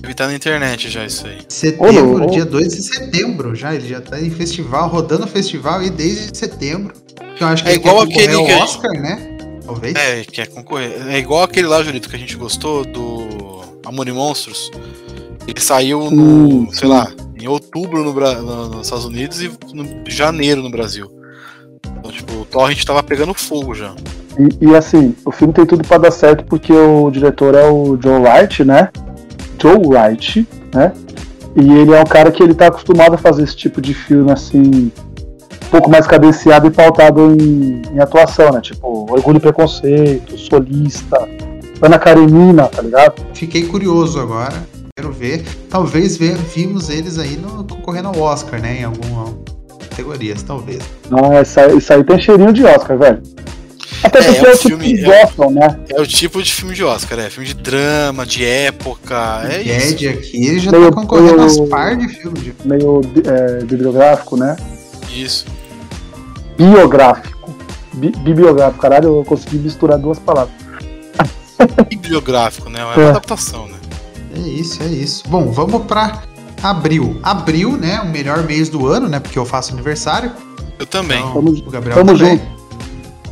Deve 0.00 0.12
estar 0.12 0.26
na 0.28 0.34
internet 0.34 0.88
já 0.88 1.04
isso 1.04 1.26
aí. 1.26 1.38
Setembro, 1.48 2.24
ô. 2.24 2.30
dia 2.30 2.44
2 2.44 2.74
de 2.74 2.82
setembro 2.82 3.54
já. 3.54 3.74
Ele 3.74 3.88
já 3.88 4.00
tá 4.00 4.20
em 4.20 4.30
festival, 4.30 4.88
rodando 4.88 5.24
o 5.24 5.26
festival 5.28 5.80
aí 5.80 5.90
desde 5.90 6.36
setembro. 6.36 6.94
Que 7.36 7.42
eu 7.42 7.48
acho 7.48 7.64
que 7.64 7.70
É 7.70 7.74
igual 7.74 8.00
aquele 8.02 8.28
que 8.28 8.34
a 8.34 8.36
gente- 8.36 8.62
Oscar, 8.62 8.92
né? 8.92 9.36
Talvez. 9.64 9.94
É, 9.94 10.24
quer 10.24 10.46
concorrer. 10.48 10.92
É 11.08 11.18
igual 11.18 11.42
aquele 11.42 11.66
lá, 11.66 11.82
Julito, 11.82 12.08
que 12.08 12.16
a 12.16 12.18
gente 12.18 12.36
gostou 12.36 12.84
do 12.84 13.60
Amor 13.84 14.08
e 14.08 14.12
Monstros. 14.12 14.70
Ele 15.46 15.60
saiu 15.60 16.10
no, 16.10 16.22
Hum, 16.62 16.68
sei 16.72 16.88
lá, 16.88 17.10
em 17.40 17.48
outubro 17.48 18.04
no, 18.04 18.68
nos 18.68 18.86
Estados 18.86 19.04
Unidos 19.04 19.42
e 19.42 19.50
no 19.72 20.04
janeiro 20.06 20.62
no 20.62 20.70
Brasil. 20.70 21.10
Então, 21.98 22.10
tipo, 22.10 22.32
o 22.34 22.44
Torrent 22.44 22.84
tava 22.84 23.02
pegando 23.02 23.34
fogo 23.34 23.74
já. 23.74 23.94
E, 24.38 24.66
e, 24.66 24.76
assim, 24.76 25.14
o 25.24 25.32
filme 25.32 25.52
tem 25.52 25.66
tudo 25.66 25.86
pra 25.86 25.98
dar 25.98 26.10
certo 26.10 26.44
porque 26.44 26.72
o 26.72 27.10
diretor 27.10 27.54
é 27.54 27.68
o 27.68 27.98
Joe 28.00 28.20
Wright, 28.20 28.64
né? 28.64 28.90
Joe 29.60 29.76
Wright, 29.76 30.46
né? 30.74 30.92
E 31.56 31.72
ele 31.72 31.92
é 31.92 32.00
um 32.00 32.04
cara 32.04 32.30
que 32.30 32.42
ele 32.42 32.54
tá 32.54 32.68
acostumado 32.68 33.14
a 33.14 33.18
fazer 33.18 33.42
esse 33.42 33.56
tipo 33.56 33.80
de 33.80 33.92
filme 33.92 34.30
assim, 34.30 34.60
um 34.60 35.70
pouco 35.70 35.90
mais 35.90 36.06
cadenciado 36.06 36.66
e 36.66 36.70
pautado 36.70 37.34
em, 37.34 37.82
em 37.92 37.98
atuação, 37.98 38.52
né? 38.52 38.60
Tipo, 38.60 39.10
Orgulho 39.10 39.38
e 39.38 39.40
Preconceito, 39.40 40.38
Solista, 40.38 41.28
Ana 41.82 41.98
Karenina, 41.98 42.68
tá 42.68 42.82
ligado? 42.82 43.22
Fiquei 43.34 43.66
curioso 43.66 44.20
agora. 44.20 44.54
Quero 44.96 45.12
ver. 45.12 45.44
Talvez 45.68 46.16
ver, 46.16 46.36
vimos 46.36 46.88
eles 46.90 47.18
aí 47.18 47.36
no, 47.36 47.64
concorrendo 47.64 48.08
ao 48.08 48.18
Oscar, 48.18 48.60
né? 48.60 48.80
Em 48.80 48.84
algumas 48.84 49.34
categorias, 49.88 50.42
talvez. 50.42 50.82
Não, 51.10 51.40
isso 51.40 51.60
aí, 51.60 51.76
isso 51.78 51.92
aí 51.92 52.04
tem 52.04 52.20
cheirinho 52.20 52.52
de 52.52 52.64
Oscar, 52.64 52.98
velho. 52.98 53.22
Até 54.02 54.18
É, 54.18 54.22
porque 54.22 54.38
é 54.38 54.48
é, 54.48 54.50
um 54.50 54.54
o 54.54 54.56
tipo 54.56 54.68
filme- 54.68 54.94
que 54.98 55.04
é- 55.12 55.22
gostam, 55.24 55.50
né? 55.50 55.80
É 55.90 56.00
o 56.00 56.06
tipo 56.06 56.42
de 56.42 56.52
filme 56.52 56.74
de 56.74 56.82
Oscar, 56.84 57.18
é 57.18 57.28
filme 57.30 57.46
de 57.48 57.54
drama, 57.54 58.24
de 58.24 58.44
época, 58.44 59.42
é 59.48 59.60
isso. 59.62 59.96
Gued 59.96 60.08
aqui, 60.08 60.46
ele 60.46 60.58
já 60.58 60.70
Meio- 60.72 60.90
tá 60.90 60.96
concorrendo 60.96 61.34
meio- 61.36 61.44
às 61.46 61.60
par 61.68 61.96
de 61.96 62.08
filmes. 62.08 62.42
de- 62.42 62.54
Meio 62.64 63.00
é, 63.26 63.64
bibliográfico, 63.64 64.36
né? 64.36 64.56
Isso. 65.14 65.44
Biográfico. 66.56 67.54
Bi- 67.92 68.12
bibliográfico, 68.22 68.80
caralho, 68.80 69.16
eu 69.18 69.24
consegui 69.24 69.58
misturar 69.58 69.98
duas 69.98 70.18
palavras. 70.18 70.54
Bibliográfico, 71.90 72.70
né? 72.70 72.80
É 72.80 72.84
uma 72.84 72.94
É. 73.02 73.08
adaptação, 73.10 73.66
né? 73.66 73.74
É 74.42 74.48
isso, 74.48 74.82
é 74.82 74.86
isso. 74.86 75.22
Bom, 75.28 75.50
vamos 75.52 75.84
pra 75.86 76.22
abril. 76.62 77.18
Abril, 77.22 77.76
né? 77.76 78.00
O 78.00 78.06
melhor 78.08 78.42
mês 78.44 78.68
do 78.68 78.86
ano, 78.86 79.08
né? 79.08 79.20
Porque 79.20 79.38
eu 79.38 79.44
faço 79.44 79.72
aniversário. 79.72 80.32
Eu 80.78 80.86
também. 80.86 81.18
Então, 81.18 81.34
Tamo- 81.34 81.50
o 81.50 81.70
Gabriel 81.70 81.96
tamo 81.98 82.16
também. 82.18 82.38
junto. 82.38 82.60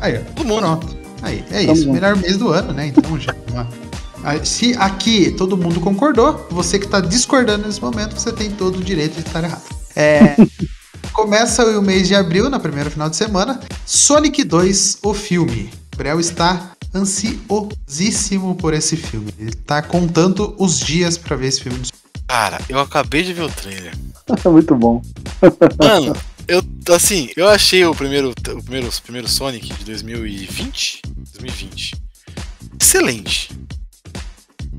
Aí, 0.00 0.16
ó. 0.18 0.32
Todo 0.34 0.46
mundo. 0.46 0.60
Pronto. 0.60 0.96
Aí, 1.22 1.44
é 1.50 1.60
Tamo 1.62 1.72
isso. 1.72 1.82
junto. 1.84 1.94
Melhor 1.94 2.16
mês 2.16 2.36
do 2.36 2.48
ano, 2.50 2.72
né? 2.72 2.86
Então 2.88 3.18
já. 3.18 3.34
Aí, 4.24 4.44
Se 4.44 4.74
aqui 4.78 5.30
todo 5.30 5.56
mundo 5.56 5.80
concordou, 5.80 6.46
você 6.50 6.78
que 6.78 6.86
tá 6.86 7.00
discordando 7.00 7.66
nesse 7.66 7.80
momento, 7.80 8.18
você 8.18 8.32
tem 8.32 8.50
todo 8.50 8.76
o 8.78 8.82
direito 8.84 9.14
de 9.14 9.20
estar 9.20 9.42
errado. 9.44 9.62
É, 9.96 10.36
começa 11.12 11.64
o 11.78 11.82
mês 11.82 12.06
de 12.08 12.14
abril, 12.14 12.50
na 12.50 12.58
primeira 12.60 12.90
final 12.90 13.08
de 13.08 13.16
semana. 13.16 13.60
Sonic 13.86 14.44
2, 14.44 14.98
o 15.02 15.14
filme. 15.14 15.70
O 15.94 15.96
Gabriel 15.96 16.20
está 16.20 16.72
ansiosíssimo 16.94 18.54
por 18.54 18.74
esse 18.74 18.96
filme. 18.96 19.32
Ele 19.38 19.52
tá 19.52 19.82
contando 19.82 20.54
os 20.58 20.80
dias 20.80 21.16
pra 21.16 21.36
ver 21.36 21.48
esse 21.48 21.62
filme. 21.62 21.80
Cara, 22.26 22.60
eu 22.68 22.78
acabei 22.78 23.22
de 23.22 23.32
ver 23.32 23.42
o 23.42 23.48
trailer. 23.48 23.94
Muito 24.44 24.74
bom. 24.74 25.02
Mano, 25.78 26.14
eu 26.46 26.62
assim, 26.94 27.30
eu 27.36 27.48
achei 27.48 27.84
o 27.84 27.94
primeiro, 27.94 28.30
o 28.30 28.62
primeiro, 28.62 28.88
o 28.88 29.02
primeiro 29.02 29.28
Sonic 29.28 29.72
de 29.74 29.84
2020, 29.84 31.02
2020 31.32 32.08
excelente. 32.80 33.50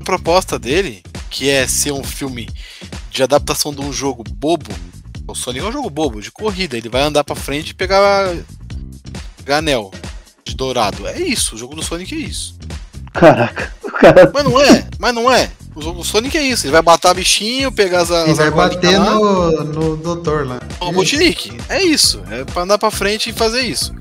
A 0.00 0.04
proposta 0.04 0.58
dele, 0.58 1.02
que 1.30 1.48
é 1.48 1.66
ser 1.68 1.92
um 1.92 2.02
filme 2.02 2.48
de 3.10 3.22
adaptação 3.22 3.72
de 3.72 3.80
um 3.80 3.92
jogo 3.92 4.24
bobo, 4.24 4.70
o 5.28 5.34
Sonic 5.34 5.64
é 5.64 5.68
um 5.68 5.72
jogo 5.72 5.88
bobo 5.88 6.20
de 6.20 6.32
corrida, 6.32 6.76
ele 6.76 6.88
vai 6.88 7.02
andar 7.02 7.22
pra 7.22 7.36
frente 7.36 7.70
e 7.70 7.74
pegar, 7.74 8.34
pegar 9.36 9.58
anel 9.58 9.92
de 10.50 10.56
dourado. 10.56 11.06
É 11.06 11.18
isso, 11.18 11.54
o 11.54 11.58
jogo 11.58 11.74
do 11.74 11.82
Sonic 11.82 12.14
é 12.14 12.18
isso. 12.18 12.54
Caraca. 13.12 13.72
Cara. 14.00 14.30
Mas 14.32 14.44
não 14.44 14.60
é, 14.60 14.86
mas 14.98 15.14
não 15.14 15.32
é. 15.32 15.50
O 15.74 15.80
jogo 15.82 15.98
do 16.00 16.04
Sonic 16.04 16.36
é 16.36 16.42
isso, 16.42 16.66
ele 16.66 16.72
vai 16.72 16.82
matar 16.82 17.14
bichinho, 17.14 17.70
pegar 17.70 18.00
as, 18.00 18.10
E 18.10 18.12
as 18.30 18.36
vai 18.38 18.50
bater 18.50 18.98
lá. 18.98 19.14
no, 19.14 19.64
no 19.64 19.96
doutor 19.96 20.46
lá. 20.46 20.60
O 20.80 20.86
Robotnik. 20.86 21.56
É 21.68 21.82
isso. 21.82 22.22
É 22.30 22.44
pra 22.44 22.62
andar 22.62 22.78
pra 22.78 22.90
frente 22.90 23.30
e 23.30 23.32
fazer 23.32 23.60
isso. 23.62 23.94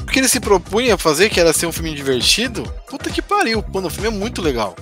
O 0.00 0.06
que 0.06 0.18
ele 0.18 0.28
se 0.28 0.40
propunha 0.40 0.94
a 0.94 0.98
fazer, 0.98 1.28
que 1.30 1.38
era 1.38 1.52
ser 1.52 1.66
um 1.66 1.72
filme 1.72 1.94
divertido, 1.94 2.62
puta 2.88 3.10
que 3.10 3.20
pariu. 3.22 3.64
Mano, 3.72 3.86
o 3.88 3.90
filme 3.90 4.08
é 4.08 4.10
muito 4.10 4.42
legal. 4.42 4.74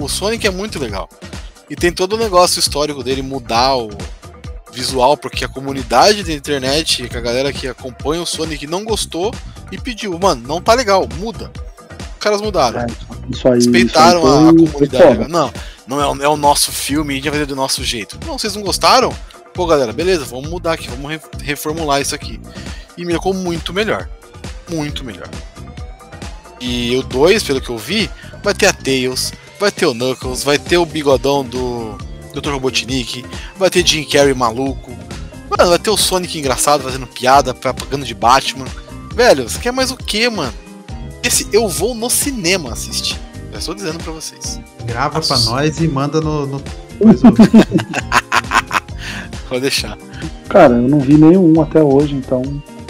O 0.00 0.08
Sonic 0.08 0.46
é 0.46 0.50
muito 0.50 0.78
legal. 0.78 1.08
E 1.68 1.74
tem 1.74 1.90
todo 1.90 2.12
o 2.14 2.18
negócio 2.18 2.60
histórico 2.60 3.02
dele 3.02 3.22
mudar 3.22 3.74
o 3.76 3.88
visual, 4.76 5.16
porque 5.16 5.44
a 5.44 5.48
comunidade 5.48 6.22
da 6.22 6.32
internet, 6.32 7.08
a 7.14 7.20
galera 7.20 7.52
que 7.52 7.66
acompanha 7.66 8.22
o 8.22 8.26
Sonic 8.26 8.66
não 8.66 8.84
gostou 8.84 9.34
e 9.72 9.78
pediu, 9.78 10.18
mano, 10.18 10.46
não 10.46 10.60
tá 10.60 10.74
legal, 10.74 11.08
muda. 11.18 11.50
Os 12.12 12.18
caras 12.20 12.40
mudaram. 12.42 12.80
É, 12.80 12.86
Isso 13.30 13.48
aí. 13.48 13.54
Respeitaram 13.54 14.18
isso 14.20 14.26
aí 14.28 14.34
a, 14.34 14.50
a 14.50 14.52
comunidade. 14.54 15.28
Não, 15.28 15.52
não 15.86 16.00
é, 16.00 16.06
o- 16.06 16.22
é 16.24 16.28
o 16.28 16.36
nosso 16.36 16.70
filme, 16.72 17.14
a 17.14 17.16
gente 17.16 17.24
vai 17.24 17.32
fazer 17.32 17.46
do 17.46 17.56
nosso 17.56 17.82
jeito. 17.82 18.18
Não, 18.26 18.38
vocês 18.38 18.54
não 18.54 18.62
gostaram? 18.62 19.12
Pô, 19.54 19.66
galera, 19.66 19.92
beleza, 19.92 20.24
vamos 20.24 20.50
mudar 20.50 20.72
aqui, 20.74 20.88
vamos 20.88 21.10
re- 21.10 21.20
reformular 21.42 22.00
isso 22.00 22.14
aqui. 22.14 22.38
E 22.98 23.04
me 23.04 23.14
ficou 23.14 23.32
muito 23.32 23.72
melhor. 23.72 24.08
Muito 24.68 25.02
melhor. 25.04 25.28
E 26.60 26.96
o 26.96 27.02
2, 27.02 27.42
pelo 27.42 27.60
que 27.60 27.70
eu 27.70 27.78
vi, 27.78 28.10
vai 28.42 28.52
ter 28.54 28.66
a 28.66 28.72
Tails, 28.72 29.32
vai 29.60 29.70
ter 29.70 29.86
o 29.86 29.94
Knuckles, 29.94 30.42
vai 30.42 30.58
ter 30.58 30.76
o 30.78 30.86
bigodão 30.86 31.44
do 31.44 31.96
Dr. 32.40 32.50
Robotnik, 32.50 33.24
vai 33.56 33.70
ter 33.70 33.86
Jim 33.86 34.04
Carrey 34.04 34.34
maluco. 34.34 34.92
Mano, 35.50 35.70
vai 35.70 35.78
ter 35.78 35.90
o 35.90 35.96
Sonic 35.96 36.38
engraçado 36.38 36.82
fazendo 36.82 37.06
piada, 37.06 37.54
pagando 37.54 38.04
de 38.04 38.14
Batman. 38.14 38.66
Velho, 39.14 39.48
você 39.48 39.58
quer 39.58 39.72
mais 39.72 39.90
o 39.90 39.96
que, 39.96 40.28
mano? 40.28 40.52
Esse 41.22 41.48
eu 41.52 41.68
vou 41.68 41.94
no 41.94 42.10
cinema 42.10 42.72
assistir. 42.72 43.18
Já 43.52 43.58
estou 43.58 43.74
dizendo 43.74 43.98
pra 43.98 44.12
vocês. 44.12 44.60
Grava 44.84 45.20
pra 45.20 45.36
Nossa. 45.36 45.50
nós 45.50 45.80
e 45.80 45.88
manda 45.88 46.20
no. 46.20 46.46
no... 46.46 46.62
Vou 49.48 49.60
deixar. 49.60 49.96
Cara, 50.48 50.74
eu 50.74 50.88
não 50.88 51.00
vi 51.00 51.16
nenhum 51.16 51.60
até 51.62 51.82
hoje, 51.82 52.14
então. 52.14 52.42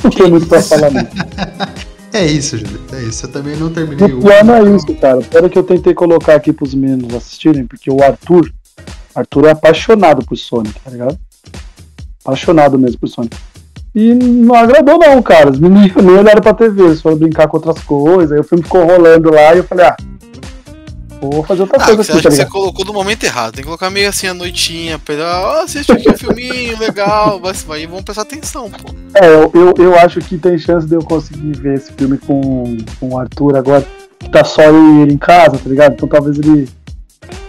Não 0.03 0.11
tem 0.11 0.31
muito 0.31 0.47
pra 0.47 0.63
falar, 0.63 0.91
não. 0.91 1.07
é 2.13 2.27
isso, 2.27 2.57
Júlio. 2.59 2.81
É 2.93 3.03
isso. 3.03 3.27
Eu 3.27 3.31
também 3.31 3.57
não 3.57 3.71
terminei 3.71 4.13
O 4.13 4.19
o. 4.19 4.45
não 4.45 4.55
é 4.55 4.77
isso, 4.77 4.87
cara. 4.95 5.19
O 5.19 5.25
pior 5.25 5.45
é 5.45 5.49
que 5.49 5.59
eu 5.59 5.63
tentei 5.63 5.95
colocar 5.95 6.35
aqui 6.35 6.53
pros 6.53 6.75
meninos 6.75 7.15
assistirem, 7.15 7.67
porque 7.67 7.91
o 7.91 8.03
Arthur. 8.03 8.53
Arthur 9.17 9.47
é 9.47 9.51
apaixonado 9.51 10.25
por 10.25 10.37
Sonic, 10.37 10.79
tá 10.81 10.91
ligado? 10.91 11.19
Apaixonado 12.25 12.79
mesmo 12.79 12.99
por 13.01 13.09
Sonic. 13.09 13.37
E 13.95 14.13
não 14.13 14.55
agradou, 14.55 14.99
não, 14.99 15.23
cara. 15.23 15.51
Os 15.51 15.59
meninos 15.59 15.95
nem 15.97 16.19
olharam 16.19 16.43
pra 16.43 16.53
TV, 16.53 16.83
eles 16.83 17.01
foram 17.01 17.17
brincar 17.17 17.49
com 17.49 17.57
outras 17.57 17.83
coisas. 17.83 18.31
Aí 18.33 18.39
o 18.39 18.45
filme 18.45 18.63
ficou 18.63 18.85
rolando 18.85 19.31
lá 19.31 19.55
e 19.55 19.59
eu 19.59 19.65
falei, 19.65 19.87
ah. 19.87 19.97
Vou 21.21 21.43
fazer 21.43 21.63
outra 21.63 21.79
Ah, 21.81 21.87
coisa 21.87 22.03
aqui, 22.03 22.23
tá 22.23 22.31
você 22.31 22.45
colocou 22.45 22.85
no 22.85 22.93
momento 22.93 23.25
errado. 23.25 23.55
Tem 23.55 23.63
que 23.63 23.67
colocar 23.67 23.89
meio 23.89 24.09
assim 24.09 24.27
a 24.27 24.35
noitinha, 24.35 25.01
ele, 25.09 25.23
ó, 25.23 25.63
assiste 25.63 25.91
aqui 25.91 26.11
um 26.11 26.17
filminho 26.17 26.77
legal, 26.79 27.41
vai, 27.41 27.55
vai, 27.55 27.87
vão 27.87 28.03
prestar 28.03 28.23
atenção, 28.23 28.71
pô. 28.71 28.95
É, 29.15 29.27
eu, 29.27 29.51
eu, 29.55 29.75
eu 29.79 29.99
acho 29.99 30.21
que 30.21 30.37
tem 30.37 30.59
chance 30.59 30.87
de 30.87 30.95
eu 30.95 31.03
conseguir 31.03 31.59
ver 31.59 31.75
esse 31.77 31.91
filme 31.93 32.19
com, 32.19 32.77
com 33.01 33.15
o 33.15 33.19
Arthur 33.19 33.57
agora. 33.57 33.87
que 34.19 34.29
Tá 34.29 34.45
só 34.45 34.63
ele 34.63 35.15
em 35.15 35.19
casa, 35.19 35.59
tá 35.59 35.69
ligado? 35.71 35.95
Então 35.95 36.09
talvez 36.09 36.39
ele. 36.39 36.69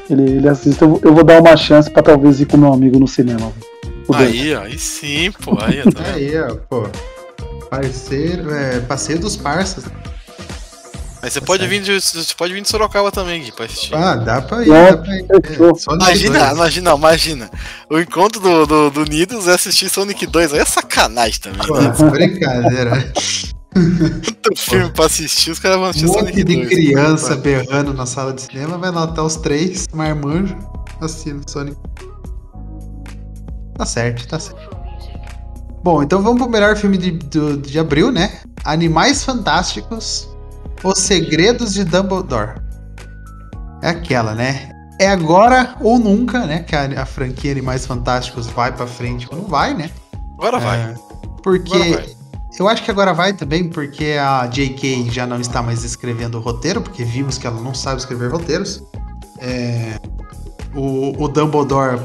Ele, 0.10 0.24
ele 0.38 0.48
assista. 0.50 0.86
Eu, 0.86 0.90
vou- 0.90 1.02
eu 1.04 1.14
vou 1.14 1.24
dar 1.24 1.40
uma 1.42 1.56
chance 1.58 1.90
pra 1.90 2.02
talvez 2.02 2.40
ir 2.40 2.46
com 2.46 2.58
meu 2.58 2.72
amigo 2.74 2.98
no 3.00 3.08
cinema. 3.08 3.52
Aí, 4.14 4.56
ó, 4.56 4.62
aí 4.62 4.78
sim, 4.80 5.32
pô, 5.44 5.58
aí, 5.62 5.82
ó, 5.86 5.92
tá? 5.92 6.12
Aí, 6.14 6.40
ó, 6.40 6.56
pô. 6.70 6.88
Parceiro, 7.70 8.54
é, 8.54 8.80
parceiro 8.80 9.22
dos 9.22 9.36
parças. 9.36 9.84
Aí 11.22 11.30
você 11.32 11.42
pode 11.42 11.68
vir 11.68 11.82
de, 11.82 12.00
você 12.00 12.34
pode 12.38 12.54
vir 12.54 12.62
de 12.62 12.70
Sorocaba 12.70 13.12
também, 13.12 13.42
Gui, 13.44 13.52
pra 13.52 13.66
assistir. 13.66 13.94
Ah, 13.94 14.16
dá 14.16 14.42
pra 14.42 14.64
ir, 14.64 14.70
dá 14.70 14.96
pra 14.98 15.16
ir. 15.18 15.26
É, 15.30 15.94
Imagina, 15.96 16.40
dois. 16.40 16.52
imagina, 16.54 16.94
imagina. 16.96 17.50
O 17.90 18.00
encontro 18.00 18.40
do, 18.40 18.66
do, 18.66 18.90
do 18.92 19.04
Nidos 19.04 19.48
é 19.48 19.56
assistir 19.56 19.90
Sonic 19.90 20.26
2. 20.28 20.54
Aí 20.54 20.60
é 20.60 20.66
sacanagem 20.66 21.42
também. 21.42 21.68
Pô, 21.68 21.82
Né? 21.82 21.90
brincadeira. 22.12 23.12
Tanto 24.42 24.60
filme 24.62 24.90
pra 24.92 25.06
assistir, 25.06 25.52
os 25.52 25.60
caras 25.60 25.78
vão 25.78 25.88
Um 25.88 25.90
assistir 25.90 26.08
monte 26.08 26.20
Sonic 26.20 26.44
de 26.44 26.56
2. 26.56 26.68
criança 26.70 27.36
berrando 27.36 27.94
na 27.94 28.06
sala 28.06 28.34
de 28.34 28.42
cinema, 28.42 28.78
vai 28.78 28.92
lá 28.92 29.04
até 29.04 29.22
os 29.22 29.36
três, 29.38 29.86
marmanjo, 29.94 30.56
assistindo 31.02 31.50
Sonic. 31.50 31.78
Tá 33.78 33.86
certo, 33.86 34.28
tá 34.28 34.40
certo. 34.40 34.76
Bom, 35.84 36.02
então 36.04 36.22
vamos 36.22 36.42
pro 36.42 36.50
melhor 36.52 36.76
filme 36.76 36.98
de, 36.98 37.12
do- 37.12 37.58
de 37.58 37.80
abril, 37.80 38.12
né? 38.12 38.40
Animais 38.64 39.24
Fantásticos, 39.24 40.28
Os 40.84 40.98
Segredos 41.00 41.74
de 41.74 41.84
Dumbledore. 41.84 42.60
É 43.82 43.90
aquela, 43.90 44.34
né? 44.34 44.72
É 45.00 45.08
agora 45.08 45.76
ou 45.80 46.00
nunca, 46.00 46.46
né? 46.48 46.60
Que 46.64 46.76
a, 46.76 47.04
a 47.04 47.06
franquia 47.06 47.52
Animais 47.52 47.86
Fantásticos 47.86 48.48
vai 48.48 48.72
pra 48.72 48.88
frente 48.88 49.28
ou 49.32 49.38
não 49.38 49.46
vai, 49.46 49.74
né? 49.76 49.92
Agora 50.40 50.60
vai. 50.60 50.80
É, 50.80 50.96
porque 51.44 51.74
Agora 51.76 51.90
vai. 51.92 52.17
Eu 52.60 52.68
acho 52.68 52.84
que 52.84 52.90
agora 52.90 53.14
vai 53.14 53.34
também, 53.34 53.70
porque 53.70 54.18
a 54.20 54.48
J.K. 54.48 55.10
já 55.12 55.28
não 55.28 55.40
está 55.40 55.62
mais 55.62 55.84
escrevendo 55.84 56.36
o 56.36 56.42
roteiro, 56.42 56.82
porque 56.82 57.04
vimos 57.04 57.38
que 57.38 57.46
ela 57.46 57.62
não 57.62 57.74
sabe 57.74 58.00
escrever 58.00 58.32
roteiros. 58.32 58.84
É, 59.40 60.00
o, 60.76 61.24
o 61.24 61.28
Dumbledore 61.28 62.00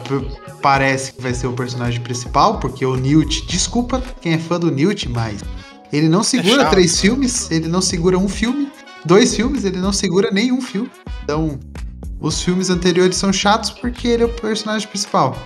parece 0.60 1.12
que 1.12 1.22
vai 1.22 1.34
ser 1.34 1.46
o 1.46 1.52
personagem 1.52 2.00
principal, 2.00 2.58
porque 2.58 2.84
o 2.84 2.96
Newt, 2.96 3.46
desculpa 3.46 4.02
quem 4.20 4.34
é 4.34 4.38
fã 4.38 4.60
do 4.60 4.70
Newt, 4.70 5.08
mas 5.08 5.40
ele 5.92 6.08
não 6.08 6.22
segura 6.22 6.62
chato. 6.62 6.70
três 6.70 7.00
filmes, 7.00 7.50
ele 7.50 7.68
não 7.68 7.80
segura 7.80 8.18
um 8.18 8.28
filme, 8.28 8.70
dois 9.04 9.34
filmes, 9.34 9.64
ele 9.64 9.78
não 9.78 9.92
segura 9.92 10.30
nenhum 10.30 10.60
filme. 10.60 10.90
Então, 11.24 11.58
os 12.20 12.42
filmes 12.42 12.70
anteriores 12.70 13.16
são 13.16 13.32
chatos 13.32 13.70
porque 13.70 14.08
ele 14.08 14.22
é 14.22 14.26
o 14.26 14.32
personagem 14.32 14.88
principal. 14.88 15.36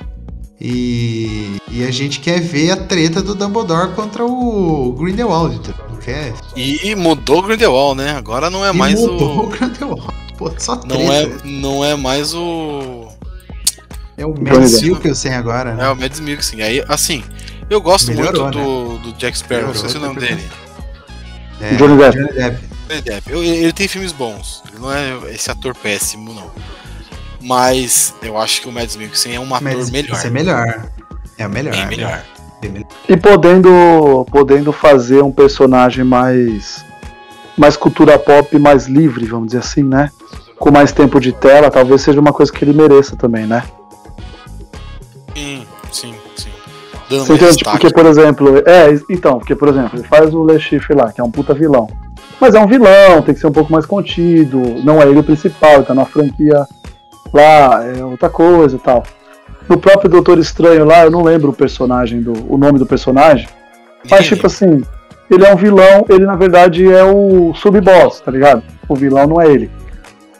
E, 0.61 1.57
e 1.71 1.85
a 1.85 1.91
gente 1.91 2.19
quer 2.21 2.41
ver 2.41 2.71
a 2.71 2.77
treta 2.77 3.21
do 3.23 3.35
Dumbledore 3.35 3.93
contra 3.93 4.25
o 4.25 4.93
Grindelwald. 4.99 5.75
Não 5.91 5.97
quer? 5.99 6.33
E 6.57 6.95
mudou 6.95 7.41
o 7.41 7.43
Grindelwald, 7.43 8.01
né? 8.03 8.13
Agora 8.17 8.49
não 8.49 8.65
é 8.65 8.71
E 8.71 8.73
mais 8.73 8.99
mudou 8.99 9.37
o 9.37 9.45
o. 9.45 9.47
Grindelwald. 9.49 10.15
Pô, 10.39 10.51
só 10.59 10.77
treta. 10.77 10.95
Não 11.03 11.13
é, 11.13 11.29
não 11.45 11.85
é 11.85 11.95
mais 11.95 12.35
o. 12.35 13.09
É 14.17 14.25
o 14.25 14.35
Mads. 14.41 14.81
Mikkelsen 14.81 15.35
agora, 15.35 15.75
né? 15.75 15.85
É 15.85 15.89
o 15.91 15.97
Mads 15.97 16.21
Mikkelsen. 16.21 16.63
Aí, 16.63 16.83
assim, 16.89 17.23
eu 17.69 17.81
gosto 17.81 18.09
Melhorou, 18.09 18.45
muito 18.45 18.59
do, 18.59 18.99
do 18.99 19.19
Jack 19.19 19.37
Sparrow, 19.37 19.67
não 19.69 19.75
sei 19.75 19.91
se 19.91 19.97
é 19.97 19.99
o 19.99 20.03
nome 20.03 20.21
dele. 20.21 20.43
É, 21.61 21.75
Johnny 21.75 21.97
Depp. 21.99 22.17
Johnny 22.17 22.33
Depp. 22.33 22.59
Johnny 22.89 23.03
Depp. 23.03 23.31
Eu- 23.31 23.43
ele, 23.45 23.57
ele 23.57 23.73
tem 23.75 23.87
filmes 23.89 24.13
bons. 24.13 24.63
Ele 24.71 24.81
não 24.81 24.91
é 24.93 25.35
esse 25.35 25.51
ator 25.51 25.75
péssimo, 25.75 26.33
não. 26.33 26.51
Mas 27.47 28.13
eu 28.23 28.37
acho 28.37 28.61
que 28.61 28.69
o 28.69 28.73
Mads 28.73 28.97
Mikkelsen 28.97 29.37
é 29.37 29.41
um 29.41 29.55
ator 29.55 29.63
Mads 29.63 29.91
melhor. 29.91 30.21
É 30.25 30.31
melhor. 30.31 30.91
É 31.39 31.47
o 31.47 31.51
melhor. 31.51 31.73
Bem 31.73 31.87
melhor. 31.87 32.25
Bem 32.61 32.71
melhor. 32.73 32.89
E 33.09 33.17
podendo, 33.17 34.27
podendo 34.33 34.73
fazer 34.73 35.23
um 35.23 35.31
personagem 35.31 36.05
mais, 36.05 36.85
mais 37.57 37.77
cultura 37.77 38.19
pop, 38.19 38.59
mais 38.59 38.89
livre, 38.89 39.25
vamos 39.27 39.47
dizer 39.47 39.59
assim, 39.59 39.85
né? 39.85 40.11
Com 40.59 40.73
mais 40.73 40.91
tempo 40.91 41.21
de 41.21 41.31
tela, 41.31 41.71
talvez 41.71 42.03
seja 42.03 42.21
uma 42.21 42.33
coisa 42.33 42.53
que 42.53 42.65
ele 42.65 42.73
mereça 42.73 43.15
também, 43.15 43.47
né? 43.47 43.63
Sim, 45.33 45.67
sim, 45.93 46.15
sim. 46.35 46.51
Dando 47.09 47.27
Você 47.27 47.33
mais 47.35 47.43
entende? 47.43 47.65
Porque, 47.65 47.91
por 47.91 48.07
exemplo, 48.07 48.59
é, 48.67 48.89
então, 49.09 49.39
porque, 49.39 49.55
por 49.55 49.69
exemplo, 49.69 50.01
ele 50.01 50.09
faz 50.09 50.35
o 50.35 50.45
Le 50.45 50.59
Chiffre 50.59 50.97
lá, 50.97 51.13
que 51.13 51.21
é 51.21 51.25
um 51.25 51.31
puta 51.31 51.55
vilão. 51.55 51.89
Mas 52.41 52.57
é 52.57 52.61
um 52.61 52.67
vilão, 52.67 53.23
tem 53.25 53.35
que 53.35 53.41
ser 53.41 53.47
um 53.47 53.53
pouco 53.53 53.73
mais 53.73 53.87
contido, 53.87 54.61
não 54.83 55.01
é 55.01 55.07
ele 55.07 55.21
o 55.21 55.23
principal, 55.23 55.75
ele 55.75 55.85
tá 55.85 55.95
na 55.95 56.05
franquia 56.05 56.67
lá, 57.33 57.85
é 57.85 58.05
outra 58.05 58.29
coisa 58.29 58.77
e 58.77 58.79
tal. 58.79 59.03
No 59.69 59.79
próprio 59.79 60.11
Doutor 60.11 60.39
Estranho 60.39 60.85
lá, 60.85 61.05
eu 61.05 61.11
não 61.11 61.23
lembro 61.23 61.51
o 61.51 61.55
personagem, 61.55 62.23
do, 62.23 62.33
o 62.53 62.57
nome 62.57 62.79
do 62.79 62.87
personagem, 62.87 63.49
mas 64.09 64.27
tipo 64.27 64.47
assim, 64.47 64.83
ele 65.31 65.45
é 65.45 65.53
um 65.53 65.57
vilão, 65.57 66.05
ele 66.09 66.25
na 66.25 66.37
verdade 66.37 66.91
é 66.91 67.03
o 67.05 67.53
sub-boss, 67.55 68.21
tá 68.21 68.31
ligado? 68.31 68.63
O 68.89 68.95
vilão 68.95 69.27
não 69.27 69.41
é 69.41 69.51
ele, 69.51 69.71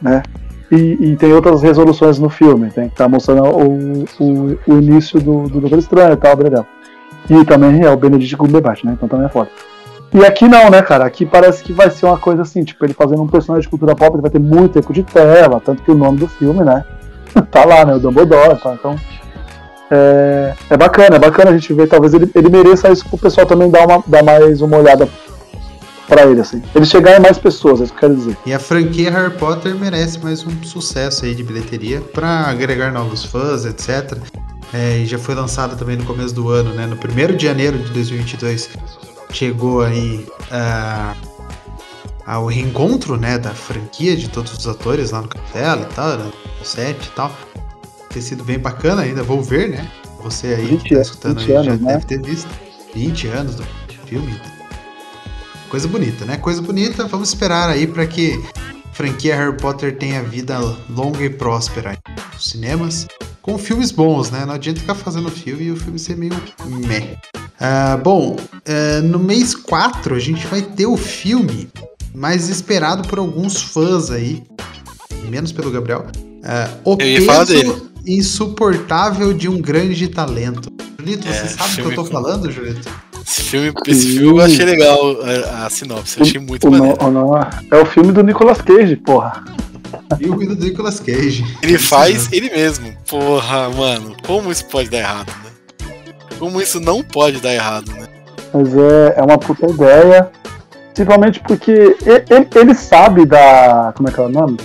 né? 0.01 0.23
E, 0.71 0.97
e 0.99 1.15
tem 1.15 1.33
outras 1.33 1.61
resoluções 1.61 2.19
no 2.19 2.29
filme, 2.29 2.69
tem 2.71 2.87
que 2.87 2.93
estar 2.93 3.07
mostrando 3.07 3.43
o, 3.43 4.05
o, 4.19 4.59
o 4.67 4.73
início 4.73 5.19
do, 5.19 5.47
do 5.47 5.61
Doutor 5.61 5.79
Estranho 5.79 6.13
e 6.13 6.17
tal, 6.17 6.35
beleza. 6.35 6.65
E 7.29 7.45
também 7.45 7.83
é 7.83 7.89
o 7.89 7.97
Benedict 7.97 8.35
Cumberbatch, 8.37 8.83
né? 8.83 8.93
Então 8.93 9.07
também 9.07 9.25
é 9.25 9.29
foda. 9.29 9.49
E 10.13 10.25
aqui 10.25 10.47
não, 10.47 10.69
né, 10.69 10.81
cara? 10.81 11.05
Aqui 11.05 11.25
parece 11.25 11.63
que 11.63 11.73
vai 11.73 11.91
ser 11.91 12.05
uma 12.05 12.17
coisa 12.17 12.41
assim, 12.41 12.63
tipo, 12.63 12.83
ele 12.85 12.93
fazendo 12.93 13.21
um 13.21 13.27
personagem 13.27 13.63
de 13.63 13.69
cultura 13.69 13.95
pop, 13.95 14.15
ele 14.15 14.21
vai 14.21 14.31
ter 14.31 14.39
muito 14.39 14.73
tempo 14.73 14.93
de 14.93 15.03
tela, 15.03 15.61
tanto 15.63 15.83
que 15.83 15.91
o 15.91 15.95
nome 15.95 16.17
do 16.17 16.27
filme, 16.27 16.63
né? 16.63 16.83
tá 17.51 17.65
lá, 17.65 17.85
né? 17.85 17.95
O 17.95 17.99
Dumbledore, 17.99 18.59
tá? 18.59 18.73
Então. 18.73 18.95
É, 19.89 20.53
é 20.69 20.77
bacana, 20.77 21.15
é 21.15 21.19
bacana 21.19 21.51
a 21.51 21.53
gente 21.53 21.71
ver, 21.73 21.87
talvez 21.87 22.13
ele, 22.13 22.29
ele 22.35 22.49
mereça 22.49 22.89
isso 22.89 23.07
pro 23.07 23.17
pessoal 23.17 23.47
também 23.47 23.69
dar, 23.69 23.87
uma, 23.87 24.03
dar 24.05 24.21
mais 24.21 24.61
uma 24.61 24.77
olhada 24.77 25.07
pra 26.07 26.25
ele, 26.25 26.41
assim. 26.41 26.61
Ele 26.73 26.85
chegar 26.85 27.17
em 27.17 27.21
mais 27.21 27.37
pessoas, 27.37 27.79
é 27.79 27.83
isso 27.83 27.93
que 27.93 27.97
eu 28.03 28.09
quero 28.09 28.15
dizer. 28.15 28.37
E 28.45 28.53
a 28.53 28.59
franquia 28.59 29.11
Harry 29.11 29.31
Potter 29.31 29.75
merece 29.75 30.19
mais 30.19 30.45
um 30.45 30.63
sucesso 30.63 31.25
aí 31.25 31.35
de 31.35 31.43
bilheteria 31.43 32.01
para 32.01 32.47
agregar 32.47 32.91
novos 32.91 33.23
fãs, 33.23 33.65
etc. 33.65 34.17
É, 34.73 34.97
e 34.99 35.05
já 35.05 35.17
foi 35.17 35.35
lançada 35.35 35.75
também 35.75 35.95
no 35.95 36.05
começo 36.05 36.35
do 36.35 36.49
ano, 36.49 36.73
né? 36.73 36.85
No 36.85 36.95
1 36.95 37.35
de 37.37 37.45
janeiro 37.45 37.77
de 37.77 37.91
2022 37.91 38.69
chegou 39.31 39.81
aí 39.81 40.25
ah, 40.51 41.15
ao 42.25 42.45
reencontro, 42.45 43.17
né, 43.17 43.37
da 43.37 43.53
franquia 43.53 44.15
de 44.15 44.27
todos 44.29 44.53
os 44.53 44.67
atores 44.67 45.11
lá 45.11 45.21
no 45.21 45.27
castelo 45.27 45.83
e 45.83 45.93
tal, 45.93 46.17
né, 46.17 46.31
no 46.59 46.65
set 46.65 47.05
e 47.05 47.09
tal. 47.11 47.31
Tem 48.09 48.21
sido 48.21 48.43
bem 48.43 48.59
bacana 48.59 49.03
ainda, 49.03 49.23
vou 49.23 49.41
ver, 49.41 49.69
né? 49.69 49.89
Você 50.23 50.47
aí 50.47 50.65
20 50.65 50.83
que 50.83 50.95
tá 50.95 51.01
escutando 51.01 51.39
20 51.39 51.51
aí 51.51 51.63
já 51.63 51.71
anos, 51.71 51.81
né? 51.81 51.93
deve 51.93 52.05
ter 52.05 52.21
visto. 52.21 52.49
20 52.93 53.27
anos 53.27 53.55
do 53.55 53.63
filme. 54.05 54.39
Coisa 55.69 55.87
bonita, 55.87 56.25
né? 56.25 56.37
Coisa 56.37 56.61
bonita. 56.61 57.05
Vamos 57.07 57.29
esperar 57.29 57.69
aí 57.69 57.85
para 57.85 58.07
que 58.07 58.33
a 58.85 58.93
franquia 58.93 59.35
Harry 59.35 59.55
Potter 59.55 59.97
tenha 59.97 60.23
vida 60.23 60.57
longa 60.89 61.23
e 61.23 61.29
próspera 61.29 61.97
nos 62.33 62.49
cinemas. 62.49 63.07
Com 63.41 63.57
filmes 63.57 63.91
bons, 63.91 64.31
né? 64.31 64.45
Não 64.45 64.55
adianta 64.55 64.79
ficar 64.79 64.95
fazendo 64.95 65.29
filme 65.29 65.65
e 65.65 65.71
o 65.71 65.75
filme 65.75 65.99
ser 65.99 66.17
meio 66.17 66.33
meh. 66.65 67.17
Ah, 67.59 67.97
bom, 67.97 68.35
ah, 68.67 69.01
no 69.01 69.19
mês 69.19 69.55
4 69.55 70.15
a 70.15 70.19
gente 70.19 70.45
vai 70.47 70.61
ter 70.61 70.85
o 70.85 70.95
filme 70.97 71.69
mais 72.13 72.49
esperado 72.49 73.07
por 73.07 73.19
alguns 73.19 73.61
fãs 73.61 74.09
aí, 74.11 74.43
menos 75.29 75.51
pelo 75.51 75.71
Gabriel. 75.71 76.05
Ah, 76.43 76.69
o 76.83 76.95
peso 76.97 77.89
insuportável 78.05 79.33
de 79.33 79.49
um 79.49 79.59
grande 79.59 80.07
talento. 80.07 80.71
Julito, 80.99 81.27
É, 81.27 81.31
você 81.33 81.47
sabe 81.49 81.71
o 81.73 81.75
que 81.75 81.81
eu 81.91 81.95
tô 81.95 82.03
com- 82.05 82.11
falando, 82.11 82.51
Julito? 82.51 82.87
Esse 83.25 83.41
filme, 83.41 83.73
esse 83.87 84.07
filme 84.17 84.39
eu 84.39 84.45
achei 84.45 84.63
legal, 84.65 84.99
a, 85.21 85.65
a 85.65 85.69
sinopse, 85.69 86.21
achei 86.21 86.39
muito 86.39 86.67
O, 86.67 86.71
maneiro. 86.71 86.97
no- 87.01 87.07
o 87.07 87.11
no- 87.11 87.35
é 87.71 87.81
o 87.81 87.85
filme 87.85 88.13
do 88.13 88.23
Nicolas 88.23 88.61
Cage, 88.61 88.95
porra. 88.95 89.43
Filme 90.17 90.47
do 90.47 90.55
Nicolas 90.55 90.99
Cage. 91.01 91.43
Ele 91.61 91.77
faz 91.77 92.29
ele 92.31 92.49
mesmo. 92.49 92.93
Porra, 93.07 93.69
mano, 93.69 94.15
como 94.25 94.49
isso 94.51 94.65
pode 94.65 94.89
dar 94.89 94.99
errado, 94.99 95.27
né? 95.43 95.46
Como 96.39 96.61
isso 96.61 96.79
não 96.79 97.03
pode 97.03 97.39
dar 97.41 97.53
errado, 97.53 97.91
né? 97.91 98.07
Mas 98.53 98.75
é, 98.75 99.15
é 99.17 99.21
uma 99.23 99.37
puta 99.37 99.65
ideia. 99.69 100.29
Principalmente 100.93 101.39
porque 101.41 101.71
e- 101.71 102.33
ele, 102.33 102.47
ele 102.55 102.73
sabe 102.75 103.25
da. 103.25 103.93
Como 103.95 104.09
é 104.09 104.11
que 104.11 104.19
é 104.19 104.23
o 104.23 104.29
nome? 104.29 104.57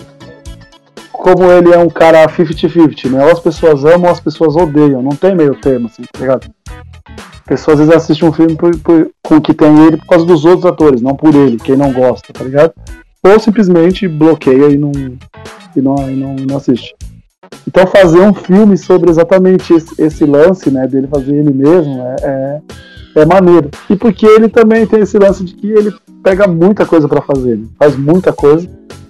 Como 1.13 1.45
ele 1.51 1.73
é 1.73 1.79
um 1.79 1.89
cara 1.89 2.27
50-50, 2.29 3.11
né? 3.11 3.25
Ou 3.25 3.31
as 3.31 3.41
pessoas 3.41 3.85
amam 3.85 4.05
ou 4.05 4.11
as 4.11 4.21
pessoas 4.21 4.57
odeiam. 4.57 5.03
Não 5.03 5.15
tem 5.15 5.35
meio 5.35 5.55
termo, 5.55 5.87
assim, 5.87 6.03
tá 6.11 6.21
ligado? 6.21 6.51
Pessoas 7.47 7.81
às 7.81 7.87
vezes 7.89 8.03
assistem 8.03 8.29
um 8.29 8.33
filme 8.33 8.57
por, 8.57 8.77
por- 8.79 9.11
com 9.23 9.41
que 9.41 9.53
tem 9.53 9.87
ele 9.87 9.97
por 9.99 10.07
causa 10.07 10.25
dos 10.25 10.45
outros 10.45 10.65
atores, 10.65 11.03
não 11.03 11.15
por 11.15 11.35
ele, 11.35 11.59
quem 11.59 11.77
não 11.77 11.93
gosta, 11.93 12.33
tá 12.33 12.43
ligado? 12.45 12.73
Ou 13.23 13.39
simplesmente 13.39 14.09
bloqueia 14.09 14.69
e 14.69 14.79
não, 14.79 14.91
e 15.77 15.81
não, 15.81 16.11
e 16.11 16.15
não, 16.15 16.35
não 16.37 16.57
assiste. 16.57 16.95
Então 17.67 17.87
fazer 17.87 18.21
um 18.21 18.35
filme 18.35 18.77
sobre 18.77 19.11
exatamente 19.11 19.73
esse, 19.73 19.95
esse 20.01 20.25
lance, 20.25 20.71
né, 20.71 20.87
dele 20.87 21.07
fazer 21.09 21.35
ele 21.35 21.53
mesmo, 21.53 22.03
é, 22.03 22.17
é, 22.23 23.21
é 23.23 23.25
maneiro. 23.25 23.71
E 23.89 23.97
porque 23.97 24.27
ele 24.27 24.49
também 24.49 24.87
tem 24.87 25.01
esse 25.01 25.19
lance 25.19 25.45
de 25.45 25.55
que 25.55 25.71
ele 25.71 25.95
pega 26.23 26.47
muita 26.47 26.87
coisa 26.87 27.09
pra 27.09 27.21
fazer, 27.21 27.57
né? 27.57 27.67
faz 27.79 27.97
muita 27.97 28.33
coisa. 28.33 28.69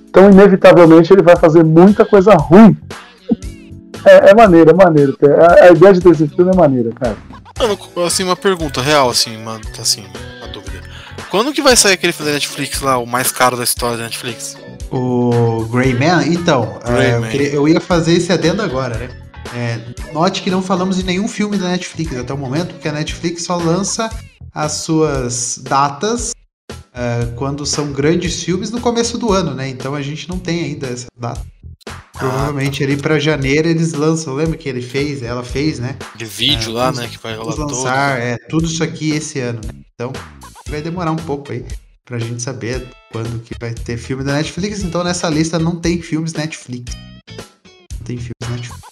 Então, 0.09 0.31
inevitavelmente, 0.31 1.13
ele 1.13 1.23
vai 1.23 1.37
fazer 1.37 1.65
muita 1.65 2.05
coisa 2.05 2.35
ruim. 2.35 2.77
É, 4.05 4.31
é 4.31 4.35
maneiro, 4.35 4.71
é 4.71 4.75
maneiro. 4.75 5.17
A, 5.41 5.65
a, 5.65 5.71
ideia 5.71 5.93
de 5.93 6.01
ter 6.01 6.11
esse 6.11 6.29
filme 6.29 6.51
é 6.53 6.57
maneira, 6.57 6.91
cara. 6.93 7.17
Mano, 7.59 7.79
assim, 8.05 8.23
uma 8.23 8.37
pergunta 8.37 8.83
real, 8.83 9.09
assim, 9.09 9.37
mano, 9.39 9.63
assim, 9.81 10.05
uma 10.39 10.49
dúvida. 10.49 10.81
Quando 11.31 11.53
que 11.53 11.63
vai 11.63 11.77
sair 11.77 11.95
aquele 11.95 12.13
filme 12.13 12.31
da 12.31 12.35
Netflix 12.35 12.81
lá, 12.83 12.99
o 12.99 13.07
mais 13.07 13.33
caro 13.33 13.57
da 13.57 13.65
história 13.65 13.97
da 13.97 14.03
Netflix? 14.05 14.57
O 14.93 15.65
Grey 15.71 15.95
Man? 15.95 16.27
Então, 16.27 16.79
Grey 16.85 17.07
é. 17.07 17.17
Eu, 17.17 17.23
queria, 17.23 17.49
eu, 17.49 17.69
ia 17.69 17.81
fazer 17.81 18.13
esse 18.13 18.31
adendo 18.31 18.61
agora, 18.61 18.99
né? 18.99 19.09
É, 19.55 20.13
note 20.13 20.43
que 20.43 20.51
não 20.51 20.63
falamos 20.63 21.01
em 21.01 21.03
nenhum 21.03 21.27
filme 21.27 21.57
da 21.57 21.69
Netflix 21.69 22.15
até 22.15 22.33
o 22.33 22.39
momento, 22.39 22.75
porque 22.75 22.89
a 22.89 22.93
Netflix 22.93 23.45
só 23.45 23.57
lança 23.57 24.11
as 24.55 24.73
suas 24.73 25.59
datas 25.63 26.33
uh, 26.71 27.33
quando 27.37 27.65
são 27.65 27.91
grandes 27.91 28.43
filmes 28.43 28.71
no 28.71 28.81
começo 28.81 29.17
do 29.17 29.33
ano, 29.33 29.55
né? 29.55 29.67
Então 29.69 29.95
a 29.95 30.03
gente 30.03 30.29
não 30.29 30.39
tem 30.39 30.63
ainda 30.65 30.89
essa 30.89 31.07
data. 31.19 31.41
Provavelmente 32.13 32.85
ali 32.85 32.97
para 32.97 33.19
janeiro 33.19 33.69
eles 33.69 33.95
lançam. 33.95 34.35
Lembra 34.35 34.59
que 34.59 34.69
ele 34.69 34.83
fez? 34.83 35.23
Ela 35.23 35.43
fez, 35.43 35.79
né? 35.79 35.97
De 36.15 36.27
vídeo 36.27 36.71
é, 36.71 36.75
lá, 36.75 36.93
né? 36.93 37.09
Que 37.09 37.19
vai 37.19 37.35
rolar 37.35 37.57
lançar, 37.57 38.17
todo. 38.17 38.25
É, 38.25 38.37
tudo 38.49 38.67
isso 38.67 38.85
aqui 38.85 39.11
esse 39.11 39.41
ano, 39.41 39.61
né? 39.67 39.73
Então 39.95 40.13
vai 40.69 40.83
demorar 40.83 41.13
um 41.13 41.17
pouco 41.17 41.51
aí 41.51 41.65
pra 42.13 42.19
gente 42.19 42.43
saber 42.43 42.87
quando 43.11 43.41
que 43.41 43.55
vai 43.59 43.73
ter 43.73 43.97
filme 43.97 44.23
da 44.23 44.35
Netflix. 44.35 44.83
Então 44.83 45.03
nessa 45.03 45.31
lista 45.31 45.59
não 45.59 45.77
tem 45.77 46.03
filmes 46.03 46.35
Netflix. 46.35 46.95
Não 46.95 48.05
tem 48.05 48.19
filmes 48.19 48.51
Netflix. 48.51 48.83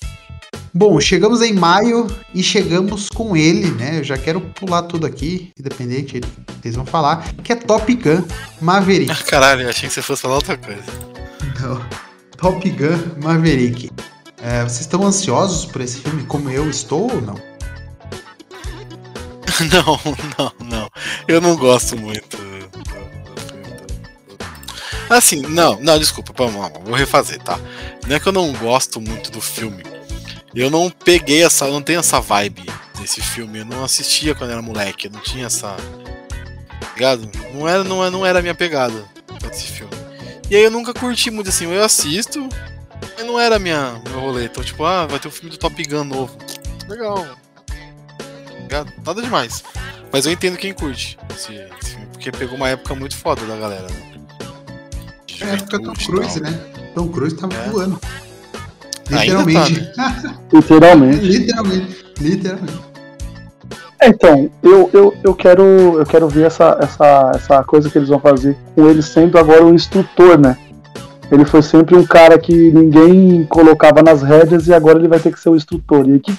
Bom, 0.73 0.99
chegamos 0.99 1.43
em 1.43 1.53
maio 1.53 2.07
e 2.35 2.43
chegamos 2.43 3.11
com 3.11 3.37
ele, 3.37 3.71
né? 3.73 3.99
Eu 3.99 4.05
já 4.05 4.17
quero 4.17 4.41
pular 4.41 4.85
tudo 4.85 5.07
aqui, 5.07 5.53
independente 5.59 6.21
do 6.21 6.27
que 6.27 6.63
vocês 6.63 6.77
vão 6.77 6.87
falar, 6.87 7.35
que 7.45 7.53
é 7.53 7.57
Top 7.57 7.95
Gun 7.95 8.25
Maverick. 8.59 9.11
Ah, 9.13 9.17
caralho, 9.29 9.69
achei 9.69 9.87
que 9.87 9.95
você 9.95 10.01
fosse 10.01 10.23
falar 10.23 10.37
outra 10.37 10.57
coisa. 10.57 10.83
Não. 11.61 11.85
Top 12.39 12.71
Gun 12.71 13.23
Maverick. 13.23 13.91
É, 14.43 14.63
vocês 14.63 14.81
estão 14.81 15.05
ansiosos 15.05 15.67
por 15.67 15.83
esse 15.83 15.99
filme 15.99 16.25
como 16.25 16.49
eu 16.49 16.71
estou 16.71 17.13
ou 17.13 17.21
não? 17.21 17.35
não, 19.71 20.01
não, 20.39 20.69
não. 20.71 20.91
Eu 21.29 21.39
não 21.43 21.55
gosto 21.55 21.99
muito. 21.99 22.50
Assim, 25.11 25.43
não, 25.43 25.79
não, 25.81 25.99
desculpa, 25.99 26.33
vamos, 26.35 26.71
vou 26.85 26.95
refazer, 26.95 27.43
tá? 27.43 27.59
Não 28.07 28.17
é 28.17 28.21
que 28.21 28.29
eu 28.29 28.33
não 28.33 28.53
gosto 28.55 29.01
muito 29.01 29.31
do 29.31 29.41
filme 29.41 29.83
eu 30.55 30.71
não 30.71 30.91
peguei 30.91 31.45
essa. 31.45 31.67
Não 31.67 31.83
tenho 31.83 32.01
essa 32.01 32.21
vibe 32.21 32.67
desse 32.99 33.21
filme. 33.21 33.61
Eu 33.61 33.65
não 33.65 33.85
assistia 33.85 34.35
quando 34.35 34.51
era 34.51 34.63
moleque. 34.63 35.07
Eu 35.07 35.13
não 35.13 35.21
tinha 35.21 35.47
essa. 35.47 35.77
Ligado? 36.95 37.31
Não 37.55 37.69
era, 37.69 37.85
não, 37.85 38.03
era, 38.03 38.11
não 38.11 38.27
era 38.27 38.39
a 38.41 38.43
minha 38.43 38.55
pegada 38.55 39.05
esse 39.51 39.67
filme. 39.67 39.93
E 40.49 40.57
aí 40.57 40.63
eu 40.63 40.71
nunca 40.71 40.93
curti 40.93 41.31
muito 41.31 41.49
assim. 41.49 41.73
Eu 41.73 41.83
assisto, 41.83 42.49
mas 43.17 43.27
não 43.27 43.39
era 43.39 43.59
minha, 43.59 44.01
meu 44.09 44.21
rolê. 44.21 44.45
Então, 44.45 44.63
tipo, 44.63 44.85
ah, 44.85 45.07
vai 45.07 45.19
ter 45.19 45.29
um 45.29 45.31
filme 45.31 45.51
do 45.51 45.59
Top 45.59 45.83
Gun 45.83 46.05
novo. 46.05 46.37
Legal. 46.89 47.27
Ligado? 48.61 48.93
Nada 49.05 49.23
demais. 49.23 49.65
Mas 50.13 50.27
eu 50.27 50.33
entendo 50.33 50.57
quem 50.57 50.73
curte 50.73 51.17
esse, 51.35 51.55
esse 51.55 51.91
filme, 51.93 52.07
porque 52.13 52.33
pegou 52.33 52.57
uma 52.57 52.69
época 52.69 52.95
muito 52.95 53.17
foda 53.17 53.45
da 53.47 53.57
galera. 53.57 53.87
Né? 53.89 54.10
É 55.41 55.45
a 55.45 55.55
época 55.55 55.83
Tom 55.83 55.93
Cruise, 55.93 56.41
né? 56.41 56.61
Tom 56.95 57.09
Cruise 57.09 57.37
tava 57.37 57.55
é. 57.55 57.69
voando. 57.71 58.01
Literalmente. 59.09 59.93
Tá, 59.95 60.11
né? 60.11 60.39
Literalmente. 60.53 61.27
Literalmente. 61.27 62.07
Literalmente. 62.21 62.91
Então, 64.03 64.51
eu, 64.63 64.91
eu, 64.95 65.15
eu, 65.23 65.35
quero, 65.35 65.63
eu 65.99 66.07
quero 66.07 66.27
ver 66.27 66.47
essa, 66.47 66.79
essa, 66.81 67.33
essa 67.35 67.65
coisa 67.65 67.91
que 67.91 67.99
eles 67.99 68.09
vão 68.09 68.19
fazer 68.19 68.57
com 68.75 68.89
ele 68.89 69.03
sendo 69.03 69.39
agora 69.39 69.65
um 69.65 69.75
instrutor, 69.75 70.39
né? 70.39 70.57
Ele 71.31 71.45
foi 71.45 71.63
sempre 71.63 71.97
um 71.97 72.07
cara 72.07 72.39
que 72.39 72.73
ninguém 72.73 73.45
colocava 73.45 74.03
nas 74.03 74.23
rédeas 74.23 74.67
e 74.67 74.75
agora 74.75 74.99
ele 74.99 75.07
vai 75.07 75.21
ter 75.21 75.33
que 75.33 75.39
ser 75.39 75.51
o 75.51 75.57
instrutor. 75.57 76.09
E 76.09 76.17
o 76.17 76.21
que, 76.21 76.39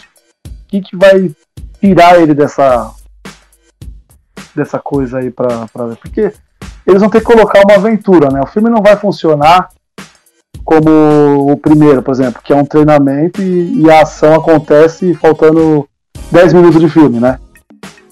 que, 0.68 0.82
que 0.82 0.98
vai 0.98 1.32
tirar 1.80 2.20
ele 2.20 2.34
dessa, 2.34 2.92
dessa 4.56 4.80
coisa 4.80 5.20
aí 5.20 5.30
pra, 5.30 5.68
pra 5.72 5.86
ver? 5.86 5.98
Porque 5.98 6.34
eles 6.86 7.02
vão 7.02 7.10
ter 7.10 7.20
que 7.20 7.26
colocar 7.26 7.62
uma 7.62 7.76
aventura, 7.76 8.30
né? 8.30 8.42
O 8.42 8.48
filme 8.48 8.70
não 8.70 8.82
vai 8.82 8.96
funcionar 8.96 9.70
como 10.64 11.52
o 11.52 11.58
primeiro, 11.58 12.02
por 12.02 12.12
exemplo, 12.12 12.42
que 12.44 12.54
é 12.54 12.56
um 12.56 12.66
treinamento 12.66 13.42
e, 13.42 13.82
e, 13.82 13.92
a 13.92 14.02
ação 14.02 14.36
acontece 14.36 15.14
faltando 15.16 15.88
10 16.32 16.54
minutos 16.54 16.80
de 16.80 16.90
filme, 16.90 17.20
né? 17.20 17.40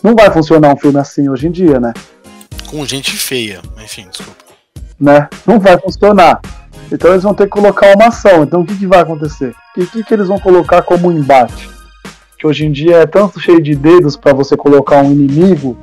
Não 0.02 0.16
vai 0.16 0.32
funcionar 0.32 0.74
um 0.74 0.78
filme 0.78 1.00
assim 1.00 1.30
hoje 1.30 1.48
em 1.48 1.52
dia, 1.52 1.80
né? 1.80 1.94
Com 2.70 2.86
gente 2.86 3.16
feia, 3.16 3.62
enfim, 3.84 4.08
desculpa. 4.10 4.44
Né? 5.00 5.28
Não 5.46 5.60
vai 5.60 5.78
funcionar. 5.78 6.42
Então 6.92 7.12
eles 7.12 7.24
vão 7.24 7.34
ter 7.34 7.46
que 7.46 7.52
colocar 7.52 7.96
uma 7.96 8.08
ação. 8.08 8.44
Então 8.44 8.62
o 8.62 8.66
que, 8.66 8.76
que 8.76 8.88
vai 8.88 9.00
acontecer? 9.00 9.56
O 9.78 9.86
que, 9.86 10.04
que 10.04 10.14
eles 10.14 10.28
vão 10.28 10.40
colocar 10.40 10.82
como 10.82 11.12
embate? 11.12 11.70
Que 12.38 12.48
hoje 12.48 12.66
em 12.66 12.72
dia 12.72 12.98
é 12.98 13.06
tanto 13.06 13.40
cheio 13.40 13.62
de 13.62 13.76
dedos 13.76 14.16
para 14.16 14.34
você 14.34 14.56
colocar 14.58 15.02
um 15.02 15.12
inimigo 15.12 15.78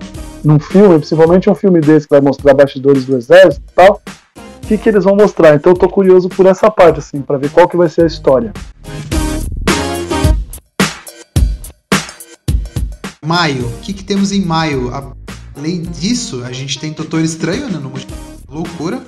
num 0.46 0.60
filme, 0.60 0.98
principalmente 0.98 1.50
um 1.50 1.54
filme 1.56 1.80
desse 1.80 2.06
que 2.06 2.14
vai 2.14 2.20
mostrar 2.20 2.54
bastidores 2.54 3.04
do 3.04 3.16
exército 3.16 3.64
e 3.68 3.74
tal 3.74 4.00
o 4.36 4.68
que, 4.68 4.78
que 4.78 4.88
eles 4.88 5.04
vão 5.04 5.14
mostrar. 5.14 5.54
Então 5.54 5.72
eu 5.72 5.78
tô 5.78 5.88
curioso 5.88 6.28
por 6.28 6.46
essa 6.46 6.70
parte, 6.70 6.98
assim, 6.98 7.20
para 7.20 7.36
ver 7.36 7.50
qual 7.50 7.68
que 7.68 7.76
vai 7.76 7.88
ser 7.88 8.02
a 8.02 8.06
história. 8.06 8.52
Maio, 13.24 13.66
o 13.66 13.80
que, 13.80 13.92
que 13.92 14.04
temos 14.04 14.30
em 14.32 14.40
maio? 14.40 14.90
Além 15.56 15.82
disso, 15.82 16.44
a 16.44 16.52
gente 16.52 16.78
tem 16.78 16.92
Doutor 16.92 17.22
Estranho, 17.22 17.68
né? 17.68 17.78
No 17.78 17.92
Loucura. 18.48 19.00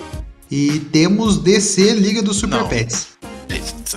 E 0.50 0.80
temos 0.92 1.38
DC 1.38 1.92
Liga 1.94 2.22
dos 2.22 2.36
Super 2.36 2.60
não. 2.60 2.68
Pets. 2.68 3.18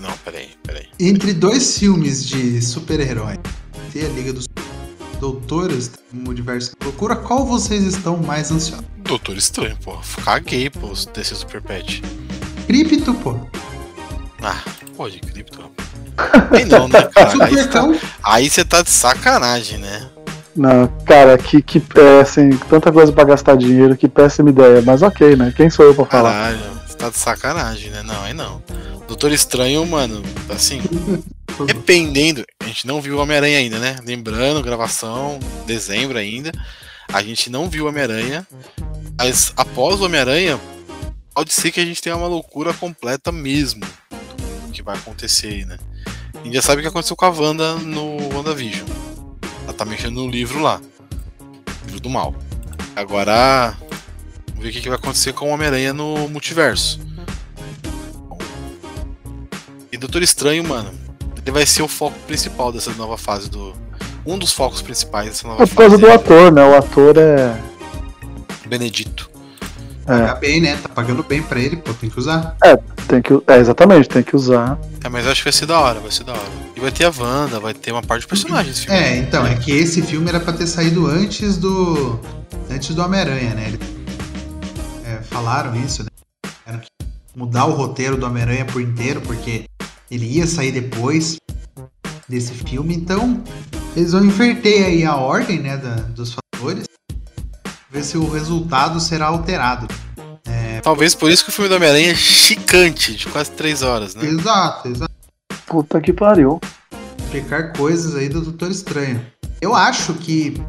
Não, 0.01 0.11
peraí, 0.23 0.49
peraí. 0.63 0.85
Entre 0.99 1.33
dois 1.33 1.77
filmes 1.77 2.25
de 2.25 2.61
super-herói, 2.61 3.37
a 3.95 4.07
Liga 4.15 4.33
dos 4.33 4.47
Doutores, 5.21 5.91
Multiverso 6.11 6.71
Loucura, 6.83 7.15
qual 7.15 7.45
vocês 7.45 7.83
estão 7.83 8.17
mais 8.17 8.51
ansiosos? 8.51 8.83
Doutor 8.97 9.37
Estranho, 9.37 9.77
pô. 9.83 9.95
Caguei, 10.25 10.67
pô, 10.67 10.93
desse 11.13 11.35
Super 11.35 11.61
Pet. 11.61 12.01
Cripto, 12.65 13.13
pô. 13.13 13.37
Ah, 14.41 14.59
pô, 14.97 15.07
de 15.07 15.19
cripto. 15.19 15.61
Aí 16.49 16.65
não, 16.65 16.87
né, 16.87 17.03
cara? 17.03 17.45
Aí 17.45 17.53
você, 17.53 17.67
tá, 17.67 17.87
aí 18.23 18.49
você 18.49 18.65
tá 18.65 18.81
de 18.81 18.89
sacanagem, 18.89 19.77
né? 19.77 20.09
Não, 20.55 20.87
cara, 21.05 21.37
que, 21.37 21.61
que 21.61 21.79
assim, 22.19 22.49
tanta 22.67 22.91
coisa 22.91 23.11
pra 23.11 23.23
gastar 23.23 23.55
dinheiro, 23.55 23.95
que 23.95 24.09
péssima 24.09 24.49
ideia. 24.49 24.81
Mas 24.81 25.03
ok, 25.03 25.35
né? 25.35 25.53
Quem 25.55 25.69
sou 25.69 25.85
eu 25.85 25.93
pra 25.93 26.05
falar? 26.05 26.31
Caralho, 26.31 26.59
você 26.87 26.97
tá 26.97 27.09
de 27.11 27.17
sacanagem, 27.17 27.91
né? 27.91 28.01
Não, 28.01 28.23
aí 28.23 28.33
não. 28.33 28.59
Doutor 29.07 29.31
Estranho, 29.31 29.85
mano, 29.85 30.23
assim, 30.49 30.81
dependendo. 31.67 32.43
Gente 32.71 32.87
não 32.87 33.01
viu 33.01 33.17
Homem-Aranha 33.17 33.57
ainda, 33.57 33.79
né? 33.79 33.97
Lembrando, 34.05 34.63
gravação, 34.63 35.37
dezembro 35.67 36.17
ainda. 36.17 36.53
A 37.11 37.21
gente 37.21 37.49
não 37.49 37.69
viu 37.69 37.85
Homem-Aranha. 37.85 38.47
Mas 39.17 39.51
após 39.57 39.99
o 39.99 40.05
Homem-Aranha, 40.05 40.57
pode 41.35 41.51
ser 41.51 41.69
que 41.73 41.81
a 41.81 41.85
gente 41.85 42.01
tenha 42.01 42.15
uma 42.15 42.27
loucura 42.27 42.73
completa 42.73 43.29
mesmo. 43.29 43.85
Que 44.71 44.81
vai 44.81 44.95
acontecer 44.95 45.47
aí, 45.47 45.65
né? 45.65 45.77
A 46.33 46.43
gente 46.45 46.53
já 46.53 46.61
sabe 46.61 46.79
o 46.79 46.81
que 46.81 46.87
aconteceu 46.87 47.13
com 47.13 47.25
a 47.25 47.29
Wanda 47.29 47.75
no 47.75 48.15
WandaVision. 48.33 48.87
Ela 49.65 49.73
tá 49.73 49.83
mexendo 49.83 50.15
no 50.15 50.29
livro 50.29 50.61
lá. 50.61 50.81
Livro 51.87 51.99
do 51.99 52.09
mal. 52.09 52.33
Agora. 52.95 53.77
Vamos 54.47 54.63
ver 54.63 54.69
o 54.69 54.81
que 54.81 54.87
vai 54.87 54.97
acontecer 54.97 55.33
com 55.33 55.49
o 55.49 55.53
Homem-Aranha 55.53 55.91
no 55.91 56.29
multiverso. 56.29 57.01
E 59.91 59.97
Doutor 59.97 60.23
Estranho, 60.23 60.63
mano. 60.63 61.00
Ele 61.43 61.51
vai 61.51 61.65
ser 61.65 61.81
o 61.81 61.87
foco 61.87 62.17
principal 62.27 62.71
dessa 62.71 62.91
nova 62.93 63.17
fase 63.17 63.49
do. 63.49 63.73
Um 64.25 64.37
dos 64.37 64.53
focos 64.53 64.81
principais 64.81 65.29
dessa 65.29 65.47
nova 65.47 65.59
fase. 65.59 65.71
É 65.71 65.75
por 65.75 65.81
causa 65.81 65.97
do 65.97 66.11
ator, 66.11 66.51
né? 66.51 66.63
O 66.63 66.75
ator 66.75 67.17
é. 67.17 67.59
Benedito. 68.67 69.29
Pagar 70.05 70.37
é. 70.37 70.39
bem, 70.39 70.61
né? 70.61 70.77
Tá 70.81 70.89
pagando 70.89 71.23
bem 71.23 71.41
pra 71.41 71.59
ele, 71.59 71.77
pô, 71.77 71.93
tem 71.93 72.09
que 72.09 72.19
usar. 72.19 72.55
É, 72.63 72.75
tem 73.07 73.21
que. 73.21 73.33
É, 73.47 73.57
exatamente, 73.57 74.09
tem 74.09 74.23
que 74.23 74.35
usar. 74.35 74.79
É, 75.03 75.09
mas 75.09 75.25
eu 75.25 75.31
acho 75.31 75.41
que 75.41 75.45
vai 75.45 75.53
ser 75.53 75.65
da 75.65 75.79
hora, 75.79 75.99
vai 75.99 76.11
ser 76.11 76.23
da 76.23 76.33
hora. 76.33 76.41
E 76.75 76.79
vai 76.79 76.91
ter 76.91 77.05
a 77.05 77.11
Wanda, 77.15 77.59
vai 77.59 77.73
ter 77.73 77.91
uma 77.91 78.01
parte 78.01 78.21
de 78.21 78.27
personagens 78.27 78.79
filme. 78.79 78.99
É, 78.99 79.17
então, 79.17 79.45
é 79.45 79.55
que 79.55 79.71
esse 79.71 80.01
filme 80.01 80.27
era 80.29 80.39
pra 80.39 80.53
ter 80.53 80.67
saído 80.67 81.05
antes 81.07 81.57
do. 81.57 82.19
Antes 82.69 82.95
do 82.95 83.01
Homem-Aranha, 83.01 83.53
né? 83.53 83.73
É, 85.05 85.21
falaram 85.23 85.75
isso, 85.75 86.03
né? 86.03 86.09
Era 86.65 86.77
que 86.77 86.87
mudar 87.35 87.65
o 87.65 87.71
roteiro 87.71 88.17
do 88.17 88.25
Homem-Aranha 88.25 88.65
por 88.65 88.81
inteiro, 88.81 89.21
porque 89.21 89.65
ele 90.11 90.25
ia 90.25 90.45
sair 90.45 90.73
depois 90.73 91.37
desse 92.27 92.53
filme, 92.53 92.93
então 92.93 93.41
eles 93.95 94.11
vão 94.11 94.25
inverter 94.25 94.85
aí 94.85 95.05
a 95.05 95.15
ordem, 95.15 95.59
né, 95.59 95.77
da, 95.77 95.95
dos 95.95 96.33
fatores, 96.33 96.85
ver 97.89 98.03
se 98.03 98.17
o 98.17 98.29
resultado 98.29 98.99
será 98.99 99.27
alterado. 99.27 99.87
É... 100.45 100.81
Talvez 100.81 101.15
por 101.15 101.31
isso 101.31 101.45
que 101.45 101.49
o 101.49 101.53
filme 101.53 101.69
do 101.69 101.75
Homem-Aranha 101.75 102.11
é 102.11 102.15
chicante, 102.15 103.15
de 103.15 103.27
quase 103.27 103.51
três 103.51 103.81
horas, 103.81 104.13
né? 104.13 104.25
Exato, 104.25 104.89
exato. 104.89 105.13
Puta 105.65 106.01
que 106.01 106.11
pariu. 106.11 106.59
Explicar 107.17 107.71
coisas 107.71 108.15
aí 108.15 108.27
do 108.27 108.41
Doutor 108.41 108.69
Estranho. 108.69 109.25
Eu 109.61 109.73
acho 109.73 110.13
que 110.15 110.61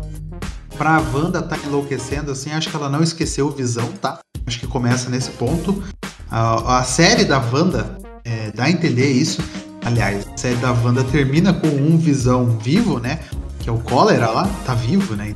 pra 0.79 1.01
Wanda 1.13 1.43
tá 1.43 1.57
enlouquecendo 1.67 2.31
assim, 2.31 2.53
acho 2.53 2.71
que 2.71 2.77
ela 2.77 2.89
não 2.89 3.03
esqueceu 3.03 3.49
o 3.49 3.51
Visão, 3.51 3.91
tá? 3.93 4.21
Acho 4.47 4.61
que 4.61 4.67
começa 4.67 5.11
nesse 5.11 5.31
ponto. 5.33 5.83
A, 6.31 6.79
a 6.79 6.85
série 6.85 7.25
da 7.25 7.39
Wanda 7.39 8.02
é, 8.25 8.51
dá 8.53 8.65
a 8.65 8.71
entender 8.71 9.11
isso. 9.11 9.43
Aliás, 9.85 10.27
a 10.33 10.37
série 10.37 10.57
da 10.57 10.73
Wanda 10.73 11.03
termina 11.05 11.53
com 11.53 11.67
um 11.67 11.99
Visão 11.99 12.59
vivo, 12.59 12.99
né? 12.99 13.21
Que 13.59 13.69
é 13.69 13.73
o 13.73 13.79
Cólera 13.79 14.31
lá, 14.31 14.49
tá 14.65 14.75
vivo, 14.75 15.15
né? 15.17 15.35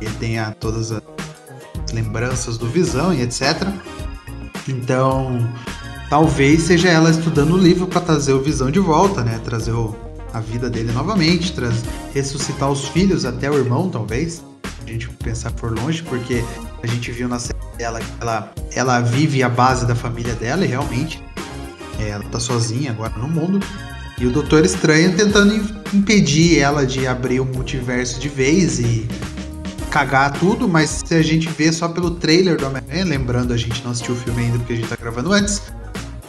Ele 0.00 0.14
tem 0.18 0.38
a, 0.38 0.50
todas 0.52 0.92
as 0.92 1.02
lembranças 1.92 2.56
do 2.56 2.66
Visão 2.66 3.12
e 3.12 3.22
etc. 3.22 3.68
Então, 4.66 5.46
talvez 6.08 6.62
seja 6.62 6.88
ela 6.88 7.10
estudando 7.10 7.54
o 7.54 7.58
livro 7.58 7.86
para 7.86 8.00
trazer 8.00 8.32
o 8.32 8.42
Visão 8.42 8.70
de 8.70 8.78
volta, 8.78 9.22
né? 9.22 9.38
Trazer 9.44 9.72
o, 9.72 9.94
a 10.32 10.40
vida 10.40 10.70
dele 10.70 10.92
novamente, 10.92 11.52
traz, 11.52 11.84
ressuscitar 12.14 12.70
os 12.70 12.88
filhos, 12.88 13.24
até 13.24 13.50
o 13.50 13.54
irmão, 13.54 13.90
talvez. 13.90 14.42
A 14.86 14.90
gente 14.90 15.08
pensar 15.08 15.50
por 15.50 15.76
longe, 15.76 16.02
porque 16.02 16.42
a 16.82 16.86
gente 16.86 17.10
viu 17.10 17.28
na 17.28 17.38
série 17.38 17.58
dela 17.76 18.00
que 18.00 18.06
ela, 18.20 18.52
ela 18.72 19.00
vive 19.00 19.42
a 19.42 19.48
base 19.48 19.84
da 19.84 19.94
família 19.94 20.34
dela 20.34 20.64
e 20.64 20.68
realmente 20.68 21.25
é, 21.98 22.10
ela 22.10 22.24
tá 22.24 22.40
sozinha 22.40 22.90
agora 22.90 23.12
no 23.16 23.28
mundo. 23.28 23.60
E 24.18 24.26
o 24.26 24.30
Doutor 24.30 24.64
Estranho 24.64 25.14
tentando 25.14 25.54
impedir 25.92 26.58
ela 26.58 26.86
de 26.86 27.06
abrir 27.06 27.40
o 27.40 27.44
multiverso 27.44 28.18
de 28.18 28.28
vez 28.28 28.78
e 28.78 29.06
cagar 29.90 30.32
tudo, 30.38 30.68
mas 30.68 31.02
se 31.04 31.14
a 31.14 31.22
gente 31.22 31.48
vê 31.48 31.72
só 31.72 31.88
pelo 31.88 32.12
trailer 32.12 32.56
do 32.56 32.66
Homem-Aranha, 32.66 33.04
lembrando, 33.04 33.52
a 33.52 33.56
gente 33.56 33.82
não 33.84 33.90
assistiu 33.90 34.14
o 34.14 34.18
filme 34.18 34.42
ainda 34.42 34.58
porque 34.58 34.72
a 34.72 34.76
gente 34.76 34.88
tá 34.88 34.96
gravando 34.96 35.32
antes, 35.32 35.62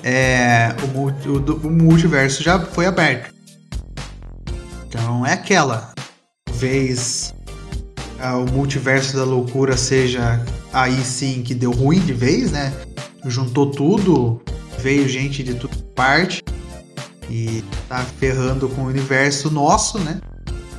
é, 0.04 0.76
o, 0.96 1.08
o, 1.30 1.68
o 1.68 1.70
multiverso 1.70 2.44
já 2.44 2.60
foi 2.60 2.86
aberto. 2.86 3.34
Então 4.88 5.26
é 5.26 5.34
aquela. 5.34 5.94
Talvez 6.46 7.34
é, 8.20 8.30
o 8.32 8.46
multiverso 8.46 9.16
da 9.16 9.24
loucura 9.24 9.78
seja 9.78 10.44
aí 10.74 11.04
sim 11.04 11.44
que 11.44 11.54
deu 11.54 11.72
ruim 11.72 12.00
de 12.00 12.14
vez, 12.14 12.52
né? 12.52 12.74
Juntou 13.26 13.70
tudo, 13.72 14.42
veio 14.80 15.08
gente 15.08 15.44
de 15.44 15.56
toda 15.56 15.76
parte 15.96 16.44
e 17.30 17.64
tá 17.90 18.04
ferrando 18.20 18.70
com 18.70 18.82
o 18.82 18.86
universo 18.86 19.50
nosso, 19.50 20.00
né? 20.00 20.22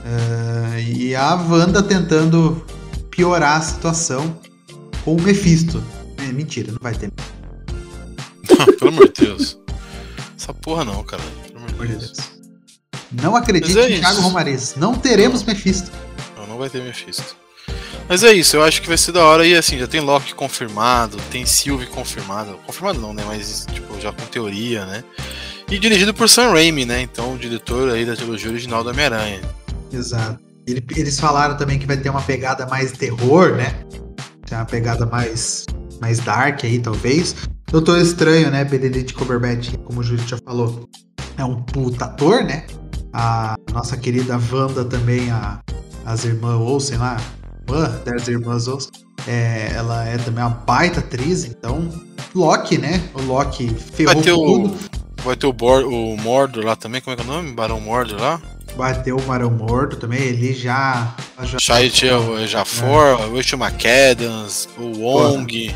Uh, 0.05 0.79
e 0.79 1.15
a 1.15 1.35
Wanda 1.35 1.83
tentando 1.83 2.65
piorar 3.11 3.59
a 3.59 3.61
situação 3.61 4.39
com 5.05 5.17
o 5.17 5.21
Mephisto. 5.21 5.83
É, 6.19 6.33
mentira, 6.33 6.73
não 6.73 6.79
vai 6.81 6.95
ter. 6.95 7.11
Pelo 8.79 8.91
amor 8.91 9.13
de 9.13 9.27
Deus. 9.27 9.59
Essa 10.37 10.55
porra 10.55 10.85
não, 10.85 11.03
cara. 11.05 11.23
Pelo 11.47 11.59
amor 11.59 11.87
de 11.87 11.97
Deus. 11.97 12.39
Não 13.11 13.35
acredite 13.35 13.79
é 13.79 13.91
em 13.91 14.01
Thiago 14.01 14.21
Romariz. 14.21 14.75
Não 14.77 14.95
teremos 14.95 15.43
Mephisto. 15.43 15.91
Não, 16.37 16.47
não 16.47 16.59
vai 16.59 16.71
ter 16.71 16.83
Mephisto. 16.83 17.37
Mas 18.09 18.25
é 18.25 18.33
isso, 18.33 18.57
eu 18.57 18.63
acho 18.63 18.81
que 18.81 18.89
vai 18.89 18.97
ser 18.97 19.13
da 19.13 19.23
hora 19.23 19.47
e 19.47 19.55
assim, 19.55 19.79
já 19.79 19.87
tem 19.87 20.01
Loki 20.01 20.35
confirmado, 20.35 21.19
tem 21.31 21.45
Sylvie 21.45 21.87
confirmado. 21.87 22.59
Confirmado 22.67 22.99
não, 22.99 23.13
né? 23.13 23.23
Mas 23.27 23.67
tipo, 23.71 24.01
já 24.01 24.11
com 24.11 24.25
teoria, 24.25 24.87
né? 24.87 25.05
E 25.71 25.79
dirigido 25.79 26.15
por 26.15 26.27
Sam 26.29 26.53
Raimi, 26.53 26.87
né? 26.87 27.03
Então, 27.03 27.35
o 27.35 27.39
diretor 27.39 27.91
aí 27.91 28.07
da 28.07 28.17
trilogia 28.17 28.51
original 28.51 28.83
do 28.83 28.89
Homem-Aranha. 28.89 29.43
Exato. 29.93 30.41
Eles 30.67 31.21
falaram 31.21 31.57
também 31.59 31.79
que 31.79 31.87
vai 31.87 31.99
ter 31.99 32.09
uma 32.09 32.23
pegada 32.23 32.67
mais 32.67 32.93
terror, 32.93 33.53
né? 33.53 33.85
Tem 34.47 34.57
uma 34.57 34.65
pegada 34.65 35.05
mais, 35.05 35.67
mais 36.01 36.19
dark 36.19 36.65
aí, 36.65 36.79
talvez. 36.79 37.37
Doutor 37.71 38.01
Estranho, 38.01 38.51
né? 38.51 38.65
Benedict 38.65 39.13
Cumberbatch, 39.13 39.75
como 39.85 40.01
o 40.01 40.03
Júlio 40.03 40.27
já 40.27 40.39
falou, 40.39 40.89
é 41.37 41.45
um 41.45 41.63
puta 41.63 42.07
ator, 42.07 42.43
né? 42.43 42.67
A 43.13 43.55
nossa 43.73 43.97
querida 43.99 44.41
Wanda 44.51 44.85
também, 44.87 45.31
a, 45.31 45.61
as 46.07 46.25
irmãs 46.25 46.59
Olsen 46.59 46.97
lá, 46.97 47.19
irmã 47.69 48.01
das 48.05 48.29
irmãs 48.29 48.67
Olsen, 48.67 48.91
é, 49.27 49.73
ela 49.75 50.07
é 50.07 50.17
também 50.17 50.43
uma 50.43 50.51
baita 50.51 51.01
atriz, 51.01 51.45
então 51.45 51.89
Loki, 52.35 52.79
né? 52.79 53.03
O 53.15 53.23
Loki 53.23 53.69
ferrou 53.69 54.15
vai 54.15 54.23
ter 54.23 54.33
tudo. 54.33 54.69
O, 54.69 55.23
vai 55.23 55.37
ter 55.37 55.47
o, 55.47 55.53
Bor, 55.53 55.85
o 55.85 56.17
Mordor 56.17 56.65
lá 56.65 56.77
também, 56.77 57.01
como 57.01 57.15
é 57.15 57.17
que 57.17 57.23
é 57.23 57.25
o 57.25 57.29
nome? 57.29 57.53
Barão 57.53 57.81
Mordor 57.81 58.21
lá? 58.21 58.41
Vai 58.77 59.03
ter 59.03 59.13
o 59.13 59.21
Barão 59.21 59.51
Mordor 59.51 59.99
também, 59.99 60.21
ele 60.21 60.55
já... 60.55 61.15
já 61.43 61.59
Shait 61.59 62.07
Jafor, 62.47 63.21
é. 63.21 63.27
o 63.27 63.37
Rachel 63.37 63.59
McAdams, 63.59 64.69
o 64.79 65.01
Wong... 65.01 65.75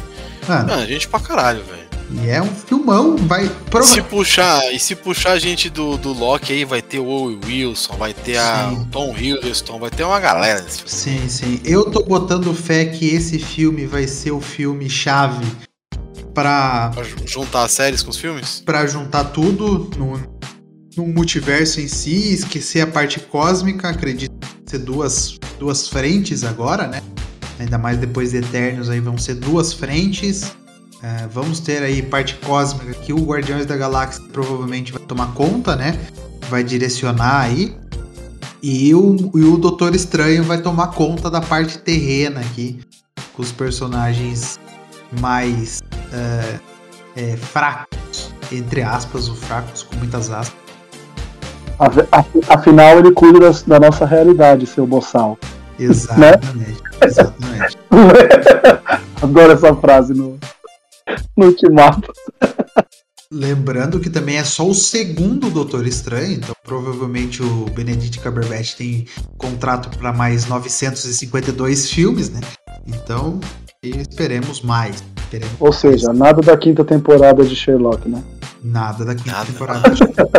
Mano, 0.49 0.69
Mano, 0.69 0.87
gente 0.87 1.09
pra 1.09 1.21
caralho, 1.21 1.63
velho. 1.65 1.92
E 2.21 2.29
é 2.29 2.43
um 2.43 2.55
filmão, 2.55 3.17
vai. 3.17 3.49
Prova... 3.71 3.87
Se 3.87 4.03
puxar, 4.03 4.73
e 4.73 4.79
se 4.79 4.95
puxar 4.95 5.33
a 5.33 5.39
gente 5.39 5.71
do, 5.71 5.97
do 5.97 6.13
Loki 6.13 6.53
aí, 6.53 6.65
vai 6.65 6.83
ter 6.83 6.99
o 6.99 7.07
Owen 7.07 7.41
Wilson, 7.45 7.97
vai 7.97 8.13
ter 8.13 8.37
a, 8.37 8.73
o 8.73 8.85
Tom 8.87 9.17
Hiddleston, 9.17 9.79
vai 9.79 9.91
ter 9.91 10.05
uma 10.05 10.21
galera 10.21 10.61
nesse 10.61 10.83
filme. 10.83 10.91
Sim, 10.91 11.29
sim. 11.29 11.61
Eu 11.65 11.91
tô 11.91 12.03
botando 12.03 12.53
fé 12.55 12.85
que 12.85 13.09
esse 13.09 13.39
filme 13.39 13.87
vai 13.87 14.07
ser 14.07 14.33
o 14.33 14.41
filme 14.41 14.91
chave 14.91 15.45
pra. 16.35 16.91
pra 16.91 17.05
juntar 17.25 17.65
as 17.65 17.73
séries 17.73 18.03
com 18.03 18.11
os 18.11 18.19
filmes? 18.19 18.63
Pra 18.65 18.87
juntar 18.87 19.25
tudo 19.25 19.91
no, 19.97 20.21
no 20.97 21.07
multiverso 21.07 21.81
em 21.81 21.89
si, 21.89 22.35
esquecer 22.35 22.83
a 22.83 22.87
parte 22.87 23.21
cósmica, 23.21 23.89
acredito 23.89 24.33
ser 24.67 24.79
duas, 24.79 25.39
duas 25.59 25.89
frentes 25.89 26.45
agora, 26.45 26.87
né? 26.87 27.03
Ainda 27.59 27.79
mais 27.79 27.99
depois 27.99 28.33
de 28.33 28.39
Eternos 28.39 28.89
aí 28.89 29.01
vão 29.01 29.17
ser 29.19 29.35
duas 29.35 29.73
frentes 29.73 30.53
é, 31.03 31.27
vamos 31.27 31.59
ter 31.59 31.83
aí 31.83 32.01
parte 32.01 32.37
cósmica 32.37 32.95
que 32.95 33.13
o 33.13 33.25
Guardiões 33.25 33.67
da 33.67 33.77
Galáxia 33.77 34.23
provavelmente 34.33 34.93
vai 34.93 35.03
tomar 35.03 35.35
conta, 35.35 35.75
né? 35.75 35.99
Vai 36.49 36.63
direcionar 36.63 37.41
aí. 37.41 37.77
E 38.63 38.95
o, 38.95 39.17
e 39.35 39.43
o 39.43 39.59
Doutor 39.59 39.97
Estranho 39.97 40.45
vai 40.45 40.63
tomar 40.63 40.89
conta 40.89 41.29
da 41.29 41.41
parte 41.41 41.79
terrena 41.79 42.41
aqui, 42.41 42.81
com 43.35 43.43
os 43.43 43.51
personagens 43.51 44.61
mais 45.21 45.83
é, 46.13 46.61
é, 47.17 47.37
fracos, 47.37 48.33
entre 48.53 48.83
aspas, 48.83 49.29
o 49.29 49.35
fracos 49.35 49.83
com 49.83 49.97
muitas 49.97 50.31
aspas. 50.31 50.63
Afinal, 52.49 53.01
ele 53.01 53.11
cuida 53.11 53.41
das, 53.41 53.65
da 53.65 53.81
nossa 53.81 54.07
realidade, 54.07 54.67
seu 54.67 54.87
boçal. 54.87 55.37
Exatamente. 55.77 56.55
Né? 56.57 56.77
Exatamente. 57.05 57.79
Adoro 59.21 59.53
essa 59.53 59.75
frase 59.75 60.15
no, 60.15 60.39
no 61.37 61.47
Ultimato. 61.47 62.13
Lembrando 63.35 63.99
que 63.99 64.11
também 64.11 64.37
é 64.37 64.45
só 64.45 64.69
o 64.69 64.75
segundo 64.75 65.49
Doutor 65.49 65.87
Estranho, 65.87 66.35
então 66.35 66.55
provavelmente 66.63 67.43
o 67.43 67.65
Benedict 67.75 68.21
Cumberbatch 68.21 68.75
tem 68.75 69.07
contrato 69.39 69.97
para 69.97 70.13
mais 70.13 70.47
952 70.47 71.91
filmes, 71.91 72.29
né? 72.29 72.41
Então, 72.87 73.41
esperemos 73.83 74.61
mais. 74.61 75.03
Esperemos 75.17 75.55
Ou 75.59 75.73
seja, 75.73 76.09
mais. 76.09 76.19
nada 76.19 76.43
da 76.43 76.57
quinta 76.59 76.85
temporada 76.85 77.43
de 77.43 77.57
Sherlock, 77.57 78.07
né? 78.07 78.23
Nada 78.63 79.03
da 79.03 79.15
quinta 79.15 79.33
nada. 79.33 79.47
temporada 79.47 79.89
de 79.89 79.97
Sherlock. 79.97 80.31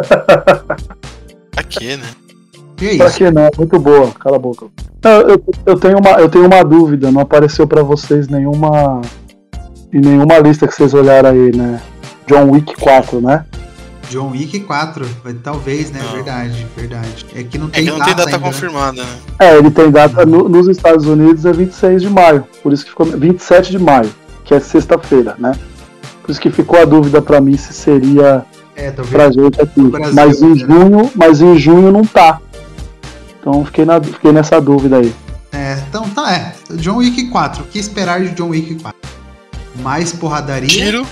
pra 1.50 1.64
quê, 1.64 1.98
né? 1.98 2.12
E 2.80 2.90
é 2.90 2.98
pra 2.98 3.12
que 3.12 3.32
não? 3.32 3.50
Muito 3.58 3.80
boa, 3.80 4.12
cala 4.12 4.36
a 4.36 4.40
boca. 4.40 4.68
Eu, 5.04 5.44
eu, 5.66 5.80
tenho 5.80 5.98
uma, 5.98 6.12
eu 6.20 6.30
tenho 6.30 6.46
uma 6.46 6.64
dúvida, 6.64 7.12
não 7.12 7.22
apareceu 7.22 7.68
para 7.68 7.82
vocês 7.82 8.28
nenhuma 8.28 9.02
em 9.94 10.02
nenhuma 10.02 10.40
lista 10.40 10.68
que 10.68 10.74
vocês 10.74 10.94
olharam 10.94 11.30
aí, 11.30 11.56
né? 11.56 11.82
John 12.28 12.50
Wick 12.50 12.76
4, 12.76 13.22
né? 13.22 13.46
John 14.10 14.32
Wick 14.32 14.60
4, 14.62 15.06
talvez, 15.44 15.92
né? 15.92 16.02
Não. 16.04 16.12
Verdade, 16.14 16.68
verdade. 16.76 17.26
É 17.36 17.44
que 17.44 17.58
não 17.58 17.70
tem 17.70 17.82
é 17.82 17.86
que 17.86 17.92
não 17.92 18.00
data, 18.00 18.10
tem 18.10 18.16
data 18.16 18.30
ainda, 18.30 18.46
né? 18.46 18.52
confirmada, 18.52 19.04
né? 19.04 19.18
É, 19.40 19.58
ele 19.58 19.72
tem 19.72 19.92
data 19.92 20.26
no, 20.26 20.50
nos 20.50 20.68
Estados 20.68 21.06
Unidos 21.06 21.46
é 21.46 21.54
26 21.54 22.02
de 22.02 22.10
maio, 22.10 22.46
por 22.62 22.74
isso 22.74 22.84
que 22.84 22.90
ficou 22.90 23.06
27 23.06 23.72
de 23.72 23.80
maio, 23.80 24.10
que 24.44 24.54
é 24.54 24.60
sexta-feira, 24.60 25.36
né? 25.38 25.58
Por 26.22 26.32
isso 26.32 26.40
que 26.40 26.50
ficou 26.50 26.80
a 26.80 26.86
dúvida 26.86 27.22
para 27.22 27.40
mim 27.42 27.58
se 27.58 27.74
seria 27.74 28.46
é, 28.76 28.92
pra 28.92 29.32
gente 29.32 29.62
aqui. 29.62 29.82
Brasil, 29.82 30.14
mas 30.14 30.42
em 30.42 30.50
né? 30.50 30.56
junho, 30.56 31.12
mas 31.16 31.42
em 31.42 31.58
junho 31.58 31.92
não 31.92 32.06
tá. 32.06 32.40
Então 33.40 33.66
fiquei, 33.66 33.86
na, 33.86 34.02
fiquei 34.02 34.32
nessa 34.32 34.60
dúvida 34.60 34.98
aí. 34.98 35.14
É, 35.52 35.78
então 35.88 36.10
tá, 36.10 36.34
é. 36.34 36.56
John 36.76 36.98
Wick 36.98 37.30
4. 37.30 37.64
O 37.64 37.68
que 37.68 37.78
esperar 37.78 38.22
de 38.22 38.30
John 38.30 38.50
Wick 38.50 38.76
4? 38.76 39.13
Mais 39.76 40.12
porradaria, 40.14 40.68
tiro, 40.68 41.06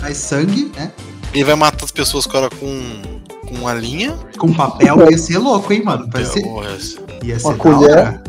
mais 0.00 0.16
sangue, 0.16 0.70
né? 0.76 0.90
Ele 1.32 1.44
vai 1.44 1.54
matar 1.54 1.84
as 1.84 1.90
pessoas 1.90 2.26
agora 2.26 2.48
com, 2.50 3.20
com 3.46 3.54
uma 3.54 3.74
linha. 3.74 4.16
Com 4.38 4.52
papel 4.52 5.10
ia 5.10 5.18
ser 5.18 5.38
louco, 5.38 5.72
hein, 5.72 5.82
mano? 5.84 6.08
Vai 6.10 6.24
ser... 6.24 6.42
Ia 7.22 7.38
ser 7.38 7.46
uma 7.46 7.54
colher. 7.56 8.20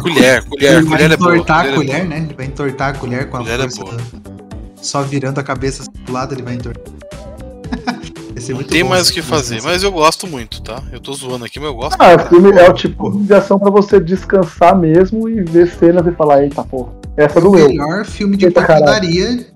Colher, 0.00 0.44
colher, 0.46 0.74
Ele 0.74 0.86
colher 0.86 1.08
vai 1.08 1.36
entortar 1.36 1.66
é 1.66 1.70
boa, 1.70 1.82
a 1.82 1.86
colher, 1.86 2.04
né? 2.06 2.18
Ele 2.18 2.34
vai 2.34 2.46
entortar 2.46 2.94
a 2.94 2.98
colher 2.98 3.28
com 3.28 3.36
a 3.36 3.40
colher 3.40 3.60
é 3.60 3.68
força. 3.68 3.96
É 3.96 4.30
Só 4.76 5.02
virando 5.02 5.38
a 5.40 5.42
cabeça 5.42 5.84
pro 6.04 6.14
lado, 6.14 6.34
ele 6.34 6.42
vai 6.42 6.54
entortar. 6.54 6.92
Não 8.48 8.62
tem 8.64 8.82
mais 8.82 9.08
o 9.08 9.12
que 9.12 9.22
fazer, 9.22 9.60
mas 9.62 9.82
eu 9.82 9.92
gosto 9.92 10.26
muito, 10.26 10.62
tá? 10.62 10.82
Eu 10.90 10.98
tô 10.98 11.12
zoando 11.12 11.44
aqui, 11.44 11.60
mas 11.60 11.68
eu 11.68 11.74
gosto. 11.74 12.00
Ah, 12.00 12.16
o 12.16 12.28
filme 12.28 12.50
é 12.50 12.68
o 12.68 12.72
tipo 12.72 13.10
de 13.10 13.32
ação 13.32 13.58
pra 13.58 13.70
você 13.70 14.00
descansar 14.00 14.76
mesmo 14.76 15.28
e 15.28 15.42
ver 15.42 15.68
cenas 15.68 16.04
e 16.06 16.12
falar, 16.12 16.42
eita 16.42 16.64
porra. 16.64 17.01
Essa 17.16 17.38
é 17.38 17.42
o 17.42 17.44
doeu. 17.44 17.68
melhor 17.68 18.04
filme 18.04 18.36
de 18.36 18.50
porradaria 18.50 19.46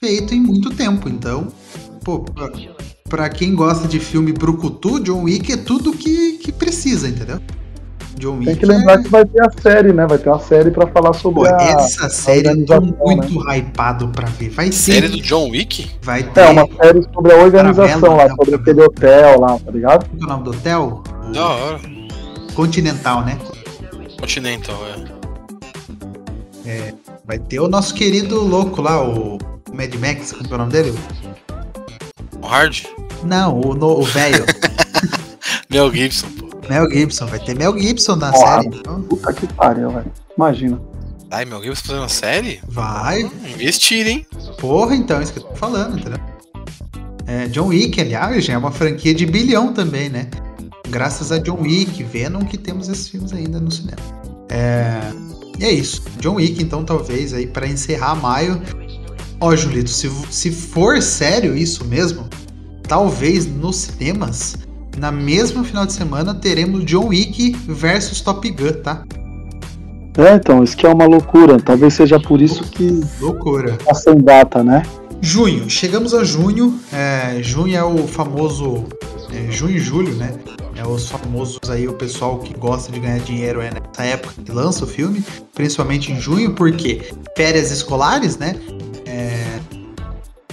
feito 0.00 0.34
em 0.34 0.40
muito 0.40 0.70
tempo. 0.70 1.08
Então, 1.08 1.48
pô, 2.04 2.20
pra, 2.20 2.50
pra, 3.08 3.28
quem 3.28 3.54
gosta 3.54 3.86
de 3.88 3.98
filme 4.00 4.32
brucutu, 4.32 5.00
John 5.00 5.22
Wick 5.24 5.52
é 5.52 5.56
tudo 5.56 5.92
que, 5.92 6.32
que 6.38 6.50
precisa, 6.52 7.08
entendeu? 7.08 7.40
John 8.18 8.38
Tem 8.38 8.48
Wick. 8.48 8.60
que 8.60 8.66
lembrar 8.66 9.00
é- 9.00 9.02
que 9.02 9.08
vai 9.08 9.24
ter 9.24 9.40
a 9.44 9.50
série, 9.60 9.92
né? 9.92 10.06
Vai 10.06 10.18
ter 10.18 10.28
uma 10.28 10.38
série 10.38 10.70
pra 10.70 10.86
falar 10.86 11.12
sobre 11.14 11.40
Pô, 11.42 11.46
a. 11.54 11.62
essa 11.62 12.08
série 12.08 12.46
eu 12.48 12.64
tô 12.64 12.74
organização, 12.74 13.06
muito 13.06 13.50
hypado 13.50 14.08
pra 14.08 14.26
ver. 14.26 14.50
Vai 14.50 14.66
ter. 14.66 14.72
Série 14.72 15.08
do 15.08 15.20
John 15.20 15.50
Wick? 15.50 15.90
Vai 16.02 16.22
ter. 16.22 16.40
É, 16.40 16.48
uma 16.50 16.66
série 16.80 17.02
sobre 17.12 17.32
a 17.32 17.36
organização 17.38 18.00
Caramelo, 18.00 18.16
lá, 18.16 18.28
né? 18.28 18.34
sobre 18.36 18.54
aquele 18.56 18.82
hotel 18.82 19.40
lá, 19.40 19.58
tá 19.58 19.70
ligado? 19.70 20.06
Qual 20.08 20.20
é 20.20 20.24
o 20.24 20.28
nome 20.28 20.44
do 20.44 20.50
hotel? 20.50 21.02
O 21.28 21.32
Da 21.32 21.48
hora. 21.48 21.80
Continental, 22.54 23.24
né? 23.24 23.36
Continental, 24.20 24.76
é. 26.64 26.94
Vai 27.26 27.38
ter 27.38 27.58
o 27.58 27.68
nosso 27.68 27.94
querido 27.94 28.40
louco 28.40 28.82
lá, 28.82 29.02
o 29.02 29.38
Mad 29.72 29.94
Max, 29.94 30.32
como 30.32 30.46
é 30.50 30.54
o 30.54 30.58
nome 30.58 30.72
dele? 30.72 30.94
O 32.42 32.46
Hard? 32.46 32.84
Não, 33.24 33.60
o 33.60 34.02
velho. 34.02 34.44
Mel 35.70 35.90
Gibson, 35.92 36.26
pô. 36.38 36.50
Mel 36.68 36.90
Gibson. 36.90 37.26
Vai 37.26 37.38
ter 37.38 37.56
Mel 37.56 37.78
Gibson 37.78 38.16
na 38.16 38.30
Porra. 38.30 38.62
série. 38.62 38.76
Então, 38.76 39.02
Puta 39.02 39.32
que 39.32 39.46
pariu, 39.54 39.90
velho. 39.90 40.12
Imagina. 40.36 40.80
Ai, 41.30 41.44
Mel 41.46 41.62
Gibson 41.62 41.82
fazendo 41.86 42.02
uma 42.02 42.08
série? 42.08 42.60
vai. 42.68 43.22
Investir, 43.22 44.06
hein? 44.06 44.26
Porra, 44.60 44.94
então, 44.94 45.20
isso 45.22 45.32
que 45.32 45.38
eu 45.38 45.44
tô 45.44 45.54
falando, 45.56 45.98
entendeu? 45.98 46.18
É, 47.26 47.48
John 47.48 47.68
Wick, 47.68 47.98
aliás, 48.00 48.46
é 48.48 48.56
uma 48.58 48.70
franquia 48.70 49.14
de 49.14 49.24
bilhão 49.24 49.72
também, 49.72 50.10
né? 50.10 50.28
Graças 50.90 51.32
a 51.32 51.38
John 51.38 51.62
Wick, 51.62 52.02
Venom, 52.04 52.44
que 52.44 52.58
temos 52.58 52.88
esses 52.90 53.08
filmes 53.08 53.32
ainda 53.32 53.58
no 53.58 53.70
cinema. 53.70 53.96
É, 54.50 55.00
e 55.58 55.64
é 55.64 55.70
isso. 55.72 56.02
John 56.20 56.34
Wick, 56.34 56.62
então, 56.62 56.84
talvez 56.84 57.32
aí 57.32 57.46
para 57.46 57.66
encerrar 57.66 58.14
maio. 58.14 58.60
Ó, 59.40 59.54
Julito, 59.54 59.90
se, 59.90 60.10
se 60.30 60.50
for 60.50 61.00
sério 61.02 61.56
isso 61.56 61.84
mesmo, 61.84 62.28
talvez 62.88 63.46
nos 63.46 63.76
cinemas, 63.76 64.56
na 64.96 65.10
mesma 65.10 65.64
final 65.64 65.84
de 65.84 65.92
semana, 65.92 66.34
teremos 66.34 66.84
John 66.84 67.08
Wick 67.08 67.52
versus 67.66 68.20
Top 68.20 68.48
Gun, 68.50 68.72
tá? 68.82 69.04
É, 70.16 70.34
então, 70.36 70.62
isso 70.62 70.76
que 70.76 70.86
é 70.86 70.88
uma 70.88 71.06
loucura. 71.06 71.58
Talvez 71.60 71.94
seja 71.94 72.20
por 72.20 72.40
isso 72.40 72.62
que 72.64 73.00
Loucura. 73.20 73.76
tá 73.84 73.92
sem 73.94 74.16
data, 74.16 74.62
né? 74.62 74.82
Junho, 75.20 75.68
chegamos 75.68 76.14
a 76.14 76.22
junho. 76.22 76.78
É, 76.92 77.42
junho 77.42 77.76
é 77.76 77.82
o 77.82 78.06
famoso. 78.06 78.84
é, 79.32 79.50
junho 79.50 79.76
e 79.76 79.80
julho, 79.80 80.14
né? 80.14 80.32
É 80.76 80.84
os 80.86 81.08
famosos 81.08 81.58
aí, 81.70 81.86
o 81.86 81.92
pessoal 81.94 82.38
que 82.38 82.52
gosta 82.54 82.90
de 82.90 82.98
ganhar 82.98 83.20
dinheiro 83.20 83.60
é 83.60 83.70
nessa 83.70 84.02
época 84.04 84.34
que 84.44 84.50
lança 84.50 84.84
o 84.84 84.86
filme, 84.88 85.24
principalmente 85.54 86.10
em 86.10 86.20
junho, 86.20 86.52
porque 86.54 87.12
férias 87.36 87.70
escolares, 87.70 88.36
né? 88.38 88.56
É, 89.06 89.60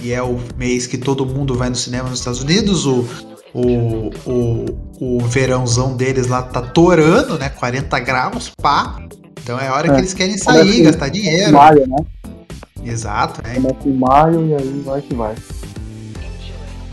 e 0.00 0.12
é 0.12 0.22
o 0.22 0.38
mês 0.56 0.86
que 0.86 0.96
todo 0.96 1.26
mundo 1.26 1.54
vai 1.56 1.68
no 1.68 1.74
cinema 1.76 2.08
nos 2.08 2.20
Estados 2.20 2.40
Unidos. 2.40 2.86
O, 2.86 3.04
o, 3.52 4.10
o, 4.24 4.66
o 5.00 5.20
verãozão 5.26 5.96
deles 5.96 6.28
lá 6.28 6.42
tá 6.42 6.62
torando, 6.62 7.36
né? 7.38 7.48
40 7.48 7.98
graus, 8.00 8.50
pá. 8.62 9.02
Então 9.42 9.58
é 9.58 9.66
a 9.68 9.74
hora 9.74 9.88
É. 9.88 9.90
que 9.94 9.98
eles 10.00 10.14
querem 10.14 10.38
sair, 10.38 10.58
Parece- 10.58 10.82
gastar 10.82 11.08
dinheiro. 11.08 11.52
Maio, 11.52 11.84
né? 11.88 11.96
Exato, 12.84 13.42
né? 13.42 13.54
Começa 13.56 13.88
em 13.88 13.92
maio 13.92 14.46
e 14.48 14.54
aí 14.54 14.82
vai 14.84 15.02
que 15.02 15.14
vai. 15.14 15.34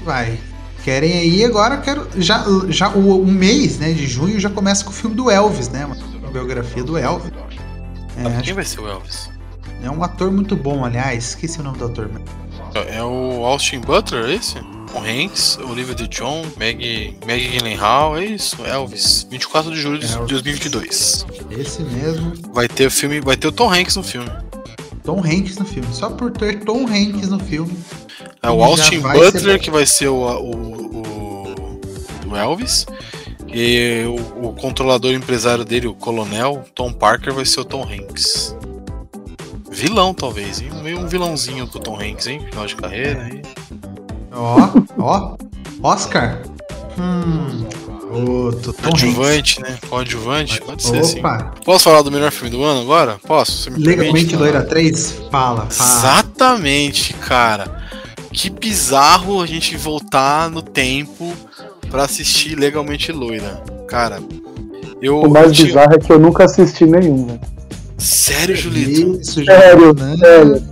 Vai. 0.04 0.40
Querem 0.90 1.20
aí 1.20 1.46
agora, 1.46 1.78
quero. 1.78 2.08
Já, 2.18 2.44
já 2.68 2.90
o, 2.90 3.22
o 3.22 3.28
mês 3.28 3.78
né, 3.78 3.94
de 3.94 4.08
junho 4.08 4.40
já 4.40 4.50
começa 4.50 4.84
com 4.84 4.90
o 4.90 4.94
filme 4.94 5.16
do 5.16 5.30
Elvis, 5.30 5.70
né? 5.70 5.86
Uma 5.86 6.32
biografia 6.32 6.84
do 6.84 6.98
Elvis. 6.98 7.32
É, 8.18 8.42
quem 8.42 8.56
vai 8.56 8.66
ser 8.66 8.80
o 8.80 8.88
Elvis? 8.88 9.30
é 9.84 9.92
um 9.92 10.04
ator 10.04 10.32
muito 10.32 10.56
bom, 10.56 10.84
aliás. 10.84 11.26
Esqueci 11.26 11.60
o 11.60 11.64
nome 11.64 11.78
do 11.78 11.86
ator. 11.86 12.10
É 12.88 13.04
o 13.04 13.46
Austin 13.46 13.82
Butler, 13.82 14.32
é 14.32 14.34
esse? 14.34 14.56
Tom 14.92 15.04
Hanks, 15.06 15.60
Olivia 15.60 15.94
de 15.94 16.08
John, 16.08 16.44
Meg, 16.58 17.16
Meg 17.24 17.50
Gyllenhaal, 17.52 18.18
é 18.18 18.26
isso, 18.26 18.58
Elvis. 18.66 19.28
24 19.30 19.72
de 19.72 19.80
julho 19.80 20.00
de 20.00 20.12
Elvis. 20.12 20.28
2022. 20.28 21.26
Esse 21.52 21.84
mesmo. 21.84 22.34
Vai 22.52 22.68
ter 22.68 22.88
o 22.88 22.92
filme, 22.92 23.22
vai 23.22 23.38
ter 23.38 23.48
o 23.48 23.52
Tom 23.52 23.72
Hanks 23.72 23.96
no 23.96 24.02
filme. 24.02 24.32
Tom 25.04 25.20
Hanks 25.20 25.60
no 25.60 25.66
filme. 25.66 25.88
Só 25.94 26.10
por 26.10 26.32
ter 26.32 26.62
Tom 26.62 26.88
Hanks 26.88 27.30
no 27.30 27.40
filme. 27.40 27.78
É 28.42 28.50
o 28.50 28.64
Austin 28.64 29.02
ser 29.02 29.14
Butler 29.14 29.60
que 29.60 29.70
vai 29.70 29.86
ser 29.86 30.08
o, 30.08 30.16
o, 30.16 30.56
o, 30.98 31.82
o 32.32 32.36
Elvis. 32.36 32.86
E 33.52 34.04
o, 34.08 34.50
o 34.50 34.54
controlador 34.54 35.12
empresário 35.12 35.66
dele, 35.66 35.88
o 35.88 35.94
coronel, 35.96 36.64
Tom 36.76 36.94
Parker, 36.94 37.34
vai 37.34 37.46
ser 37.46 37.62
o 37.62 37.66
Tom 37.66 37.84
Hanks. 37.84 38.56
Vilão, 39.72 40.14
talvez, 40.14 40.62
hein? 40.62 40.70
Meio 40.84 41.00
um 41.00 41.08
vilãozinho 41.08 41.66
do 41.66 41.80
Tom 41.80 42.00
Hanks, 42.00 42.28
hein? 42.28 42.46
Final 42.50 42.66
de 42.66 42.76
carreira. 42.76 43.30
hein? 43.32 43.42
Ó, 44.32 44.58
ó. 45.00 45.36
Oscar. 45.82 46.42
Hum. 46.98 47.66
Outro 48.12 48.74
Tom 48.74 48.90
Hanks. 48.90 49.04
Adjuvante, 49.04 49.62
né? 49.62 49.78
Coadjuvante, 49.90 50.62
pode 50.62 50.84
ser. 50.84 51.20
Opa. 51.20 51.54
Posso 51.66 51.84
falar 51.86 52.02
do 52.02 52.12
melhor 52.12 52.32
filme 52.32 52.50
do 52.50 52.64
ano 52.64 52.82
agora? 52.82 53.20
Posso? 53.26 53.70
Legalmente? 53.78 54.36
Loira 54.36 54.64
3? 54.64 55.12
Fala, 55.32 55.68
fala. 55.70 55.70
Exatamente, 55.70 57.14
cara. 57.16 57.80
Que 58.42 58.50
bizarro 58.50 59.42
a 59.42 59.46
gente 59.46 59.76
voltar 59.76 60.50
no 60.50 60.62
tempo 60.62 61.34
pra 61.92 62.04
assistir 62.06 62.56
Legalmente 62.58 63.12
Loira. 63.12 63.62
Cara, 63.86 64.20
eu. 65.02 65.20
O 65.20 65.30
mais 65.30 65.52
tinha- 65.52 65.68
bizarro 65.68 65.94
é 65.94 65.98
que 65.98 66.10
eu 66.10 66.18
nunca 66.18 66.46
assisti 66.46 66.86
nenhum, 66.86 67.26
velho. 67.26 67.40
Sério, 67.98 68.56
Julito? 68.56 69.20
Isso 69.20 69.44
já 69.44 69.60
Sério, 69.60 69.94
né? 69.94 70.16
sério. 70.18 70.64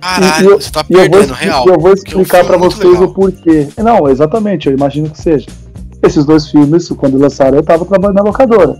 Caralho, 0.00 0.44
E 0.48 0.52
eu- 0.52 0.60
você 0.60 0.70
tá 0.70 0.84
E 0.88 0.92
eu 0.92 1.00
vou, 1.00 1.10
perdendo, 1.10 1.32
real. 1.34 1.66
eu 1.66 1.72
vou 1.80 1.82
porque 1.96 2.10
explicar 2.10 2.44
muito 2.44 2.76
vocês 2.76 2.92
legal. 2.92 3.08
o 3.08 3.12
porquê. 3.12 3.68
Não, 3.76 4.08
exatamente, 4.08 4.68
eu 4.68 4.72
imagino 4.74 5.10
que 5.10 5.20
seja. 5.20 5.48
Esses 6.04 6.24
dois 6.24 6.48
filmes, 6.48 6.88
quando 6.90 7.18
lançaram, 7.18 7.56
eu 7.58 7.64
tava 7.64 7.84
trabalhando 7.84 8.18
na 8.18 8.22
locadora. 8.22 8.76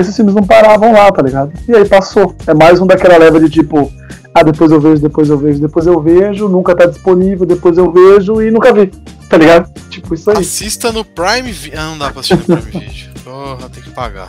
Esses 0.00 0.16
filmes 0.16 0.34
não 0.34 0.42
paravam 0.42 0.92
lá, 0.92 1.12
tá 1.12 1.20
ligado? 1.20 1.52
E 1.68 1.74
aí 1.74 1.86
passou. 1.86 2.34
É 2.46 2.54
mais 2.54 2.80
um 2.80 2.86
daquela 2.86 3.18
leva 3.18 3.38
de 3.38 3.50
tipo, 3.50 3.92
ah, 4.34 4.42
depois 4.42 4.72
eu 4.72 4.80
vejo, 4.80 5.02
depois 5.02 5.28
eu 5.28 5.36
vejo, 5.36 5.60
depois 5.60 5.86
eu 5.86 6.00
vejo, 6.00 6.48
nunca 6.48 6.74
tá 6.74 6.86
disponível, 6.86 7.44
depois 7.44 7.76
eu 7.76 7.92
vejo 7.92 8.40
e 8.40 8.50
nunca 8.50 8.72
vi. 8.72 8.86
Tá 9.28 9.36
ligado? 9.36 9.70
Tipo, 9.90 10.14
isso 10.14 10.30
aí. 10.30 10.38
Assista 10.38 10.90
no 10.90 11.04
Prime 11.04 11.52
Video. 11.52 11.78
Ah, 11.78 11.90
não 11.90 11.98
dá 11.98 12.10
pra 12.10 12.20
assistir 12.20 12.48
no 12.48 12.56
Prime 12.56 12.80
Video. 12.88 13.10
Porra, 13.22 13.68
tem 13.68 13.82
que 13.82 13.90
pagar. 13.90 14.28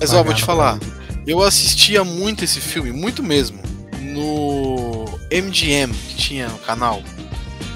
Mas 0.00 0.12
ó, 0.12 0.24
vou 0.24 0.34
te 0.34 0.42
falar. 0.42 0.78
Eu 1.24 1.40
assistia 1.40 2.02
muito 2.02 2.42
esse 2.44 2.60
filme, 2.60 2.90
muito 2.90 3.22
mesmo, 3.22 3.58
no 4.00 5.04
MGM 5.30 5.92
que 5.92 6.16
tinha 6.16 6.48
no 6.48 6.58
canal. 6.58 7.00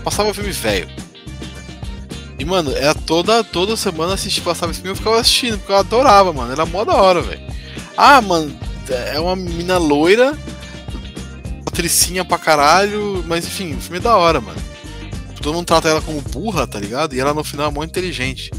Passava 0.03 0.35
filme 0.35 0.51
velho. 0.51 0.89
E, 2.41 2.45
mano, 2.47 2.75
era 2.75 2.95
toda, 2.95 3.45
toda 3.45 3.77
semana 3.77 4.15
assistir, 4.15 4.41
passava 4.41 4.73
esse 4.73 4.81
filme 4.81 4.93
eu 4.93 4.97
ficava 4.97 5.21
assistindo, 5.21 5.59
porque 5.59 5.73
eu 5.73 5.77
adorava, 5.77 6.33
mano. 6.33 6.51
Era 6.51 6.65
mó 6.65 6.87
da 6.87 6.95
hora, 6.95 7.21
velho. 7.21 7.43
Ah, 7.95 8.19
mano, 8.23 8.51
é 8.89 9.21
uma 9.21 9.37
mina 9.37 9.77
loira, 9.77 10.33
patricinha 11.67 12.25
pra 12.25 12.39
caralho, 12.39 13.23
mas 13.29 13.45
enfim, 13.45 13.75
o 13.75 13.79
filme 13.79 13.99
é 13.99 14.01
da 14.01 14.17
hora, 14.17 14.41
mano. 14.41 14.57
Todo 15.43 15.53
mundo 15.53 15.67
trata 15.67 15.91
ela 15.91 16.01
como 16.01 16.23
burra, 16.23 16.67
tá 16.67 16.81
ligado? 16.81 17.15
E 17.15 17.21
ela 17.21 17.35
no 17.35 17.45
final 17.45 17.69
é 17.69 17.71
mó 17.71 17.85
inteligente. 17.85 18.51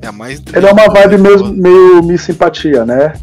É 0.00 0.06
a 0.06 0.12
mais 0.12 0.40
Ele 0.52 0.66
é 0.66 0.72
uma 0.72 0.86
vibe 0.86 1.18
mesmo, 1.18 1.48
meio 1.48 2.04
Miss 2.04 2.22
Simpatia, 2.22 2.84
né? 2.84 3.14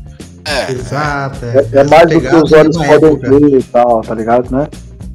É, 0.44 0.74
Exato. 0.74 1.40
É, 1.46 1.80
é 1.80 1.84
mais 1.86 2.10
do 2.10 2.20
que 2.20 2.36
os 2.36 2.52
olhos 2.52 2.76
de 2.76 2.84
uma 2.84 3.00
podem 3.00 3.18
ver 3.18 3.60
e 3.60 3.64
tal, 3.64 4.02
tá 4.02 4.14
ligado, 4.14 4.52
né? 4.52 4.68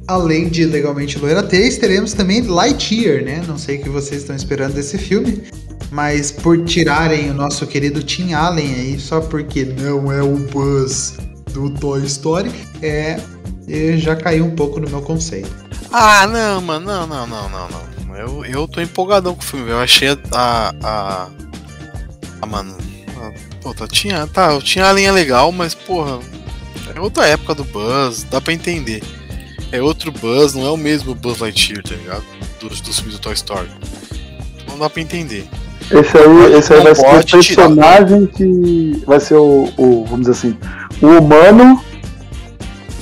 Além 0.07 0.47
de 0.47 0.65
Legalmente 0.65 1.19
Loira 1.19 1.43
3, 1.43 1.77
teremos 1.77 2.13
também 2.13 2.41
Lightyear, 2.41 3.23
né? 3.23 3.43
Não 3.47 3.57
sei 3.57 3.77
o 3.77 3.83
que 3.83 3.89
vocês 3.89 4.21
estão 4.21 4.35
esperando 4.35 4.73
desse 4.73 4.97
filme, 4.97 5.43
mas 5.91 6.31
por 6.31 6.63
tirarem 6.63 7.29
o 7.29 7.33
nosso 7.33 7.67
querido 7.67 8.01
Tim 8.01 8.31
Allen 8.33 8.73
aí, 8.73 8.99
só 8.99 9.19
porque 9.19 9.65
não 9.65 10.09
é 10.11 10.21
o 10.23 10.37
Buzz 10.37 11.17
do 11.51 11.69
Toy 11.71 12.03
Story, 12.05 12.51
é, 12.81 13.19
é, 13.67 13.97
já 13.97 14.15
caiu 14.15 14.45
um 14.45 14.55
pouco 14.55 14.79
no 14.79 14.89
meu 14.89 15.01
conceito. 15.01 15.51
Ah, 15.91 16.25
não, 16.25 16.61
mano, 16.61 16.85
não, 16.85 17.05
não, 17.07 17.27
não, 17.27 17.49
não, 17.49 17.67
não. 17.69 18.15
Eu, 18.15 18.45
eu 18.45 18.67
tô 18.67 18.81
empolgadão 18.81 19.35
com 19.35 19.41
o 19.41 19.45
filme, 19.45 19.69
eu 19.69 19.79
achei 19.79 20.07
a. 20.09 20.17
a. 20.31 20.73
a, 20.83 21.29
a 22.41 22.45
mano. 22.45 22.75
a- 23.17 23.31
pô, 23.61 23.73
tá, 23.73 23.87
tinha, 23.87 24.25
tá, 24.27 24.53
eu 24.53 24.61
tinha 24.61 24.89
a 24.89 24.93
linha 24.93 25.11
legal, 25.11 25.51
mas, 25.51 25.75
porra. 25.75 26.19
É 26.95 26.99
outra 26.99 27.27
época 27.27 27.53
do 27.53 27.63
Buzz, 27.65 28.23
dá 28.23 28.39
pra 28.41 28.53
entender. 28.53 29.03
É 29.71 29.81
outro 29.81 30.11
Buzz, 30.11 30.53
não 30.53 30.65
é 30.65 30.71
o 30.71 30.77
mesmo 30.77 31.13
Buzz 31.13 31.39
Lightyear, 31.39 31.83
tá 31.83 31.95
ligado? 31.95 32.23
Dos, 32.59 32.81
dos 32.81 32.99
filmes 32.99 33.15
do 33.15 33.21
Toy 33.21 33.33
Story. 33.33 33.69
Não 34.67 34.79
dá 34.79 34.89
pra 34.89 35.01
entender. 35.01 35.47
Esse 35.91 36.17
aí, 36.17 36.53
esse 36.53 36.73
aí 36.73 36.81
vai 36.81 36.95
ser 36.95 37.01
o 37.01 37.05
pode 37.05 37.25
tirar. 37.25 37.69
personagem 37.69 38.27
que 38.27 39.03
vai 39.05 39.19
ser 39.19 39.35
o, 39.35 39.69
o, 39.77 40.05
vamos 40.05 40.27
dizer 40.27 40.31
assim, 40.31 40.57
o 41.01 41.07
humano 41.19 41.81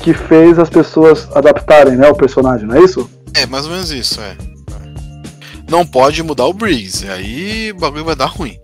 que 0.02 0.14
fez 0.14 0.60
as 0.60 0.70
pessoas 0.70 1.28
adaptarem, 1.36 1.96
né, 1.98 2.08
o 2.10 2.16
personagem, 2.16 2.68
não 2.68 2.76
é 2.76 2.84
isso? 2.84 3.10
É, 3.34 3.46
mais 3.46 3.66
ou 3.66 3.72
menos 3.72 3.92
isso, 3.92 4.22
é. 4.22 4.38
Não 5.68 5.86
pode 5.86 6.22
mudar 6.22 6.46
o 6.46 6.54
Breeze, 6.54 7.10
aí 7.10 7.72
o 7.72 7.80
bagulho 7.80 8.06
vai 8.06 8.16
dar 8.16 8.28
ruim. 8.28 8.60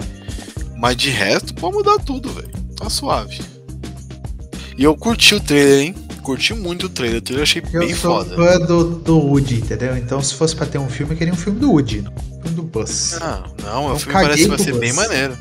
Mas 0.77 0.95
de 0.95 1.09
resto, 1.09 1.53
pode 1.55 1.75
mudar 1.75 1.97
tudo, 1.99 2.29
velho. 2.29 2.51
Tá 2.77 2.89
suave. 2.89 3.41
E 4.77 4.83
eu 4.83 4.95
curti 4.95 5.33
o 5.33 5.39
trailer, 5.39 5.87
hein? 5.87 5.95
Curti 6.21 6.53
muito 6.53 6.85
o 6.85 6.89
trailer. 6.89 7.19
O 7.19 7.21
trailer 7.21 7.39
eu 7.41 7.43
achei 7.43 7.63
Eu 7.73 7.79
bem 7.79 7.93
sou 7.95 8.17
foda. 8.23 8.35
fã 8.35 8.59
do, 8.65 8.83
do 8.83 9.17
Woody, 9.17 9.55
entendeu? 9.55 9.97
Então 9.97 10.21
se 10.21 10.33
fosse 10.35 10.55
pra 10.55 10.65
ter 10.65 10.77
um 10.77 10.89
filme, 10.89 11.13
eu 11.13 11.17
queria 11.17 11.33
um 11.33 11.37
filme 11.37 11.59
do 11.59 11.71
Woody, 11.71 12.01
não 12.01 12.11
um 12.11 12.41
filme 12.41 12.55
do 12.55 12.63
Buzz. 12.63 13.17
Não, 13.19 13.43
não, 13.63 13.85
o 13.87 13.89
Eu 13.91 13.99
filme 13.99 14.13
parece 14.13 14.43
que 14.43 14.49
vai 14.49 14.57
ser 14.59 14.71
pro 14.71 14.79
bem 14.79 14.93
Buzz. 14.93 15.07
maneiro. 15.07 15.37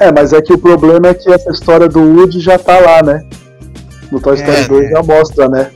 É, 0.00 0.12
mas 0.12 0.32
é 0.32 0.40
que 0.40 0.52
o 0.52 0.58
problema 0.58 1.08
é 1.08 1.14
que 1.14 1.28
essa 1.30 1.50
história 1.50 1.88
do 1.88 2.00
Woody 2.00 2.40
já 2.40 2.58
tá 2.58 2.78
lá, 2.78 3.02
né? 3.02 3.20
No 4.12 4.20
Toy 4.20 4.34
Story 4.36 4.56
É, 4.56 4.68
2 4.68 4.82
né? 4.84 4.90
já 4.90 5.02
mostra, 5.02 5.48
né? 5.48 5.70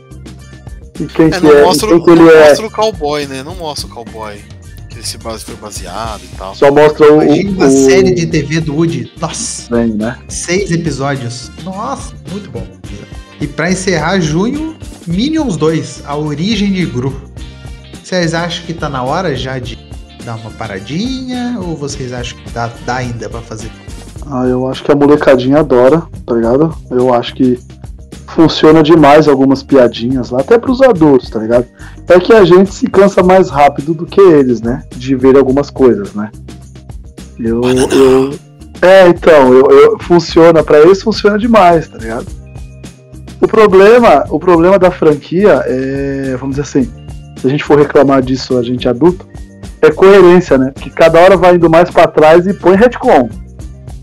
E 1.00 1.06
quem 1.06 1.26
É, 1.26 1.30
que 1.30 1.40
não 1.40 1.50
é, 1.52 1.62
mostra, 1.64 1.88
quem 1.88 1.96
o- 1.96 2.04
que 2.04 2.10
ele 2.10 2.20
não 2.22 2.30
é. 2.30 2.48
mostra 2.48 2.66
o 2.66 2.70
cowboy, 2.70 3.26
né? 3.26 3.42
Não 3.42 3.54
mostra 3.56 3.86
o 3.86 3.90
cowboy. 3.90 4.36
Que 4.88 5.00
esse 5.00 5.18
base 5.18 5.44
foi 5.44 5.56
baseado 5.56 6.20
e 6.22 6.36
tal. 6.36 6.54
Só 6.54 6.70
mostra 6.70 7.10
o. 7.12 7.22
Imagina 7.22 7.50
uma 7.50 7.66
o- 7.66 7.70
série 7.70 8.14
de 8.14 8.26
TV 8.26 8.60
do 8.60 8.74
Woody. 8.76 9.10
Nossa, 9.20 9.74
Vem, 9.74 9.94
né? 9.94 10.18
seis 10.28 10.70
episódios. 10.70 11.50
Nossa, 11.64 12.12
muito 12.30 12.48
bom. 12.50 12.66
E 13.42 13.46
pra 13.48 13.72
encerrar 13.72 14.20
junho, 14.20 14.76
Minions 15.04 15.56
2, 15.56 16.04
A 16.06 16.16
Origem 16.16 16.72
de 16.72 16.86
Gru. 16.86 17.12
Vocês 18.00 18.34
acham 18.34 18.64
que 18.64 18.72
tá 18.72 18.88
na 18.88 19.02
hora 19.02 19.34
já 19.34 19.58
de 19.58 19.76
dar 20.24 20.36
uma 20.36 20.52
paradinha? 20.52 21.58
Ou 21.58 21.76
vocês 21.76 22.12
acham 22.12 22.38
que 22.38 22.48
dá, 22.52 22.70
dá 22.86 22.94
ainda 22.98 23.28
pra 23.28 23.40
fazer? 23.40 23.68
Ah, 24.30 24.46
eu 24.46 24.68
acho 24.68 24.84
que 24.84 24.92
a 24.92 24.94
molecadinha 24.94 25.58
adora, 25.58 26.04
tá 26.24 26.36
ligado? 26.36 26.72
Eu 26.88 27.12
acho 27.12 27.34
que 27.34 27.58
funciona 28.28 28.80
demais 28.80 29.26
algumas 29.26 29.60
piadinhas 29.60 30.30
lá, 30.30 30.40
até 30.40 30.56
pros 30.56 30.80
adultos, 30.80 31.28
tá 31.28 31.40
ligado? 31.40 31.66
É 32.06 32.20
que 32.20 32.32
a 32.32 32.44
gente 32.44 32.72
se 32.72 32.86
cansa 32.86 33.24
mais 33.24 33.50
rápido 33.50 33.92
do 33.92 34.06
que 34.06 34.20
eles, 34.20 34.60
né? 34.60 34.84
De 34.96 35.16
ver 35.16 35.36
algumas 35.36 35.68
coisas, 35.68 36.14
né? 36.14 36.30
Eu. 37.40 37.60
eu 37.64 38.38
é, 38.80 39.08
então, 39.08 39.52
eu, 39.52 39.66
eu- 39.68 39.98
funciona, 39.98 40.62
pra 40.62 40.78
eles 40.78 41.02
funciona 41.02 41.36
demais, 41.36 41.88
tá 41.88 41.98
ligado? 41.98 42.41
O 43.42 43.46
problema, 43.48 44.24
o 44.30 44.38
problema 44.38 44.78
da 44.78 44.90
franquia 44.90 45.62
é, 45.66 46.36
vamos 46.38 46.56
dizer 46.56 46.62
assim, 46.62 46.90
se 47.36 47.46
a 47.46 47.50
gente 47.50 47.64
for 47.64 47.76
reclamar 47.78 48.22
disso, 48.22 48.56
a 48.56 48.62
gente 48.62 48.88
adulto, 48.88 49.26
é 49.82 49.90
coerência, 49.90 50.56
né? 50.56 50.70
Porque 50.72 50.90
cada 50.90 51.18
hora 51.20 51.36
vai 51.36 51.56
indo 51.56 51.68
mais 51.68 51.90
pra 51.90 52.06
trás 52.06 52.46
e 52.46 52.54
põe 52.54 52.76
retcon. 52.76 53.28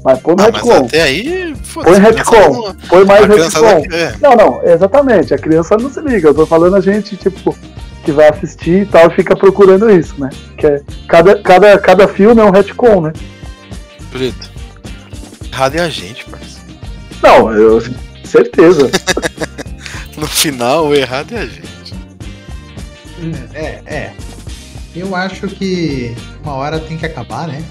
Mas 0.03 0.19
põe 0.19 0.35
no 0.35 0.43
Ah, 0.43 0.49
mas 0.51 0.61
retcon. 0.61 0.85
até 0.85 1.01
aí, 1.03 1.55
Põe 1.73 1.95
a 1.95 1.99
retcon. 1.99 2.75
Põe 2.89 3.05
mais 3.05 3.25
retcon. 3.27 3.83
é, 3.91 4.13
Não, 4.21 4.35
não, 4.35 4.61
exatamente. 4.63 5.33
A 5.33 5.37
criança 5.37 5.77
não 5.77 5.89
se 5.89 6.01
liga. 6.01 6.27
Eu 6.29 6.33
tô 6.33 6.45
falando 6.45 6.75
a 6.75 6.81
gente, 6.81 7.15
tipo, 7.15 7.55
que 8.03 8.11
vai 8.11 8.27
assistir 8.29 8.81
e 8.81 8.85
tal, 8.85 9.07
e 9.07 9.13
fica 9.15 9.35
procurando 9.37 9.89
isso, 9.89 10.19
né? 10.19 10.29
Que 10.57 10.67
é, 10.67 10.81
cada, 11.07 11.41
cada, 11.41 11.77
cada 11.79 12.07
filme 12.09 12.41
é 12.41 12.43
um 12.43 12.51
retcon, 12.51 13.01
né? 13.01 13.13
preto. 14.11 14.49
Errado 15.51 15.75
é 15.75 15.79
a 15.81 15.89
gente, 15.89 16.25
parceiro. 16.25 16.59
Não, 17.21 17.53
eu. 17.53 17.81
Certeza. 18.29 18.89
No 20.17 20.27
final, 20.27 20.87
o 20.87 20.93
errado 20.93 21.33
é 21.33 21.39
a 21.39 21.45
gente. 21.45 21.93
É, 23.53 23.81
é. 23.85 24.13
Eu 24.93 25.15
acho 25.15 25.47
que 25.47 26.13
uma 26.43 26.55
hora 26.55 26.77
tem 26.77 26.97
que 26.97 27.05
acabar, 27.05 27.47
né? 27.47 27.63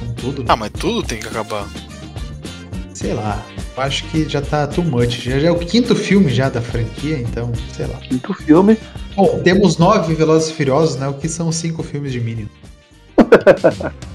Com 0.00 0.12
tudo. 0.14 0.44
Ah, 0.48 0.56
mas 0.56 0.72
tudo 0.72 1.04
tem 1.04 1.20
que 1.20 1.28
acabar. 1.28 1.68
Sei 2.92 3.14
lá. 3.14 3.46
Eu 3.76 3.82
acho 3.84 4.02
que 4.06 4.28
já 4.28 4.42
tá 4.42 4.66
too 4.66 4.82
much. 4.82 5.20
Já, 5.22 5.38
já 5.38 5.48
é 5.48 5.50
o 5.52 5.58
quinto 5.58 5.94
filme 5.94 6.34
já 6.34 6.48
da 6.48 6.60
franquia, 6.60 7.16
então, 7.16 7.52
sei 7.72 7.86
lá. 7.86 7.98
Quinto 7.98 8.34
filme. 8.34 8.76
Bom, 9.14 9.40
temos 9.44 9.78
nove 9.78 10.14
Velozes 10.16 10.48
e 10.50 10.54
Furiosos, 10.54 10.96
né? 10.96 11.06
O 11.06 11.14
que 11.14 11.28
são 11.28 11.52
cinco 11.52 11.84
filmes 11.84 12.10
de 12.10 12.20
Minion. 12.20 12.46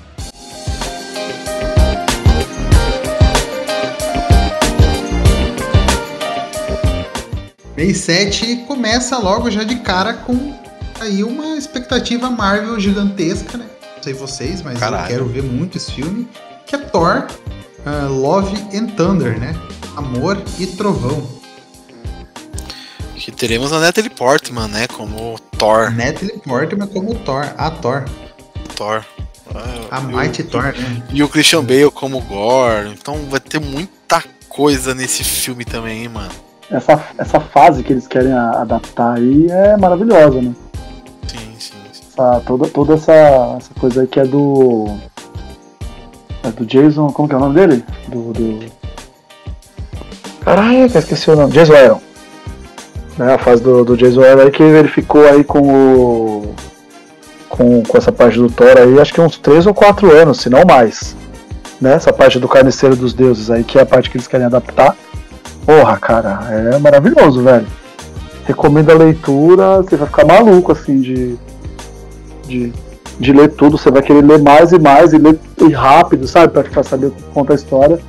Mês 7.79 7.99
7 7.99 8.65
começa 8.67 9.17
logo 9.17 9.49
já 9.49 9.63
de 9.63 9.77
cara 9.77 10.11
com 10.11 10.53
aí 10.99 11.23
uma 11.23 11.55
expectativa 11.55 12.29
Marvel 12.29 12.77
gigantesca, 12.77 13.57
né? 13.57 13.65
Não 13.95 14.03
sei 14.03 14.13
vocês, 14.13 14.61
mas 14.61 14.77
Caralho. 14.77 15.05
eu 15.05 15.07
quero 15.07 15.25
ver 15.27 15.43
muito 15.43 15.77
esse 15.77 15.93
filme. 15.93 16.27
Que 16.67 16.75
é 16.75 16.77
Thor, 16.77 17.25
ah, 17.85 18.05
Love 18.09 18.53
and 18.77 18.87
Thunder, 18.97 19.39
né? 19.39 19.55
Amor 19.95 20.43
e 20.59 20.67
Trovão. 20.67 21.25
Que 23.15 23.31
teremos 23.31 23.71
a 23.71 23.79
Natalie 23.79 24.09
Portman, 24.09 24.67
né? 24.67 24.85
Como 24.85 25.39
Thor. 25.57 25.89
Natalie 25.95 26.37
Portman 26.37 26.85
como 26.85 27.15
Thor, 27.15 27.45
a 27.57 27.71
Thor. 27.71 28.03
Thor. 28.75 29.05
Ah, 29.55 29.99
A 29.99 30.01
Mighty 30.01 30.43
Thor, 30.43 30.73
né? 30.77 31.01
E 31.13 31.23
o 31.23 31.29
Christian 31.29 31.63
Bale 31.63 31.89
como 31.91 32.19
Gore. 32.19 32.89
Então 32.89 33.25
vai 33.29 33.39
ter 33.39 33.61
muita 33.61 34.21
coisa 34.49 34.93
nesse 34.93 35.23
filme 35.23 35.63
também, 35.63 36.01
hein, 36.01 36.09
mano. 36.09 36.48
Essa, 36.71 37.03
essa 37.17 37.39
fase 37.39 37.83
que 37.83 37.93
eles 37.93 38.07
querem 38.07 38.31
adaptar 38.31 39.17
aí 39.17 39.47
é 39.49 39.75
maravilhosa, 39.75 40.39
né? 40.39 40.53
Sim, 41.27 41.37
sim, 41.57 41.73
sim. 41.91 42.03
Essa, 42.11 42.41
toda 42.45 42.67
toda 42.67 42.93
essa, 42.93 43.55
essa 43.57 43.73
coisa 43.79 44.01
aí 44.01 44.07
que 44.07 44.19
é 44.19 44.25
do. 44.25 44.85
É 46.43 46.51
do 46.51 46.65
Jason. 46.65 47.07
Como 47.07 47.27
que 47.27 47.33
é 47.33 47.37
o 47.37 47.41
nome 47.41 47.55
dele? 47.55 47.83
Do. 48.07 48.33
do... 48.33 48.71
Caraca, 50.41 50.99
esqueci 50.99 51.31
o 51.31 51.35
nome. 51.35 51.51
Jason 51.53 51.73
Aaron. 51.73 52.01
Né, 53.17 53.33
a 53.33 53.37
fase 53.39 53.63
do, 53.63 53.83
do 53.83 53.97
Jason 53.97 54.21
Aaron 54.21 54.43
aí 54.43 54.51
que 54.51 54.61
ele 54.61 54.87
ficou 54.87 55.27
aí 55.27 55.43
com 55.43 55.59
o. 55.61 56.55
Com, 57.49 57.81
com 57.81 57.97
essa 57.97 58.11
parte 58.11 58.37
do 58.37 58.47
Thor 58.47 58.77
aí, 58.77 58.99
acho 58.99 59.11
que 59.11 59.19
uns 59.19 59.39
3 59.39 59.65
ou 59.65 59.73
4 59.73 60.15
anos, 60.15 60.39
se 60.39 60.51
não 60.51 60.63
mais. 60.65 61.15
Né? 61.81 61.93
Essa 61.93 62.13
parte 62.13 62.37
do 62.37 62.47
Carniceiro 62.47 62.95
dos 62.95 63.11
Deuses 63.11 63.49
aí, 63.49 63.63
que 63.63 63.79
é 63.79 63.81
a 63.81 63.85
parte 63.87 64.07
que 64.07 64.17
eles 64.17 64.27
querem 64.27 64.45
adaptar. 64.45 64.95
Porra, 65.69 65.97
cara, 65.97 66.39
é 66.49 66.79
maravilhoso, 66.79 67.43
velho. 67.43 67.67
Recomendo 68.45 68.89
a 68.89 68.95
leitura, 68.95 69.83
você 69.83 69.95
vai 69.95 70.07
ficar 70.07 70.25
maluco 70.25 70.71
assim 70.71 70.99
de, 70.99 71.35
de, 72.47 72.73
de 73.19 73.31
ler 73.31 73.49
tudo, 73.49 73.77
você 73.77 73.91
vai 73.91 74.01
querer 74.01 74.23
ler 74.25 74.39
mais 74.39 74.71
e 74.71 74.79
mais 74.79 75.13
e 75.13 75.19
ler 75.19 75.37
e 75.61 75.69
rápido, 75.71 76.27
sabe? 76.27 76.53
Pra 76.53 76.63
ficar 76.63 76.81
sabendo 76.81 77.13
o 77.19 77.33
conta 77.35 77.53
a 77.53 77.55
história. 77.55 77.99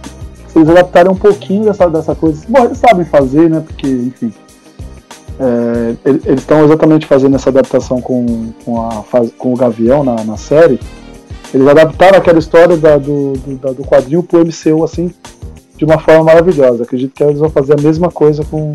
Se 0.49 0.59
eles 0.59 0.71
adaptarem 0.71 1.13
um 1.13 1.17
pouquinho 1.17 1.67
dessa, 1.67 1.87
dessa 1.91 2.15
coisa, 2.15 2.43
bom, 2.49 2.65
eles 2.65 2.79
sabem 2.79 3.05
fazer, 3.05 3.51
né? 3.51 3.61
Porque, 3.61 3.87
enfim. 3.87 4.33
é, 5.39 5.95
ele- 6.07 6.23
eles 6.25 6.41
estão 6.41 6.65
exatamente 6.65 7.05
fazendo 7.05 7.37
essa 7.37 7.51
adaptação 7.51 8.01
com, 8.01 8.53
com, 8.65 8.81
a, 8.87 9.03
com 9.37 9.53
o 9.53 9.57
Gavião 9.57 10.03
na, 10.03 10.25
na 10.25 10.39
série. 10.39 10.81
Eles 11.53 11.67
adaptaram 11.69 12.17
aquela 12.17 12.39
história 12.39 12.79
da- 12.79 12.97
do, 12.97 13.35
do, 13.35 13.57
da- 13.59 13.73
do 13.73 13.85
quadrinho 13.85 14.23
pro 14.23 14.41
MCU, 14.41 14.83
assim, 14.83 15.13
de 15.81 15.85
uma 15.87 15.99
forma 15.99 16.25
maravilhosa. 16.25 16.83
Acredito 16.83 17.15
que 17.15 17.23
eles 17.25 17.39
vão 17.39 17.49
fazer 17.49 17.73
a 17.73 17.81
mesma 17.83 18.11
coisa 18.11 18.45
com, 18.45 18.75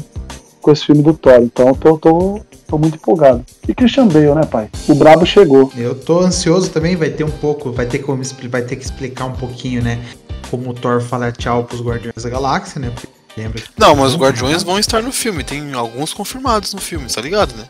com 0.59 0.71
esse 0.71 0.87
filme 0.87 1.03
do 1.03 1.13
Thor. 1.13 1.39
Então 1.39 1.67
eu 1.67 1.75
tô, 1.75 1.97
tô, 1.99 2.41
tô 2.67 2.77
muito 2.79 2.95
empolgado. 2.95 3.45
E 3.67 3.75
Christian 3.75 4.07
Bale, 4.07 4.33
né, 4.33 4.43
pai? 4.43 4.69
O 4.89 4.95
brabo 4.95 5.23
chegou. 5.23 5.71
Eu 5.77 5.93
tô 5.93 6.21
ansioso 6.21 6.71
também, 6.71 6.95
vai 6.95 7.11
ter 7.11 7.23
um 7.23 7.29
pouco, 7.29 7.71
vai 7.71 7.85
ter 7.85 7.99
como 7.99 8.23
vai 8.49 8.63
ter 8.63 8.75
que 8.75 8.83
explicar 8.83 9.25
um 9.25 9.33
pouquinho, 9.33 9.83
né? 9.83 10.03
Como 10.49 10.71
o 10.71 10.73
Thor 10.73 10.99
fala 10.99 11.31
tchau 11.31 11.63
pros 11.63 11.79
Guardiões 11.79 12.23
da 12.23 12.29
Galáxia, 12.29 12.81
né? 12.81 12.89
Porque 12.89 13.07
lembra 13.37 13.61
que 13.61 13.69
Não, 13.77 13.95
mas 13.95 14.13
os 14.13 14.17
Guardiões 14.17 14.63
vão 14.63 14.79
estar 14.79 15.03
no 15.03 15.11
filme. 15.11 15.43
Tem 15.43 15.73
alguns 15.73 16.11
confirmados 16.11 16.73
no 16.73 16.81
filme, 16.81 17.05
tá 17.07 17.21
ligado, 17.21 17.55
né? 17.55 17.65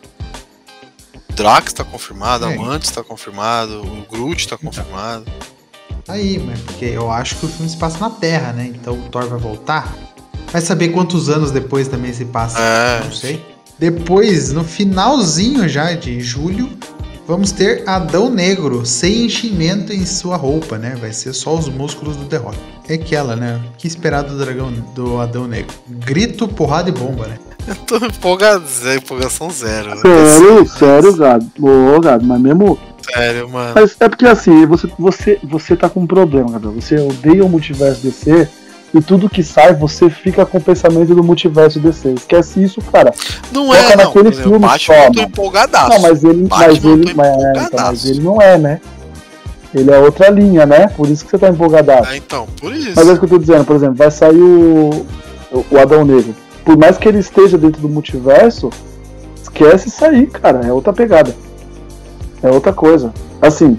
O 1.29 1.33
Drax 1.33 1.73
tá 1.73 1.83
confirmado, 1.83 2.45
a 2.45 2.53
É. 2.53 2.57
Mantis 2.57 2.89
tá 2.89 3.03
confirmado, 3.03 3.81
o 3.81 4.05
Groot 4.09 4.47
tá 4.47 4.57
confirmado. 4.57 5.25
Aí, 6.07 6.41
mas 6.45 6.59
porque 6.61 6.85
eu 6.85 7.11
acho 7.11 7.35
que 7.37 7.45
o 7.45 7.49
filme 7.49 7.69
se 7.69 7.77
passa 7.77 7.97
na 7.99 8.09
Terra, 8.09 8.53
né? 8.53 8.71
Então 8.73 8.93
o 8.93 9.09
Thor 9.09 9.27
vai 9.27 9.39
voltar. 9.39 9.93
Vai 10.51 10.61
saber 10.61 10.89
quantos 10.89 11.29
anos 11.29 11.51
depois 11.51 11.87
também 11.87 12.13
se 12.13 12.25
passa. 12.25 12.59
É. 12.59 13.01
Não 13.03 13.11
sei. 13.11 13.43
Depois, 13.77 14.53
no 14.53 14.63
finalzinho 14.63 15.67
já 15.67 15.91
de 15.93 16.21
julho, 16.21 16.69
vamos 17.27 17.51
ter 17.51 17.83
Adão 17.87 18.29
Negro 18.29 18.85
sem 18.85 19.25
enchimento 19.25 19.91
em 19.91 20.05
sua 20.05 20.37
roupa, 20.37 20.77
né? 20.77 20.95
Vai 20.99 21.11
ser 21.11 21.33
só 21.33 21.55
os 21.57 21.67
músculos 21.67 22.15
do 22.15 22.25
The 22.25 22.37
Rock. 22.37 22.57
É 22.87 22.93
aquela, 22.93 23.35
né? 23.35 23.59
O 23.73 23.77
que 23.77 23.87
esperar 23.87 24.21
do 24.21 24.37
dragão 24.37 24.71
do 24.93 25.19
Adão 25.19 25.47
Negro? 25.47 25.75
Grito, 25.89 26.47
porrada 26.47 26.87
e 26.89 26.91
bomba, 26.93 27.27
né? 27.27 27.37
Eu 27.67 27.75
tô 27.75 27.97
empolgado, 28.05 28.63
zero, 28.67 28.99
empolgação 28.99 29.49
zero. 29.49 29.89
né? 29.89 30.01
Sério, 30.03 30.67
sério, 30.69 31.15
gado. 31.17 31.45
Ô, 31.59 31.99
gado, 31.99 32.23
mas 32.23 32.39
mesmo. 32.39 32.77
Sério, 33.13 33.49
mano. 33.49 33.73
Mas 33.75 33.95
é 33.99 34.09
porque 34.09 34.25
assim, 34.25 34.65
você, 34.65 34.89
você, 34.97 35.39
você 35.43 35.75
tá 35.75 35.89
com 35.89 36.01
um 36.01 36.07
problema, 36.07 36.51
Gabriel. 36.51 36.73
Você 36.73 36.97
odeia 36.97 37.43
o 37.43 37.49
multiverso 37.49 38.01
DC 38.01 38.47
e 38.93 39.01
tudo 39.01 39.29
que 39.29 39.43
sai, 39.43 39.73
você 39.73 40.09
fica 40.09 40.45
com 40.45 40.57
o 40.57 40.61
pensamento 40.61 41.13
do 41.13 41.23
multiverso 41.23 41.79
DC. 41.79 42.13
Esquece 42.13 42.63
isso, 42.63 42.81
cara. 42.81 43.13
Não 43.51 43.67
foca 43.67 43.77
é, 43.77 43.95
não. 43.97 44.05
naquele 44.05 44.29
exemplo, 44.29 44.51
filme 44.51 44.67
Batman 44.67 44.95
só, 44.95 45.05
eu 45.05 45.11
tô 45.11 45.21
empolgadaço. 45.21 45.89
Não, 45.89 45.99
mas 45.99 46.23
ele, 46.23 46.47
Batman 46.47 46.67
mas 46.67 46.85
ele, 46.85 47.13
mas, 47.13 47.27
é, 47.27 47.51
então, 47.51 47.85
mas 47.85 48.05
ele 48.05 48.19
não 48.21 48.41
é, 48.41 48.57
né? 48.57 48.81
Ele 49.73 49.91
é 49.91 49.99
outra 49.99 50.29
linha, 50.29 50.65
né? 50.65 50.87
Por 50.87 51.09
isso 51.09 51.25
que 51.25 51.31
você 51.31 51.37
tá 51.37 51.49
empolgadaço. 51.49 52.09
Ah, 52.09 52.15
então, 52.15 52.47
por 52.59 52.73
isso. 52.73 52.93
Mas 52.95 53.09
é 53.09 53.11
o 53.11 53.19
que 53.19 53.25
eu 53.25 53.29
tô 53.29 53.37
dizendo, 53.37 53.65
por 53.65 53.75
exemplo, 53.75 53.95
vai 53.95 54.09
sair 54.09 54.41
o, 54.41 55.05
o 55.69 55.77
Adão 55.77 56.05
Negro. 56.05 56.33
Por 56.63 56.77
mais 56.77 56.97
que 56.97 57.07
ele 57.09 57.19
esteja 57.19 57.57
dentro 57.57 57.81
do 57.81 57.89
multiverso, 57.89 58.69
esquece 59.43 59.89
isso 59.89 60.05
aí, 60.05 60.25
cara. 60.27 60.65
É 60.65 60.71
outra 60.71 60.93
pegada. 60.93 61.35
É 62.45 62.51
outra 62.51 62.71
coisa. 62.71 63.11
Assim, 63.41 63.75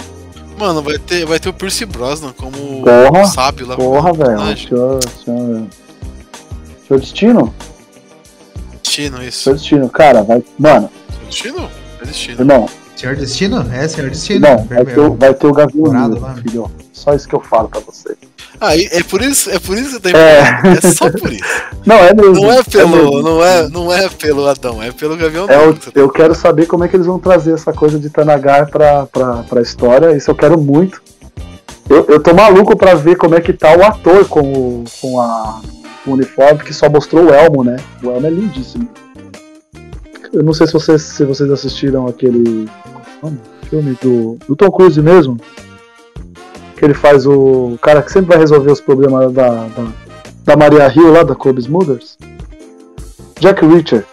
Mano, 0.59 0.83
vai 0.83 0.99
ter, 0.99 1.25
vai 1.27 1.39
ter 1.39 1.49
o 1.51 1.53
Percy 1.53 1.85
Brosnan 1.85 2.33
como 2.33 2.57
Porra, 2.83 3.23
o 3.23 3.27
sábio 3.27 3.67
lá. 3.67 3.77
porra, 3.77 4.13
velho. 4.13 4.39
Senhor, 4.57 5.01
senhor, 5.25 5.67
senhor 6.87 7.01
Destino? 7.01 7.55
Destino, 8.83 9.23
isso. 9.23 9.43
Senhor 9.45 9.57
Destino, 9.57 9.89
cara, 9.91 10.23
vai. 10.23 10.43
Mano, 10.59 10.91
Destino? 11.27 11.69
É 12.01 12.07
destino. 12.07 12.41
irmão, 12.41 12.69
Senhor 12.97 13.17
Destino? 13.17 13.67
É, 13.73 13.87
Senhor 13.87 14.09
Destino. 14.11 14.41
não, 14.49 14.65
vai 14.65 14.85
ter, 14.85 14.99
o- 15.01 15.15
vai 15.15 15.35
ter 15.35 15.47
o 15.47 15.53
Gavião 15.53 15.85
Dourado 15.85 16.41
filho. 16.43 16.71
Só 16.93 17.13
isso 17.15 17.29
que 17.29 17.35
eu 17.35 17.41
falo 17.41 17.69
pra 17.69 17.81
você. 17.81 18.17
Aí 18.61 18.89
é 18.91 19.03
por 19.03 19.23
isso, 19.23 19.51
é 19.51 19.59
por 19.59 19.77
isso 19.77 20.01
que 20.01 20.09
eu 20.09 20.13
tô 20.13 20.19
É. 20.19 20.61
É 20.77 20.81
só 20.93 21.11
por 21.11 21.33
isso. 21.33 21.45
Não, 21.85 21.97
é 21.97 22.13
mesmo. 22.15 22.35
Não 22.35 22.53
é 22.53 22.63
pelo, 22.65 22.89
mesmo. 22.89 23.23
não 23.23 23.45
é, 23.45 23.69
não 23.69 23.93
é 23.93 24.09
pelo 24.09 24.47
Adão, 24.49 24.83
é 24.83 24.91
pelo 24.91 25.17
Gavião 25.17 25.47
É, 25.49 25.57
Negro. 25.57 25.93
eu, 25.95 26.09
quero 26.11 26.35
saber 26.35 26.67
como 26.67 26.83
é 26.83 26.89
que 26.89 26.97
eles 26.97 27.07
vão 27.07 27.19
trazer 27.19 27.53
essa 27.53 27.73
coisa 27.73 27.97
de 27.99 28.11
Tanagar 28.11 28.69
pra, 28.71 29.07
pra, 29.07 29.45
pra 29.45 29.63
história. 29.63 30.17
Isso 30.17 30.29
eu 30.31 30.35
quero 30.35 30.61
muito. 30.61 31.01
Eu, 31.89 32.05
eu 32.09 32.21
tô 32.21 32.35
maluco 32.35 32.77
pra 32.77 32.95
ver 32.95 33.17
como 33.17 33.37
é 33.37 33.41
que 33.41 33.53
tá 33.53 33.77
o 33.77 33.85
ator 33.85 34.27
com 34.27 34.41
o, 34.41 34.85
com 35.01 35.21
a, 35.21 35.61
o 36.05 36.13
uniforme, 36.13 36.65
que 36.65 36.75
só 36.75 36.89
mostrou 36.91 37.27
o 37.27 37.33
Elmo, 37.33 37.63
né? 37.63 37.77
O 38.03 38.11
Elmo 38.11 38.27
é 38.27 38.31
lindíssimo. 38.31 38.89
Eu 40.33 40.43
não 40.43 40.53
sei 40.53 40.67
se 40.67 40.73
vocês, 40.73 41.03
se 41.03 41.25
vocês 41.25 41.49
assistiram 41.51 42.09
aquele 42.09 42.69
é 42.69 43.27
o 43.27 43.27
nome? 43.27 43.41
filme 43.71 43.97
do, 44.03 44.37
do 44.49 44.57
Tom 44.57 44.71
Cruise 44.71 45.01
mesmo. 45.01 45.37
Que 46.77 46.85
ele 46.85 46.95
faz 46.95 47.27
o, 47.27 47.79
cara 47.81 48.03
que 48.03 48.13
sempre 48.13 48.29
vai 48.31 48.39
resolver 48.39 48.71
os 48.71 48.81
problemas 48.81 49.33
da, 49.33 49.49
da, 49.49 49.87
da 50.45 50.57
Maria 50.57 50.93
Hill 50.95 51.13
lá, 51.13 51.23
da 51.23 51.35
Kobe 51.35 51.61
Smulders. 51.61 52.19
Jack 53.41 53.65
Reacher. 53.65 54.05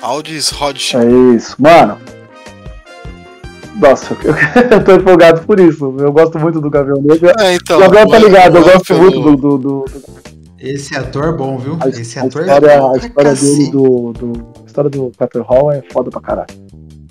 Aldis 0.00 0.52
Hodge. 0.52 0.96
É 0.96 1.34
isso, 1.36 1.56
mano. 1.58 1.98
Nossa, 3.80 4.16
eu, 4.24 4.34
eu 4.78 4.84
tô 4.84 4.92
empolgado 4.94 5.42
por 5.42 5.58
isso. 5.60 5.94
Eu 5.98 6.12
gosto 6.12 6.38
muito 6.38 6.60
do 6.60 6.70
Gavião 6.70 7.00
Negro. 7.00 7.30
É, 7.38 7.54
então. 7.54 7.76
o 7.78 7.80
Gabriel 7.80 8.08
tá 8.08 8.16
é- 8.16 8.20
ligado, 8.20 8.56
eu 8.58 8.68
é 8.68 8.72
gosto 8.72 8.86
pelo- 8.86 9.00
muito 9.00 9.20
do, 9.20 9.36
do, 9.36 9.58
do- 9.58 9.84
Esse 10.58 10.96
ator 10.96 11.28
é 11.28 11.32
bom, 11.32 11.58
viu? 11.58 11.76
a, 11.80 11.88
Esse 11.88 12.18
a 12.18 12.24
ator 12.24 12.42
história, 12.42 12.66
é 12.70 12.78
bom 12.80 12.94
a 12.94 12.96
história 12.98 13.34
dele 13.34 13.70
do, 13.70 14.12
do. 14.12 14.32
A 14.62 14.66
história 14.66 14.90
do 14.90 15.12
Pepper 15.16 15.42
Hall 15.42 15.70
é 15.72 15.82
foda 15.92 16.10
pra 16.10 16.20
caralho. 16.20 16.48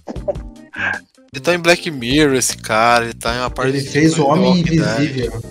Ele 1.34 1.42
tá 1.42 1.54
em 1.54 1.60
Black 1.60 1.90
Mirror, 1.92 2.36
esse 2.36 2.58
cara, 2.58 3.06
ele 3.06 3.14
tá 3.14 3.36
em 3.36 3.40
uma 3.40 3.50
parte 3.50 3.76
Ele 3.78 3.86
fez 3.86 4.18
o 4.18 4.26
Homem. 4.26 4.60
Invisível. 4.60 5.42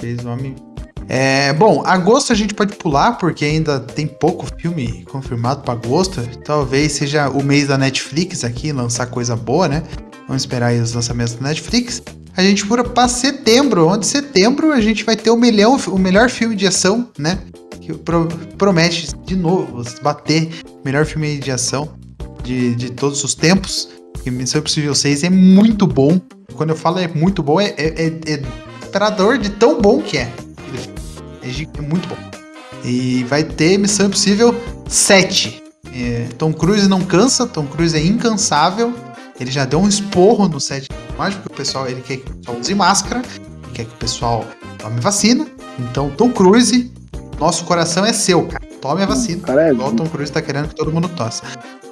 Fez 0.00 0.24
o 0.24 0.28
Homem. 0.28 0.54
É, 1.08 1.52
bom, 1.52 1.82
agosto 1.86 2.32
a 2.32 2.36
gente 2.36 2.52
pode 2.54 2.74
pular 2.76 3.12
porque 3.12 3.44
ainda 3.44 3.78
tem 3.78 4.06
pouco 4.06 4.46
filme 4.60 5.04
confirmado 5.04 5.62
para 5.62 5.74
agosto. 5.74 6.20
Talvez 6.44 6.92
seja 6.92 7.28
o 7.28 7.42
mês 7.42 7.68
da 7.68 7.78
Netflix 7.78 8.42
aqui, 8.44 8.72
lançar 8.72 9.06
coisa 9.06 9.36
boa, 9.36 9.68
né? 9.68 9.82
Vamos 10.26 10.42
esperar 10.42 10.68
aí 10.68 10.80
os 10.80 10.92
lançamentos 10.92 11.34
da 11.34 11.48
Netflix. 11.48 12.02
A 12.36 12.42
gente 12.42 12.66
pula 12.66 12.82
para 12.82 13.08
setembro, 13.08 13.86
onde 13.88 14.04
setembro 14.04 14.72
a 14.72 14.80
gente 14.80 15.04
vai 15.04 15.16
ter 15.16 15.30
o, 15.30 15.36
melhor, 15.36 15.78
o 15.88 15.98
melhor 15.98 16.28
filme 16.28 16.56
de 16.56 16.66
ação, 16.66 17.08
né? 17.18 17.38
Que 17.80 17.94
pro- 17.94 18.26
promete 18.58 19.08
de 19.24 19.36
novo 19.36 19.82
bater 20.02 20.48
melhor 20.84 21.06
filme 21.06 21.38
de 21.38 21.50
ação 21.52 21.96
de, 22.42 22.74
de 22.74 22.90
todos 22.90 23.22
os 23.22 23.34
tempos. 23.34 23.88
Que 24.26 24.30
Missão 24.32 24.58
Impossível 24.58 24.92
6 24.92 25.22
é 25.22 25.30
muito 25.30 25.86
bom. 25.86 26.20
Quando 26.54 26.70
eu 26.70 26.76
falo 26.76 26.98
é 26.98 27.06
muito 27.06 27.44
bom, 27.44 27.60
é, 27.60 27.66
é, 27.76 28.08
é, 28.08 28.32
é 28.32 29.38
de 29.38 29.50
tão 29.50 29.80
bom 29.80 30.02
que 30.02 30.18
é. 30.18 30.22
É, 31.44 31.48
é 31.78 31.80
muito 31.80 32.08
bom. 32.08 32.16
E 32.84 33.22
vai 33.28 33.44
ter 33.44 33.78
Missão 33.78 34.06
Impossível 34.06 34.52
7. 34.88 35.62
É, 35.94 36.26
Tom 36.36 36.52
Cruise 36.52 36.88
não 36.88 37.02
cansa, 37.02 37.46
Tom 37.46 37.68
Cruise 37.68 37.96
é 37.96 38.04
incansável. 38.04 38.92
Ele 39.38 39.52
já 39.52 39.64
deu 39.64 39.78
um 39.78 39.86
esporro 39.86 40.48
no 40.48 40.60
7 40.60 40.88
mágico, 41.16 41.44
porque 41.44 41.54
o 41.54 41.56
pessoal 41.58 41.86
ele 41.86 42.00
quer 42.00 42.16
que 42.16 42.28
o 42.28 42.34
pessoal 42.34 42.58
use 42.58 42.74
máscara, 42.74 43.22
quer 43.74 43.84
que 43.84 43.94
o 43.94 43.98
pessoal 43.98 44.44
tome 44.76 44.98
vacina. 45.00 45.46
Então, 45.78 46.10
Tom 46.10 46.32
Cruise, 46.32 46.92
nosso 47.38 47.64
coração 47.64 48.04
é 48.04 48.12
seu, 48.12 48.44
cara. 48.48 48.66
Tome 48.80 49.04
a 49.04 49.06
vacina. 49.06 49.38
O 49.38 49.42
cara 49.42 49.68
é 49.68 49.70
Igual 49.70 49.90
o 49.90 49.94
Tom 49.94 50.06
Cruise 50.06 50.32
tá 50.32 50.42
querendo 50.42 50.66
que 50.66 50.74
todo 50.74 50.92
mundo 50.92 51.08
tosse. 51.10 51.42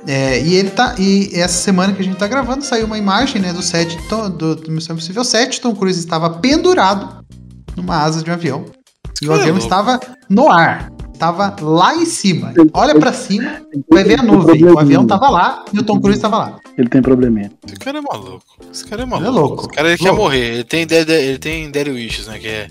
É, 0.06 0.40
e 0.40 0.54
ele 0.54 0.70
tá. 0.70 0.94
E 0.98 1.30
essa 1.32 1.54
semana 1.62 1.92
que 1.92 2.02
a 2.02 2.04
gente 2.04 2.16
tá 2.16 2.26
gravando, 2.28 2.64
saiu 2.64 2.86
uma 2.86 2.98
imagem 2.98 3.40
né, 3.40 3.52
do 3.52 3.62
set 3.62 3.96
do, 4.08 4.28
do, 4.28 4.56
do 4.56 4.70
Missão 4.70 4.94
Impossível 4.94 5.24
7. 5.24 5.60
Tom 5.60 5.74
Cruise 5.74 5.98
estava 5.98 6.28
pendurado 6.30 7.24
numa 7.76 7.96
asa 8.02 8.22
de 8.22 8.30
um 8.30 8.34
avião. 8.34 8.64
E 9.22 9.28
o 9.28 9.32
é 9.32 9.34
avião 9.36 9.50
louco. 9.56 9.62
estava 9.64 10.00
no 10.28 10.50
ar. 10.50 10.90
Estava 11.12 11.54
lá 11.62 11.94
em 11.94 12.04
cima. 12.04 12.52
Ele- 12.56 12.68
Olha 12.74 12.98
pra 12.98 13.12
cima, 13.12 13.62
Ele 13.72 13.84
vai 13.88 14.02
ver 14.04 14.18
a 14.18 14.22
nuvem. 14.22 14.64
O 14.64 14.78
avião 14.78 15.06
tava 15.06 15.30
lá 15.30 15.64
e 15.72 15.78
o 15.78 15.82
Tom 15.82 16.00
Cruise 16.00 16.20
tava 16.20 16.36
lá. 16.38 16.58
Ele 16.76 16.88
tem 16.88 17.00
probleminha. 17.00 17.50
Esse 17.66 17.76
cara 17.76 17.98
é 17.98 18.00
maluco. 18.00 18.44
Esse 18.70 18.84
cara 18.84 19.02
é 19.02 19.04
Ele 19.04 19.10
maluco. 19.10 19.28
é 19.28 19.30
louco. 19.32 19.60
Esse 19.62 19.68
cara 19.70 19.88
ele 19.88 19.98
quer 19.98 20.08
Louco. 20.10 20.22
morrer. 20.22 20.54
Ele 20.54 20.64
tem, 20.64 20.86
ele 20.90 21.38
tem 21.38 21.70
Dead 21.70 21.86
Wishes, 21.88 22.26
né? 22.26 22.38
Que 22.40 22.48
é 22.48 22.66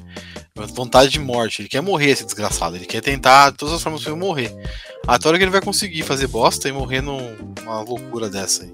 vontade 0.67 1.11
de 1.11 1.19
morte. 1.19 1.61
Ele 1.61 1.69
quer 1.69 1.81
morrer, 1.81 2.11
esse 2.11 2.25
desgraçado. 2.25 2.75
Ele 2.75 2.85
quer 2.85 3.01
tentar 3.01 3.51
de 3.51 3.57
todas 3.57 3.75
as 3.75 3.81
formas 3.81 4.01
possíveis 4.01 4.19
morrer. 4.23 4.53
Até 5.07 5.27
a 5.27 5.29
hora 5.29 5.37
que 5.37 5.43
ele 5.43 5.51
vai 5.51 5.61
conseguir 5.61 6.03
fazer 6.03 6.27
bosta 6.27 6.69
e 6.69 6.71
morrer 6.71 7.01
num- 7.01 7.35
numa 7.61 7.81
loucura 7.81 8.29
dessa 8.29 8.63
aí. 8.63 8.71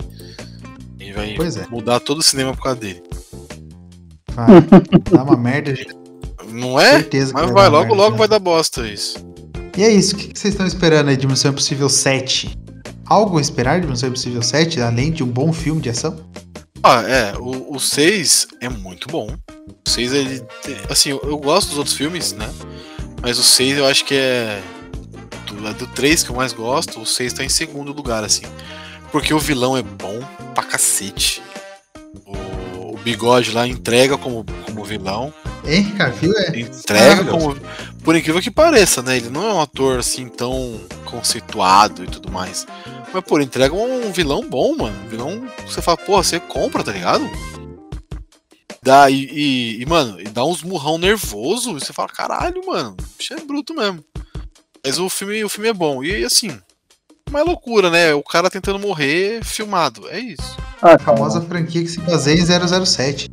Ele 1.00 1.14
vai 1.14 1.36
é. 1.36 1.68
mudar 1.70 2.00
todo 2.00 2.20
o 2.20 2.24
cinema 2.24 2.54
por 2.56 2.64
causa 2.64 2.80
dele. 2.80 3.02
Vai 4.34 4.48
dar 5.12 5.24
uma 5.24 5.38
merda, 5.38 5.76
gente. 5.76 5.96
Não 6.52 6.80
é? 6.80 6.92
Certeza 6.94 7.34
Mas 7.34 7.52
vai 7.52 7.70
logo, 7.70 7.88
merda, 7.88 7.96
logo 7.96 8.12
né? 8.12 8.18
vai 8.18 8.28
dar 8.28 8.40
bosta 8.40 8.88
isso. 8.88 9.18
E 9.78 9.84
é 9.84 9.90
isso. 9.92 10.16
O 10.16 10.18
que 10.18 10.28
que 10.30 10.40
vocês 10.40 10.54
estão 10.54 10.66
esperando 10.68 11.10
aí 11.10 11.18
de 11.18 11.28
Missão 11.28 11.52
Impossível 11.52 11.90
7? 11.90 12.58
Algo 13.06 13.38
a 13.38 13.42
esperar 13.42 13.82
de 13.82 13.88
Missão 13.88 14.10
Impossível 14.10 14.42
7, 14.42 14.82
além 14.82 15.12
de 15.12 15.24
um 15.24 15.28
bom 15.28 15.52
filme 15.54 15.82
de 15.82 15.90
ação? 15.90 16.18
Ah, 16.84 17.02
é, 17.02 17.34
o, 17.38 17.76
o 17.76 17.80
6 17.80 18.48
é 18.62 18.70
muito 18.70 19.08
bom. 19.10 19.28
O 19.68 19.90
6, 19.90 20.14
ele. 20.14 20.44
Assim, 20.90 21.10
eu, 21.10 21.22
eu 21.24 21.38
gosto 21.38 21.70
dos 21.70 21.78
outros 21.78 21.96
filmes, 21.96 22.32
né? 22.32 22.50
Mas 23.22 23.38
o 23.38 23.44
6 23.44 23.78
eu 23.78 23.86
acho 23.86 24.06
que 24.06 24.16
é. 24.16 24.62
Do, 25.46 25.68
é 25.68 25.74
do 25.74 25.88
3 25.88 26.24
que 26.24 26.30
eu 26.30 26.36
mais 26.36 26.54
gosto, 26.54 27.02
o 27.02 27.06
6 27.06 27.34
tá 27.34 27.44
em 27.44 27.50
segundo 27.50 27.92
lugar, 27.92 28.24
assim. 28.24 28.44
Porque 29.12 29.34
o 29.34 29.40
vilão 29.40 29.76
é 29.76 29.82
bom 29.82 30.20
pra 30.54 30.64
cacete. 30.64 31.42
O, 32.26 32.94
o 32.94 32.98
bigode 33.04 33.52
lá 33.52 33.68
entrega 33.68 34.18
como, 34.18 34.46
como 34.66 34.86
vilão. 34.86 35.34
Henry 35.66 35.92
Cavill 35.92 36.34
é. 36.38 36.60
Entrega 36.60 37.26
como. 37.26 37.58
Por 38.04 38.16
incrível 38.16 38.42
que 38.42 38.52
pareça, 38.52 39.02
né? 39.02 39.18
Ele 39.18 39.30
não 39.30 39.48
é 39.48 39.54
um 39.54 39.62
ator 39.62 40.00
assim 40.00 40.28
tão 40.28 40.80
conceituado 41.06 42.04
e 42.04 42.08
tudo 42.08 42.32
mais. 42.32 42.66
Mas, 43.14 43.24
pô, 43.24 43.40
entrega 43.40 43.74
um 43.74 44.12
vilão 44.12 44.48
bom, 44.48 44.76
mano. 44.76 44.96
Um 45.06 45.10
vilão 45.10 45.48
que 45.66 45.74
você 45.74 45.82
fala, 45.82 45.98
porra, 45.98 46.24
você 46.24 46.40
compra, 46.40 46.84
tá 46.84 46.92
ligado? 46.92 47.28
Dá, 48.82 49.10
e, 49.10 49.26
e- 49.26 49.82
e, 49.82 49.86
mano, 49.86 50.20
e 50.20 50.26
dá 50.26 50.46
uns 50.46 50.62
murrão 50.64 50.98
nervoso. 50.98 51.72
E 51.72 51.74
você 51.80 51.92
fala, 51.92 52.08
caralho, 52.10 52.62
mano, 52.66 52.92
o 53.00 53.18
bicho 53.18 53.34
é 53.34 53.38
bruto 53.42 53.74
mesmo. 53.74 54.04
Mas 54.86 54.98
o 55.00 55.10
filme, 55.10 55.44
o 55.44 55.50
filme 55.50 55.70
é 55.70 55.74
bom. 55.74 56.04
E 56.04 56.24
assim, 56.24 56.58
uma 57.30 57.42
loucura, 57.42 57.90
né? 57.90 58.14
O 58.14 58.24
cara 58.24 58.50
tentando 58.50 58.80
morrer 58.80 59.44
filmado. 59.44 60.08
É 60.10 60.20
isso. 60.20 60.56
Ah, 60.82 60.94
A 60.94 61.00
famosa 61.00 61.42
franquia 61.42 61.82
que 61.84 61.90
se 61.90 62.00
baseia 62.02 62.40
em 62.40 62.46
007. 62.86 63.30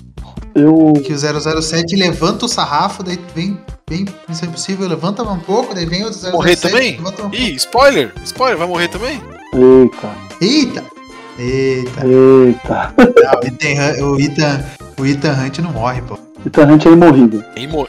eu. 0.54 0.94
Que 1.04 1.12
o 1.12 1.18
007 1.18 1.94
levanta 1.96 2.46
o 2.46 2.48
sarrafo, 2.48 3.02
daí 3.04 3.18
vem, 3.34 3.60
vem 3.88 4.04
Missão 4.28 4.48
Impossível, 4.48 4.88
levanta 4.88 5.22
um 5.22 5.38
pouco, 5.38 5.74
daí 5.74 5.86
vem 5.86 6.02
o 6.04 6.12
007. 6.12 6.32
Morrer 6.32 6.56
também? 6.56 6.98
um- 7.00 7.32
Ih, 7.34 7.54
spoiler! 7.54 8.12
Spoiler, 8.24 8.58
vai 8.58 8.66
morrer 8.66 8.88
também? 8.88 9.22
Eita, 9.54 10.10
Eita! 10.40 10.84
Eita! 11.38 12.06
eita. 12.06 12.94
Não, 12.96 13.40
o 13.40 13.46
Ethan, 13.46 14.04
o 14.04 14.20
Ethan, 14.20 14.64
o 14.98 15.06
Ethan 15.06 15.32
Hunt 15.32 15.58
não 15.58 15.72
morre, 15.72 16.02
pô. 16.02 16.18
A 16.60 16.66
gente 16.66 16.88
é 16.88 16.92
imorrível, 16.92 17.42
E, 17.56 17.66
mor 17.66 17.88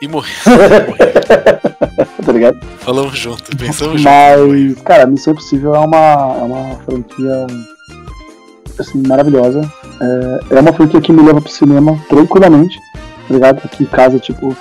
e 0.00 0.08
morrer. 0.08 0.34
tá 2.24 2.32
ligado? 2.32 2.58
Falamos 2.78 3.18
junto, 3.18 3.56
pensamos 3.56 4.00
junto. 4.00 4.10
Mas, 4.10 4.82
cara, 4.82 5.06
Missão 5.06 5.32
Impossível 5.32 5.74
é 5.74 5.78
uma, 5.78 6.36
é 6.38 6.42
uma 6.42 6.76
franquia 6.84 7.46
assim, 8.78 9.02
maravilhosa. 9.06 9.70
É, 10.00 10.56
é 10.56 10.60
uma 10.60 10.72
franquia 10.72 11.00
que 11.00 11.12
me 11.12 11.22
leva 11.22 11.40
pro 11.40 11.50
cinema 11.50 11.98
tranquilamente, 12.08 12.78
tá 13.28 13.34
ligado? 13.34 13.60
Aqui 13.64 13.84
em 13.84 13.86
casa, 13.86 14.18
tipo, 14.18 14.56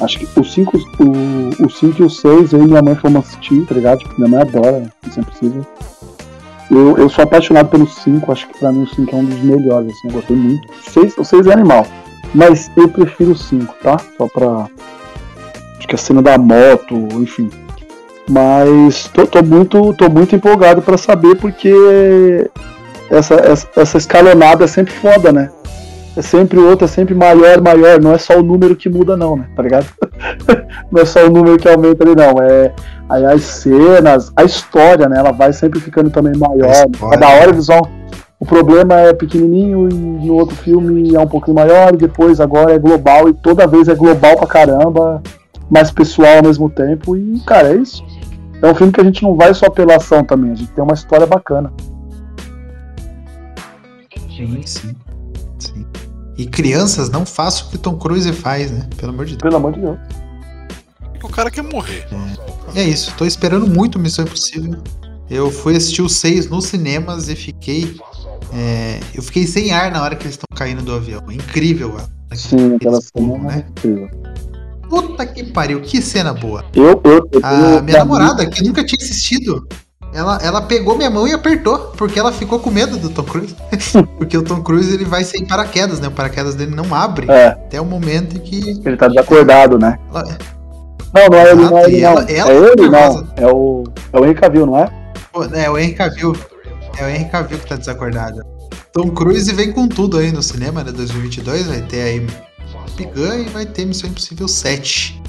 acho 0.00 0.18
que 0.18 0.40
os 0.40 0.52
5 0.52 0.76
o, 0.76 1.66
o 1.66 1.70
cinco 1.70 2.02
e 2.02 2.04
o 2.04 2.10
6 2.10 2.52
eu 2.52 2.62
e 2.62 2.66
minha 2.66 2.82
mãe 2.82 2.94
fomos 2.94 3.26
assistir, 3.26 3.64
tá 3.66 3.74
ligado? 3.74 3.98
Tipo, 3.98 4.14
minha 4.16 4.28
mãe 4.28 4.40
adora 4.40 4.90
Missão 5.04 5.22
Impossível. 5.22 5.66
Eu, 6.70 6.96
eu 6.96 7.08
sou 7.08 7.24
apaixonado 7.24 7.68
pelo 7.68 7.86
5, 7.86 8.32
acho 8.32 8.48
que 8.48 8.58
pra 8.58 8.72
mim 8.72 8.82
o 8.82 8.88
5 8.88 9.14
é 9.14 9.18
um 9.18 9.24
dos 9.24 9.40
melhores, 9.40 9.92
assim, 9.92 10.08
eu 10.08 10.14
gostei 10.14 10.36
muito. 10.36 10.66
Seis, 10.82 11.16
o 11.18 11.24
6 11.24 11.46
é 11.46 11.52
animal, 11.52 11.86
mas 12.34 12.70
eu 12.76 12.88
prefiro 12.88 13.32
o 13.32 13.36
5, 13.36 13.74
tá? 13.82 13.96
Só 14.16 14.26
pra. 14.28 14.68
Acho 15.78 15.88
que 15.88 15.94
a 15.94 15.98
cena 15.98 16.22
da 16.22 16.38
moto, 16.38 16.94
enfim. 17.12 17.50
Mas 18.28 19.08
tô, 19.08 19.26
tô 19.26 19.42
muito, 19.42 19.92
tô 19.94 20.08
muito 20.08 20.34
empolgado 20.34 20.80
pra 20.80 20.96
saber 20.96 21.36
porque 21.36 22.50
essa, 23.10 23.34
essa, 23.34 23.68
essa 23.76 23.98
escalonada 23.98 24.64
é 24.64 24.66
sempre 24.66 24.94
foda, 24.94 25.30
né? 25.30 25.50
É 26.16 26.22
sempre 26.22 26.58
o 26.58 26.68
outro, 26.68 26.84
é 26.84 26.88
sempre 26.88 27.14
maior, 27.14 27.60
maior. 27.60 28.00
Não 28.00 28.12
é 28.12 28.18
só 28.18 28.38
o 28.38 28.42
número 28.42 28.76
que 28.76 28.88
muda, 28.88 29.16
não, 29.16 29.36
né? 29.36 29.48
Tá 29.56 29.62
ligado? 29.62 29.86
não 30.90 31.02
é 31.02 31.04
só 31.04 31.26
o 31.26 31.30
número 31.30 31.58
que 31.58 31.68
aumenta 31.68 32.04
ali, 32.04 32.14
não. 32.14 32.40
É 32.40 32.72
aí 33.08 33.24
as 33.24 33.42
cenas, 33.42 34.32
a 34.36 34.44
história, 34.44 35.08
né? 35.08 35.18
Ela 35.18 35.32
vai 35.32 35.52
sempre 35.52 35.80
ficando 35.80 36.10
também 36.10 36.36
maior. 36.36 36.86
Cada 37.10 37.28
hora 37.28 37.50
eles 37.50 37.66
vão. 37.66 37.82
O 38.38 38.46
problema 38.46 39.00
é 39.00 39.12
pequenininho 39.12 39.88
e 39.88 39.94
no 39.94 40.34
outro 40.34 40.54
filme 40.56 41.14
é 41.14 41.20
um 41.20 41.26
pouquinho 41.26 41.54
maior 41.54 41.94
e 41.94 41.96
depois 41.96 42.40
agora 42.40 42.74
é 42.74 42.78
global 42.78 43.28
e 43.28 43.32
toda 43.32 43.66
vez 43.66 43.88
é 43.88 43.94
global 43.94 44.36
pra 44.36 44.46
caramba, 44.46 45.22
mais 45.70 45.90
pessoal 45.90 46.36
ao 46.36 46.42
mesmo 46.42 46.68
tempo 46.68 47.16
e, 47.16 47.40
cara, 47.46 47.72
é 47.72 47.76
isso. 47.76 48.04
É 48.60 48.70
um 48.70 48.74
filme 48.74 48.92
que 48.92 49.00
a 49.00 49.04
gente 49.04 49.22
não 49.22 49.34
vai 49.34 49.54
só 49.54 49.70
pela 49.70 49.96
ação 49.96 50.22
também, 50.24 50.50
a 50.50 50.54
gente 50.54 50.70
tem 50.72 50.84
uma 50.84 50.94
história 50.94 51.26
bacana. 51.26 51.72
Sim, 54.36 54.62
sim. 54.66 54.94
E 56.36 56.46
crianças, 56.46 57.08
não 57.10 57.24
façam 57.24 57.66
o 57.66 57.70
que 57.70 57.76
o 57.76 57.78
Tom 57.78 57.96
Cruise 57.96 58.32
faz, 58.32 58.70
né? 58.70 58.88
Pelo 58.96 59.12
amor 59.12 59.24
de 59.26 59.32
Deus. 59.32 59.42
Pelo 59.42 59.56
amor 59.56 59.72
de 59.72 59.80
Deus. 59.80 59.98
O 61.22 61.28
cara 61.28 61.50
quer 61.50 61.62
morrer. 61.62 62.06
E 62.74 62.78
é 62.80 62.84
isso, 62.84 63.12
tô 63.16 63.24
esperando 63.24 63.66
muito 63.66 63.98
Missão 63.98 64.24
Impossível. 64.24 64.82
Eu 65.30 65.50
fui 65.50 65.76
assistir 65.76 66.02
os 66.02 66.16
seis 66.16 66.48
nos 66.50 66.66
cinemas 66.66 67.28
e 67.28 67.36
fiquei. 67.36 67.96
é, 68.52 69.00
eu 69.14 69.22
fiquei 69.22 69.46
sem 69.46 69.72
ar 69.72 69.90
na 69.90 70.02
hora 70.02 70.14
que 70.16 70.24
eles 70.24 70.34
estão 70.34 70.46
caindo 70.56 70.82
do 70.82 70.92
avião. 70.92 71.22
Incrível, 71.30 71.96
a- 71.98 72.36
Sim, 72.36 72.74
aquela 72.74 73.00
cena 73.00 73.34
é 73.34 73.38
né? 73.38 73.66
incrível. 73.70 74.10
Puta 74.90 75.24
que 75.24 75.44
pariu, 75.44 75.80
que 75.80 76.02
cena 76.02 76.34
boa. 76.34 76.64
Eu, 76.74 77.00
eu, 77.04 77.28
eu 77.32 77.40
A 77.44 77.80
minha 77.80 77.98
namorada, 77.98 78.44
que 78.46 78.62
nunca 78.62 78.84
tinha 78.84 79.02
assistido, 79.02 79.66
ela, 80.14 80.38
ela 80.42 80.62
pegou 80.62 80.96
minha 80.96 81.10
mão 81.10 81.26
e 81.26 81.32
apertou, 81.32 81.78
porque 81.96 82.18
ela 82.18 82.30
ficou 82.32 82.58
com 82.60 82.70
medo 82.70 82.96
do 82.96 83.10
Tom 83.10 83.24
Cruise. 83.24 83.54
porque 84.16 84.38
o 84.38 84.42
Tom 84.42 84.62
Cruise 84.62 84.94
ele 84.94 85.04
vai 85.04 85.24
sem 85.24 85.44
paraquedas, 85.46 85.98
né? 86.00 86.08
O 86.08 86.12
paraquedas 86.12 86.54
dele 86.54 86.74
não 86.74 86.94
abre 86.94 87.30
É, 87.30 87.48
até 87.48 87.80
o 87.80 87.84
momento 87.84 88.36
em 88.36 88.40
que. 88.40 88.80
ele 88.84 88.96
tá 88.96 89.08
desacordado, 89.08 89.78
né? 89.78 89.98
ela- 90.10 90.38
Não, 91.12 91.26
não 91.28 91.38
é 91.38 91.50
ele, 91.50 91.62
não 91.64 91.78
é 91.78 91.84
ele, 91.84 91.96
e 91.98 92.00
não. 92.02 92.10
ela- 92.10 92.30
ela 92.30 92.50
é 92.50 92.56
ele, 92.56 92.90
tá 92.90 93.08
não. 93.10 93.28
É 93.36 93.46
o, 93.52 93.84
é 94.12 94.20
o 94.20 94.24
Henry 94.24 94.34
Cavill, 94.34 94.66
não 94.66 94.78
é? 94.78 94.90
É 95.54 95.68
o 95.70 95.76
Henry 95.78 95.94
Cavill. 95.94 96.36
É 96.96 97.04
o 97.04 97.08
Henry 97.08 97.24
Cavill 97.28 97.58
que 97.58 97.66
tá 97.66 97.76
desacordado. 97.76 98.42
Tom 98.92 99.10
Cruise 99.10 99.52
vem 99.52 99.72
com 99.72 99.88
tudo 99.88 100.18
aí 100.18 100.30
no 100.30 100.40
cinema, 100.42 100.84
né? 100.84 100.92
2022 100.92 101.66
vai 101.66 101.82
ter 101.82 102.02
aí 102.02 102.26
Pigan 102.96 103.38
e 103.40 103.44
vai 103.48 103.66
ter 103.66 103.84
Missão 103.84 104.08
Impossível 104.08 104.46
7. 104.46 105.20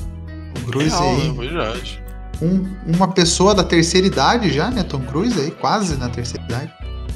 O 0.62 0.66
Cruise 0.72 0.90
Real, 0.96 1.04
aí. 1.10 1.30
né? 1.30 1.36
Verdade. 1.36 2.04
Um- 2.42 2.76
uma 2.96 3.08
pessoa 3.08 3.54
da 3.56 3.64
terceira 3.64 4.08
idade 4.08 4.52
já, 4.52 4.70
né? 4.70 4.84
Tom 4.84 5.02
Cruise 5.02 5.40
aí, 5.40 5.52
quase 5.52 5.96
na 5.98 6.10
terceira 6.10 6.44
idade. 6.46 6.72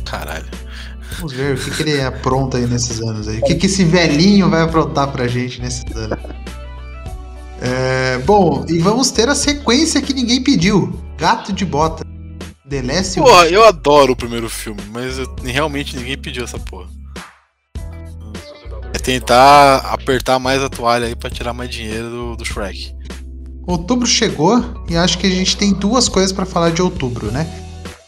Caralho. 0.06 0.46
Vamos 1.18 1.34
ver 1.34 1.56
o 1.56 1.60
que, 1.60 1.72
que 1.72 1.82
ele 1.84 2.02
apronta 2.02 2.58
aí 2.58 2.68
nesses 2.68 3.02
anos 3.02 3.28
aí. 3.28 3.40
O 3.40 3.44
que, 3.44 3.56
que 3.56 3.66
esse 3.66 3.84
velhinho 3.84 4.50
vai 4.50 4.62
aprontar 4.62 5.08
pra 5.12 5.28
gente 5.28 5.60
nesses 5.60 5.84
anos. 5.96 6.18
É, 7.62 8.18
bom, 8.20 8.64
e 8.70 8.80
vamos 8.80 9.12
ter 9.12 9.28
a 9.28 9.36
sequência 9.36 10.02
que 10.02 10.14
ninguém 10.14 10.42
pediu. 10.44 10.98
Gato 11.18 11.52
de 11.52 11.66
bota. 11.66 12.06
The 12.70 12.82
Last 12.84 13.20
Porra, 13.20 13.48
eu 13.48 13.66
adoro 13.66 14.14
o 14.14 14.16
primeiro 14.16 14.48
filme, 14.50 14.82
mas 14.92 15.18
eu- 15.18 15.36
realmente 15.44 15.98
ninguém 15.98 16.18
pediu 16.18 16.44
essa 16.44 16.60
porra. 16.60 16.88
É 18.94 18.98
tentar 19.00 19.78
apertar 19.92 20.40
mais 20.40 20.62
a 20.62 20.70
toalha 20.70 21.08
aí 21.08 21.16
pra 21.16 21.30
tirar 21.30 21.54
mais 21.54 21.70
dinheiro 21.70 22.10
do, 22.10 22.36
do 22.38 22.46
Shrek. 22.46 22.94
Outubro 23.70 24.08
chegou 24.08 24.64
e 24.90 24.98
acho 24.98 25.18
que 25.20 25.28
a 25.28 25.30
gente 25.30 25.56
tem 25.56 25.72
duas 25.74 26.10
coisas 26.10 26.32
pra 26.32 26.44
falar 26.46 26.72
de 26.72 26.82
outubro, 26.82 27.32
né? 27.32 27.48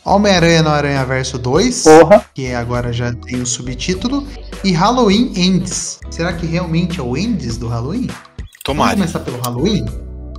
Homem-Aranha 0.03 0.63
no 0.63 0.69
Aranha 0.69 1.05
Verso 1.05 1.37
2, 1.37 1.83
Porra. 1.83 2.25
que 2.33 2.51
agora 2.53 2.91
já 2.91 3.13
tem 3.13 3.39
o 3.39 3.45
subtítulo, 3.45 4.25
e 4.63 4.71
Halloween 4.71 5.31
Ends. 5.35 5.99
Será 6.09 6.33
que 6.33 6.47
realmente 6.47 6.99
é 6.99 7.03
o 7.03 7.15
Ends 7.15 7.57
do 7.57 7.67
Halloween? 7.67 8.07
Vamos 8.07 8.51
Tomara. 8.63 8.95
começar 8.95 9.19
pelo 9.19 9.39
Halloween? 9.41 9.85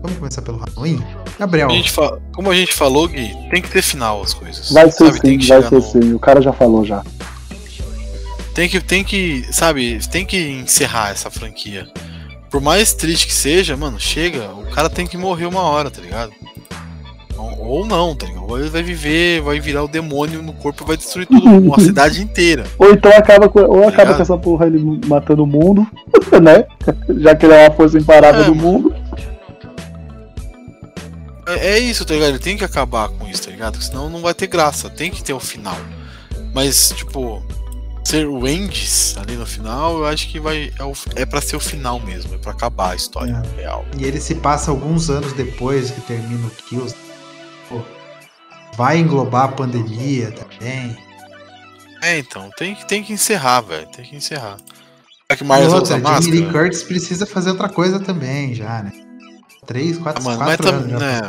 Vamos 0.02 0.18
começar 0.18 0.42
pelo 0.42 0.58
Halloween? 0.58 1.00
Gabriel, 1.38 1.70
A 1.70 1.88
fa- 1.88 2.18
Como 2.34 2.50
a 2.50 2.56
gente 2.56 2.74
falou, 2.74 3.06
Gui, 3.06 3.32
tem 3.52 3.62
que 3.62 3.70
ter 3.70 3.82
final 3.82 4.20
as 4.20 4.34
coisas. 4.34 4.72
Vai 4.72 4.90
ser 4.90 5.12
sabe? 5.12 5.20
sim, 5.20 5.46
vai 5.46 5.62
ser 5.62 5.70
no- 5.72 5.80
sim. 5.82 6.12
O 6.14 6.18
cara 6.18 6.42
já 6.42 6.52
falou 6.52 6.84
já. 6.84 7.04
Tem 8.54 8.68
que, 8.68 8.80
tem 8.80 9.04
que, 9.04 9.46
sabe, 9.52 10.00
tem 10.10 10.26
que 10.26 10.36
encerrar 10.36 11.10
essa 11.12 11.30
franquia. 11.30 11.86
Por 12.52 12.60
mais 12.60 12.92
triste 12.92 13.26
que 13.26 13.32
seja, 13.32 13.74
mano, 13.78 13.98
chega, 13.98 14.50
o 14.52 14.70
cara 14.74 14.90
tem 14.90 15.06
que 15.06 15.16
morrer 15.16 15.46
uma 15.46 15.62
hora, 15.62 15.90
tá 15.90 16.02
ligado? 16.02 16.32
Ou, 17.34 17.66
ou 17.66 17.86
não, 17.86 18.14
tá 18.14 18.26
ligado? 18.26 18.44
Ou 18.46 18.60
ele 18.60 18.68
vai 18.68 18.82
viver, 18.82 19.40
vai 19.40 19.58
virar 19.58 19.82
o 19.82 19.88
demônio 19.88 20.42
no 20.42 20.52
corpo 20.52 20.84
e 20.84 20.86
vai 20.86 20.96
destruir 20.98 21.26
tudo, 21.26 21.48
uma 21.48 21.80
cidade 21.80 22.20
inteira. 22.20 22.64
Ou 22.78 22.92
então 22.92 23.10
acaba 23.12 23.48
com, 23.48 23.58
ou 23.60 23.88
acaba 23.88 24.02
ligado? 24.02 24.16
com 24.16 24.22
essa 24.22 24.36
porra 24.36 24.66
ele 24.66 25.00
matando 25.06 25.44
o 25.44 25.46
mundo, 25.46 25.86
né? 26.42 26.66
Já 27.20 27.34
que 27.34 27.46
ele 27.46 27.54
é 27.54 27.68
uma 27.68 27.74
força 27.74 27.96
imparável 27.98 28.42
É, 28.42 28.44
do 28.44 28.54
mundo. 28.54 28.94
É, 31.46 31.68
é 31.70 31.78
isso, 31.78 32.04
tá 32.04 32.12
ligado? 32.12 32.30
Ele 32.30 32.38
tem 32.38 32.58
que 32.58 32.64
acabar 32.64 33.08
com 33.08 33.26
isso, 33.26 33.44
tá 33.44 33.50
ligado? 33.50 33.82
Senão 33.82 34.10
não 34.10 34.20
vai 34.20 34.34
ter 34.34 34.46
graça, 34.46 34.90
tem 34.90 35.10
que 35.10 35.24
ter 35.24 35.32
o 35.32 35.40
final. 35.40 35.76
Mas, 36.52 36.92
tipo, 36.94 37.42
ser 38.12 38.28
o 38.28 38.46
Endes 38.46 39.16
ali 39.16 39.36
no 39.36 39.46
final, 39.46 39.96
eu 39.96 40.04
acho 40.04 40.28
que 40.28 40.38
vai. 40.38 40.70
É, 40.78 40.84
o, 40.84 40.92
é 41.16 41.24
pra 41.24 41.40
ser 41.40 41.56
o 41.56 41.60
final 41.60 41.98
mesmo, 41.98 42.34
é 42.34 42.38
pra 42.38 42.52
acabar 42.52 42.92
a 42.92 42.94
história 42.94 43.42
real. 43.56 43.86
e 43.96 44.04
ele 44.04 44.20
se 44.20 44.34
passa 44.34 44.70
alguns 44.70 45.08
anos 45.08 45.32
depois 45.32 45.90
que 45.90 46.00
termina 46.02 46.46
o 46.46 46.50
Kills. 46.50 46.94
Pô, 47.70 47.80
vai 48.76 48.98
englobar 48.98 49.44
a 49.44 49.48
pandemia 49.48 50.30
também. 50.30 50.94
É, 52.02 52.18
então, 52.18 52.50
tem 52.58 52.74
que, 52.74 52.86
tem 52.86 53.02
que 53.02 53.14
encerrar, 53.14 53.62
velho. 53.62 53.86
Tem 53.86 54.04
que 54.04 54.16
encerrar. 54.16 54.58
Será 54.58 55.36
que 55.38 55.44
Mars 55.44 55.72
outra, 55.72 55.96
Lee? 55.96 56.52
Curtis 56.52 56.82
precisa 56.82 57.24
fazer 57.24 57.50
outra 57.50 57.70
coisa 57.70 57.98
também 57.98 58.54
já, 58.54 58.82
né? 58.82 58.92
Três, 59.64 59.96
Ah, 59.98 60.02
quatro, 60.02 60.24
mano, 60.24 60.38
mas 60.40 60.56
quatro 60.56 60.68
anos 60.70 61.00
né, 61.00 61.20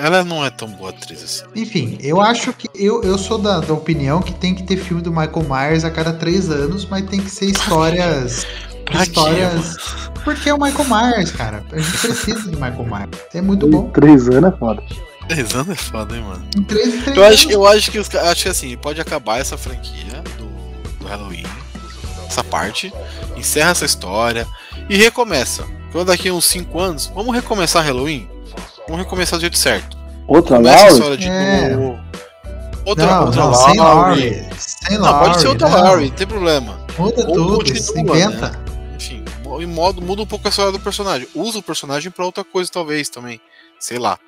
ela 0.00 0.22
não 0.22 0.44
é 0.44 0.50
tão 0.50 0.68
boa 0.68 0.90
atriz 0.90 1.22
assim. 1.22 1.44
Enfim, 1.56 1.98
eu 2.00 2.20
acho 2.20 2.52
que. 2.52 2.68
Eu, 2.76 3.02
eu 3.02 3.18
sou 3.18 3.38
da, 3.38 3.58
da 3.58 3.74
opinião 3.74 4.22
que 4.22 4.32
tem 4.32 4.54
que 4.54 4.62
ter 4.62 4.76
filme 4.76 5.02
do 5.02 5.10
Michael 5.10 5.44
Myers 5.48 5.84
a 5.84 5.90
cada 5.90 6.12
três 6.12 6.48
anos, 6.48 6.86
mas 6.86 7.04
tem 7.10 7.20
que 7.20 7.28
ser 7.30 7.46
histórias. 7.46 8.46
Pra 8.84 8.98
quê, 8.98 9.02
histórias. 9.10 9.76
Porque 10.22 10.48
é 10.48 10.54
o 10.54 10.58
Michael 10.62 10.88
Myers, 10.88 11.32
cara. 11.32 11.64
A 11.72 11.78
gente 11.78 11.98
precisa 11.98 12.42
de 12.42 12.54
Michael 12.54 12.86
Myers. 12.86 13.18
É 13.34 13.40
muito 13.40 13.66
bom. 13.66 13.90
Três 13.90 14.28
anos 14.28 14.52
é 14.52 14.56
foda. 14.56 14.82
Três 15.28 15.54
anos 15.54 15.68
é 15.70 15.74
foda, 15.74 16.16
hein, 16.16 16.22
mano. 16.22 16.44
Em 16.56 16.62
três, 16.62 17.02
três 17.02 17.16
Eu 17.16 17.24
acho, 17.24 17.42
anos. 17.42 17.52
eu 17.52 17.66
acho 17.66 17.90
que 17.90 17.98
os 17.98 18.14
acho 18.14 18.42
que 18.44 18.48
assim, 18.48 18.76
pode 18.76 19.00
acabar 19.00 19.40
essa 19.40 19.56
franquia 19.58 20.22
do, 20.38 20.46
do 21.00 21.06
Halloween, 21.08 21.46
essa 22.28 22.44
parte, 22.44 22.92
encerra 23.36 23.70
essa 23.70 23.84
história 23.84 24.46
e 24.88 24.96
recomeça. 24.96 25.64
Então 25.92 26.04
daqui 26.06 26.28
a 26.30 26.32
uns 26.34 26.46
5 26.46 26.80
anos, 26.80 27.06
vamos 27.14 27.34
recomeçar 27.34 27.84
Halloween? 27.84 28.28
Vamos 28.88 29.02
recomeçar 29.04 29.38
do 29.38 29.42
jeito 29.42 29.58
certo. 29.58 29.96
Outra 30.26 30.56
Começa 30.56 30.98
Laura? 31.00 31.16
de 31.16 31.28
É. 31.28 31.76
novo. 31.76 32.00
Outra, 32.84 33.06
não, 33.06 33.24
outra 33.26 33.42
não, 33.44 33.54
sem 33.54 33.76
Laurie. 33.78 34.30
Laurie. 34.30 34.46
Sem 34.58 34.98
Não, 34.98 35.18
pode 35.18 35.40
ser 35.40 35.48
outra 35.48 35.68
não. 35.68 35.82
Laurie, 35.82 36.08
não 36.08 36.16
tem 36.16 36.26
problema. 36.26 36.78
Muda 36.98 37.20
Ou 37.28 37.32
tudo, 37.34 37.56
continua, 37.58 37.80
se 37.82 38.00
inventa. 38.00 38.60
Enfim, 38.96 39.24
mo- 39.44 39.60
em 39.62 39.66
modo, 39.66 40.02
muda 40.02 40.22
um 40.22 40.26
pouco 40.26 40.48
a 40.48 40.50
história 40.50 40.72
do 40.72 40.80
personagem. 40.80 41.28
Usa 41.34 41.58
o 41.58 41.62
personagem 41.62 42.10
pra 42.10 42.24
outra 42.24 42.42
coisa, 42.42 42.70
talvez, 42.72 43.08
também. 43.08 43.40
Sei 43.78 43.98
lá. 43.98 44.18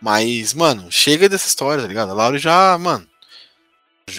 Mas, 0.00 0.52
mano, 0.52 0.86
chega 0.90 1.28
dessa 1.28 1.46
história, 1.46 1.82
tá 1.82 1.88
ligado? 1.88 2.10
A 2.10 2.14
Laurie 2.14 2.40
já, 2.40 2.76
mano. 2.78 3.06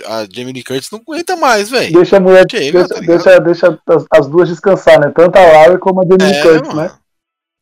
A 0.08 0.26
Jamie 0.32 0.54
Lee 0.54 0.64
Curtis 0.64 0.90
não 0.92 1.00
aguenta 1.00 1.36
mais, 1.36 1.70
velho. 1.70 1.94
Deixa 1.94 2.18
a 2.18 2.20
mulher. 2.20 2.46
Chega, 2.50 2.80
deixa, 2.80 2.88
tá 2.96 3.00
deixa, 3.02 3.40
deixa 3.40 3.80
as, 3.88 4.06
as 4.12 4.28
duas 4.28 4.48
descansar, 4.50 5.00
né? 5.00 5.12
Tanto 5.16 5.36
a 5.38 5.42
Laura 5.42 5.78
como 5.78 6.02
a 6.02 6.04
Jamie 6.06 6.32
Lee 6.32 6.40
É, 6.40 6.42
Curtis, 6.42 6.68
mano. 6.74 6.82
né? 6.82 6.92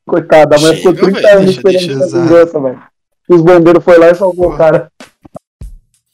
Coitada, 0.07 0.56
a 0.56 0.60
mulher 0.60 0.76
ficou 0.77 0.95
Chega, 0.95 1.06
30 1.11 1.22
velho, 1.22 1.39
anos 1.39 1.56
deixa- 1.57 1.77
esperando 1.80 2.03
essa 2.03 2.22
vingança, 2.22 2.60
velho. 2.61 2.84
Os 3.30 3.41
bombeiros 3.41 3.84
foram 3.84 3.99
lá 3.99 4.10
e 4.11 4.15
salvou 4.15 4.53
o 4.53 4.57
cara. 4.57 4.91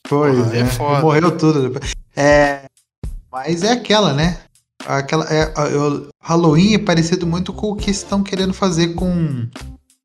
Pois 0.07 0.37
Porra, 0.37 0.55
é, 0.55 0.59
é 0.61 0.65
foda. 0.65 1.01
morreu 1.01 1.37
tudo 1.37 1.69
depois. 1.69 1.91
É, 2.15 2.61
mas 3.31 3.63
é 3.63 3.71
aquela, 3.73 4.13
né? 4.13 4.37
Aquela, 4.85 5.25
é, 5.33 5.51
eu- 5.73 6.07
Halloween 6.21 6.75
é 6.75 6.79
parecido 6.79 7.27
muito 7.27 7.51
com 7.51 7.71
o 7.71 7.75
que 7.75 7.91
estão 7.91 8.23
querendo 8.23 8.53
fazer 8.53 8.89
com 8.93 9.47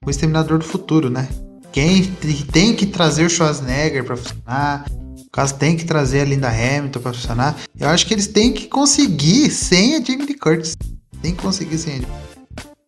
o 0.04 0.10
Exterminador 0.10 0.58
do 0.58 0.64
Futuro, 0.64 1.08
né? 1.08 1.28
Quem 1.70 2.04
tem 2.52 2.74
que 2.74 2.86
trazer 2.86 3.24
o 3.24 3.30
Schwarzenegger 3.30 4.04
pra 4.04 4.16
funcionar, 4.16 4.84
caso 5.32 5.54
tem 5.54 5.76
que 5.76 5.84
trazer 5.84 6.20
a 6.20 6.24
Linda 6.24 6.48
Hamilton 6.48 7.00
pra 7.00 7.12
funcionar. 7.12 7.56
Eu 7.78 7.88
acho 7.88 8.06
que 8.06 8.14
eles 8.14 8.26
têm 8.26 8.52
que 8.52 8.66
conseguir 8.68 9.50
sem 9.50 9.96
a 9.96 10.00
Jamie 10.00 10.26
Lee 10.26 10.38
Curtis. 10.38 10.76
Tem 11.22 11.34
que 11.34 11.42
conseguir 11.42 11.78
sem 11.78 11.94
a 11.94 11.96
Jamie 12.02 12.08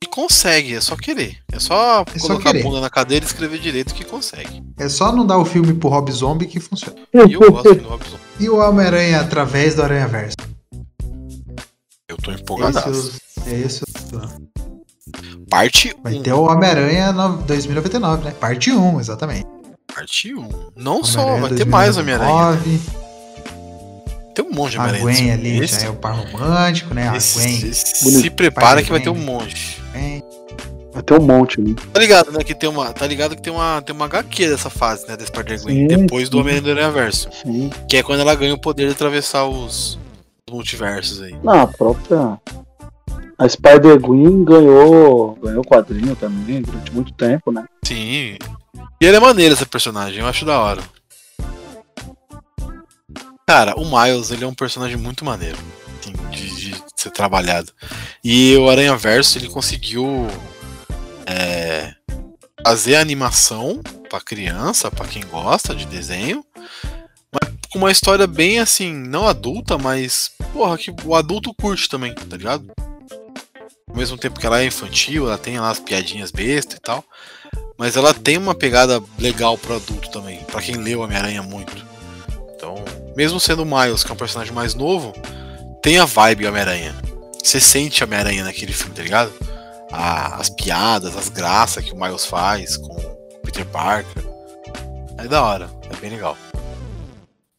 E 0.02 0.06
consegue, 0.06 0.74
é 0.74 0.80
só 0.80 0.94
querer. 0.96 1.38
É 1.52 1.58
só 1.58 2.04
É 2.14 2.18
só 2.18 2.28
colocar 2.28 2.50
querer. 2.52 2.60
a 2.60 2.62
bunda 2.68 2.80
na 2.80 2.90
cadeira 2.90 3.24
e 3.24 3.28
escrever 3.28 3.58
direito 3.58 3.94
que 3.94 4.04
consegue. 4.04 4.62
É 4.78 4.88
só 4.88 5.10
não 5.12 5.26
dar 5.26 5.38
o 5.38 5.44
filme 5.44 5.72
pro 5.74 5.88
Rob 5.88 6.10
Zombie 6.12 6.46
que 6.46 6.60
funciona. 6.60 6.96
E 7.14 7.32
eu 7.32 7.50
gosto 7.50 7.74
do 7.74 7.88
Robson. 7.88 8.16
E 8.38 8.48
o 8.50 8.56
Homem-Aranha 8.58 9.20
através 9.20 9.74
do 9.74 9.82
Aranha 9.82 10.06
Verso. 10.08 10.36
Eu 12.08 12.16
tô 12.18 12.30
empolgadaço. 12.32 13.16
é 13.46 13.60
esse 13.60 13.82
Parte 15.50 15.94
Vai 16.02 16.14
1. 16.14 16.22
ter 16.22 16.32
o 16.32 16.42
Homem-Aranha 16.42 17.12
no- 17.12 17.38
2099, 17.42 18.24
né? 18.24 18.30
Parte 18.32 18.70
1, 18.72 19.00
exatamente. 19.00 19.46
Parte 19.94 20.34
1. 20.34 20.48
Não 20.76 21.04
só, 21.04 21.36
vai 21.38 21.50
ter 21.54 21.64
mais 21.66 21.96
Homem-Aranha. 21.96 22.56
2099. 22.64 23.04
Tem 24.34 24.44
um 24.44 24.50
monte 24.50 24.72
de 24.72 24.78
A 24.78 24.80
Homem-Aranha. 24.82 25.02
Gwen 25.04 25.14
nesse 25.14 25.30
ali 25.30 25.50
filme. 25.52 25.66
já 25.68 25.86
é 25.86 25.90
o 25.90 25.94
par 25.94 26.14
romântico, 26.16 26.92
né? 26.94 27.08
A 27.08 27.16
Esse- 27.16 27.38
Gwen. 27.38 27.70
esse- 27.70 28.04
Bonito. 28.04 28.20
se 28.22 28.30
prepara 28.30 28.82
que 28.82 28.90
vai 28.90 29.00
ter 29.00 29.10
um 29.10 29.14
Gwen. 29.14 29.24
monte. 29.24 29.80
Gwen. 29.92 30.22
Vai 30.92 31.02
ter 31.02 31.14
um 31.14 31.22
monte, 31.24 31.60
né? 31.60 31.74
Tá 31.92 32.00
ligado, 32.00 32.32
né? 32.32 32.38
Que 32.44 32.54
tem 32.54 32.68
uma, 32.68 32.92
tá 32.92 33.06
ligado 33.06 33.36
que 33.36 33.42
tem 33.42 33.52
uma, 33.52 33.80
tem 33.82 33.94
uma 33.94 34.04
HQ 34.06 34.48
dessa 34.48 34.70
fase, 34.70 35.06
né? 35.08 35.16
Da 35.16 35.24
Spider-Gwen. 35.24 35.76
Sim, 35.76 35.86
Depois 35.86 36.28
do. 36.28 36.38
Homem-Aranha 36.40 36.90
Verso. 36.90 37.28
Sim. 37.42 37.70
Que 37.88 37.96
é 37.98 38.02
quando 38.02 38.20
ela 38.20 38.34
ganha 38.34 38.54
o 38.54 38.60
poder 38.60 38.86
de 38.86 38.92
atravessar 38.92 39.44
os, 39.46 39.98
os 40.48 40.52
multiversos 40.54 41.22
aí. 41.22 41.34
Não, 41.42 41.60
a 41.60 41.66
própria. 41.68 42.38
A 43.38 43.48
Spider-Gwen 43.48 44.44
ganhou, 44.44 45.36
ganhou 45.42 45.64
quadrinho 45.64 46.14
também 46.16 46.62
durante 46.62 46.92
muito 46.92 47.12
tempo, 47.12 47.50
né? 47.52 47.64
Sim. 47.84 48.36
E 49.01 49.06
ele 49.06 49.16
é 49.16 49.20
maneiro 49.20 49.55
esse 49.55 49.66
personagem, 49.66 50.20
eu 50.20 50.27
acho 50.27 50.44
da 50.44 50.59
hora. 50.59 50.82
Cara, 53.47 53.74
o 53.77 53.85
Miles, 53.85 54.31
ele 54.31 54.44
é 54.44 54.47
um 54.47 54.55
personagem 54.55 54.97
muito 54.97 55.24
maneiro. 55.24 55.59
Assim, 56.01 56.12
de, 56.31 56.70
de 56.73 56.85
ser 56.97 57.11
trabalhado. 57.11 57.73
E 58.23 58.56
o 58.56 58.69
Aranha 58.69 58.97
Verso 58.97 59.39
ele 59.39 59.48
conseguiu 59.48 60.27
é, 61.27 61.94
fazer 62.66 62.97
a 62.97 63.01
animação 63.01 63.82
para 64.09 64.20
criança, 64.20 64.90
para 64.90 65.06
quem 65.06 65.24
gosta 65.27 65.74
de 65.74 65.85
desenho, 65.86 66.44
mas 67.32 67.52
com 67.70 67.78
uma 67.78 67.90
história 67.90 68.27
bem 68.27 68.59
assim, 68.59 68.93
não 68.93 69.27
adulta, 69.27 69.77
mas 69.77 70.31
porra, 70.52 70.78
que 70.78 70.94
o 71.05 71.15
adulto 71.15 71.55
curte 71.55 71.89
também, 71.89 72.15
tá 72.15 72.36
ligado? 72.36 72.73
Ao 73.89 73.97
mesmo 73.97 74.16
tempo 74.16 74.40
que 74.40 74.47
ela 74.47 74.61
é 74.61 74.66
infantil, 74.66 75.27
ela 75.27 75.39
tem 75.39 75.59
lá 75.59 75.70
as 75.70 75.78
piadinhas 75.78 76.31
bestas 76.31 76.77
e 76.77 76.81
tal, 76.81 77.05
mas 77.78 77.96
ela 77.96 78.12
tem 78.14 78.36
uma 78.38 78.55
pegada 78.55 79.02
legal 79.18 79.56
pro 79.59 79.76
adulto 79.76 80.10
também, 80.10 80.38
para 80.44 80.60
quem 80.62 80.76
leu 80.76 81.01
Homem-Aranha 81.01 81.42
muito. 81.42 81.74
Então, 82.55 82.76
mesmo 83.16 83.38
sendo 83.40 83.62
o 83.62 83.66
Miles, 83.66 84.02
que 84.05 84.10
é 84.10 84.14
um 84.14 84.18
personagem 84.18 84.52
mais 84.52 84.74
novo, 84.74 85.12
tem 85.82 85.98
a 85.98 86.05
vibe 86.05 86.46
Homem-Aranha. 86.46 86.94
Você 87.42 87.60
sente 87.60 88.02
Homem-Aranha 88.02 88.44
naquele 88.44 88.72
filme, 88.72 88.94
tá 88.94 89.02
ligado? 89.02 89.32
A- 89.92 90.36
as 90.36 90.48
piadas, 90.51 91.16
as 91.16 91.28
graças 91.28 91.84
que 91.84 91.92
o 91.92 91.96
Miles 92.01 92.24
faz 92.26 92.76
com 92.76 92.94
o 92.94 93.40
Peter 93.44 93.66
Parker. 93.66 94.24
É 95.18 95.28
da 95.28 95.42
hora, 95.42 95.70
é 95.92 95.96
bem 95.96 96.10
legal. 96.10 96.36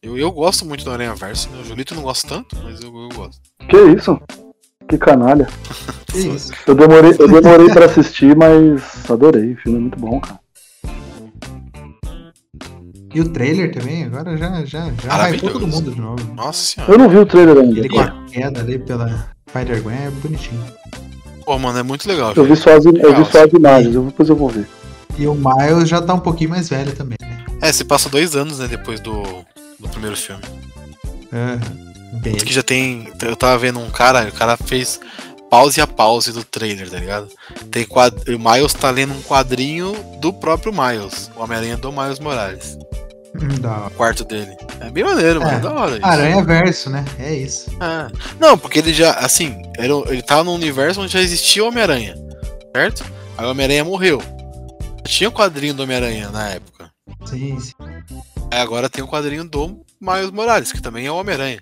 Eu, 0.02 0.16
eu 0.18 0.30
gosto 0.30 0.64
muito 0.64 0.84
do 0.84 0.90
Aranha 0.90 1.14
Verso, 1.14 1.48
né? 1.50 1.60
o 1.60 1.64
Julito 1.64 1.94
não 1.94 2.02
gosta 2.02 2.28
tanto, 2.28 2.56
mas 2.62 2.80
eu, 2.80 2.94
eu 2.94 3.08
gosto. 3.10 3.40
Que 3.68 3.76
isso? 3.96 4.20
Que 4.88 4.96
canalha. 4.98 5.46
Que 6.06 6.18
isso. 6.18 6.52
Eu 6.66 6.74
demorei, 6.74 7.14
eu 7.18 7.28
demorei 7.28 7.68
pra 7.72 7.86
assistir, 7.86 8.36
mas 8.36 8.82
adorei. 9.10 9.52
O 9.52 9.56
filme 9.56 9.78
é 9.78 9.80
muito 9.80 9.98
bom, 9.98 10.20
cara. 10.20 10.40
E 13.14 13.20
o 13.20 13.28
trailer 13.30 13.72
também, 13.72 14.04
agora 14.04 14.36
já, 14.36 14.64
já, 14.64 14.90
já 15.02 15.28
hypou 15.30 15.50
todo 15.50 15.66
mundo 15.66 15.90
de 15.90 16.00
novo. 16.00 16.34
Nossa 16.34 16.62
senhora. 16.74 16.92
Eu 16.92 16.98
não 16.98 17.08
vi 17.08 17.16
o 17.18 17.26
trailer 17.26 17.56
ainda. 17.56 17.78
Ele 17.80 17.88
com 17.88 18.00
a 18.00 18.10
queda 18.30 18.60
ali 18.60 18.78
pela 18.78 19.26
Spider-Gwen 19.48 19.96
é 19.96 20.10
bonitinho. 20.10 20.62
Pô, 21.44 21.58
mano, 21.58 21.78
é 21.78 21.82
muito 21.82 22.06
legal. 22.06 22.32
Eu 22.36 22.44
vi 22.44 22.56
só 22.56 22.74
as, 22.76 22.84
eu 22.84 22.92
Legal, 22.92 23.14
vi 23.14 23.24
só 23.30 23.44
as 23.44 23.52
imagens, 23.52 23.94
eu- 23.94 24.02
depois 24.04 24.28
eu 24.28 24.36
vou 24.36 24.48
ver. 24.50 24.66
E 25.18 25.26
o 25.26 25.34
Miles 25.34 25.88
já 25.88 26.02
tá 26.02 26.12
um 26.12 26.20
pouquinho 26.20 26.50
mais 26.50 26.68
velho 26.68 26.92
também, 26.94 27.16
né? 27.22 27.44
É, 27.62 27.72
se 27.72 27.84
passa 27.84 28.08
dois 28.10 28.36
anos, 28.36 28.58
né, 28.58 28.66
depois 28.68 29.00
do, 29.00 29.22
do 29.80 29.88
primeiro 29.88 30.16
filme. 30.16 30.42
É, 31.32 31.58
bem. 32.16 32.34
Que 32.36 32.52
já 32.52 32.62
tem. 32.62 33.12
Eu 33.22 33.36
tava 33.36 33.58
vendo 33.58 33.78
um 33.80 33.90
cara, 33.90 34.28
o 34.28 34.32
cara 34.32 34.56
fez 34.56 35.00
pause 35.50 35.80
a 35.80 35.86
pause 35.86 36.32
do 36.32 36.42
trailer, 36.44 36.90
tá 36.90 36.98
ligado? 36.98 37.28
Tem 37.70 37.84
quad... 37.86 38.12
O 38.28 38.38
Miles 38.38 38.72
tá 38.74 38.90
lendo 38.90 39.14
um 39.14 39.22
quadrinho 39.22 39.94
do 40.20 40.32
próprio 40.32 40.72
Miles, 40.72 41.30
o 41.36 41.42
Homem-Aranha 41.42 41.76
do 41.76 41.92
Miles 41.92 42.18
Morales, 42.18 42.76
Hum, 43.38 43.60
da 43.60 43.90
quarto 43.96 44.24
dele. 44.24 44.56
É 44.80 44.90
bem 44.90 45.04
maneiro, 45.04 45.40
mano, 45.40 45.52
É. 45.52 45.56
é 45.56 45.60
da 45.60 45.72
hora 45.72 45.96
isso. 45.96 46.06
Aranha 46.06 46.42
Verso, 46.42 46.88
né? 46.90 47.04
É 47.18 47.34
isso. 47.34 47.70
É. 47.80 48.10
Não, 48.40 48.56
porque 48.56 48.78
ele 48.78 48.94
já, 48.94 49.12
assim, 49.12 49.60
era, 49.76 49.92
ele 50.08 50.22
tava 50.22 50.42
num 50.42 50.54
universo 50.54 51.02
onde 51.02 51.12
já 51.12 51.20
existia 51.20 51.62
o 51.62 51.68
Homem-Aranha, 51.68 52.14
certo? 52.74 53.04
Aí 53.36 53.44
o 53.46 53.50
Homem-Aranha 53.50 53.84
morreu. 53.84 54.22
Tinha 55.04 55.28
o 55.28 55.32
quadrinho 55.32 55.74
do 55.74 55.82
Homem-Aranha 55.82 56.30
na 56.30 56.48
época. 56.48 56.90
Sim, 57.26 57.60
sim. 57.60 57.72
Aí 58.50 58.58
agora 58.60 58.88
tem 58.88 59.04
o 59.04 59.08
quadrinho 59.08 59.44
do 59.44 59.80
Miles 60.00 60.30
Morales, 60.30 60.72
que 60.72 60.80
também 60.80 61.06
é 61.06 61.10
o 61.10 61.16
Homem-Aranha. 61.16 61.60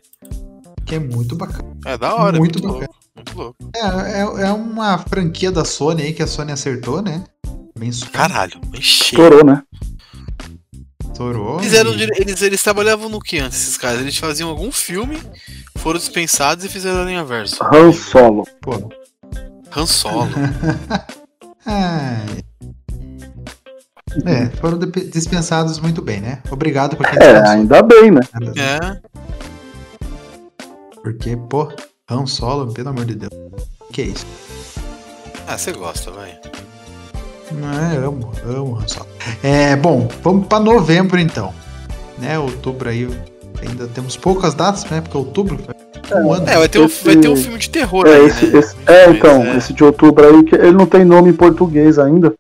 Que 0.87 0.97
é 0.97 0.99
muito 0.99 1.35
bacana. 1.37 1.77
É 1.85 1.97
da 1.97 2.15
hora, 2.15 2.39
Muito 2.39 2.61
muito, 2.63 2.63
bacana. 2.63 2.79
louco. 2.89 2.95
Muito 3.17 3.37
louco. 3.37 3.57
É, 3.75 4.43
é, 4.43 4.47
é 4.49 4.53
uma 4.53 4.99
franquia 4.99 5.51
da 5.51 5.65
Sony 5.65 6.03
aí 6.03 6.13
que 6.13 6.23
a 6.23 6.27
Sony 6.27 6.53
acertou, 6.53 7.01
né? 7.01 7.25
Bem 7.79 7.91
Caralho, 8.13 8.61
encheu. 8.73 8.81
Estourou, 9.19 9.45
né? 9.45 9.63
estourou. 11.11 11.61
Eles, 11.61 11.73
eram 11.75 11.93
eles, 11.93 12.43
eles 12.43 12.63
trabalhavam 12.63 13.09
no 13.09 13.21
que 13.21 13.39
antes, 13.39 13.61
esses 13.63 13.77
caras? 13.79 14.01
Eles 14.01 14.17
faziam 14.17 14.49
algum 14.49 14.71
filme, 14.73 15.21
foram 15.79 15.99
dispensados 15.99 16.65
e 16.65 16.69
fizeram 16.69 17.03
a 17.03 17.05
linha 17.05 17.25
verso. 17.25 17.63
Han 17.65 17.93
Solo. 17.93 18.47
Pô. 18.61 18.91
Han 19.75 19.87
Solo. 19.87 20.31
Ai. 21.67 22.27
É, 24.25 24.47
foram 24.61 24.79
dispensados 24.79 25.81
muito 25.81 26.01
bem, 26.01 26.21
né? 26.21 26.41
Obrigado 26.49 26.97
pra 26.97 27.11
quem 27.11 27.19
É, 27.21 27.49
ainda 27.49 27.83
bem, 27.83 28.13
né? 28.13 28.21
é. 28.57 29.01
Porque, 31.05 31.37
pô, 31.37 31.69
Han 32.11 32.25
Solo, 32.27 32.73
pelo 32.73 32.89
amor 32.89 33.05
de 33.05 33.15
Deus. 33.15 33.31
Que 33.93 34.03
isso? 34.03 34.27
Ah, 35.47 35.59
você 35.59 35.71
gosta, 35.73 36.11
vai. 36.11 36.31
É, 37.93 37.97
amo, 37.99 38.33
amo 38.45 38.79
Han 38.79 38.89
Solo. 38.89 39.07
É, 39.43 39.77
bom, 39.77 40.09
vamos 40.23 40.47
pra 40.47 40.59
novembro 40.59 41.21
então. 41.21 41.53
Né, 42.19 42.39
outubro 42.39 42.89
aí 42.89 43.07
ainda 43.61 43.87
temos 43.89 44.17
poucas 44.17 44.55
datas, 44.55 44.85
né? 44.87 45.03
Porque 45.03 45.19
outubro 45.19 45.59
foi 46.09 46.17
um 46.23 46.33
ano. 46.33 46.49
É, 46.49 46.57
vai 46.57 46.69
ter, 46.69 46.79
um, 46.79 46.87
Esse- 46.87 47.05
vai 47.05 47.17
ter 47.17 47.29
um 47.29 47.37
filme 47.37 47.59
de 47.59 47.69
terror 47.69 48.07
É, 48.07 48.15
aí, 48.17 48.27
esse, 48.27 48.47
né? 48.47 48.59
esse- 48.59 48.77
é, 48.87 49.11
então, 49.11 49.43
é- 49.45 49.57
esse 49.59 49.73
de 49.75 49.85
outubro 49.85 50.27
aí, 50.27 50.43
que 50.45 50.55
ele 50.55 50.73
não 50.73 50.87
tem 50.87 51.05
nome 51.05 51.29
em 51.31 51.35
português 51.35 51.99
ainda. 51.99 52.33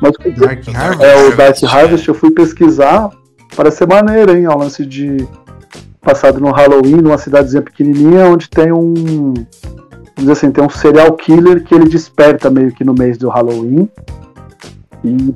Mas 0.00 0.12
Dark 0.36 0.66
Harvest. 0.74 1.04
é 1.04 1.16
o 1.26 1.36
Dark 1.36 1.40
Harvest, 1.40 1.64
Harvest, 1.66 2.08
eu 2.08 2.14
fui 2.14 2.32
pesquisar, 2.32 3.10
parece 3.54 3.76
ser 3.78 3.86
maneiro, 3.86 4.36
hein? 4.36 4.44
É 4.46 4.50
um 4.50 4.58
lance 4.58 4.84
de 4.84 5.18
passado 6.02 6.40
no 6.40 6.50
Halloween, 6.50 7.00
numa 7.00 7.16
cidadezinha 7.16 7.62
pequenininha, 7.62 8.26
onde 8.26 8.50
tem 8.50 8.72
um, 8.72 9.32
vamos 9.32 10.18
dizer 10.18 10.32
assim, 10.32 10.50
tem 10.50 10.64
um 10.64 10.68
serial 10.68 11.12
killer 11.12 11.62
que 11.62 11.74
ele 11.74 11.88
desperta 11.88 12.50
meio 12.50 12.72
que 12.72 12.84
no 12.84 12.92
mês 12.92 13.16
do 13.16 13.28
Halloween. 13.28 13.88
E, 15.04 15.34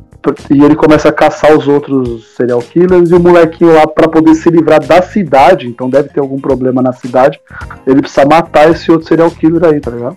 e 0.51 0.65
ele 0.65 0.77
começa 0.77 1.09
a 1.09 1.13
caçar 1.13 1.57
os 1.57 1.67
outros 1.67 2.35
serial 2.37 2.61
killers 2.61 3.11
e 3.11 3.15
o 3.15 3.21
molequinho 3.21 3.75
lá 3.75 3.87
pra 3.87 4.09
poder 4.09 4.35
se 4.35 4.51
livrar 4.51 4.85
da 4.85 5.01
cidade, 5.03 5.67
então 5.67 5.89
deve 5.89 6.09
ter 6.09 6.21
algum 6.21 6.41
problema 6.41 6.83
na 6.83 6.93
cidade, 6.93 7.41
ele 7.87 8.01
precisa 8.01 8.27
matar 8.27 8.71
esse 8.71 8.91
outro 8.91 9.07
serial 9.07 9.31
killer 9.31 9.65
aí, 9.65 9.81
tá 9.81 9.91
ligado? 9.91 10.17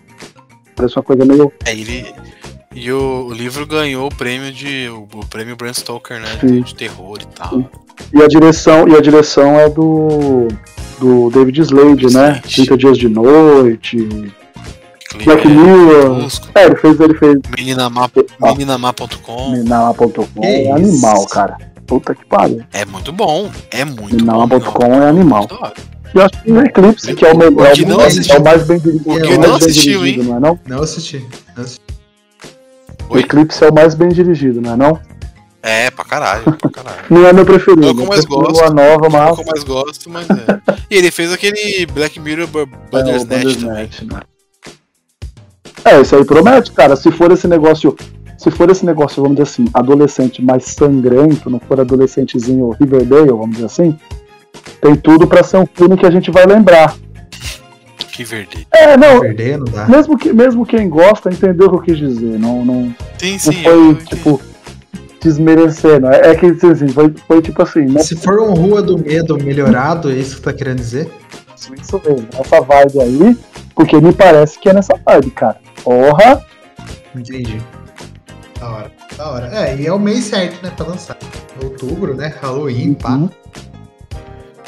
Parece 0.75 0.97
uma 0.97 1.03
coisa 1.03 1.25
meio 1.25 1.51
É, 1.65 1.71
ele. 1.71 2.07
E 2.75 2.91
o, 2.91 3.27
o 3.29 3.33
livro 3.33 3.65
ganhou 3.65 4.07
o 4.07 4.13
prêmio 4.15 4.51
de. 4.51 4.89
O, 4.89 5.07
o 5.19 5.25
prêmio 5.25 5.55
Bram 5.55 5.73
Stoker, 5.73 6.19
né? 6.19 6.27
Sim. 6.39 6.47
De, 6.47 6.61
de 6.61 6.75
terror 6.75 7.17
e 7.21 7.25
tal. 7.35 7.63
E 8.13 8.21
a 8.21 8.27
direção, 8.27 8.87
e 8.87 8.95
a 8.95 9.01
direção 9.01 9.59
é 9.59 9.67
do 9.69 10.47
do 10.99 11.29
David 11.31 11.61
Slade, 11.61 12.03
né? 12.13 12.41
Slade. 12.45 12.55
30 12.55 12.77
dias 12.77 12.97
de 12.97 13.07
noite, 13.09 13.97
Clipe, 15.09 15.25
Black 15.25 15.47
Mirror. 15.47 16.27
É, 16.55 16.65
ele 16.65 16.75
fez, 16.75 16.99
ele 16.99 17.13
fez 17.15 17.39
Meninamá- 17.57 18.09
Ah. 18.41 18.51
Meninamá.com. 18.51 19.63
Que 20.35 20.45
é 20.45 20.61
isso? 20.63 20.73
animal, 20.75 21.25
cara. 21.27 21.57
Puta 21.87 22.13
que 22.13 22.23
pariu. 22.25 22.61
É 22.71 22.85
muito 22.85 23.11
bom. 23.11 23.49
É 23.71 23.83
muito 23.83 24.15
Minama.com 24.15 24.79
bom. 24.79 24.85
é 24.93 25.09
animal. 25.09 25.47
E 26.13 26.17
eu 26.17 26.23
acho 26.25 26.43
que 26.43 26.51
o 26.51 26.61
Eclipse, 26.61 27.13
que 27.15 27.25
é 27.25 27.31
o 27.33 27.37
melhor, 27.37 27.67
é, 27.67 27.71
é 28.33 28.37
o 28.37 28.43
mais 28.43 28.67
bem 28.67 28.79
dirigido. 28.79 29.09
O 29.09 29.13
é 29.17 29.19
mais 29.19 29.31
não 29.37 29.39
bem 29.39 29.55
assistiu, 29.55 29.99
dirigido, 30.01 30.21
hein? 30.21 30.27
Não 30.29 30.37
é 30.37 30.39
não? 30.39 30.59
Não 30.67 30.83
assisti. 30.83 31.25
Não 31.55 31.63
assisti. 31.63 31.81
O 33.09 33.15
Oi? 33.15 33.21
Eclipse 33.21 33.63
é 33.63 33.69
o 33.69 33.73
mais 33.73 33.95
bem 33.95 34.09
dirigido, 34.09 34.61
não 34.61 34.73
é 34.73 34.77
não? 34.77 34.99
É, 35.61 35.91
pra 35.91 36.05
caralho, 36.05 36.43
pra 36.43 36.69
caralho. 36.69 36.97
Não 37.09 37.25
é 37.27 37.33
meu 37.33 37.45
preferido. 37.45 37.87
É 37.87 37.91
o 37.91 37.95
que 37.95 38.01
eu 38.01 38.05
mais 38.07 38.23
gosto. 38.25 38.63
a 38.63 38.69
nova, 38.69 39.05
É 39.05 39.09
o 39.09 39.11
mas 39.11 39.35
que 39.35 39.41
eu 39.41 39.45
mais 39.45 39.63
gosto, 39.63 40.09
mas 40.09 40.27
é. 40.29 40.61
E 40.89 40.95
ele 40.95 41.11
fez 41.11 41.33
aquele 41.33 41.85
Black 41.87 42.17
Mirror 42.19 42.47
Bu- 42.47 42.59
é 42.59 42.63
o 42.63 42.67
Bandersnatch 42.91 43.25
também. 43.55 43.55
Bandersnatch, 43.55 44.01
né? 44.05 44.19
É, 45.85 46.01
isso 46.01 46.15
aí 46.15 46.23
promete, 46.25 46.71
cara. 46.71 46.95
Se 46.95 47.11
for 47.11 47.31
esse 47.31 47.47
negócio, 47.47 47.95
se 48.37 48.49
for 48.51 48.69
esse 48.69 48.85
negócio, 48.85 49.21
vamos 49.21 49.37
dizer 49.37 49.49
assim, 49.49 49.65
adolescente 49.73 50.41
mais 50.41 50.63
sangrento, 50.65 51.49
não 51.49 51.59
for 51.59 51.79
adolescentezinho 51.81 52.69
Riverdale, 52.79 53.29
vamos 53.29 53.51
dizer 53.51 53.65
assim, 53.65 53.97
tem 54.81 54.95
tudo 54.95 55.27
pra 55.27 55.43
ser 55.43 55.57
um 55.57 55.65
filme 55.65 55.97
que 55.97 56.05
a 56.05 56.11
gente 56.11 56.31
vai 56.31 56.45
lembrar. 56.45 56.95
Que 58.19 58.25
verde. 58.25 58.67
É, 58.71 58.97
não, 58.97 59.21
Perder 59.21 59.57
não 59.59 59.63
dá. 59.63 59.87
mesmo, 59.87 60.17
que, 60.17 60.33
mesmo 60.33 60.65
quem 60.65 60.89
gosta 60.89 61.29
entendeu 61.29 61.67
o 61.67 61.69
que 61.69 61.75
eu 61.77 61.81
quis 61.95 61.97
dizer. 61.97 62.37
Não, 62.37 62.65
não, 62.65 62.93
Sim, 63.17 63.31
não 63.31 63.39
sim. 63.39 63.63
foi, 63.63 63.95
tipo, 63.95 64.41
desmerecendo. 65.23 66.07
É, 66.07 66.31
é 66.31 66.35
que, 66.35 66.47
assim, 66.47 66.89
foi, 66.89 67.13
foi 67.25 67.41
tipo 67.41 67.61
assim, 67.63 67.85
né? 67.85 68.01
Se 68.03 68.17
for 68.17 68.41
um 68.41 68.53
Rua 68.53 68.81
do 68.81 68.97
Medo 68.97 69.41
melhorado, 69.41 70.11
é 70.11 70.15
isso 70.15 70.35
que 70.35 70.41
tá 70.41 70.51
querendo 70.51 70.79
dizer? 70.79 71.09
Isso, 71.55 71.71
mesmo, 72.05 72.27
essa 72.37 72.59
vibe 72.59 72.99
aí, 72.99 73.37
porque 73.73 74.01
me 74.01 74.11
parece 74.11 74.59
que 74.59 74.67
é 74.67 74.73
nessa 74.73 74.99
vibe, 75.05 75.31
cara. 75.31 75.55
Porra! 75.81 76.43
Entendi. 77.15 77.61
Da 78.59 78.69
hora. 78.69 78.91
Da 79.15 79.31
hora. 79.31 79.47
É, 79.53 79.77
e 79.77 79.87
é 79.87 79.93
o 79.93 79.97
mês 79.97 80.25
certo, 80.25 80.61
né, 80.61 80.73
pra 80.75 80.87
lançar. 80.87 81.15
Outubro, 81.63 82.13
né? 82.15 82.33
Halloween, 82.41 82.95
pá. 82.95 83.17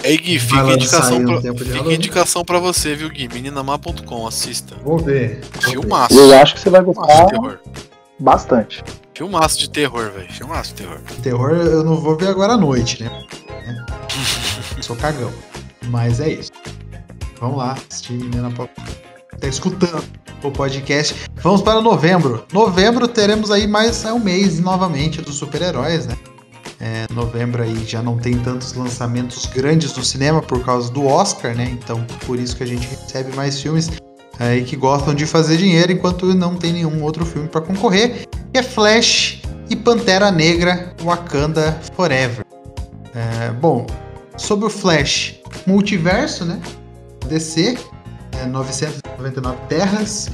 Aí, 0.03 0.17
Gui, 0.17 0.39
fica 0.39 0.63
a 0.63 0.73
indicação, 0.73 1.23
pra, 1.23 1.41
fica 1.41 1.93
indicação 1.93 2.45
pra 2.45 2.59
você, 2.59 2.95
viu, 2.95 3.09
Gui? 3.09 3.27
Meninamá.com, 3.27 4.27
assista. 4.27 4.75
Vou 4.83 4.97
ver. 4.97 5.41
Filmaço. 5.61 6.13
Eu 6.13 6.33
acho 6.39 6.55
que 6.55 6.59
você 6.59 6.69
vai 6.69 6.81
gostar 6.81 7.25
de 7.25 7.29
terror. 7.29 7.59
bastante. 8.19 8.83
Filmaço 9.13 9.59
de 9.59 9.69
terror, 9.69 10.11
velho. 10.11 10.31
Filmaço 10.31 10.73
de 10.73 10.81
terror. 10.81 10.99
Terror 11.21 11.51
eu 11.51 11.83
não 11.83 11.95
vou 11.97 12.17
ver 12.17 12.27
agora 12.27 12.53
à 12.53 12.57
noite, 12.57 13.03
né? 13.03 13.09
Né? 13.67 13.85
Sou 14.81 14.95
cagão. 14.95 15.31
Mas 15.87 16.19
é 16.19 16.29
isso. 16.29 16.51
Vamos 17.39 17.57
lá, 17.57 17.77
assistir 17.89 18.13
Menina 18.13 18.49
Pop. 18.51 18.71
Tá 19.39 19.47
escutando 19.47 20.03
o 20.43 20.51
podcast. 20.51 21.15
Vamos 21.35 21.61
para 21.61 21.81
novembro. 21.81 22.45
Novembro 22.51 23.07
teremos 23.07 23.51
aí 23.51 23.67
mais 23.67 24.03
é 24.05 24.13
um 24.13 24.19
mês 24.19 24.59
novamente 24.59 25.21
dos 25.21 25.35
super-heróis, 25.35 26.05
né? 26.05 26.15
É, 26.83 27.05
novembro 27.13 27.61
aí 27.61 27.85
já 27.85 28.01
não 28.01 28.17
tem 28.17 28.39
tantos 28.39 28.73
lançamentos 28.73 29.45
grandes 29.45 29.95
no 29.95 30.03
cinema 30.03 30.41
por 30.41 30.65
causa 30.65 30.91
do 30.91 31.05
Oscar, 31.05 31.55
né? 31.55 31.69
Então 31.71 32.03
por 32.25 32.39
isso 32.39 32.55
que 32.55 32.63
a 32.63 32.65
gente 32.65 32.87
recebe 32.87 33.35
mais 33.35 33.61
filmes. 33.61 33.91
aí 34.39 34.63
que 34.63 34.75
gostam 34.75 35.13
de 35.13 35.27
fazer 35.27 35.57
dinheiro 35.57 35.91
enquanto 35.91 36.33
não 36.33 36.55
tem 36.55 36.73
nenhum 36.73 37.03
outro 37.03 37.23
filme 37.23 37.47
para 37.47 37.61
concorrer, 37.61 38.27
que 38.51 38.57
é 38.57 38.63
Flash 38.63 39.43
e 39.69 39.75
Pantera 39.75 40.31
Negra 40.31 40.95
Wakanda 41.03 41.79
Forever. 41.95 42.43
É, 43.13 43.51
bom, 43.51 43.85
sobre 44.35 44.65
o 44.65 44.69
Flash, 44.69 45.39
multiverso, 45.67 46.45
né? 46.45 46.59
DC, 47.27 47.77
é, 48.41 48.45
999 48.47 49.57
terras, 49.69 50.31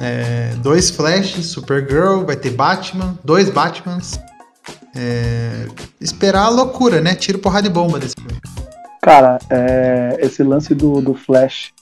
é, 0.00 0.54
dois 0.58 0.90
Flash, 0.90 1.36
Supergirl, 1.46 2.24
vai 2.24 2.34
ter 2.34 2.50
Batman, 2.50 3.16
dois 3.22 3.48
Batmans. 3.48 4.18
É, 4.96 5.66
esperar 6.00 6.44
a 6.44 6.48
loucura, 6.48 7.00
né? 7.00 7.14
Tiro 7.14 7.38
porrada 7.38 7.68
de 7.68 7.74
bomba 7.74 7.98
desse 7.98 8.14
filme. 8.14 8.40
Cara, 9.02 9.38
é, 9.50 10.16
esse 10.20 10.42
lance 10.42 10.74
do, 10.74 11.00
do 11.00 11.14
Flash 11.14 11.72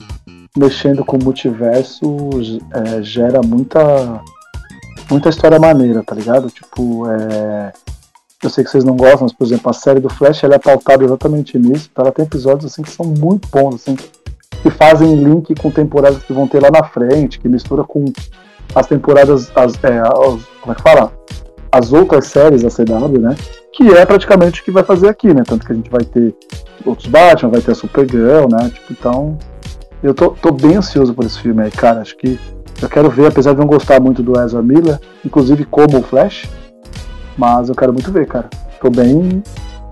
mexendo 0.57 1.05
com 1.05 1.17
o 1.17 1.23
multiverso 1.23 2.29
é, 2.71 3.01
gera 3.01 3.41
muita 3.41 4.21
muita 5.09 5.29
história 5.29 5.59
maneira, 5.59 6.03
tá 6.03 6.13
ligado? 6.15 6.49
Tipo, 6.49 7.09
é, 7.09 7.73
eu 8.41 8.49
sei 8.49 8.63
que 8.63 8.69
vocês 8.69 8.83
não 8.83 8.95
gostam, 8.95 9.21
mas 9.23 9.33
por 9.33 9.45
exemplo, 9.45 9.69
a 9.69 9.73
série 9.73 9.99
do 9.99 10.09
Flash 10.09 10.43
ela 10.43 10.55
é 10.55 10.59
pautada 10.59 11.03
exatamente 11.03 11.57
nisso. 11.57 11.89
Ela 11.95 12.11
tem 12.11 12.25
episódios 12.25 12.71
assim 12.71 12.81
que 12.81 12.91
são 12.91 13.05
muito 13.05 13.47
bons, 13.49 13.75
assim, 13.75 13.95
que 13.95 14.69
fazem 14.69 15.15
link 15.15 15.53
com 15.55 15.71
temporadas 15.71 16.23
que 16.23 16.33
vão 16.33 16.47
ter 16.47 16.61
lá 16.61 16.71
na 16.71 16.83
frente, 16.83 17.39
que 17.39 17.47
mistura 17.47 17.83
com 17.83 18.05
as 18.75 18.87
temporadas, 18.87 19.51
as, 19.55 19.81
é, 19.83 19.99
as, 19.99 20.43
como 20.61 20.71
é 20.71 20.75
que 20.75 20.81
fala? 20.81 21.13
As 21.73 21.91
outras 21.91 22.27
séries 22.27 22.61
da 22.61 22.69
CW, 22.69 23.19
né? 23.19 23.35
Que 23.71 23.89
é 23.89 24.05
praticamente 24.05 24.61
o 24.61 24.63
que 24.63 24.69
vai 24.69 24.83
fazer 24.83 25.09
aqui, 25.09 25.33
né? 25.33 25.41
Tanto 25.43 25.65
que 25.65 25.71
a 25.71 25.75
gente 25.75 25.89
vai 25.89 26.03
ter 26.03 26.35
outros 26.85 27.07
Batman, 27.07 27.49
vai 27.49 27.61
ter 27.61 27.71
a 27.71 27.75
Supergirl, 27.75 28.47
né? 28.47 28.69
Tipo, 28.71 28.93
então. 28.93 29.39
Eu 30.03 30.13
tô, 30.13 30.29
tô 30.29 30.51
bem 30.51 30.75
ansioso 30.75 31.15
por 31.15 31.25
esse 31.25 31.39
filme 31.39 31.63
aí, 31.63 31.71
cara. 31.71 32.01
Acho 32.01 32.15
que 32.15 32.39
eu 32.79 32.87
quero 32.87 33.09
ver, 33.09 33.27
apesar 33.27 33.53
de 33.53 33.59
não 33.59 33.65
gostar 33.65 33.99
muito 33.99 34.21
do 34.21 34.39
Ezra 34.39 34.61
Miller, 34.61 34.99
inclusive 35.25 35.65
como 35.65 35.97
o 35.97 36.03
Flash, 36.03 36.47
mas 37.35 37.69
eu 37.69 37.75
quero 37.75 37.91
muito 37.91 38.11
ver, 38.11 38.27
cara. 38.27 38.49
Tô 38.79 38.91
bem, 38.91 39.41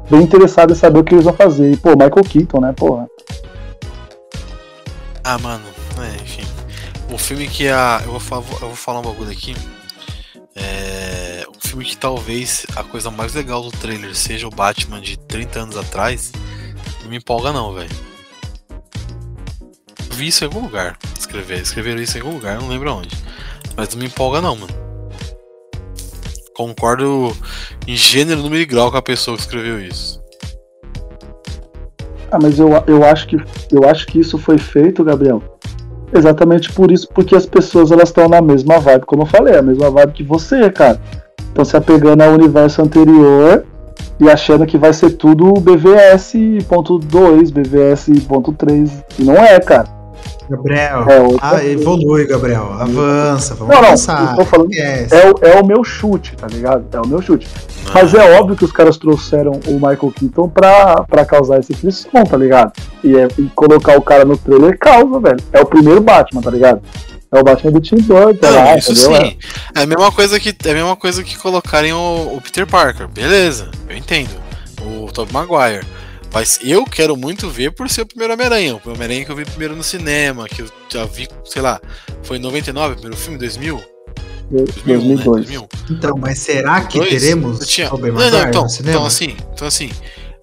bem 0.07 0.21
interessado 0.21 0.73
em 0.73 0.75
saber 0.75 0.99
o 0.99 1.03
que 1.03 1.15
eles 1.15 1.25
vão 1.25 1.33
fazer. 1.33 1.71
E, 1.71 1.77
pô, 1.77 1.91
Michael 1.91 2.23
Keaton, 2.29 2.61
né, 2.61 2.73
porra. 2.77 3.07
Ah, 5.23 5.39
mano, 5.39 5.63
é, 5.99 6.21
enfim. 6.21 6.43
O 7.11 7.17
filme 7.17 7.47
que 7.47 7.69
a. 7.69 8.01
Eu 8.05 8.19
vou 8.19 8.37
eu 8.37 8.67
vou 8.67 8.75
falar 8.75 8.99
um 8.99 9.03
bagulho 9.03 9.31
aqui. 9.31 9.55
É. 10.55 11.40
Filme 11.61 11.85
que 11.85 11.95
talvez 11.95 12.65
a 12.75 12.83
coisa 12.83 13.09
mais 13.09 13.33
legal 13.33 13.61
do 13.61 13.71
trailer 13.71 14.13
seja 14.15 14.47
o 14.47 14.49
Batman 14.49 14.99
de 14.99 15.17
30 15.17 15.59
anos 15.59 15.77
atrás. 15.77 16.31
Não 17.01 17.09
me 17.09 17.17
empolga, 17.17 17.53
não, 17.53 17.73
velho. 17.73 17.89
Vi 20.11 20.27
isso 20.27 20.43
em 20.43 20.47
algum 20.47 20.61
lugar. 20.61 20.97
Escrever, 21.17 21.61
escreveram 21.61 22.01
isso 22.01 22.17
em 22.17 22.21
algum 22.21 22.33
lugar, 22.33 22.59
não 22.59 22.67
lembro 22.67 22.93
onde. 22.93 23.15
Mas 23.77 23.89
não 23.93 23.99
me 23.99 24.07
empolga, 24.07 24.41
não, 24.41 24.55
mano. 24.55 24.73
Concordo 26.53 27.31
em 27.87 27.95
gênero, 27.95 28.41
número 28.41 28.61
e 28.61 28.65
grau 28.65 28.91
com 28.91 28.97
a 28.97 29.01
pessoa 29.01 29.37
que 29.37 29.43
escreveu 29.43 29.79
isso. 29.79 30.21
Ah, 32.31 32.39
mas 32.41 32.59
eu, 32.59 32.69
eu, 32.87 33.05
acho 33.05 33.27
que, 33.27 33.37
eu 33.71 33.87
acho 33.87 34.07
que 34.07 34.19
isso 34.19 34.37
foi 34.37 34.57
feito, 34.57 35.03
Gabriel, 35.03 35.41
exatamente 36.13 36.71
por 36.71 36.91
isso, 36.91 37.07
porque 37.13 37.35
as 37.35 37.45
pessoas 37.45 37.91
elas 37.91 38.09
estão 38.09 38.27
na 38.27 38.41
mesma 38.41 38.79
vibe, 38.79 39.05
como 39.05 39.23
eu 39.23 39.27
falei, 39.27 39.57
a 39.57 39.61
mesma 39.61 39.89
vibe 39.89 40.13
que 40.13 40.23
você, 40.23 40.69
cara. 40.69 40.99
Estão 41.51 41.65
se 41.65 41.75
apegando 41.75 42.21
ao 42.21 42.31
universo 42.31 42.81
anterior 42.81 43.65
e 44.17 44.29
achando 44.29 44.65
que 44.65 44.77
vai 44.77 44.93
ser 44.93 45.11
tudo 45.11 45.53
BVS.2, 45.55 47.51
BVS.3, 47.51 48.91
e 49.19 49.23
não 49.23 49.35
é, 49.35 49.59
cara. 49.59 50.01
Gabriel, 50.49 51.05
é 51.07 51.37
ah, 51.41 51.63
evolui, 51.63 52.25
Gabriel. 52.25 52.73
Avança, 52.73 53.55
vamos 53.55 53.73
não, 53.73 53.83
avançar. 53.83 54.35
Não, 54.35 54.45
falando, 54.45 54.73
é, 54.73 55.07
é, 55.41 55.61
o 55.61 55.65
meu 55.65 55.83
chute, 55.83 56.35
tá 56.35 56.47
ligado? 56.47 56.85
É 56.91 56.99
o 56.99 57.07
meu 57.07 57.21
chute. 57.21 57.47
Não. 57.85 57.93
Mas 57.93 58.13
é 58.13 58.37
óbvio 58.37 58.55
que 58.55 58.65
os 58.65 58.71
caras 58.71 58.97
trouxeram 58.97 59.59
o 59.67 59.73
Michael 59.73 60.13
Keaton 60.13 60.49
pra, 60.49 61.03
pra 61.03 61.25
causar 61.25 61.59
esse 61.59 61.73
frisson, 61.73 62.23
tá 62.23 62.35
ligado? 62.35 62.73
E, 63.03 63.17
é, 63.17 63.27
e 63.37 63.43
colocar 63.55 63.97
o 63.97 64.01
cara 64.01 64.25
no 64.25 64.37
trailer 64.37 64.77
causa, 64.77 65.19
velho. 65.19 65.39
É 65.53 65.61
o 65.61 65.65
primeiro 65.65 66.01
Batman, 66.01 66.41
tá 66.41 66.51
ligado? 66.51 66.81
É 67.33 67.39
o 67.39 67.43
Batman 67.43 67.71
do 67.71 67.79
Tim 67.79 67.95
Burton, 67.95 68.37
não, 68.41 68.55
lá, 68.55 68.77
isso 68.77 68.91
entendeu? 68.91 69.25
sim. 69.25 69.37
É 69.73 69.83
a 69.83 69.85
mesma 69.85 70.11
coisa 70.11 70.37
que 70.37 70.49
é 70.49 70.71
a 70.71 70.73
mesma 70.73 70.95
coisa 70.97 71.23
que 71.23 71.37
colocarem 71.37 71.93
o, 71.93 72.35
o 72.35 72.41
Peter 72.41 72.67
Parker. 72.67 73.07
Beleza, 73.07 73.71
eu 73.87 73.95
entendo. 73.95 74.31
O 74.81 75.11
Tobey 75.11 75.33
Maguire. 75.33 75.85
Mas 76.33 76.59
eu 76.61 76.85
quero 76.85 77.15
muito 77.15 77.49
ver 77.49 77.71
por 77.71 77.89
ser 77.89 78.01
o 78.01 78.05
primeiro 78.05 78.33
Homem-Aranha. 78.33 78.75
O 78.75 78.89
Homem-Aranha 78.89 79.25
que 79.25 79.31
eu 79.31 79.35
vi 79.35 79.45
primeiro 79.45 79.75
no 79.75 79.83
cinema, 79.83 80.47
que 80.47 80.61
eu 80.61 80.67
já 80.89 81.05
vi, 81.05 81.27
sei 81.45 81.61
lá, 81.61 81.79
foi 82.23 82.37
em 82.37 82.39
99, 82.39 82.95
primeiro 82.95 83.17
filme, 83.17 83.37
2000? 83.37 83.81
2001, 84.49 85.15
né? 85.15 85.23
2000. 85.23 85.69
Então, 85.89 86.17
mas 86.17 86.39
será 86.39 86.81
que 86.81 86.99
Dois? 86.99 87.09
teremos 87.09 87.65
tinha... 87.65 87.89
não, 87.89 87.97
não, 87.97 88.47
então, 88.47 88.67
então 88.79 89.05
assim, 89.05 89.37
então 89.53 89.67
assim, 89.67 89.89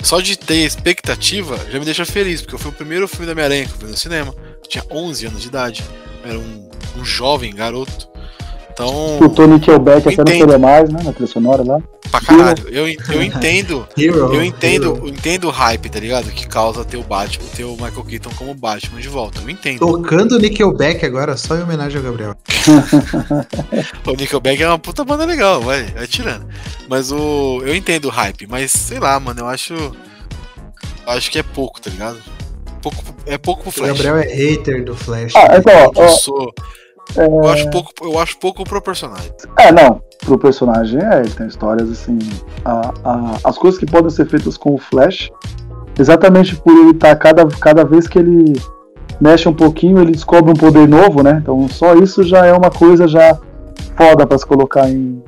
só 0.03 0.21
de 0.21 0.39
ter 0.39 0.65
expectativa 0.65 1.59
já 1.71 1.79
me 1.79 1.85
deixa 1.85 2.07
feliz, 2.07 2.41
porque 2.41 2.57
foi 2.57 2.71
o 2.71 2.75
primeiro 2.75 3.07
filme 3.07 3.27
da 3.27 3.33
Homem-Aranha 3.33 3.67
que 3.67 3.73
eu 3.73 3.79
vi 3.79 3.93
no 3.93 3.97
cinema. 3.97 4.35
Tinha 4.67 4.85
11 4.91 5.27
anos 5.27 5.43
de 5.43 5.49
idade, 5.49 5.85
era 6.25 6.39
um, 6.39 6.69
um 6.99 7.05
jovem 7.05 7.55
garoto. 7.55 8.09
Então. 8.79 9.19
O 9.19 9.29
Tony 9.29 9.59
Kelbeck 9.59 10.09
até 10.09 10.17
não 10.17 10.25
queria 10.25 10.59
mais, 10.59 10.89
né? 10.89 11.03
Na 11.03 11.13
trilha 11.13 11.27
sonora 11.27 11.65
lá. 11.65 11.83
Pra 12.13 12.21
caralho. 12.21 12.69
Eu, 12.69 12.87
eu 13.13 13.23
entendo. 13.23 13.87
Hero, 13.97 14.33
eu 14.33 14.45
entendo, 14.45 14.99
eu 15.03 15.09
entendo 15.09 15.49
o 15.49 15.51
hype, 15.51 15.91
tá 15.91 15.99
ligado? 15.99 16.31
Que 16.31 16.47
causa 16.47 16.85
ter 16.85 16.97
o 16.97 17.03
Batman, 17.03 17.45
ter 17.57 17.65
o 17.65 17.73
Michael 17.73 18.05
Keaton 18.05 18.31
como 18.37 18.55
Batman 18.55 19.01
de 19.01 19.09
volta. 19.09 19.41
Eu 19.41 19.51
entendo. 19.51 19.81
Tocando 19.81 20.39
Nickelback 20.39 21.05
agora, 21.05 21.37
só 21.37 21.57
em 21.57 21.63
homenagem 21.63 21.99
ao 21.99 22.05
Gabriel. 22.05 22.37
o 24.07 24.13
Nickelback 24.13 24.63
é 24.63 24.69
uma 24.69 24.79
puta 24.79 25.05
banda 25.05 25.25
legal, 25.25 25.61
vai, 25.61 25.85
vai 25.87 26.07
tirando. 26.07 26.47
Mas 26.89 27.11
o. 27.11 27.61
Eu 27.65 27.75
entendo 27.75 28.05
o 28.05 28.11
hype, 28.11 28.47
mas 28.47 28.71
sei 28.71 29.01
lá, 29.01 29.19
mano, 29.19 29.41
eu 29.41 29.47
acho. 29.49 29.75
Eu 29.75 31.13
acho 31.13 31.33
que 31.33 31.39
é 31.41 31.43
pouco, 31.43 31.81
tá 31.81 31.91
ligado? 31.91 32.19
Pouco, 32.83 32.99
é 33.27 33.39
pouco 33.39 33.63
pro 33.65 33.73
Flash. 33.73 33.91
O 33.91 33.95
Gabriel 33.95 34.17
é 34.17 34.35
hater 34.35 34.85
do 34.85 34.95
Flash. 34.95 35.35
Ah, 35.35 35.57
então, 35.57 35.93
ó, 35.97 36.03
eu 36.03 36.09
sou. 36.09 36.53
É... 37.17 37.25
Eu, 37.25 37.49
acho 37.49 37.71
pouco, 37.71 37.93
eu 38.03 38.19
acho 38.19 38.39
pouco 38.39 38.65
pro 38.65 38.83
personagem. 38.83 39.33
É, 39.59 39.73
não. 39.73 40.03
Pro 40.25 40.39
personagem 40.39 41.01
é, 41.01 41.21
ele 41.21 41.31
tem 41.31 41.47
histórias 41.47 41.91
assim. 41.91 42.19
A, 42.65 42.93
a, 43.05 43.39
as 43.45 43.57
coisas 43.57 43.79
que 43.79 43.87
podem 43.87 44.11
ser 44.11 44.27
feitas 44.27 44.57
com 44.57 44.75
o 44.75 44.79
Flash, 44.79 45.31
exatamente 45.99 46.57
por 46.57 46.73
ele 46.73 46.91
estar 46.91 47.11
tá, 47.11 47.17
cada, 47.17 47.47
cada 47.47 47.85
vez 47.85 48.07
que 48.07 48.19
ele 48.19 48.61
mexe 49.21 49.49
um 49.49 49.55
pouquinho, 49.55 50.01
ele 50.01 50.13
descobre 50.13 50.51
um 50.51 50.55
poder 50.55 50.87
novo, 50.87 51.23
né? 51.23 51.39
Então 51.43 51.69
só 51.69 51.95
isso 51.95 52.23
já 52.23 52.45
é 52.47 52.53
uma 52.53 52.71
coisa 52.71 53.09
já 53.09 53.39
foda 53.97 54.27
para 54.27 54.39
se 54.39 54.47
colocar 54.47 54.89
em, 54.89 55.23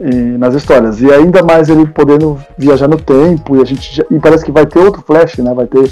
em, 0.00 0.38
nas 0.38 0.54
histórias. 0.54 1.00
E 1.00 1.12
ainda 1.12 1.42
mais 1.42 1.68
ele 1.68 1.86
podendo 1.86 2.38
viajar 2.56 2.88
no 2.88 2.96
tempo, 2.96 3.56
e 3.56 3.62
a 3.62 3.64
gente 3.64 3.96
já, 3.96 4.04
e 4.10 4.18
parece 4.18 4.44
que 4.44 4.52
vai 4.52 4.66
ter 4.66 4.78
outro 4.78 5.02
Flash, 5.02 5.36
né? 5.38 5.52
Vai 5.52 5.66
ter 5.66 5.90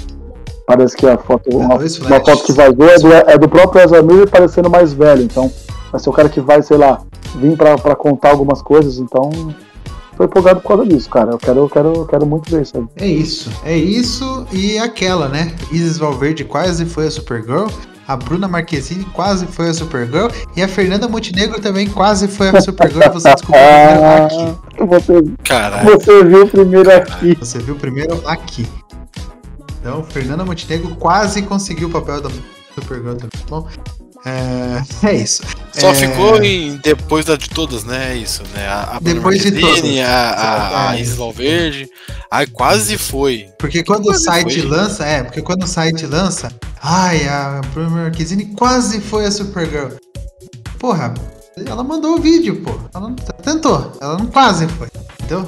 Parece 0.69 0.95
que 0.95 1.07
a 1.07 1.17
foto, 1.17 1.49
uma, 1.49 1.77
uma 1.77 2.19
foto 2.23 2.43
que 2.43 2.51
vai 2.51 2.71
ver 2.71 2.91
é 2.91 2.99
do, 2.99 3.11
é 3.11 3.37
do 3.39 3.49
próprio 3.49 3.81
Ezra 3.81 4.03
Miller 4.03 4.29
parecendo 4.29 4.69
mais 4.69 4.93
velho. 4.93 5.23
Então, 5.23 5.51
vai 5.91 5.99
ser 5.99 6.11
o 6.11 6.13
cara 6.13 6.29
que 6.29 6.39
vai, 6.39 6.61
sei 6.61 6.77
lá, 6.77 7.01
vir 7.37 7.57
pra, 7.57 7.75
pra 7.75 7.95
contar 7.95 8.29
algumas 8.29 8.61
coisas. 8.61 8.99
Então, 8.99 9.31
tô 10.15 10.25
empolgado 10.25 10.61
por 10.61 10.67
causa 10.67 10.85
disso, 10.85 11.09
cara. 11.09 11.31
Eu 11.31 11.39
quero, 11.39 11.59
eu 11.61 11.69
quero, 11.69 11.93
eu 11.95 12.05
quero 12.05 12.23
muito 12.23 12.51
ver 12.51 12.61
isso 12.61 12.77
aí. 12.77 12.85
É 12.97 13.07
isso, 13.07 13.49
é 13.65 13.75
isso 13.75 14.45
e 14.51 14.77
aquela, 14.77 15.27
né? 15.27 15.55
Isis 15.71 15.97
Valverde 15.97 16.43
quase 16.43 16.85
foi 16.85 17.07
a 17.07 17.11
Supergirl. 17.11 17.65
A 18.07 18.15
Bruna 18.15 18.47
Marquezine 18.47 19.05
quase 19.05 19.47
foi 19.47 19.69
a 19.69 19.73
Supergirl. 19.73 20.27
E 20.55 20.61
a 20.61 20.67
Fernanda 20.67 21.07
Montenegro 21.07 21.59
também 21.59 21.87
quase 21.87 22.27
foi 22.27 22.49
a 22.49 22.61
Supergirl. 22.61 23.11
Você 23.11 23.33
descobriu 23.33 23.65
primeiro 24.75 25.01
aqui. 25.65 25.85
Você, 25.89 26.13
você 26.13 26.23
viu 26.23 26.45
primeiro 26.47 26.95
aqui. 26.95 27.37
Você 27.39 27.57
viu 27.57 27.75
primeiro 27.75 28.21
aqui. 28.27 28.67
Então, 29.79 30.03
Fernanda 30.03 30.43
Montenegro 30.43 30.95
quase 30.95 31.41
conseguiu 31.41 31.87
o 31.87 31.91
papel 31.91 32.21
da 32.21 32.29
Supergirl 32.75 33.15
também, 33.15 33.29
tá 33.31 33.45
bom? 33.49 33.67
É, 34.25 35.07
é 35.07 35.15
isso. 35.15 35.43
Só 35.71 35.91
é... 35.91 35.95
ficou 35.95 36.43
em 36.43 36.77
depois 36.83 37.25
da 37.25 37.37
de 37.37 37.49
todas, 37.49 37.83
né? 37.83 38.13
É 38.13 38.17
isso, 38.17 38.43
né? 38.53 38.67
A, 38.67 38.97
a 38.97 38.99
depois 38.99 39.41
de 39.41 39.51
todas. 39.51 39.81
A, 39.99 40.11
a, 40.11 40.89
a. 40.89 40.99
Isis 40.99 41.15
Valverde. 41.15 41.89
Aí 42.29 42.45
quase 42.47 42.97
foi. 42.97 43.47
Porque 43.57 43.83
quando 43.83 44.07
o 44.07 44.13
site 44.13 44.61
foi. 44.61 44.69
lança, 44.69 45.05
é, 45.05 45.23
porque 45.23 45.41
quando 45.41 45.63
o 45.63 45.67
site 45.67 46.05
lança, 46.05 46.51
ai, 46.81 47.27
a 47.27 47.61
Bruna 47.73 47.89
Marquezine 47.89 48.47
quase 48.47 48.99
foi 48.99 49.25
a 49.25 49.31
Supergirl. 49.31 49.91
Porra, 50.77 51.13
ela 51.65 51.83
mandou 51.83 52.17
o 52.17 52.21
vídeo, 52.21 52.61
pô. 52.61 52.77
Ela 52.93 53.13
tentou, 53.41 53.93
ela 54.01 54.17
não 54.17 54.27
quase 54.27 54.67
foi. 54.67 54.87
Entendeu? 55.23 55.47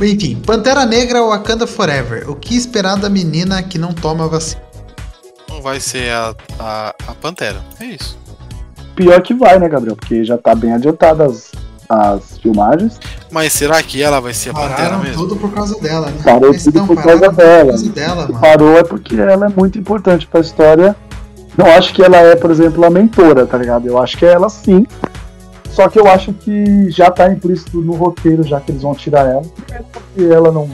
Enfim, 0.00 0.36
Pantera 0.44 0.84
Negra 0.86 1.22
Wakanda 1.22 1.66
Forever. 1.66 2.28
O 2.28 2.34
que 2.34 2.56
esperar 2.56 2.96
da 2.96 3.08
menina 3.08 3.62
que 3.62 3.78
não 3.78 3.92
toma 3.92 4.26
vacina? 4.26 4.62
Não 5.48 5.60
vai 5.60 5.78
ser 5.80 6.10
a, 6.10 6.34
a, 6.58 6.94
a 7.08 7.14
Pantera. 7.14 7.60
É 7.78 7.84
isso. 7.84 8.18
Pior 8.96 9.20
que 9.22 9.34
vai, 9.34 9.58
né, 9.58 9.68
Gabriel? 9.68 9.96
Porque 9.96 10.24
já 10.24 10.36
tá 10.36 10.54
bem 10.54 10.72
adiantadas 10.72 11.52
as 11.88 12.38
filmagens. 12.38 12.98
Mas 13.30 13.52
será 13.52 13.82
que 13.82 14.02
ela 14.02 14.18
vai 14.20 14.32
ser 14.32 14.50
a 14.50 14.54
Pararam 14.54 14.74
Pantera 14.76 14.98
mesmo? 14.98 15.22
tudo 15.22 15.36
por 15.36 15.52
causa 15.52 15.78
dela, 15.80 16.06
né? 16.10 16.20
Parou 16.24 16.54
tudo 16.54 16.86
por 16.86 17.02
causa 17.02 17.32
dela. 17.32 17.64
Por 17.64 17.68
causa 17.68 17.90
dela 17.90 18.40
Parou 18.40 18.78
é 18.78 18.82
porque 18.84 19.16
ela 19.16 19.46
é 19.46 19.48
muito 19.48 19.78
importante 19.78 20.26
pra 20.26 20.40
história 20.40 20.96
Não 21.56 21.66
acho 21.66 21.92
que 21.94 22.02
ela 22.02 22.16
é, 22.16 22.34
por 22.34 22.50
exemplo, 22.50 22.84
a 22.84 22.90
mentora, 22.90 23.46
tá 23.46 23.58
ligado? 23.58 23.86
Eu 23.86 23.98
acho 23.98 24.16
que 24.16 24.24
é 24.24 24.32
ela 24.32 24.48
sim. 24.48 24.86
Só 25.72 25.88
que 25.88 25.98
eu 25.98 26.06
acho 26.06 26.34
que 26.34 26.90
já 26.90 27.10
tá 27.10 27.32
implícito 27.32 27.80
no 27.80 27.94
roteiro, 27.94 28.42
já 28.42 28.60
que 28.60 28.70
eles 28.70 28.82
vão 28.82 28.94
tirar 28.94 29.26
ela. 29.26 29.42
Porque 29.90 30.22
ela 30.22 30.52
não, 30.52 30.68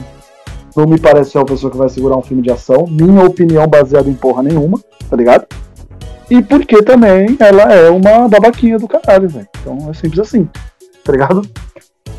não 0.75 0.85
me 0.85 0.99
parece 0.99 1.31
ser 1.31 1.37
uma 1.37 1.45
pessoa 1.45 1.71
que 1.71 1.77
vai 1.77 1.87
segurar 1.87 2.17
um 2.17 2.21
filme 2.21 2.43
de 2.43 2.51
ação. 2.51 2.85
Minha 2.85 3.23
opinião 3.23 3.65
baseada 3.65 4.09
em 4.09 4.13
porra 4.13 4.43
nenhuma, 4.43 4.77
tá 5.09 5.15
ligado? 5.15 5.47
E 6.29 6.41
porque 6.43 6.83
também 6.83 7.37
ela 7.39 7.73
é 7.73 7.89
uma 7.89 8.27
babaquinha 8.27 8.77
do 8.77 8.87
caralho, 8.87 9.29
velho. 9.29 9.47
Então 9.61 9.89
é 9.89 9.93
simples 9.93 10.19
assim, 10.19 10.47
tá 11.03 11.13
ligado? 11.13 11.41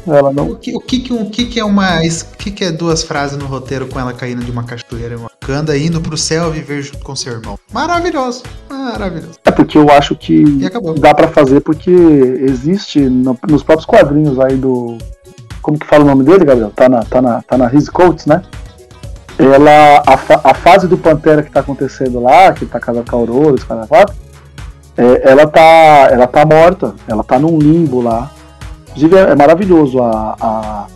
Ela 0.06 0.32
não. 0.32 0.50
O 0.50 0.56
que, 0.56 0.74
o 0.76 0.80
que, 0.80 1.12
o 1.12 1.30
que, 1.30 1.60
é 1.60 1.64
uma. 1.64 1.98
O 2.00 2.36
que, 2.36 2.64
é 2.64 2.72
duas 2.72 3.02
frases 3.02 3.36
no 3.38 3.46
roteiro 3.46 3.86
com 3.86 3.98
ela 4.00 4.12
caindo 4.12 4.42
de 4.44 4.50
uma 4.50 4.64
cachoeira 4.64 5.14
em 5.14 5.18
Wakanda, 5.18 5.76
indo 5.76 6.00
pro 6.00 6.16
céu 6.16 6.50
viver 6.50 6.82
junto 6.82 6.98
com 6.98 7.14
seu 7.14 7.32
irmão? 7.34 7.58
Maravilhoso. 7.72 8.42
Maravilhoso. 8.68 9.38
É 9.44 9.50
porque 9.50 9.76
eu 9.78 9.88
acho 9.90 10.14
que 10.16 10.42
dá 10.98 11.14
pra 11.14 11.28
fazer 11.28 11.60
porque 11.60 11.90
existe 11.90 13.00
no- 13.00 13.38
nos 13.48 13.62
próprios 13.62 13.86
quadrinhos 13.86 14.38
aí 14.40 14.56
do. 14.56 14.96
Como 15.62 15.78
que 15.78 15.86
fala 15.86 16.04
o 16.04 16.06
nome 16.06 16.24
dele, 16.24 16.44
Gabriel? 16.44 16.72
Tá 16.74 16.88
na, 16.88 17.02
tá 17.04 17.20
na, 17.20 17.42
tá 17.42 17.58
na 17.58 17.72
His 17.72 17.88
Coats, 17.88 18.24
né? 18.26 18.42
Ela. 19.38 20.02
A, 20.06 20.16
fa- 20.16 20.40
a 20.42 20.54
fase 20.54 20.86
do 20.88 20.98
Pantera 20.98 21.42
que 21.42 21.50
tá 21.50 21.60
acontecendo 21.60 22.20
lá, 22.20 22.52
que 22.52 22.66
tá 22.66 22.78
casado 22.80 23.08
com 23.08 23.16
a 23.16 23.18
Aurora, 23.20 23.56
caras 23.66 23.88
quatro, 23.88 24.14
é, 24.96 25.30
ela 25.30 25.46
tá. 25.46 26.08
Ela 26.10 26.26
tá 26.26 26.44
morta. 26.44 26.94
Ela 27.06 27.22
tá 27.22 27.38
num 27.38 27.58
limbo 27.58 28.00
lá. 28.02 28.30
Inclusive 28.90 29.16
é, 29.16 29.30
é 29.30 29.34
maravilhoso 29.36 30.02
a, 30.02 30.36
a, 30.40 30.86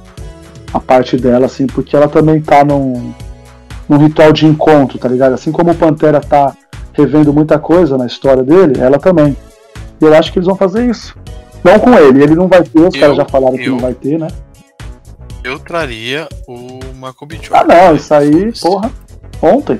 a 0.72 0.80
parte 0.80 1.16
dela, 1.16 1.46
assim, 1.46 1.66
porque 1.66 1.94
ela 1.96 2.08
também 2.08 2.40
tá 2.40 2.64
num, 2.64 3.12
num 3.88 3.98
ritual 3.98 4.32
de 4.32 4.46
encontro, 4.46 4.98
tá 4.98 5.08
ligado? 5.08 5.32
Assim 5.34 5.52
como 5.52 5.70
o 5.70 5.74
Pantera 5.74 6.20
tá 6.20 6.54
revendo 6.92 7.32
muita 7.32 7.58
coisa 7.58 7.96
na 7.98 8.06
história 8.06 8.42
dele, 8.42 8.80
ela 8.80 8.98
também. 8.98 9.36
E 10.00 10.04
eu 10.04 10.14
acho 10.14 10.32
que 10.32 10.38
eles 10.38 10.46
vão 10.46 10.56
fazer 10.56 10.88
isso. 10.88 11.16
Não 11.62 11.78
com 11.78 11.94
ele, 11.94 12.22
ele 12.22 12.34
não 12.34 12.46
vai 12.48 12.62
ter, 12.62 12.80
os 12.80 12.94
Eu- 12.94 13.00
caras 13.00 13.16
já 13.16 13.24
falaram 13.24 13.56
que 13.56 13.64
eu- 13.66 13.72
não 13.72 13.78
vai 13.78 13.94
ter, 13.94 14.18
né? 14.18 14.28
Eu 15.42 15.58
traria 15.58 16.26
o 16.48 16.78
Macoby 16.98 17.38
Ah 17.52 17.64
não, 17.64 17.94
isso 17.94 18.14
aí, 18.14 18.52
porra, 18.60 18.90
ontem. 19.42 19.78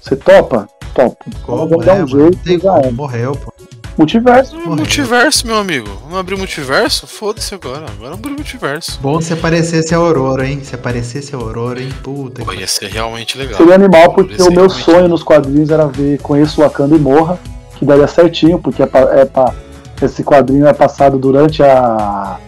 Você 0.00 0.16
topa? 0.16 0.66
Topa. 0.94 1.24
Como, 1.44 1.68
Vamos 1.68 1.86
é, 1.86 1.86
dar 1.86 2.04
um 2.04 2.06
jeito, 2.06 2.68
é. 2.68 2.90
morreu, 2.90 3.32
pô. 3.32 3.52
Multiverso. 3.98 4.56
Não, 4.56 4.76
multiverso, 4.76 5.46
meu 5.46 5.58
amigo. 5.58 5.88
Vamos 6.04 6.18
abrir 6.18 6.36
multiverso? 6.36 7.06
Foda-se 7.06 7.54
agora. 7.54 7.84
Agora 7.98 8.14
abrir 8.14 8.30
multiverso. 8.30 8.98
Bom 9.02 9.20
se 9.20 9.32
aparecesse 9.32 9.94
a 9.94 9.98
Aurora, 9.98 10.46
hein? 10.46 10.60
Se 10.62 10.74
aparecesse 10.74 11.34
a 11.34 11.38
Aurora, 11.38 11.82
hein? 11.82 11.90
Puta 12.02 12.42
Pô, 12.44 12.50
que 12.52 12.58
ia 12.60 12.66
ser 12.66 12.88
realmente 12.88 13.36
legal. 13.36 13.56
Seria 13.58 13.74
animal 13.74 14.14
porque 14.14 14.40
o 14.42 14.50
meu 14.50 14.70
sonho 14.70 15.08
nos 15.08 15.22
quadrinhos 15.22 15.70
era 15.70 15.86
ver 15.86 16.18
Conheço 16.22 16.60
Wakanda 16.62 16.96
e 16.96 16.98
Morra, 16.98 17.38
que 17.76 17.84
daria 17.84 18.06
certinho, 18.06 18.58
porque 18.58 18.82
é 18.82 18.86
pra, 18.86 19.00
é 19.18 19.24
pra- 19.24 19.52
esse 20.00 20.22
quadrinho 20.24 20.66
é 20.66 20.72
passado 20.72 21.18
durante 21.18 21.62
a. 21.62 22.38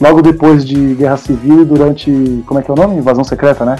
Logo 0.00 0.20
depois 0.22 0.64
de 0.64 0.94
Guerra 0.94 1.16
Civil 1.16 1.62
e 1.62 1.64
durante. 1.64 2.42
Como 2.46 2.58
é 2.58 2.62
que 2.64 2.70
é 2.70 2.74
o 2.74 2.76
nome? 2.76 2.96
Invasão 2.96 3.22
Secreta, 3.22 3.64
né? 3.64 3.76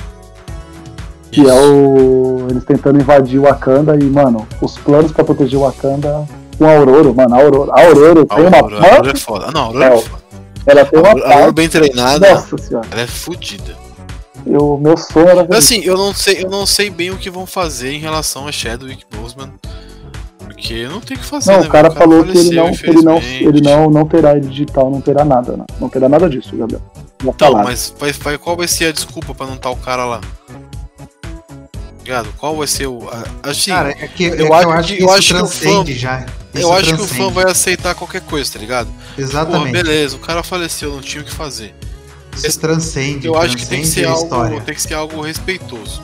Que 1.32 1.40
é 1.48 1.52
o. 1.52 2.46
Eles 2.48 2.64
tentando 2.64 3.00
invadir 3.00 3.40
o 3.40 3.42
Wakanda 3.42 3.96
e, 3.96 4.04
mano, 4.04 4.46
os 4.62 4.78
planos 4.78 5.10
pra 5.10 5.24
proteger 5.24 5.58
o 5.58 5.62
Wakanda 5.62 6.24
com 6.54 6.64
a 6.66 6.72
Aurora, 6.76 7.12
mano, 7.12 7.34
a 7.34 7.38
Aurora. 7.38 7.72
A 7.74 7.80
Aurora 7.86 8.26
tem 8.26 8.46
uma 8.46 8.56
Aurora, 8.58 8.86
Aurora 8.86 9.10
é 9.12 9.16
foda. 9.16 9.50
Não, 9.52 9.60
a 9.60 9.64
Aurora 9.66 9.84
é 9.84 9.96
É, 9.96 10.00
foda. 10.00 10.24
Ela 10.66 10.84
tem 10.84 10.98
uma 11.00 11.08
Aurora, 11.08 11.24
a 11.24 11.28
Aurora 11.28 11.44
parte. 11.44 11.54
bem 11.56 11.68
treinada, 11.68 12.34
Nossa 12.34 12.58
senhora. 12.58 12.86
ela 12.90 13.00
é 13.02 13.06
fodida. 13.06 13.84
O 14.46 14.76
meu 14.76 14.96
sonho 14.96 15.28
era 15.28 15.42
ver. 15.44 15.56
Assim, 15.56 15.80
eu 15.84 15.96
não 15.96 16.12
sei, 16.14 16.44
eu 16.44 16.50
não 16.50 16.66
sei 16.66 16.90
bem 16.90 17.10
o 17.10 17.16
que 17.16 17.30
vão 17.30 17.46
fazer 17.46 17.92
em 17.92 17.98
relação 17.98 18.46
a 18.46 18.52
Chadwick 18.52 19.04
Boseman. 19.14 19.50
Porque 20.38 20.86
não 20.86 21.00
tem 21.00 21.16
o 21.16 21.20
que 21.20 21.26
fazer, 21.26 21.52
Não, 21.52 21.60
né? 21.62 21.66
o 21.66 21.70
cara 21.70 21.88
meu? 21.88 21.98
falou 21.98 22.24
que 22.24 22.36
ele 22.38 22.54
não, 22.54 22.68
ele 22.68 23.02
não, 23.02 23.18
ele 23.18 23.60
não, 23.60 23.90
não 23.90 24.06
terá 24.06 24.38
digital, 24.38 24.90
não 24.90 25.00
terá 25.00 25.24
nada, 25.24 25.56
não, 25.56 25.66
não 25.80 25.88
terá 25.88 26.08
nada 26.08 26.28
disso, 26.28 26.54
Gabriel. 26.56 26.80
Já 27.24 27.30
Então, 27.30 27.52
mas 27.54 27.94
vai, 27.98 28.12
vai- 28.12 28.38
qual 28.38 28.56
vai 28.56 28.68
ser 28.68 28.86
a 28.86 28.92
desculpa 28.92 29.34
pra 29.34 29.46
não 29.46 29.54
estar 29.54 29.70
o 29.70 29.76
cara 29.76 30.04
lá? 30.04 30.20
Ligado? 32.04 32.28
Qual 32.38 32.56
vai 32.56 32.66
ser 32.66 32.86
o. 32.86 33.08
Assim, 33.42 33.70
Cara, 33.70 33.90
é 33.90 34.06
que, 34.06 34.26
é 34.26 34.28
eu 34.28 34.36
que 34.36 34.42
eu 34.42 34.52
acho 34.54 34.70
acho 34.70 34.88
que- 34.88 34.96
que, 34.98 35.02
eu 35.02 35.10
acho 35.10 35.28
que 35.28 35.34
o 35.34 35.38
transcende 35.38 35.94
fã- 35.94 35.98
já. 36.00 36.26
eu 36.54 36.72
acho 36.72 36.84
que 36.88 36.94
o 36.94 36.98
fã 36.98 37.06
transcende. 37.06 37.32
vai 37.34 37.44
aceitar 37.50 37.94
qualquer 37.94 38.20
coisa, 38.20 38.52
tá 38.52 38.58
ligado? 38.58 38.88
Pô, 38.88 39.22
Exatamente. 39.22 39.72
beleza, 39.72 40.16
o 40.16 40.18
cara 40.18 40.42
faleceu, 40.42 40.92
não 40.92 41.00
tinha 41.00 41.22
o 41.22 41.26
que 41.26 41.32
fazer. 41.32 41.74
Isso 42.36 42.60
transcende. 42.60 43.26
Eu 43.26 43.36
acho 43.36 43.56
que 43.56 43.64
tem 43.66 43.80
que 43.80 43.86
transcende 43.86 44.06
ser 44.06 44.06
algo, 44.06 44.22
história. 44.24 44.60
tem 44.60 44.74
que 44.74 44.82
ser 44.82 44.94
algo 44.94 45.20
respeitoso. 45.22 46.02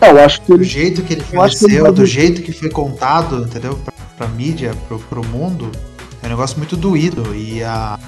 Não, 0.00 0.08
eu 0.08 0.24
acho 0.24 0.40
que 0.42 0.48
Do 0.48 0.54
ele. 0.54 0.64
jeito 0.64 1.02
que 1.02 1.14
ele 1.14 1.24
Eu 1.32 1.40
acho 1.42 1.58
que 1.58 1.64
ele 1.64 1.74
faleceu, 1.78 1.92
do 1.92 2.06
jeito 2.06 2.42
que 2.42 2.52
foi 2.52 2.68
contado, 2.68 3.42
entendeu? 3.44 3.76
Pra, 3.82 3.92
pra 4.18 4.28
mídia, 4.28 4.72
pro, 4.86 4.98
pro 5.00 5.24
mundo, 5.26 5.72
é 6.22 6.26
um 6.26 6.28
negócio 6.28 6.58
muito 6.58 6.76
doído. 6.76 7.34
E 7.34 7.64
a. 7.64 7.98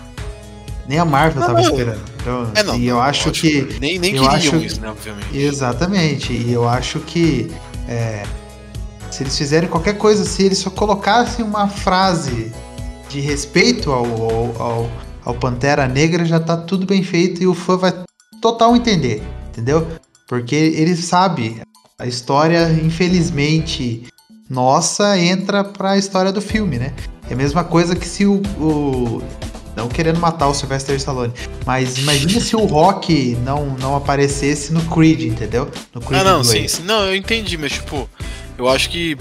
Nem 0.89 0.98
a 0.98 1.05
Marvel 1.05 1.40
Não, 1.40 1.47
tava 1.48 1.60
não. 1.60 1.70
esperando. 1.70 2.01
Então, 2.20 2.51
É, 2.55 2.62
não. 2.62 2.74
e 2.77 2.86
eu 2.89 3.01
acho 3.01 3.28
lógico, 3.28 3.47
que. 3.47 3.78
Nem, 3.78 3.98
nem 3.98 4.12
queriam 4.15 4.31
acho- 4.31 4.56
isso, 4.56 4.81
né, 4.81 4.89
obviamente. 4.90 5.36
Exatamente. 5.36 6.32
E 6.32 6.51
eu 6.52 6.66
acho 6.69 6.98
que. 7.01 7.51
é, 7.86 8.24
se 9.10 9.23
eles 9.23 9.36
fizerem 9.36 9.69
qualquer 9.69 9.98
coisa, 9.98 10.24
se 10.24 10.43
eles 10.43 10.59
só 10.59 10.70
colocassem 10.70 11.44
uma 11.44 11.69
frase 11.69 12.51
de 13.09 13.20
respeito 13.20 13.90
ao, 13.90 14.05
ao, 14.05 14.62
ao, 14.62 14.90
ao 15.24 15.35
Pantera 15.35 15.86
Negra, 15.89 16.24
já 16.24 16.39
tá 16.40 16.56
tudo 16.56 16.86
bem 16.86 17.02
feito 17.02 17.43
e 17.43 17.47
o 17.47 17.55
fã 17.55 17.77
vai 17.77 17.93
total 18.40 18.74
entender, 18.77 19.23
entendeu? 19.51 19.86
Porque 20.27 20.55
ele 20.55 20.94
sabe, 20.94 21.62
a 21.98 22.06
história, 22.06 22.70
infelizmente, 22.82 24.06
nossa, 24.48 25.19
entra 25.19 25.65
pra 25.65 25.97
história 25.98 26.31
do 26.32 26.40
filme, 26.40 26.78
né? 26.78 26.93
É 27.31 27.35
a 27.35 27.36
mesma 27.36 27.65
coisa 27.65 27.94
que 27.97 28.06
se 28.06 28.24
o. 28.27 28.43
o- 28.59 29.23
não 29.78 29.88
querendo 29.88 30.18
matar 30.18 30.48
o 30.48 30.55
Sylvester 30.55 30.96
Stallone, 30.96 31.32
mas 31.64 31.96
imagina 31.98 32.40
se 32.40 32.56
o 32.56 32.64
Rock 32.66 33.36
não, 33.44 33.66
não 33.80 33.94
aparecesse 33.96 34.72
no 34.72 34.80
Creed, 34.86 35.22
entendeu? 35.22 35.70
No 35.94 36.00
Creed 36.00 36.20
Ah, 36.20 36.24
não, 36.24 36.42
2. 36.42 36.48
sim, 36.48 36.66
sim. 36.68 36.82
Não, 36.82 37.05
eu 37.06 37.14
entendi, 37.14 37.56
mas 37.56 37.72
tipo, 37.72 38.09
eu 38.59 38.68
acho 38.68 38.90
que. 38.90 39.16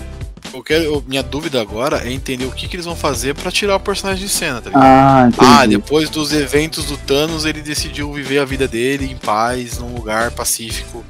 Eu 0.53 0.63
quero, 0.63 0.83
eu- 0.85 1.03
minha 1.05 1.21
dúvida 1.21 1.61
agora 1.61 2.07
é 2.07 2.11
entender 2.11 2.45
o 2.45 2.51
que, 2.51 2.67
que 2.67 2.75
eles 2.77 2.85
vão 2.85 2.95
fazer 2.95 3.35
pra 3.35 3.51
tirar 3.51 3.75
o 3.75 3.79
personagem 3.79 4.25
de 4.25 4.31
cena, 4.31 4.59
tá 4.61 4.69
ligado? 4.69 4.83
Ah, 4.83 5.25
entendi. 5.27 5.51
Ah, 5.51 5.65
depois 5.67 6.09
dos 6.09 6.31
eventos 6.33 6.85
do 6.85 6.97
Thanos, 6.97 7.45
ele 7.45 7.61
decidiu 7.61 8.11
viver 8.13 8.39
a 8.39 8.45
vida 8.45 8.67
dele 8.67 9.11
em 9.11 9.15
paz, 9.17 9.77
num 9.77 9.93
lugar 9.93 10.31
pacífico, 10.31 11.03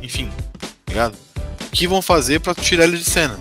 enfim, 0.00 0.30
tá 0.60 0.68
ligado? 0.92 1.14
O 1.66 1.70
que 1.72 1.86
vão 1.88 2.00
fazer 2.00 2.38
pra 2.40 2.54
tirar 2.54 2.84
ele 2.84 2.96
de 2.96 3.04
cena? 3.04 3.36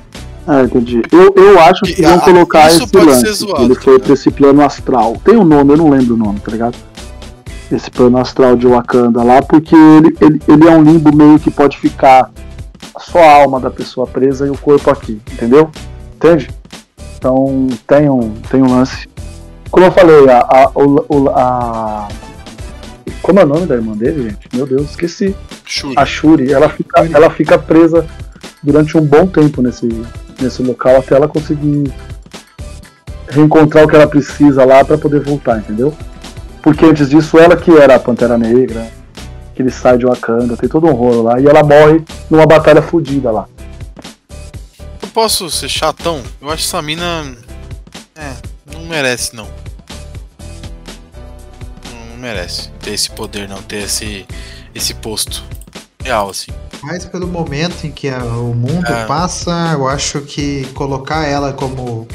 Ah, 0.46 0.64
entendi. 0.64 1.02
Eu, 1.12 1.34
eu 1.36 1.60
acho 1.62 1.82
que 1.84 1.94
Que- 1.94 2.02
vão 2.02 2.16
ah, 2.16 2.20
colocar 2.22 2.68
esse 2.68 2.80
lance. 2.98 3.34
zoado, 3.34 3.64
ele 3.64 3.76
foi 3.76 3.94
ligado? 3.94 4.06
pra 4.06 4.14
esse 4.14 4.30
plano 4.32 4.62
astral. 4.62 5.16
Tem 5.24 5.38
um 5.38 5.44
nome, 5.46 5.74
eu 5.74 5.78
não 5.78 5.90
lembro 5.90 6.16
o 6.16 6.18
nome, 6.18 6.40
tá 6.40 6.52
ligado? 6.52 6.76
Esse 7.72 7.90
plano 7.90 8.18
astral 8.18 8.56
de 8.56 8.68
Wakanda 8.68 9.24
lá, 9.24 9.42
porque 9.42 9.74
ele, 9.76 10.16
ele, 10.20 10.42
ele 10.48 10.68
é 10.68 10.72
um 10.76 10.84
limbo 10.84 11.16
meio 11.16 11.40
que 11.40 11.50
pode 11.50 11.78
ficar 11.78 12.30
só 13.00 13.20
a 13.20 13.34
alma 13.44 13.60
da 13.60 13.72
pessoa 13.72 14.06
presa 14.06 14.46
e 14.46 14.50
o 14.50 14.58
corpo 14.58 14.90
aqui, 14.92 15.20
entendeu? 15.32 15.72
Entende? 16.16 16.50
Então 17.18 17.68
tem 17.88 18.10
um, 18.10 18.32
tem 18.52 18.62
um 18.62 18.70
lance. 18.70 19.08
Como 19.72 19.86
eu 19.86 19.92
falei, 19.92 20.30
a, 20.30 20.40
a, 20.40 20.72
o- 20.76 21.06
o- 21.08 21.30
a- 21.30 22.08
Como 23.22 23.40
é 23.40 23.44
o 23.44 23.48
nome 23.48 23.66
da 23.66 23.76
irmã 23.76 23.94
dele, 23.96 24.30
gente? 24.30 24.48
Meu 24.54 24.68
Deus, 24.68 24.90
esqueci. 24.92 25.34
Shuri. 25.66 25.94
A 25.98 26.06
Shuri, 26.06 26.52
ela 26.52 26.68
fica, 26.70 27.00
ela 27.12 27.30
fica 27.30 27.58
presa 27.58 28.06
durante 28.62 28.98
um 28.98 29.02
bom 29.06 29.26
tempo 29.26 29.62
nesse, 29.62 29.88
nesse 30.42 30.64
local 30.64 30.98
até 30.98 31.16
ela 31.16 31.28
conseguir 31.28 31.92
reencontrar 33.30 33.84
o 33.84 33.88
que 33.88 33.96
ela 33.96 34.08
precisa 34.08 34.64
lá 34.64 34.84
pra 34.86 34.98
poder 34.98 35.22
voltar, 35.22 35.58
entendeu? 35.58 35.94
Porque 36.62 36.86
antes 36.86 37.10
disso 37.10 37.38
ela 37.38 37.58
que 37.58 37.72
era 37.72 37.96
a 37.96 38.00
Pantera 38.00 38.38
Negra, 38.38 38.90
que 39.54 39.62
ele 39.62 39.72
sai 39.72 39.98
de 39.98 40.06
Wakanda, 40.06 40.56
tem 40.56 40.70
todo 40.70 40.88
um 40.88 40.94
rolo 40.94 41.24
lá, 41.24 41.40
e 41.40 41.46
ela 41.46 41.64
morre 41.64 42.04
numa 42.30 42.46
batalha 42.46 42.82
fodida 42.82 43.32
lá. 43.32 43.48
Eu 45.02 45.08
posso 45.10 45.50
ser 45.50 45.68
chatão? 45.68 46.22
Eu 46.42 46.50
acho 46.50 46.64
que 46.64 46.70
essa 46.70 46.82
mina. 46.82 47.36
É, 48.16 48.34
não 48.74 48.86
merece. 48.86 49.36
Não, 49.36 49.48
não 52.10 52.18
merece 52.18 52.70
ter 52.80 52.92
esse 52.92 53.10
poder, 53.12 53.50
não, 53.50 53.62
ter 53.62 53.84
esse, 53.84 54.26
esse 54.74 54.94
posto. 54.94 55.44
Real, 56.04 56.30
assim. 56.30 56.52
Mas 56.84 57.06
pelo 57.06 57.28
momento 57.28 57.86
em 57.86 57.92
que 57.92 58.10
a- 58.10 58.24
o 58.24 58.54
mundo 58.54 58.86
É. 58.88 59.06
passa, 59.06 59.72
eu 59.74 59.88
acho 59.88 60.22
que 60.22 60.66
colocar 60.74 61.26
ela 61.26 61.54
como 61.54 62.08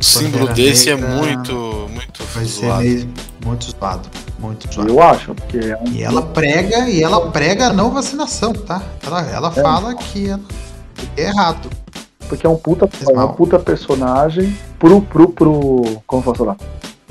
O 0.00 0.04
símbolo 0.04 0.48
desse 0.48 0.90
é 0.90 0.96
Negra 0.96 1.10
muito, 1.16 1.54
muito 1.90 2.24
vai 2.34 2.44
ser 2.44 2.66
zoado. 2.66 2.82
meio 2.82 3.08
muito 3.44 3.64
zoado, 3.70 4.08
muito 4.38 4.72
zoado. 4.72 4.90
Eu 4.90 5.02
acho, 5.02 5.34
porque 5.34 5.58
é 5.58 5.76
um. 5.76 5.88
E 5.92 6.02
ela 6.02 6.22
prega, 6.22 6.88
e 6.88 7.02
ela 7.02 7.30
prega 7.30 7.66
a 7.68 7.72
não 7.72 7.90
vacinação, 7.90 8.52
tá? 8.52 8.82
Ela, 9.04 9.20
ela 9.30 9.50
fala 9.50 9.94
que 9.94 10.28
ela- 10.30 10.40
é 11.16 11.22
errado. 11.28 11.68
Porque 12.28 12.46
é 12.46 12.48
um 12.50 12.56
puta, 12.56 12.86
é 13.06 13.12
uma 13.12 13.26
mal. 13.26 13.34
puta 13.34 13.58
personagem 13.58 14.56
pro, 14.78 15.02
pro, 15.02 15.28
pro. 15.28 16.00
Como 16.06 16.20
eu 16.20 16.24
posso 16.24 16.38
falar? 16.38 16.56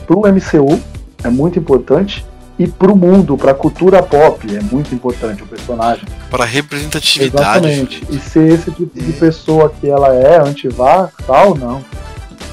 Pro 0.08 0.26
MCU, 0.26 0.80
é 1.24 1.30
muito 1.30 1.60
importante. 1.60 2.26
E 2.64 2.68
pro 2.68 2.96
mundo, 2.96 3.38
pra 3.38 3.54
cultura 3.54 4.04
pop. 4.04 4.46
É 4.56 4.62
muito 4.62 4.94
importante 4.94 5.42
o 5.44 5.48
personagem. 5.48 6.06
Pra 6.30 6.46
representatividade. 6.46 7.68
Exatamente. 7.68 8.04
E 8.10 8.20
ser 8.20 8.52
esse 8.54 8.72
tipo 8.72 9.00
de 9.00 9.14
pessoa 9.14 9.74
que 9.80 9.90
ela 9.90 10.14
é, 10.14 10.40
anti-vax 10.40 11.14
tal, 11.26 11.56
não. 11.56 11.84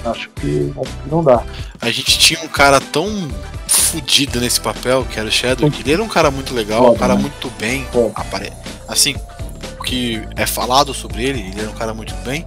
Acho 0.04 0.30
que, 0.36 0.72
acho 0.80 0.90
que 0.90 1.10
não 1.10 1.22
dá. 1.22 1.42
A 1.80 1.90
gente 1.90 2.18
tinha 2.18 2.40
um 2.42 2.48
cara 2.48 2.80
tão 2.80 3.28
fudido 3.66 4.40
nesse 4.40 4.60
papel, 4.60 5.04
que 5.04 5.18
era 5.18 5.28
o 5.28 5.32
Chadwick. 5.32 5.80
Ele 5.80 5.92
era 5.92 6.02
um 6.02 6.08
cara 6.08 6.30
muito 6.30 6.54
legal, 6.54 6.92
um 6.92 6.96
cara 6.96 7.14
né? 7.14 7.20
muito 7.20 7.50
bem. 7.58 7.84
Foda. 7.92 8.12
apare- 8.14 8.52
Assim, 8.86 9.14
o 9.78 9.82
que 9.84 10.22
é 10.36 10.46
falado 10.46 10.94
sobre 10.94 11.24
ele, 11.24 11.40
ele 11.40 11.60
era 11.60 11.70
um 11.70 11.74
cara 11.74 11.92
muito 11.92 12.14
bem. 12.24 12.46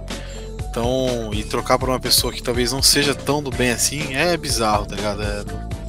Então, 0.68 1.30
e 1.32 1.44
trocar 1.44 1.78
por 1.78 1.88
uma 1.90 2.00
pessoa 2.00 2.32
que 2.32 2.42
talvez 2.42 2.72
não 2.72 2.82
seja 2.82 3.14
tão 3.14 3.42
do 3.42 3.50
bem 3.50 3.70
assim 3.70 4.14
é 4.14 4.34
bizarro, 4.36 4.86
tá 4.86 4.96
ligado? 4.96 5.22
É, 5.22 5.44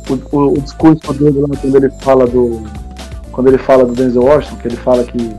O, 0.10 0.38
o- 0.38 0.54
o 0.54 0.62
discurso 0.62 1.14
dele 1.14 1.40
lá, 1.42 1.48
quando 1.60 1.76
ele 1.76 1.90
fala 2.02 2.26
do. 2.28 2.64
Quando 3.32 3.48
ele 3.48 3.58
fala 3.58 3.86
do 3.86 3.94
Denzel 3.94 4.24
Washington, 4.24 4.58
que 4.58 4.68
ele 4.68 4.76
fala 4.78 5.04
que 5.04 5.36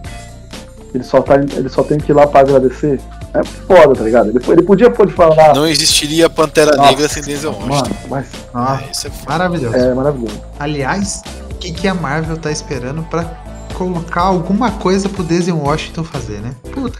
ele 0.95 1.05
só, 1.05 1.21
tá, 1.21 1.35
ele 1.37 1.69
só 1.69 1.83
tem 1.83 1.99
que 1.99 2.11
ir 2.11 2.15
lá 2.15 2.27
pra 2.27 2.41
agradecer. 2.41 3.01
É 3.35 3.43
foda, 3.43 3.95
tá 3.97 4.05
ligado? 4.05 4.29
Ele, 4.31 4.39
ele 4.49 4.63
podia 4.63 4.91
pode 4.91 5.13
falar. 5.13 5.55
não 5.55 5.67
existiria 5.67 6.31
Pantera 6.31 6.77
Nossa, 6.77 6.91
Negra 6.91 7.09
sem 7.09 7.23
Denzel 7.23 7.51
Washington. 7.51 7.69
Mano, 7.75 7.97
mas 8.09 8.27
Ah, 8.55 8.81
isso 8.93 9.07
é 9.09 9.11
foda. 9.11 9.33
maravilhoso. 9.33 9.77
é 9.77 9.93
maravilhoso. 9.95 10.41
Aliás, 10.59 11.23
o 11.51 11.55
que, 11.57 11.73
que 11.73 11.89
a 11.89 11.95
Marvel 11.95 12.37
tá 12.37 12.51
esperando 12.53 13.03
pra 13.05 13.25
colocar 13.75 14.23
alguma 14.23 14.71
coisa 14.71 15.09
pro 15.09 15.25
Denzel 15.25 15.59
Washington 15.59 16.05
fazer, 16.05 16.41
né? 16.41 16.53
Puta, 16.73 16.99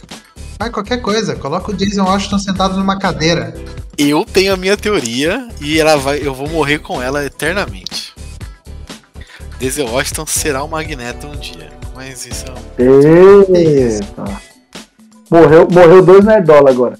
faz 0.59 0.73
qualquer 0.73 0.97
coisa. 1.01 1.37
Coloca 1.37 1.71
o 1.71 1.75
Denzel 1.75 2.05
Washington 2.05 2.39
sentado 2.41 2.77
numa 2.77 2.99
cadeira. 2.99 3.55
Eu 3.97 4.25
tenho 4.25 4.53
a 4.53 4.57
minha 4.57 4.77
teoria 4.77 5.49
e 5.61 5.79
ela 5.79 5.97
vai, 5.97 6.19
eu 6.27 6.35
vou 6.35 6.49
morrer 6.49 6.79
com 6.79 7.01
ela 7.01 7.25
eternamente. 7.25 8.13
Denzel 9.59 9.87
Washington 9.89 10.27
será 10.27 10.63
o 10.65 10.69
Magneto 10.69 11.27
um 11.27 11.37
dia, 11.37 11.71
mas 11.95 12.27
isso 12.27 12.45
é 12.47 12.83
um 12.83 13.55
Eita. 13.55 14.25
Morreu, 15.31 15.69
morreu 15.71 16.05
dois 16.05 16.25
nerdola 16.25 16.71
agora. 16.71 16.99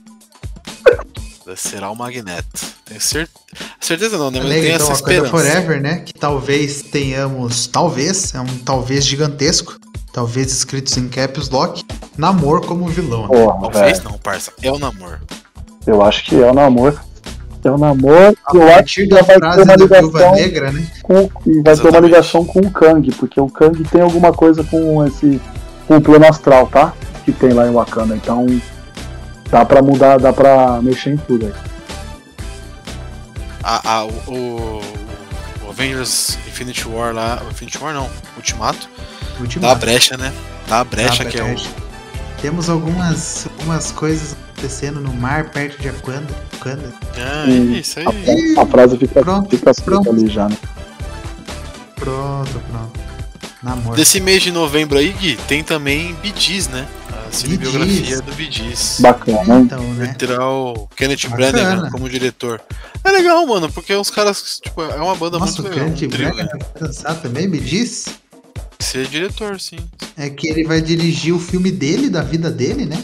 será 1.57 1.91
o 1.91 1.97
Magneto. 1.97 2.75
Tenho 2.85 3.01
cer- 3.01 3.29
certeza 3.81 4.17
não, 4.17 4.31
né? 4.31 4.39
Mas 4.41 4.47
eu 4.51 4.53
Alega, 4.53 4.63
tenho 4.63 4.75
então, 4.77 4.87
essa 4.87 4.95
esperança. 5.03 5.31
forever, 5.31 5.81
né? 5.81 6.01
Que 6.01 6.15
talvez 6.15 6.83
tenhamos, 6.83 7.67
talvez, 7.67 8.35
é 8.35 8.41
um 8.41 8.59
talvez 8.59 9.05
gigantesco, 9.05 9.77
talvez 10.13 10.53
escritos 10.53 10.97
em 10.97 11.09
caps 11.09 11.49
lock, 11.51 11.83
Namor 12.17 12.65
como 12.65 12.87
vilão. 12.87 13.23
né? 13.23 13.29
Porra, 13.29 13.61
Talvez 13.73 13.99
velho. 13.99 14.11
não, 14.11 14.19
parça. 14.19 14.53
É 14.63 14.71
o 14.71 14.79
namoro. 14.79 15.19
Eu 15.87 16.03
acho 16.03 16.25
que 16.25 16.35
é 16.43 16.51
o 16.51 16.55
namoro. 16.55 16.99
É 17.65 17.71
o 17.71 17.79
namoro. 17.79 18.37
A 18.47 18.55
Eu 18.57 18.63
acho 18.63 18.73
partir 18.75 19.07
que 19.09 19.15
vai 19.15 19.25
ter 19.25 19.35
frase 19.39 19.63
uma 19.63 19.75
ligação 19.77 20.33
Negra, 20.33 20.73
né? 20.73 20.87
com, 21.03 21.15
e 21.15 21.19
vai 21.25 21.31
ter 21.31 21.51
uma 21.51 21.71
Exatamente. 21.73 22.05
ligação 22.05 22.45
com 22.45 22.59
o 22.61 22.71
Kang, 22.71 23.11
porque 23.15 23.41
o 23.41 23.49
Kang 23.49 23.83
tem 23.85 24.01
alguma 24.03 24.33
coisa 24.33 24.63
com 24.65 25.05
esse 25.07 25.41
com 25.87 25.97
o 25.97 26.01
plano 26.01 26.27
astral, 26.27 26.67
tá? 26.67 26.93
Que 27.25 27.33
tem 27.33 27.53
lá 27.53 27.67
em 27.67 27.73
Wakanda. 27.73 28.15
Então 28.17 28.47
dá 29.51 29.65
pra 29.65 29.81
mudar, 29.83 30.19
dá 30.19 30.33
pra 30.33 30.81
mexer 30.83 31.11
em 31.11 31.17
tudo 31.17 31.47
aí. 31.47 31.53
A, 33.63 33.97
a- 34.01 34.05
o, 34.05 34.11
o- 34.29 34.81
o 35.67 35.71
Avengers 35.71 36.39
Infinity 36.47 36.87
War 36.89 37.15
lá. 37.15 37.43
o 37.47 37.51
Infinity 37.51 37.79
War 37.83 37.95
não, 37.95 38.09
Ultimato. 38.37 38.89
Dá 38.89 39.39
a 39.39 39.41
Ultimato. 39.43 39.81
brecha, 39.81 40.17
né? 40.17 40.33
Dá 40.69 40.81
a 40.81 40.85
brecha 40.85 41.25
Dá 41.25 41.31
que 41.31 41.39
é 41.39 41.43
o. 41.43 41.47
brecha. 41.47 41.69
Temos 42.41 42.69
algumas, 42.69 43.47
algumas 43.59 43.91
coisas 43.91 44.37
acontecendo 44.65 45.01
no 45.01 45.13
mar 45.13 45.51
perto 45.51 45.81
de 45.81 45.89
Wakanda. 45.91 46.27
Wakanda. 46.53 46.93
Ah, 47.19 47.45
Hum. 47.49 47.75
isso 47.75 47.99
aí. 48.01 48.07
A, 48.57 48.63
a 48.63 48.67
frase 48.67 48.97
fica, 48.97 49.21
Pronto, 49.23 49.51
fica 49.57 49.75
pronto. 49.75 50.11
ali 50.11 50.29
já, 50.29 50.49
né? 50.49 50.57
Pronto, 51.97 52.61
pronto. 52.71 53.01
Namor. 53.63 53.97
Desse 53.97 54.21
mês 54.21 54.43
de 54.43 54.51
novembro 54.51 54.99
aí, 54.99 55.13
Gui, 55.13 55.37
tem 55.49 55.63
também 55.63 56.15
Bidiz, 56.23 56.69
né? 56.69 56.87
A 57.29 57.33
cinebiografia 57.33 58.21
do 58.21 58.33
Bidiz. 58.35 58.99
Bacana? 59.01 59.61
Então, 59.61 59.83
né? 59.95 60.15
O 60.41 60.87
Kenneth 60.95 61.29
Bacana. 61.29 61.53
Branagh 61.53 61.91
como 61.91 62.09
diretor. 62.09 62.61
É 63.03 63.11
legal, 63.11 63.47
mano, 63.47 63.71
porque 63.73 63.95
os 63.95 64.11
caras, 64.11 64.61
tipo, 64.63 64.83
é 64.83 64.97
uma 64.97 65.15
banda 65.15 65.39
Nossa, 65.39 65.61
o 65.61 65.65
muito 65.65 65.75
legal. 65.75 65.93
Kenneth 65.95 66.07
um 66.07 66.11
trio, 66.11 66.29
Branagh 66.35 66.53
né? 66.55 66.59
vai 66.73 66.89
dançar 66.89 67.15
também, 67.21 67.51
diz? 67.51 68.07
Ser 68.79 69.07
diretor, 69.07 69.59
sim. 69.61 69.79
É 70.17 70.29
que 70.29 70.47
ele 70.49 70.65
vai 70.65 70.81
dirigir 70.83 71.35
o 71.35 71.39
filme 71.39 71.71
dele, 71.71 72.11
da 72.11 72.23
vida 72.23 72.51
dele, 72.51 72.85
né? 72.85 73.03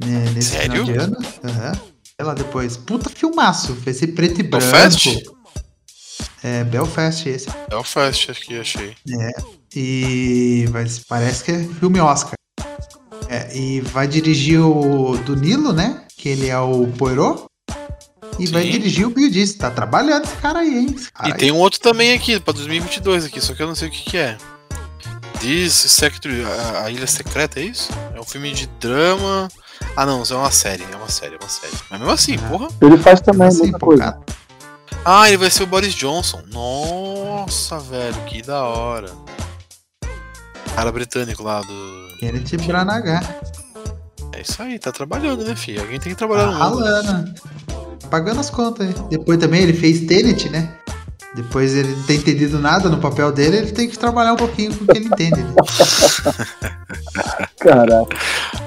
Né, 0.00 0.30
Nesse 0.34 0.50
Sério? 0.50 0.84
final 0.84 0.84
de 0.84 0.92
ano. 0.96 1.16
Aham. 1.44 1.72
Sei 1.74 2.26
lá 2.26 2.34
depois. 2.34 2.76
Puta 2.76 3.08
filmaço. 3.10 3.74
Vai 3.74 3.94
ser 3.94 4.08
preto 4.08 4.40
e 4.40 4.42
branco. 4.42 4.64
Belfast? 4.66 5.22
É, 6.42 6.64
Belfast 6.64 7.26
esse. 7.28 7.48
É 7.70 7.74
o 7.76 7.82
Fast, 7.82 8.30
acho 8.30 8.40
que 8.42 8.58
achei. 8.58 8.94
E 9.74 10.66
vai, 10.70 10.86
parece 11.08 11.44
que 11.44 11.50
é 11.52 11.64
filme 11.80 12.00
Oscar. 12.00 12.34
É, 13.28 13.56
e 13.56 13.80
vai 13.80 14.06
dirigir 14.06 14.60
o 14.60 15.16
do 15.18 15.36
Nilo, 15.36 15.72
né? 15.72 16.02
Que 16.16 16.30
ele 16.30 16.48
é 16.48 16.58
o 16.58 16.86
Poirot. 16.96 17.44
E 18.38 18.46
vai 18.46 18.62
Sim. 18.62 18.70
dirigir 18.70 19.06
o 19.06 19.10
Bill 19.10 19.30
Diz. 19.30 19.54
Tá 19.54 19.70
trabalhando 19.70 20.24
esse 20.24 20.36
cara 20.36 20.60
aí, 20.60 20.78
hein? 20.78 20.94
Esse 20.96 21.10
cara 21.12 21.28
E 21.28 21.32
aí. 21.32 21.38
tem 21.38 21.50
um 21.52 21.56
outro 21.58 21.80
também 21.80 22.12
aqui, 22.12 22.38
pra 22.40 22.52
2022 22.54 23.24
aqui, 23.24 23.40
só 23.40 23.52
que 23.54 23.62
eu 23.62 23.66
não 23.66 23.74
sei 23.74 23.88
o 23.88 23.90
que 23.90 24.02
que 24.10 24.16
é. 24.16 24.38
Diz 25.40 25.72
Sector, 25.72 26.32
a, 26.46 26.84
a 26.84 26.90
Ilha 26.90 27.06
Secreta, 27.06 27.60
é 27.60 27.64
isso? 27.64 27.90
É 28.14 28.20
um 28.20 28.24
filme 28.24 28.52
de 28.52 28.66
drama. 28.80 29.48
Ah 29.96 30.06
não, 30.06 30.22
isso 30.22 30.32
é 30.32 30.36
uma 30.36 30.50
série, 30.50 30.84
é 30.92 30.96
uma 30.96 31.08
série, 31.08 31.34
é 31.34 31.38
uma 31.40 31.48
série. 31.48 31.72
Mas 31.90 31.98
mesmo 32.00 32.12
assim, 32.14 32.36
Ah. 32.36 32.48
porra. 32.48 32.68
Ele 32.80 32.98
faz 32.98 33.20
também 33.20 33.48
Assim, 33.48 33.62
muita 33.62 33.78
coisa. 33.78 34.02
cara. 34.04 34.20
Ah, 35.04 35.28
ele 35.28 35.36
vai 35.38 35.50
ser 35.50 35.62
o 35.62 35.66
Boris 35.66 35.94
Johnson. 35.94 36.42
Nossa, 36.52 37.78
velho, 37.78 38.14
que 38.26 38.42
da 38.42 38.62
hora. 38.64 39.10
Cara 40.74 40.92
britânico 40.92 41.42
lá 41.42 41.60
do. 41.62 42.08
Kenneth 42.20 42.56
Branagh. 42.66 43.20
É 44.32 44.40
isso 44.42 44.62
aí, 44.62 44.78
tá 44.78 44.92
trabalhando, 44.92 45.44
né, 45.44 45.56
filho? 45.56 45.80
Alguém 45.80 45.98
tem 45.98 46.14
que 46.14 46.18
Tá 46.18 46.26
trabalhar 46.26 46.46
no 46.46 46.52
mundo. 46.52 46.84
ralando. 46.84 47.34
Tá 48.00 48.08
Pagando 48.08 48.40
as 48.40 48.50
contas 48.50 48.86
aí. 48.88 48.94
Depois 49.10 49.38
também 49.38 49.62
ele 49.62 49.72
fez 49.72 50.00
Tenet, 50.06 50.48
né? 50.48 50.72
Depois 51.34 51.74
ele 51.74 51.94
não 51.94 52.02
tem 52.04 52.16
entendido 52.16 52.58
nada 52.58 52.88
no 52.88 52.98
papel 52.98 53.30
dele, 53.30 53.58
ele 53.58 53.72
tem 53.72 53.88
que 53.88 53.98
trabalhar 53.98 54.32
um 54.32 54.36
pouquinho 54.36 54.74
com 54.74 54.84
o 54.84 54.86
que 54.86 54.96
ele 54.98 55.06
entende. 55.06 55.42
Né? 55.42 55.54
Caraca. 57.60 58.16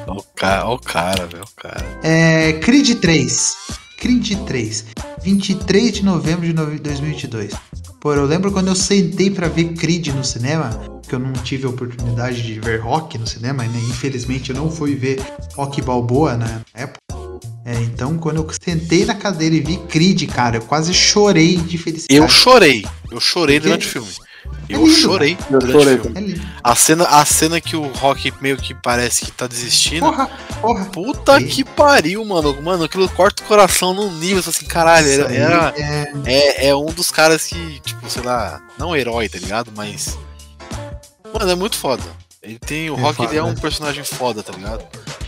O 0.07 0.23
cara, 0.35 0.69
o 0.69 0.79
cara, 0.79 1.25
velho, 1.27 1.43
o 1.43 1.61
cara. 1.61 1.85
É, 2.03 2.53
Creed 2.53 2.99
3. 2.99 3.55
Creed 3.97 4.38
3. 4.45 4.85
23 5.23 5.91
de 5.93 6.03
novembro 6.05 6.45
de 6.45 6.53
nove- 6.53 6.79
2022. 6.79 7.53
Pô, 7.99 8.13
eu 8.13 8.25
lembro 8.25 8.51
quando 8.51 8.67
eu 8.67 8.75
sentei 8.75 9.29
pra 9.29 9.47
ver 9.47 9.73
Creed 9.73 10.07
no 10.07 10.23
cinema, 10.23 10.69
que 11.07 11.13
eu 11.13 11.19
não 11.19 11.33
tive 11.33 11.65
a 11.65 11.69
oportunidade 11.69 12.41
de 12.41 12.59
ver 12.59 12.79
rock 12.79 13.17
no 13.17 13.27
cinema, 13.27 13.63
né? 13.63 13.79
Infelizmente 13.89 14.49
eu 14.51 14.55
não 14.55 14.71
fui 14.71 14.95
ver 14.95 15.21
rock 15.55 15.81
balboa 15.81 16.35
na 16.35 16.61
época. 16.73 16.99
É, 17.63 17.75
então, 17.81 18.17
quando 18.17 18.38
eu 18.38 18.47
sentei 18.63 19.05
na 19.05 19.13
cadeira 19.13 19.53
e 19.55 19.59
vi 19.59 19.77
Creed, 19.77 20.27
cara, 20.31 20.57
eu 20.57 20.61
quase 20.61 20.93
chorei 20.93 21.57
de 21.57 21.77
felicidade. 21.77 22.19
Eu 22.19 22.27
chorei. 22.27 22.85
Eu 23.11 23.19
chorei 23.19 23.57
Por 23.59 23.63
quê? 23.63 23.67
durante 23.69 23.88
o 23.88 23.89
filme. 23.89 24.09
Eu 24.67 24.79
É 24.79 24.83
lindo, 24.85 24.95
chorei 24.97 25.38
Eu 25.49 25.59
durante 25.59 25.71
chorei 25.79 25.95
o 25.95 26.01
filme. 26.01 26.17
É 26.17 26.21
lindo. 26.21 26.41
A 26.63 26.75
cena, 26.75 27.03
a 27.05 27.23
cena 27.25 27.61
que 27.61 27.75
o 27.75 27.88
Rock 27.93 28.33
meio 28.41 28.57
que 28.57 28.73
parece 28.73 29.25
que 29.25 29.31
tá 29.31 29.45
desistindo. 29.45 29.99
Porra, 30.05 30.27
porra. 30.59 30.85
Puta 30.85 31.39
Sim. 31.39 31.45
que 31.47 31.63
pariu, 31.63 32.25
mano. 32.25 32.59
Mano, 32.61 32.83
aquilo 32.85 33.07
corta 33.09 33.43
o 33.43 33.45
coração 33.45 33.93
num 33.93 34.11
nível 34.17 34.39
assim, 34.47 34.65
caralho. 34.65 35.07
Era, 35.07 35.31
era- 35.33 35.73
é- 35.77 36.11
é, 36.25 36.67
é 36.69 36.75
um 36.75 36.85
dos 36.85 37.11
caras 37.11 37.45
que, 37.45 37.79
tipo, 37.81 38.09
sei 38.09 38.23
lá, 38.23 38.59
não 38.77 38.95
herói, 38.95 39.29
tá 39.29 39.38
ligado? 39.38 39.71
Mas. 39.75 40.17
Mano, 41.33 41.51
é 41.51 41.55
muito 41.55 41.77
foda. 41.77 42.03
Ele 42.43 42.57
tem. 42.59 42.89
O 42.89 42.95
Rock 42.95 43.23
ele 43.23 43.38
é 43.38 43.43
um 43.43 43.53
personagem 43.53 44.03
foda, 44.03 44.41
tá 44.41 44.51
ligado? 44.53 44.84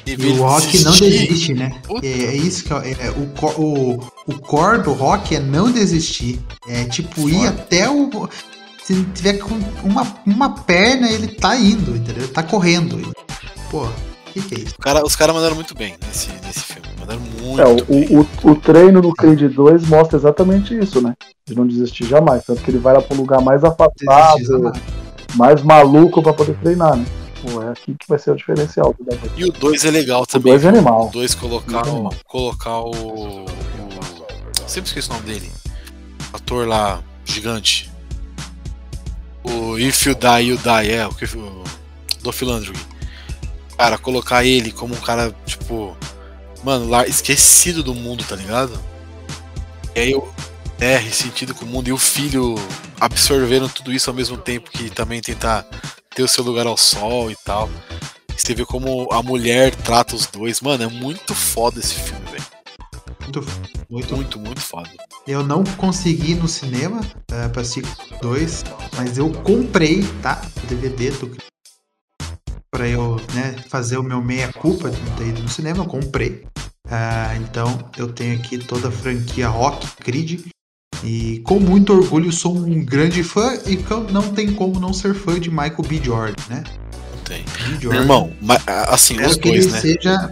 E 0.05 0.15
o 0.15 0.43
rock 0.43 0.83
não 0.83 0.91
desiste, 0.91 1.53
né? 1.53 1.79
Puta. 1.83 2.05
É, 2.05 2.09
é 2.09 2.35
isso 2.35 2.63
que 2.65 2.73
é, 2.73 2.91
é, 3.07 3.11
o, 3.11 3.61
o, 3.61 3.99
o 4.27 4.39
core 4.39 4.81
do 4.83 4.91
rock 4.91 5.35
é 5.35 5.39
não 5.39 5.71
desistir. 5.71 6.41
É 6.67 6.83
tipo 6.85 7.29
ir 7.29 7.35
Foda. 7.35 7.49
até 7.49 7.89
o. 7.89 8.29
Se 8.83 8.93
ele 8.93 9.05
tiver 9.13 9.37
com 9.37 9.53
uma, 9.83 10.05
uma 10.25 10.49
perna, 10.63 11.09
ele 11.09 11.27
tá 11.29 11.55
indo, 11.55 11.95
entendeu? 11.95 12.27
Tá 12.27 12.43
correndo. 12.43 13.13
Pô, 13.71 13.83
o 13.85 13.93
que, 14.33 14.41
que 14.41 14.55
é 14.55 14.59
isso? 14.59 14.75
O 14.77 14.81
cara, 14.81 15.05
os 15.05 15.15
caras 15.15 15.33
mandaram 15.33 15.55
muito 15.55 15.73
bem 15.73 15.95
nesse, 16.05 16.29
nesse 16.45 16.59
filme. 16.61 16.89
Mandaram 16.99 17.21
muito 17.21 17.61
É, 17.61 17.65
bem. 17.65 18.17
o, 18.17 18.21
o, 18.21 18.51
o 18.51 18.55
treino 18.55 19.01
no 19.01 19.13
Creed 19.13 19.53
2 19.53 19.87
mostra 19.87 20.17
exatamente 20.17 20.77
isso, 20.77 20.99
né? 21.01 21.15
De 21.47 21.55
não 21.55 21.65
desistir 21.65 22.05
jamais. 22.05 22.43
Tanto 22.43 22.61
que 22.61 22.71
ele 22.71 22.79
vai 22.79 22.93
lá 22.93 23.01
um 23.15 23.21
lugar 23.21 23.39
mais 23.39 23.63
Desistir, 23.63 23.81
afastado, 23.81 24.43
jamais. 24.45 25.02
Mais 25.35 25.61
maluco 25.63 26.21
pra 26.21 26.33
poder 26.33 26.55
treinar, 26.57 26.95
né? 26.95 27.05
Pô, 27.41 27.61
é 27.61 27.69
aqui 27.71 27.93
que 27.99 28.07
vai 28.07 28.17
ser 28.17 28.31
o 28.31 28.35
diferencial. 28.35 28.95
E 29.35 29.43
o 29.45 29.51
2 29.51 29.83
é 29.85 29.91
legal 29.91 30.21
O 30.21 30.25
também. 30.25 30.53
2 30.53 30.65
é 30.65 30.69
animal. 30.69 31.07
O 31.07 31.11
2 31.11 31.35
colocar, 31.35 31.85
o, 31.87 32.09
colocar 32.25 32.79
o, 32.79 32.91
o. 32.91 33.45
Sempre 34.67 34.87
esqueço 34.87 35.11
o 35.11 35.15
nome 35.15 35.25
dele. 35.25 35.51
O 36.31 36.37
ator 36.37 36.67
lá, 36.67 37.01
gigante. 37.25 37.91
O 39.43 39.77
If 39.77 40.05
You 40.05 40.15
Die, 40.15 40.47
You 40.47 40.57
Die, 40.57 40.91
é, 40.91 41.05
o, 41.05 41.13
que- 41.13 41.25
o 41.25 41.63
do 42.21 42.31
Philandro. 42.31 42.73
Cara, 43.77 43.97
colocar 43.97 44.45
ele 44.45 44.71
como 44.71 44.93
um 44.95 44.99
cara, 44.99 45.35
tipo. 45.45 45.97
Mano, 46.63 46.87
lá, 46.89 47.05
esquecido 47.05 47.83
do 47.83 47.93
mundo, 47.93 48.23
tá 48.23 48.35
ligado? 48.37 48.79
E 49.95 49.99
aí 49.99 50.11
eu. 50.13 50.31
Terra 50.83 51.07
e 51.07 51.13
sentido 51.13 51.55
com 51.55 51.63
o 51.63 51.67
mundo, 51.69 51.87
e 51.87 51.93
o 51.93 51.97
filho 51.97 52.55
absorvendo 52.99 53.69
tudo 53.69 53.93
isso 53.93 54.09
ao 54.09 54.13
mesmo 54.13 54.37
tempo 54.37 54.69
que 54.69 54.89
também 54.89 55.21
tentar 55.21 55.65
ter 56.13 56.21
o 56.21 56.27
seu 56.27 56.43
lugar 56.43 56.67
ao 56.67 56.75
sol 56.75 57.31
e 57.31 57.37
tal. 57.37 57.69
Você 58.35 58.53
vê 58.53 58.65
como 58.65 59.07
a 59.09 59.23
mulher 59.23 59.73
trata 59.73 60.13
os 60.13 60.25
dois. 60.25 60.59
Mano, 60.59 60.83
é 60.83 60.87
muito 60.87 61.33
foda 61.33 61.79
esse 61.79 61.93
filme, 61.93 62.25
velho. 62.29 62.43
Muito, 63.21 63.45
muito, 63.89 64.15
Muito, 64.17 64.39
muito 64.39 64.59
foda. 64.59 64.89
Eu 65.25 65.41
não 65.41 65.63
consegui 65.63 66.31
ir 66.31 66.35
no 66.35 66.49
cinema 66.49 66.99
uh, 66.99 67.49
pra 67.53 67.61
assistir 67.61 67.85
dois, 68.21 68.65
mas 68.97 69.17
eu 69.17 69.31
comprei, 69.31 70.03
tá? 70.21 70.41
O 70.61 70.67
DVD 70.67 71.11
do 71.11 71.37
pra 72.69 72.89
eu 72.89 73.21
né, 73.33 73.55
fazer 73.69 73.95
o 73.95 74.03
meu 74.03 74.21
meia-culpa 74.21 74.91
de 74.91 74.99
não 74.99 75.15
ter 75.15 75.27
ido 75.27 75.43
no 75.43 75.47
cinema, 75.47 75.85
eu 75.85 75.87
comprei. 75.87 76.45
Uh, 76.87 77.39
então 77.41 77.89
eu 77.97 78.11
tenho 78.11 78.37
aqui 78.37 78.57
toda 78.57 78.89
a 78.89 78.91
franquia 78.91 79.47
Rock, 79.47 79.87
Creed. 79.95 80.51
E 81.03 81.39
com 81.43 81.59
muito 81.59 81.93
orgulho 81.93 82.31
sou 82.31 82.55
um 82.55 82.83
grande 82.83 83.23
fã 83.23 83.57
e 83.65 83.77
não 84.11 84.21
tem 84.33 84.53
como 84.53 84.79
não 84.79 84.93
ser 84.93 85.13
fã 85.13 85.39
de 85.39 85.49
Michael 85.49 85.83
B. 85.87 86.01
Jordan, 86.01 86.43
né? 86.49 86.63
Não 87.11 87.17
tem. 87.23 87.43
Jordan. 87.79 87.99
irmão, 88.01 88.33
assim, 88.87 89.21
os 89.21 89.35
que 89.35 89.49
dois, 89.49 89.71
né? 89.71 89.81
seja 89.81 90.31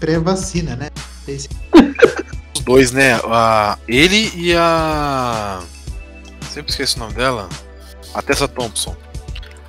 pré-vacina, 0.00 0.74
né? 0.76 0.88
Esse- 1.28 1.48
Os 2.56 2.60
dois, 2.62 2.90
né? 2.92 3.20
A, 3.24 3.76
ele 3.86 4.32
e 4.34 4.54
a. 4.56 5.60
Sempre 6.52 6.70
esqueço 6.70 6.96
o 6.96 7.00
nome 7.00 7.12
dela. 7.12 7.48
A 8.14 8.22
Tessa 8.22 8.48
Thompson. 8.48 8.96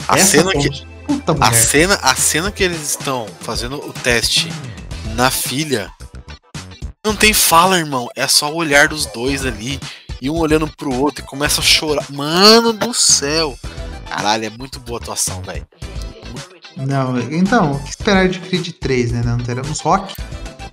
A 0.08 0.18
essa 0.18 0.26
cena 0.38 0.52
que. 0.54 0.64
Thompson, 0.70 0.88
Puta 1.06 1.32
A 1.32 1.36
mulher. 1.36 1.54
cena, 1.54 1.94
a 2.02 2.16
cena 2.16 2.52
que 2.52 2.64
eles 2.64 2.82
estão 2.82 3.28
fazendo 3.42 3.78
o 3.78 3.94
teste 3.94 4.50
na 5.16 5.32
filha 5.32 5.90
não 7.06 7.16
tem 7.16 7.34
fala, 7.34 7.78
irmão. 7.80 8.10
É 8.16 8.28
só 8.28 8.52
o 8.52 8.56
olhar 8.56 8.90
dos 8.90 9.06
dois 9.08 9.46
ali. 9.46 9.80
E 10.22 10.30
um 10.30 10.38
olhando 10.38 10.68
pro 10.76 10.94
outro 10.94 11.24
e 11.24 11.28
começa 11.28 11.62
a 11.62 11.64
chorar. 11.64 12.06
Mano 12.12 12.74
do 12.74 12.94
céu! 12.94 13.58
Caralho, 14.10 14.46
é 14.46 14.50
muito 14.50 14.80
boa 14.80 15.00
a 15.00 15.02
atuação, 15.02 15.42
velho. 15.42 15.68
Não, 16.76 17.20
então, 17.32 17.74
o 17.74 17.80
que 17.84 17.90
esperar 17.90 18.30
de 18.30 18.40
Creed 18.40 18.70
3, 18.80 19.12
né? 19.12 19.22
Não 19.26 19.38
teremos 19.38 19.80
rock. 19.80 20.14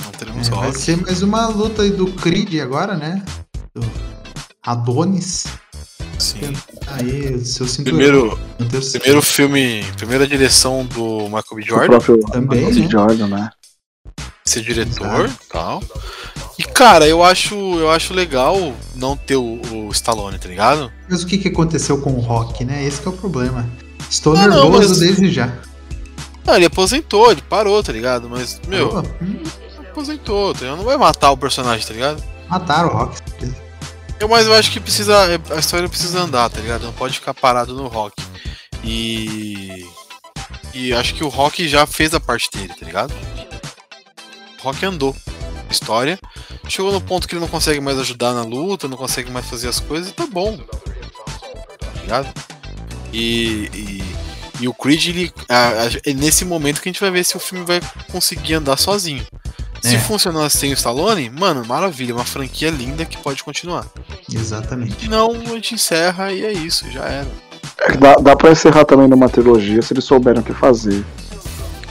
Não 0.05 0.11
teremos 0.13 0.49
É, 0.49 0.51
vai 0.51 0.67
rock. 0.67 0.79
ser 0.79 0.97
mais 0.99 1.23
uma 1.23 1.47
luta 1.47 1.83
aí 1.83 1.91
do 1.91 2.07
Creed 2.13 2.55
agora, 2.61 2.95
né? 2.95 3.25
Do 3.75 3.83
Adonis. 4.63 5.47
Sim. 6.19 6.53
Aí, 6.87 7.45
seu 7.45 7.67
cinturão. 7.67 7.99
Primeiro, 7.99 8.39
primeiro 8.93 9.23
filme, 9.23 9.83
primeira 9.97 10.27
direção 10.27 10.85
do 10.87 11.25
Michael 11.25 11.43
B. 11.55 11.63
O 11.63 11.67
Jordan, 11.67 11.87
próprio 11.89 12.19
Também, 12.31 12.67
Michael 12.67 12.85
né? 12.85 12.91
Jordan, 12.91 13.27
né? 13.29 13.51
ser 14.45 14.61
diretor 14.63 15.29
e 15.29 15.47
tal. 15.49 15.83
E 16.59 16.63
cara, 16.63 17.07
eu 17.09 17.23
acho, 17.25 17.55
eu 17.55 17.91
acho 17.91 18.15
legal 18.15 18.73
não 18.95 19.17
ter 19.17 19.37
o, 19.37 19.61
o 19.87 19.91
Stallone, 19.91 20.39
tá 20.39 20.49
ligado? 20.49 20.93
Mas 21.09 21.23
o 21.23 21.27
que, 21.27 21.39
que 21.39 21.49
aconteceu 21.49 22.01
com 22.01 22.13
o 22.13 22.21
Rock, 22.21 22.65
né? 22.65 22.85
Esse 22.85 23.01
que 23.01 23.09
é 23.09 23.11
o 23.11 23.15
problema. 23.17 23.69
Estou 24.09 24.37
Ah, 24.37 24.47
não, 24.47 24.71
nervoso 24.71 24.89
mas- 24.91 24.99
desde 25.01 25.33
já. 25.33 25.53
Não, 26.47 26.55
ele 26.57 26.67
aposentou, 26.67 27.33
ele 27.33 27.41
parou, 27.43 27.83
tá 27.83 27.91
ligado? 27.91 28.29
Mas, 28.29 28.61
meu, 28.69 29.03
aposentou, 29.91 30.53
tá 30.53 30.61
ligado? 30.61 30.77
Não 30.77 30.85
vai 30.85 30.97
matar 30.97 31.31
o 31.31 31.37
personagem, 31.37 31.87
tá 31.87 31.93
ligado? 31.95 32.23
mataram 32.49 32.91
o 32.91 32.93
Rock. 32.93 33.21
Eu, 34.21 34.29
mas 34.29 34.47
eu 34.47 34.55
acho 34.55 34.71
que 34.71 34.79
precisa. 34.79 35.17
A 35.51 35.57
história 35.59 35.89
precisa 35.89 36.21
andar, 36.21 36.49
tá 36.51 36.61
ligado? 36.61 36.83
Não 36.85 36.93
pode 36.93 37.15
ficar 37.15 37.35
parado 37.35 37.75
no 37.75 37.89
rock. 37.89 38.15
E. 38.85 39.85
E 40.73 40.93
acho 40.93 41.15
que 41.15 41.25
o 41.25 41.29
rock 41.29 41.67
já 41.67 41.87
fez 41.87 42.13
a 42.15 42.21
parte 42.21 42.49
dele, 42.53 42.73
tá 42.79 42.85
ligado? 42.87 43.13
O 44.61 44.63
rock 44.65 44.85
andou. 44.87 45.17
História. 45.75 46.19
Chegou 46.69 46.93
no 46.93 47.01
ponto 47.01 47.27
que 47.29 47.35
ele 47.35 47.41
não 47.41 47.49
consegue 47.49 47.81
mais 47.81 47.99
ajudar 47.99 48.33
na 48.33 48.43
luta, 48.43 48.89
não 48.89 48.97
consegue 48.97 49.31
mais 49.31 49.47
fazer 49.47 49.69
as 49.69 49.81
coisas 49.81 50.09
e 50.11 50.13
tá 50.13 50.27
bom. 50.27 50.57
Tá 50.57 52.01
ligado? 52.03 52.29
E. 53.13 53.69
E, 53.75 54.05
e 54.61 54.69
o 54.69 54.73
Creed, 54.75 55.09
ele, 55.09 55.33
a- 55.49 55.69
a- 55.69 56.11
é 56.11 56.13
nesse 56.15 56.45
momento 56.45 56.81
que 56.81 56.89
a 56.89 56.93
gente 56.93 57.01
vai 57.01 57.11
ver 57.11 57.25
se 57.25 57.37
o 57.37 57.41
filme 57.41 57.65
vai 57.65 57.81
conseguir 58.11 58.55
andar 58.55 58.77
sozinho. 58.79 59.25
Se 59.83 59.97
É. 59.97 59.99
funcionar 59.99 60.49
sem 60.49 60.71
o 60.71 60.75
Stallone, 60.75 61.29
mano, 61.29 61.63
maravilha, 61.67 62.15
uma 62.15 62.25
franquia 62.25 62.71
linda 62.71 63.05
que 63.05 63.19
pode 63.19 63.43
continuar. 63.45 63.85
Exatamente. 64.33 65.03
Se 65.03 65.09
não, 65.09 65.33
a 65.33 65.45
gente 65.45 65.75
encerra 65.75 66.33
e 66.33 66.43
é 66.45 66.53
isso, 66.53 66.91
já 66.91 67.05
era. 67.05 67.29
É 67.81 67.91
que 67.93 67.99
dá, 67.99 68.15
dá 68.15 68.35
pra 68.37 68.51
encerrar 68.53 68.85
também 68.87 69.09
numa 69.09 69.29
trilogia 69.29 69.83
se 69.83 69.93
eles 69.93 70.05
souberem 70.05 70.41
o 70.41 70.45
que 70.45 70.55
fazer. 70.55 71.05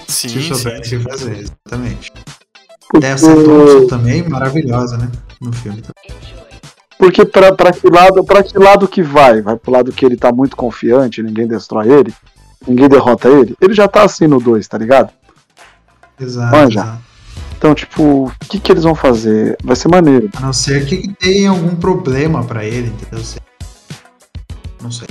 Sim, 0.08 0.30
Se 0.30 0.42
sim. 0.42 0.54
soubesse 0.56 1.00
fazer, 1.02 1.38
exatamente. 1.40 2.12
Porque, 2.94 3.08
Tessa 3.08 3.34
Thompson 3.34 3.88
também, 3.88 4.22
maravilhosa, 4.30 4.98
né? 4.98 5.10
No 5.42 5.52
filme. 5.52 5.82
porque 6.96 7.26
pra, 7.26 7.52
pra, 7.52 7.72
que 7.74 7.90
lado, 7.90 8.24
pra 8.24 8.44
que 8.44 8.56
lado 8.56 8.88
que 8.88 9.02
vai? 9.02 9.42
Vai 9.42 9.56
pro 9.56 9.72
lado 9.72 9.92
que 9.92 10.06
ele 10.06 10.16
tá 10.16 10.32
muito 10.32 10.56
confiante, 10.56 11.24
ninguém 11.24 11.48
destrói 11.48 11.92
ele, 11.92 12.14
ninguém 12.68 12.88
derrota 12.88 13.28
ele? 13.30 13.56
Ele 13.60 13.74
já 13.74 13.88
tá 13.88 14.04
assim 14.04 14.28
no 14.28 14.40
2, 14.40 14.68
tá 14.68 14.78
ligado? 14.78 15.10
Exato. 16.20 16.56
Manja. 16.56 17.00
Então, 17.58 17.74
tipo, 17.74 18.28
o 18.28 18.32
que, 18.48 18.60
que 18.60 18.72
eles 18.72 18.84
vão 18.84 18.94
fazer? 18.94 19.58
Vai 19.64 19.76
ser 19.76 19.88
maneiro. 19.88 20.30
A 20.36 20.40
não 20.40 20.54
ser 20.54 20.86
que 20.86 21.12
tenha 21.16 21.50
algum 21.50 21.76
problema 21.76 22.44
pra 22.44 22.64
ele, 22.64 22.90
entendeu? 22.90 23.26
Não 24.80 24.92
sei. 24.92 25.08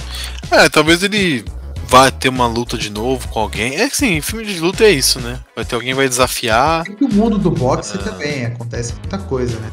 É, 0.52 0.68
talvez 0.68 1.02
ele 1.02 1.44
vá 1.92 2.10
ter 2.10 2.30
uma 2.30 2.46
luta 2.46 2.78
de 2.78 2.88
novo 2.88 3.28
com 3.28 3.38
alguém. 3.38 3.78
É 3.78 3.86
que 3.86 3.94
sim, 3.94 4.18
filme 4.22 4.46
de 4.46 4.58
luta 4.58 4.82
é 4.84 4.90
isso, 4.90 5.20
né? 5.20 5.38
Vai 5.54 5.62
ter 5.62 5.74
alguém 5.74 5.90
que 5.90 5.94
vai 5.94 6.08
desafiar. 6.08 6.84
É 6.86 6.90
que 6.90 7.04
o 7.04 7.12
mundo 7.12 7.36
do 7.36 7.50
boxe 7.50 7.98
Ah. 7.98 8.02
também 8.02 8.46
acontece 8.46 8.94
muita 8.94 9.18
coisa, 9.18 9.58
né? 9.60 9.70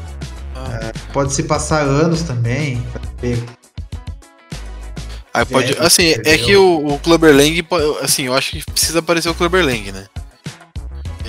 Ah. 0.54 0.80
É, 0.82 0.92
pode 1.14 1.32
se 1.32 1.42
passar 1.44 1.80
anos 1.80 2.20
também. 2.20 2.82
Aí 5.32 5.44
pode. 5.46 5.72
É, 5.72 5.80
assim, 5.82 6.10
é 6.10 6.36
que 6.36 6.54
o, 6.54 6.88
o 6.88 6.98
Clubber 6.98 7.34
Lang, 7.34 7.66
assim, 8.02 8.26
eu 8.26 8.34
acho 8.34 8.50
que 8.50 8.70
precisa 8.70 8.98
aparecer 8.98 9.30
o 9.30 9.34
Clubber 9.34 9.64
Lang, 9.64 9.90
né? 9.90 10.04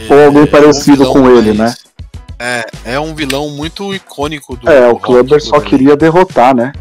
Ou 0.09 0.26
alguém 0.26 0.43
É, 0.43 0.47
parecido 0.47 1.03
é 1.05 1.07
um 1.07 1.13
com 1.13 1.30
ele, 1.30 1.53
né? 1.53 1.73
É, 2.38 2.65
é 2.84 2.99
um 2.99 3.15
vilão 3.15 3.49
muito 3.51 3.93
icônico 3.95 4.57
do. 4.57 4.69
É, 4.69 4.89
o 4.89 4.97
Clubber 4.97 5.41
só 5.41 5.61
queria 5.61 5.95
derrotar, 5.95 6.53
né? 6.53 6.73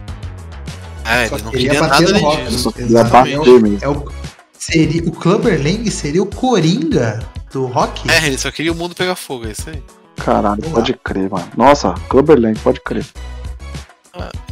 É, 1.04 1.28
Só 1.28 1.34
ele 1.36 1.44
não 1.44 1.50
queria 1.50 1.70
queria 1.70 1.80
nada 1.88 1.96
além 1.96 2.46
disso. 2.48 2.74
É 3.82 3.88
o, 3.88 4.10
seria, 4.58 5.02
o 5.02 5.12
Clubber 5.12 5.60
Lang 5.62 5.90
seria 5.90 6.22
o 6.22 6.26
Coringa 6.26 7.20
do 7.52 7.66
rock? 7.66 8.10
É, 8.10 8.26
ele 8.26 8.38
só 8.38 8.50
queria 8.50 8.72
o 8.72 8.74
mundo 8.74 8.94
pegar 8.94 9.16
fogo, 9.16 9.46
é 9.46 9.52
isso 9.52 9.68
aí. 9.70 9.82
Caralho, 10.16 10.60
Vamos 10.62 10.74
pode 10.78 10.92
crer, 10.94 11.30
mano. 11.30 11.48
Nossa, 11.56 11.94
Clubber 12.08 12.38
Lang, 12.38 12.58
pode 12.60 12.80
crer. 12.80 13.06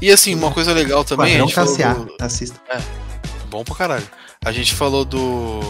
E 0.01 0.11
assim, 0.11 0.35
uma 0.35 0.51
coisa 0.51 0.73
legal 0.73 1.05
também. 1.05 1.47
Falou 1.51 1.75
KCA. 1.77 1.95
do- 1.95 2.15
Assista. 2.21 2.59
Bom 3.51 3.65
pra 3.65 3.75
caralho. 3.75 4.07
A 4.45 4.53
gente 4.53 4.75
falou 4.75 5.05
do 5.05 5.61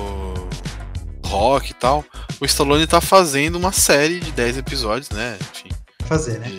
rock 1.24 1.70
e 1.70 1.74
tal. 1.74 2.04
O 2.40 2.44
Stallone 2.44 2.86
tá 2.86 3.00
fazendo 3.00 3.56
uma 3.56 3.72
série 3.72 4.20
de 4.20 4.30
10 4.32 4.58
episódios, 4.58 5.10
né? 5.10 5.36
Enfim, 5.40 5.70
Fazer, 6.06 6.38
né? 6.38 6.52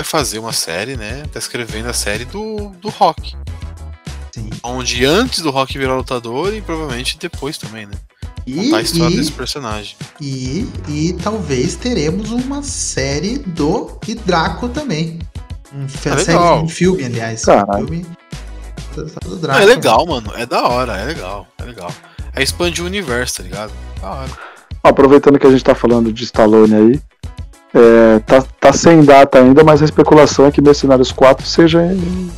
Vai 0.00 0.04
fazer 0.04 0.38
uma 0.38 0.52
série, 0.52 0.96
né? 0.96 1.24
Tá 1.32 1.38
escrevendo 1.38 1.88
a 1.88 1.92
série 1.92 2.24
do, 2.24 2.70
do 2.80 2.88
rock. 2.88 3.34
Sim. 4.34 4.48
Onde 4.62 5.04
antes 5.04 5.40
do 5.40 5.50
rock 5.50 5.76
virar 5.76 5.94
lutador 5.96 6.54
e 6.54 6.62
provavelmente 6.62 7.18
depois 7.18 7.58
também, 7.58 7.86
né? 7.86 7.92
E, 8.46 8.54
Contar 8.56 8.78
a 8.78 8.82
história 8.82 9.14
e, 9.14 9.16
desse 9.18 9.32
personagem. 9.32 9.96
e, 10.20 10.66
e 10.88 11.12
talvez 11.22 11.76
teremos 11.76 12.30
uma 12.30 12.62
série 12.62 13.38
do 13.38 13.98
e 14.08 14.14
Draco 14.14 14.68
também. 14.70 15.18
Um, 15.72 15.84
Ah, 16.10 16.18
série, 16.18 16.38
um 16.38 16.68
filme, 16.68 17.04
aliás. 17.04 17.44
Caralho. 17.44 17.84
Um 17.84 17.86
filme 17.88 18.06
do, 18.94 19.36
Draco. 19.36 19.60
é 19.60 19.64
legal, 19.66 20.06
mano. 20.06 20.32
É 20.34 20.46
da 20.46 20.66
hora, 20.66 20.96
é 20.96 21.04
legal, 21.04 21.46
é 21.58 21.64
legal. 21.64 21.92
É 22.34 22.42
expandir 22.42 22.82
o 22.82 22.86
universo, 22.86 23.36
tá 23.36 23.42
ligado? 23.42 23.72
Da 24.00 24.10
hora. 24.10 24.30
Aproveitando 24.82 25.38
que 25.38 25.46
a 25.46 25.50
gente 25.50 25.62
tá 25.62 25.74
falando 25.74 26.10
de 26.10 26.24
Stallone 26.24 26.74
aí, 26.74 27.00
é, 27.74 28.18
tá, 28.20 28.42
tá 28.60 28.72
sem 28.72 29.02
data 29.04 29.38
ainda, 29.38 29.62
mas 29.64 29.80
a 29.82 29.84
especulação 29.84 30.46
é 30.46 30.50
que 30.50 30.60
Mercenários 30.60 31.12
4 31.12 31.46
seja 31.46 31.82
em, 31.84 32.30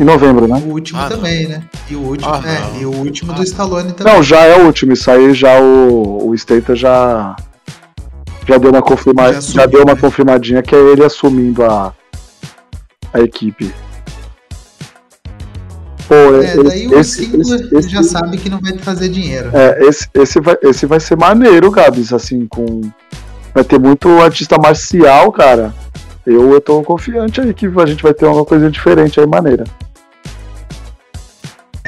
em 0.00 0.04
novembro, 0.04 0.46
né? 0.48 0.62
O 0.66 0.70
último 0.72 0.98
Ah, 1.00 1.08
não. 1.10 1.16
também, 1.16 1.46
né? 1.46 1.62
E 1.90 1.94
o 1.96 2.00
último, 2.00 2.30
Ah, 2.32 2.42
é, 2.44 2.60
não. 2.60 2.80
e 2.80 2.86
o 2.86 2.94
último 2.94 3.32
Ah, 3.32 3.34
do 3.36 3.42
Stallone 3.42 3.92
também. 3.92 4.12
Não, 4.12 4.22
já 4.22 4.44
é 4.44 4.56
o 4.56 4.66
último, 4.66 4.92
isso 4.92 5.10
aí 5.10 5.34
já 5.34 5.60
o, 5.60 6.28
o 6.28 6.34
Stater 6.36 6.74
já 6.76 7.36
já 8.46 8.56
deu 8.56 8.70
uma 8.70 8.80
confirma, 8.80 9.24
Já 9.26 9.32
já, 9.32 9.38
assumiu, 9.38 9.68
deu 9.68 9.82
uma 9.82 9.94
né? 9.94 10.00
confirmadinha 10.00 10.62
que 10.62 10.74
é 10.74 10.78
ele 10.78 11.04
assumindo 11.04 11.62
a 11.64 11.92
a 13.12 13.20
equipe. 13.20 13.72
Pô, 16.08 16.14
É, 16.42 16.56
daí 16.62 16.86
o 16.88 17.04
5 17.04 17.36
esse- 17.76 17.88
já 17.90 18.02
sabe 18.02 18.38
que 18.38 18.48
não 18.48 18.58
vai 18.60 18.72
trazer 18.72 19.10
dinheiro. 19.10 19.50
É, 19.52 19.86
esse, 19.86 20.08
esse, 20.14 20.40
vai, 20.40 20.56
esse 20.62 20.86
vai 20.86 20.98
ser 21.00 21.16
maneiro, 21.18 21.70
Gabs, 21.70 22.12
assim, 22.14 22.46
com. 22.46 22.80
Vai 23.54 23.64
ter 23.64 23.78
muito 23.78 24.08
artista 24.20 24.56
marcial, 24.58 25.32
cara. 25.32 25.74
Eu, 26.26 26.52
eu 26.52 26.60
tô 26.60 26.82
confiante 26.82 27.40
aí 27.40 27.54
que 27.54 27.66
a 27.66 27.86
gente 27.86 28.02
vai 28.02 28.12
ter 28.14 28.26
uma 28.26 28.44
coisa 28.44 28.70
diferente 28.70 29.18
aí, 29.18 29.26
maneira. 29.26 29.64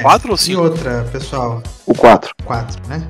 Quatro 0.01 0.29
ou 0.29 0.35
E 0.35 0.37
cinco? 0.39 0.61
outra, 0.63 1.05
pessoal, 1.11 1.61
O 1.85 1.93
4. 1.93 2.33
4, 2.43 2.81
né? 2.87 3.07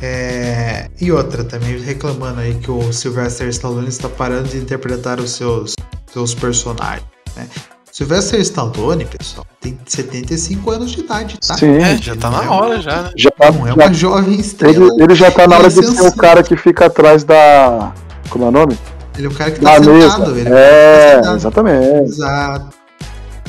É, 0.00 0.88
E 1.00 1.10
outra 1.10 1.42
também, 1.44 1.78
reclamando 1.78 2.40
aí 2.40 2.54
que 2.56 2.70
o 2.70 2.92
Sylvester 2.92 3.48
Stallone 3.48 3.88
está 3.88 4.08
parando 4.08 4.48
de 4.48 4.58
interpretar 4.58 5.18
os 5.20 5.30
seus, 5.30 5.74
seus 6.12 6.34
personagens, 6.34 7.06
né? 7.36 7.48
Sylvester 7.92 8.40
Stallone, 8.40 9.04
pessoal, 9.04 9.46
tem 9.60 9.78
75 9.86 10.70
anos 10.70 10.92
de 10.92 11.00
idade, 11.00 11.38
tá? 11.46 11.54
Sim. 11.58 11.76
É, 11.76 11.98
já 11.98 12.16
tá 12.16 12.30
na 12.30 12.50
hora 12.50 12.80
já, 12.80 13.02
né? 13.02 13.10
Já 13.14 13.30
tá, 13.30 13.50
Não 13.52 13.66
é 13.66 13.68
já- 13.68 13.74
uma 13.74 13.92
jovem 13.92 14.40
estrela. 14.40 14.74
ele, 14.74 15.02
ele 15.02 15.14
já 15.14 15.30
tá 15.30 15.46
na 15.46 15.58
hora 15.58 15.68
de 15.68 15.74
ser 15.86 16.02
o 16.08 16.16
cara 16.16 16.42
que 16.42 16.56
fica 16.56 16.86
atrás 16.86 17.22
da. 17.22 17.92
Como 18.30 18.46
é 18.46 18.48
o 18.48 18.50
nome? 18.50 18.78
Ele 19.18 19.26
é 19.26 19.28
o 19.30 19.34
cara 19.34 19.50
que 19.50 19.60
tá 19.60 19.78
Da 19.78 19.84
sentado. 19.84 20.34
mesa. 20.34 20.40
Ele 20.40 20.48
É, 20.54 21.10
tá 21.10 21.16
sentado. 21.18 21.36
exatamente. 21.36 22.08
Exato. 22.08 22.76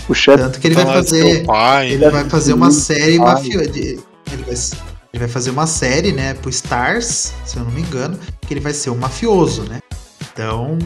O 0.09 0.13
chefe. 0.13 0.43
Tanto 0.43 0.59
que 0.59 0.67
ele 0.67 0.75
vai 0.75 0.85
fazer. 0.87 1.45
pai, 1.45 1.91
Ele 1.91 2.09
vai 2.09 2.25
fazer 2.25 2.51
uma 2.53 2.69
série 2.69 3.17
mafiosa. 3.17 3.63
Ele 3.63 4.01
vai, 4.45 4.55
ele 5.13 5.19
vai 5.19 5.27
fazer 5.29 5.51
uma 5.51 5.65
série, 5.67 6.11
né, 6.11 6.33
pro 6.33 6.49
Stars, 6.49 7.31
se 7.45 7.55
eu 7.55 7.63
não 7.63 7.71
me 7.71 7.79
engano, 7.81 8.19
que 8.41 8.53
ele 8.53 8.59
vai 8.59 8.73
ser 8.73 8.89
um 8.89 8.97
mafioso, 8.97 9.61
né? 9.69 9.79
Então, 10.33 10.77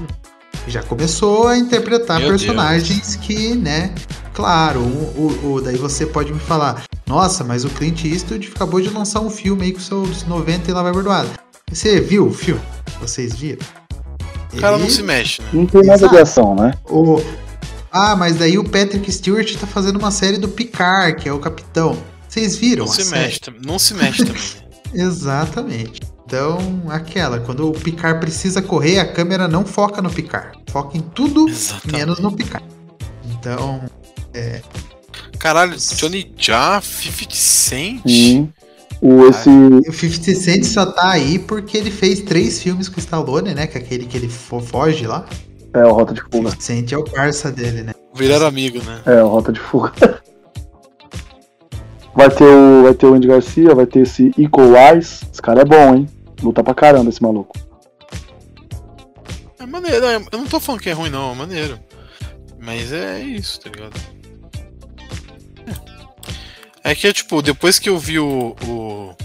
já 0.68 0.82
começou 0.84 1.48
a 1.48 1.58
interpretar 1.58 2.20
Meu 2.20 2.30
personagens 2.30 3.16
que, 3.16 3.56
né, 3.56 3.94
claro, 4.34 4.80
o, 4.82 5.42
o- 5.46 5.54
o- 5.54 5.62
daí 5.62 5.78
você 5.78 6.06
pode 6.06 6.34
me 6.34 6.40
falar, 6.40 6.84
nossa, 7.06 7.44
mas 7.44 7.64
o 7.66 7.70
Clint 7.70 8.04
Eastwood 8.06 8.52
acabou 8.56 8.82
de 8.82 8.90
lançar 8.90 9.20
um 9.22 9.30
filme 9.30 9.64
aí 9.66 9.72
com 9.74 9.80
seus 9.80 10.24
90 10.26 10.70
e 10.70 10.74
lá 10.74 10.84
vai 10.84 10.92
bordoada. 10.92 11.30
Você 11.72 12.00
viu 12.02 12.28
o 12.28 12.34
filme? 12.34 12.62
Vocês 13.00 13.36
viram? 13.36 13.66
O 14.54 14.58
cara 14.58 14.78
não 14.78 14.86
Ele- 14.86 14.94
se 14.94 15.04
mexe, 15.04 15.42
né? 15.42 15.48
Não 15.54 15.66
tem 15.66 15.82
nada 15.84 15.98
de 16.00 16.06
Exato. 16.06 16.22
ação, 16.22 16.56
né? 16.56 16.74
o... 16.90 17.22
Ah, 17.92 18.16
mas 18.16 18.36
daí 18.36 18.58
o 18.58 18.64
Patrick 18.64 19.12
Stewart 19.12 19.56
tá 19.56 19.66
fazendo 19.66 19.98
uma 19.98 20.12
série 20.12 20.38
do 20.38 20.48
Picard, 20.48 21.16
que 21.22 21.28
é 21.30 21.34
o 21.34 21.40
capitão. 21.40 21.98
Vocês 22.28 22.56
viram? 22.56 22.86
Não 22.86 22.92
a 22.92 22.96
se 22.96 23.04
série? 23.06 23.22
mexe, 23.26 23.42
não 23.66 23.80
se 23.80 23.94
mexe 23.94 24.26
também. 24.26 24.42
né? 24.42 24.68
Exatamente. 25.04 26.02
Então, 26.28 26.82
aquela, 26.90 27.40
quando 27.40 27.70
o 27.70 27.72
Picard 27.72 28.20
precisa 28.20 28.62
correr, 28.62 29.00
a 29.00 29.06
câmera 29.10 29.48
não 29.48 29.64
foca 29.66 30.02
no 30.02 30.10
Picard. 30.10 30.60
Foca 30.70 30.98
em 30.98 31.02
tudo 31.02 31.48
Exatamente. 31.48 31.96
menos 31.98 32.20
no 32.20 32.34
Picard. 32.34 32.66
Então, 33.32 33.82
Caralho, 35.40 35.78
Johnny 35.78 36.30
Jaa, 36.38 36.82
50 36.82 37.34
Cent. 37.34 38.02
Sim. 38.06 38.52
O, 39.02 39.28
esse. 39.30 39.48
o 39.50 39.94
50 39.94 40.36
Cent 40.36 40.64
só 40.66 40.86
tá 40.88 41.12
aí 41.12 41.40
porque 41.40 41.78
ele 41.78 41.90
fez 41.92 42.20
três 42.22 42.62
filmes 42.62 42.90
com 42.90 42.98
o 42.98 43.00
Stallone, 43.00 43.54
né? 43.54 43.66
Que 43.66 43.78
é 43.78 43.82
aquele 43.82 44.06
que 44.06 44.18
ele 44.18 44.28
fo- 44.28 44.60
foge 44.60 45.08
lá. 45.08 45.26
É 45.74 45.86
o 45.86 45.94
Rota 45.94 46.14
de 46.14 46.20
O 46.20 46.24
Fuga. 46.24 46.50
50 46.50 46.62
Cent 46.62 46.92
é 46.92 46.98
o 46.98 47.06
parça 47.06 47.50
dele, 47.50 47.84
né? 47.84 47.94
Viraram 48.14 48.48
amigo, 48.48 48.84
né? 48.84 49.00
É, 49.06 49.24
o 49.24 49.30
Rota 49.30 49.54
de 49.54 49.62
Fuga. 49.62 49.94
Vai 52.14 52.32
ter 52.32 52.44
o, 52.46 52.82
vai 52.82 52.94
ter 52.96 53.06
o 53.06 53.14
Andy 53.14 53.28
Garcia, 53.28 53.76
vai 53.76 53.86
ter 53.86 54.00
esse 54.00 54.32
Iko 54.36 54.60
Wise. 54.62 55.20
Esse 55.32 55.40
cara 55.40 55.62
é 55.62 55.66
bom, 55.66 55.94
hein? 55.96 56.08
Luta 56.42 56.64
pra 56.64 56.74
caramba 56.74 57.10
esse 57.10 57.22
maluco. 57.22 57.58
É 59.60 59.66
maneiro, 59.66 60.06
eu 60.06 60.38
não 60.38 60.46
tô 60.46 60.60
falando 60.60 60.82
que 60.82 60.90
é 60.90 60.94
ruim, 60.94 61.10
não, 61.10 61.32
é 61.32 61.36
maneiro. 61.36 61.80
Mas 62.60 62.92
é 62.92 63.22
isso, 63.22 63.60
tá 63.60 63.70
ligado? 63.70 64.00
É 66.84 66.96
que, 66.96 67.12
tipo, 67.12 67.42
depois 67.42 67.80
que 67.80 67.90
eu 67.90 68.00
vi 68.00 68.18
o. 68.18 68.56
O, 68.66 69.16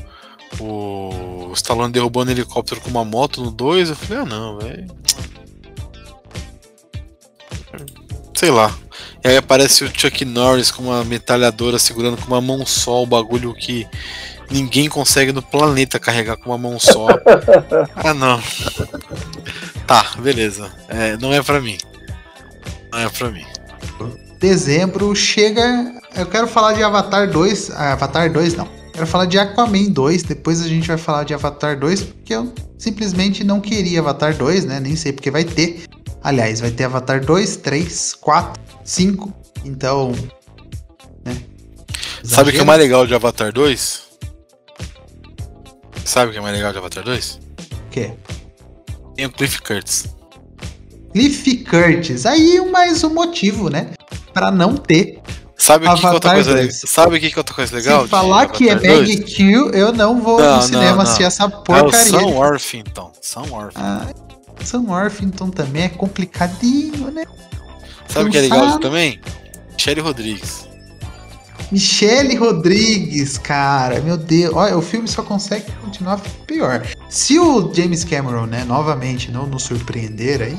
o 0.61 1.53
Stallone 1.55 1.93
derrubando 1.93 2.31
um 2.31 2.35
helicóptero 2.35 2.81
com 2.81 2.91
uma 2.91 3.05
moto 3.05 3.41
no 3.41 3.51
2, 3.51 3.91
eu 3.91 3.97
falei, 3.97 4.23
ah 4.23 4.27
não, 4.27 4.59
velho. 4.59 4.87
Sei 8.35 8.51
lá. 8.51 8.77
E 9.25 9.29
aí 9.29 9.37
aparece 9.37 9.85
o 9.85 9.91
Chuck 9.97 10.25
Norris 10.25 10.73
com 10.73 10.83
uma 10.83 11.05
metralhadora 11.05 11.79
segurando 11.79 12.17
com 12.17 12.27
uma 12.27 12.41
mão 12.41 12.67
só 12.67 13.01
o 13.01 13.07
bagulho 13.07 13.55
que 13.55 13.87
ninguém 14.53 14.89
consegue 14.89 15.33
no 15.33 15.43
planeta 15.43 15.99
carregar 15.99 16.37
com 16.37 16.51
uma 16.51 16.59
mão 16.59 16.79
só. 16.79 17.09
ah 17.97 18.15
não. 18.15 18.41
Tá, 19.87 20.13
beleza. 20.19 20.71
É, 20.89 21.17
não 21.17 21.33
é 21.33 21.43
pra 21.43 21.61
mim. 21.61 21.79
Não 22.93 23.01
é 23.01 23.09
pra 23.09 23.31
mim. 23.31 23.45
Dezembro 24.39 25.15
chega. 25.15 25.95
Eu 26.15 26.27
quero 26.27 26.47
falar 26.47 26.75
de 26.75 26.83
Avatar 26.83 27.31
2. 27.31 27.71
ah, 27.71 27.93
Avatar 27.93 28.31
2 28.31 28.55
não. 28.55 28.69
Quero 28.93 29.07
falar 29.07 29.27
de 29.27 29.39
Aquaman 29.39 29.91
2. 29.91 30.23
Depois 30.25 30.61
a 30.61 30.69
gente 30.69 30.87
vai 30.87 30.99
falar 30.99 31.25
de 31.25 31.33
Avatar 31.33 31.79
2. 31.79 32.03
Porque 32.03 32.35
eu 32.35 32.53
simplesmente 32.77 33.43
não 33.43 33.61
queria 33.61 34.01
Avatar 34.01 34.37
2, 34.37 34.65
né? 34.67 34.81
Nem 34.81 34.97
sei 34.97 35.13
porque 35.13 35.31
vai 35.31 35.45
ter. 35.45 35.85
Aliás, 36.23 36.61
vai 36.61 36.71
ter 36.71 36.85
Avatar 36.85 37.25
2, 37.25 37.57
3, 37.57 38.15
4, 38.15 38.63
5. 38.85 39.33
Então. 39.65 40.13
Né? 41.25 41.37
Sabe 42.23 42.51
o 42.51 42.53
que 42.53 42.61
é 42.61 42.65
mais 42.65 42.81
legal 42.81 43.07
de 43.07 43.15
Avatar 43.15 43.53
2? 43.53 44.12
Sabe 46.05 46.31
o 46.31 46.33
que 46.33 46.39
é 46.39 46.41
mais 46.41 46.55
legal 46.55 46.73
de 46.73 46.79
Avatar 46.79 47.05
2? 47.05 47.41
O 47.87 47.91
quê? 47.91 48.13
Tem 49.17 49.27
o 49.27 49.31
Cliff 49.31 49.61
Curtis. 49.63 50.07
Cliff 51.13 51.57
Curtis. 51.65 52.27
Aí 52.27 52.61
mais 52.71 53.05
um 53.05 53.13
motivo, 53.15 53.69
né? 53.69 53.91
Pra 54.33 54.51
não 54.51 54.77
ter. 54.77 55.21
Sabe 55.57 55.87
o 55.87 55.95
que, 55.95 56.01
que 56.01 56.07
é 56.07 56.11
outra 56.11 56.33
coisa 56.33 56.51
2. 56.55 56.61
legal? 56.67 56.81
Sabe 56.87 57.17
o 57.17 57.21
que, 57.21 57.29
que 57.31 57.35
é 57.35 57.39
outra 57.39 57.55
coisa 57.55 57.77
legal? 57.77 58.03
Se 58.03 58.09
falar 58.09 58.47
que 58.49 58.69
é 58.69 58.73
Avatar 58.73 58.97
2? 58.97 59.09
Meg 59.09 59.23
Kill, 59.25 59.71
eu 59.71 59.93
não 59.93 60.21
vou 60.21 60.41
Não, 60.41 60.57
no 60.57 60.63
cinema 60.63 60.95
não. 60.97 61.01
assistir 61.03 61.25
essa 61.25 61.45
É 61.45 61.47
o 61.47 61.51
porcaria. 61.63 61.93
Sam 62.11 62.27
Worthington. 62.27 63.13
Sam 63.21 63.43
Worthington. 63.51 63.81
Ah, 63.81 64.07
Sam 64.65 64.81
Worthington 64.89 65.51
também 65.51 65.83
é 65.85 65.89
complicadinho, 65.89 67.11
né? 67.13 67.25
Sabe 68.09 68.29
o 68.29 68.33
que 68.33 68.39
é 68.39 68.41
legal 68.43 68.79
também? 68.81 69.21
Shelly 69.79 70.01
Rodrigues. 70.01 70.69
Michelle 71.73 72.37
Rodrigues, 72.37 73.39
cara, 73.39 74.01
meu 74.01 74.17
Deus. 74.17 74.55
Olha, 74.55 74.77
o 74.77 74.83
filme 74.83 75.09
só 75.09 75.23
consegue 75.23 75.73
continuar 75.81 76.21
pior. 76.47 76.87
Se 77.09 77.39
o 77.39 77.73
James 77.75 78.05
Cameron, 78.05 78.47
né, 78.47 78.63
novamente 78.65 79.31
não 79.31 79.47
nos 79.47 79.63
surpreender 79.65 80.43
aí. 80.43 80.59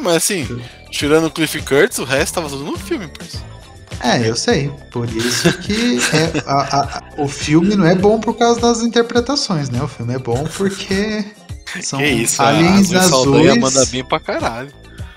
Mas 0.00 0.16
assim, 0.16 0.46
tirando 0.90 1.26
o 1.26 1.30
Cliff 1.30 1.60
Curtis, 1.62 1.98
o 1.98 2.04
resto 2.04 2.34
tava 2.34 2.48
tudo 2.48 2.64
no 2.64 2.78
filme, 2.78 3.08
parceiro. 3.08 3.44
É, 4.00 4.28
eu 4.28 4.36
sei. 4.36 4.70
Por 4.92 5.08
isso 5.10 5.52
que 5.58 5.98
é, 6.12 6.42
a- 6.46 6.80
a- 6.98 7.02
o 7.18 7.26
filme 7.26 7.74
não 7.74 7.86
é 7.86 7.94
bom 7.94 8.20
por 8.20 8.34
causa 8.38 8.60
das 8.60 8.82
interpretações, 8.82 9.70
né? 9.70 9.82
O 9.82 9.88
filme 9.88 10.14
é 10.14 10.18
bom 10.18 10.44
porque 10.56 11.24
são 11.82 11.98
Que 11.98 12.06
isso, 12.06 12.40
aliens 12.42 12.92
a 12.92 13.00
azuis. 13.00 13.56
manda 13.58 13.84
bem 13.86 14.04
pra 14.04 14.20
caralho. 14.20 14.70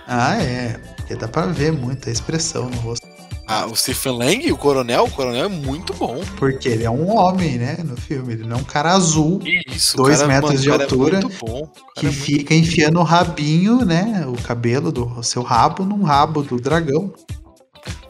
Ah, 0.08 0.42
é. 0.42 0.80
Porque 0.96 1.14
dá 1.16 1.28
pra 1.28 1.46
ver 1.46 1.72
muita 1.74 2.10
expressão 2.10 2.70
no 2.70 2.78
rosto. 2.78 3.06
Ah, 3.52 3.66
o 3.66 3.76
Stephen 3.76 4.16
Lang, 4.16 4.52
o 4.52 4.56
coronel, 4.58 5.06
o 5.06 5.10
coronel 5.10 5.46
é 5.46 5.48
muito 5.48 5.92
bom. 5.96 6.22
Porque 6.38 6.70
ele 6.70 6.84
é 6.84 6.90
um 6.90 7.10
homem, 7.18 7.58
né? 7.58 7.78
No 7.84 7.98
filme. 7.98 8.34
Ele 8.34 8.44
não 8.44 8.58
é 8.58 8.60
um 8.60 8.64
cara 8.64 8.92
azul 8.94 9.40
isso, 9.68 9.98
Dois 9.98 10.18
cara, 10.18 10.28
metros 10.28 10.52
mano, 10.52 10.62
de 10.62 10.70
cara 10.70 10.84
altura, 10.84 11.18
É 11.18 11.46
bom. 11.46 11.68
que 11.96 12.06
é 12.06 12.12
fica 12.12 12.54
enfiando 12.54 13.00
o 13.00 13.04
rabinho, 13.04 13.84
né? 13.84 14.24
O 14.28 14.40
cabelo 14.44 14.92
do 14.92 15.24
seu 15.24 15.42
rabo 15.42 15.84
num 15.84 16.04
rabo 16.04 16.44
do 16.44 16.58
dragão. 16.62 17.12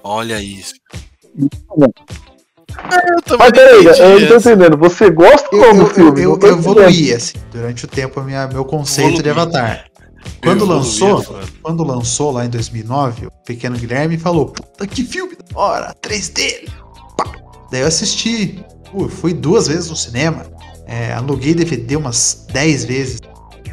Olha 0.04 0.42
isso. 0.42 0.74
bom. 1.70 1.90
É, 2.78 3.32
eu 3.34 3.38
Mas 3.38 3.52
peraí, 3.52 3.86
eu 3.86 4.20
não 4.20 4.28
tô 4.28 4.36
entendendo. 4.36 4.78
Você 4.78 5.10
gosta 5.10 5.48
Eu, 5.54 5.62
ou 5.62 5.74
não 5.74 5.82
eu, 5.84 5.88
do 5.88 5.94
filme? 5.94 6.22
eu, 6.22 6.30
eu 6.32 6.36
entendendo. 6.36 6.60
evoluí, 6.60 7.14
assim, 7.14 7.38
durante 7.52 7.86
o 7.86 7.88
tempo, 7.88 8.22
minha, 8.22 8.46
meu 8.48 8.64
conceito 8.66 9.24
de 9.24 9.30
Evoluí. 9.30 9.56
Avatar. 9.56 9.89
Quando 10.42 10.66
lançou, 10.66 11.26
quando 11.62 11.84
lançou 11.84 12.32
lá 12.32 12.46
em 12.46 12.50
2009, 12.50 13.28
o 13.28 13.32
pequeno 13.46 13.78
Guilherme 13.78 14.18
falou: 14.18 14.48
Puta 14.48 14.88
que 14.88 15.04
filme 15.04 15.36
da 15.36 15.60
hora, 15.60 15.96
3D. 16.02 16.70
Pá. 17.18 17.26
Daí 17.72 17.82
eu 17.82 17.88
assisti, 17.88 18.64
Pô, 18.92 19.08
fui 19.10 19.34
duas 19.34 19.68
vezes 19.68 19.90
no 19.90 19.96
cinema, 19.96 20.46
é, 20.88 21.14
aluguei 21.14 21.54
DVD 21.54 21.96
umas 21.98 22.46
10 22.52 22.86
vezes. 22.86 23.20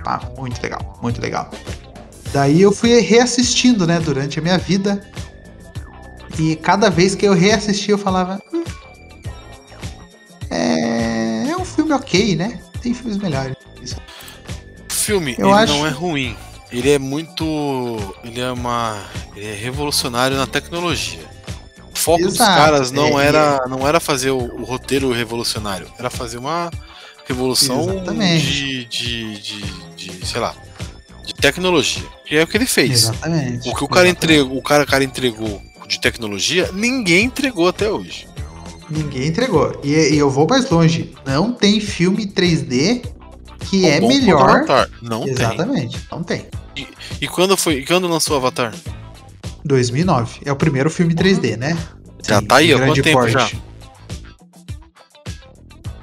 Pá, 0.05 0.21
muito 0.39 0.61
legal, 0.63 0.99
muito 1.03 1.21
legal. 1.21 1.51
Daí 2.33 2.61
eu 2.61 2.73
fui 2.73 2.99
reassistindo, 3.01 3.87
né, 3.87 3.99
durante 4.01 4.39
a 4.39 4.43
minha 4.43 4.59
vida. 4.59 5.09
E 6.39 6.55
cada 6.57 6.91
vez 6.91 7.15
que 7.15 7.27
eu 7.27 7.33
reassisti, 7.33 7.91
eu 7.93 7.99
falava: 7.99 8.39
"Hum, 8.53 8.63
é, 10.51 11.49
é 11.51 11.57
um 11.57 11.65
filme 11.65 11.93
ok, 11.93 12.37
né? 12.37 12.61
Tem 12.83 12.93
filmes 12.95 13.17
melhores. 13.17 13.57
Isso. 13.83 13.97
Filme, 14.89 15.35
Eu 15.39 15.49
ele 15.49 15.55
acho- 15.59 15.73
não 15.73 15.87
é 15.87 15.91
ruim. 15.91 16.37
Ele 16.71 16.91
é 16.91 16.99
muito. 16.99 17.45
Ele 18.25 18.41
é 18.41 18.51
uma. 18.51 19.03
Ele 19.35 19.47
é 19.47 19.55
revolucionário 19.55 20.37
na 20.37 20.47
tecnologia. 20.47 21.25
O 21.93 21.99
foco 21.99 22.23
dos 22.23 22.35
Exato, 22.35 22.57
caras 22.57 22.91
não 22.91 23.19
é, 23.19 23.27
era, 23.27 23.67
não 23.69 23.87
era 23.87 23.99
fazer 24.01 24.31
o, 24.31 24.39
o 24.39 24.65
roteiro 24.65 25.11
revolucionário, 25.13 25.87
era 25.99 26.11
fazer 26.11 26.37
uma 26.37 26.71
revolução 27.27 27.87
de, 28.05 28.85
de, 28.85 29.39
de, 29.39 29.63
de, 29.97 30.27
sei 30.27 30.41
lá, 30.41 30.55
de 31.25 31.35
tecnologia. 31.35 32.07
E 32.31 32.37
é 32.37 32.43
o 32.43 32.47
que 32.47 32.57
ele 32.57 32.67
fez. 32.67 33.05
Exatamente. 33.05 33.69
O 33.69 33.75
que 33.75 33.85
o 33.85 33.89
cara 33.89 34.07
Exatamente. 34.07 34.11
entregou, 34.11 34.59
o 34.59 34.63
cara, 34.63 34.85
o 34.85 34.87
cara 34.87 35.05
entregou 35.05 35.63
de 35.89 36.01
tecnologia, 36.01 36.71
ninguém 36.73 37.25
entregou 37.25 37.69
até 37.69 37.91
hoje. 37.91 38.29
Ninguém 38.89 39.29
entregou. 39.29 39.81
E, 39.83 39.91
e 39.91 40.19
eu 40.19 40.31
vou 40.31 40.47
mais 40.47 40.69
longe. 40.71 41.13
Não 41.25 41.53
tem 41.53 41.81
filme 41.81 42.27
3D 42.27 43.05
que 43.71 43.87
é 43.87 44.01
Bom 44.01 44.09
quanto 44.09 44.21
melhor. 44.21 44.51
Avatar. 44.57 44.91
Não 45.03 45.21
tem. 45.23 45.33
Exatamente. 45.33 46.01
Não 46.11 46.23
tem. 46.23 46.47
E 47.21 47.27
quando 47.29 47.57
foi? 47.57 47.77
E 47.79 47.87
quando 47.87 48.07
lançou 48.09 48.35
o 48.35 48.39
Avatar? 48.39 48.75
2009. 49.65 50.41
É 50.45 50.53
o 50.53 50.57
primeiro 50.57 50.91
filme 50.91 51.15
3D, 51.15 51.57
né? 51.57 51.77
Já 52.27 52.41
Sim, 52.41 52.47
tá 52.47 52.57
aí, 52.57 52.73
há 52.73 52.79
quanto 52.79 53.03
tempo 53.03 53.19
porte. 53.19 53.33
já? 53.33 53.49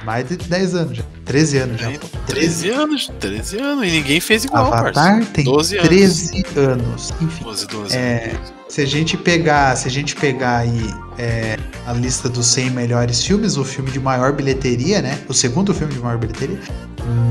Mais 0.03 0.27
de 0.27 0.35
10 0.35 0.75
anos 0.75 0.97
já. 0.97 1.03
13 1.23 1.57
anos 1.59 1.79
já. 1.81 1.87
Aí, 1.87 1.97
pô. 1.97 2.07
13 2.27 2.69
anos, 2.71 3.11
13 3.21 3.57
anos. 3.57 3.87
E 3.87 3.91
ninguém 3.91 4.19
fez 4.19 4.43
igual, 4.43 4.65
Avatar 4.65 4.93
parça. 4.93 5.29
tem 5.31 5.45
12 5.45 5.77
anos. 5.77 5.87
13 5.87 6.43
anos. 6.57 7.13
Enfim. 7.21 7.43
12, 7.45 7.67
12 7.67 7.95
É, 7.95 8.31
anos. 8.35 8.53
Se 8.67 8.81
a 8.81 8.85
gente 8.85 9.15
pegar, 9.15 9.77
se 9.77 9.87
a 9.87 9.91
gente 9.91 10.13
pegar 10.15 10.57
aí 10.57 10.93
é, 11.17 11.57
a 11.85 11.93
lista 11.93 12.27
dos 12.27 12.47
100 12.47 12.71
melhores 12.71 13.23
filmes, 13.23 13.55
o 13.55 13.63
filme 13.63 13.91
de 13.91 13.99
maior 13.99 14.33
bilheteria, 14.33 15.01
né? 15.01 15.17
O 15.29 15.33
segundo 15.33 15.73
filme 15.73 15.93
de 15.93 15.99
maior 15.99 16.17
bilheteria, 16.17 16.59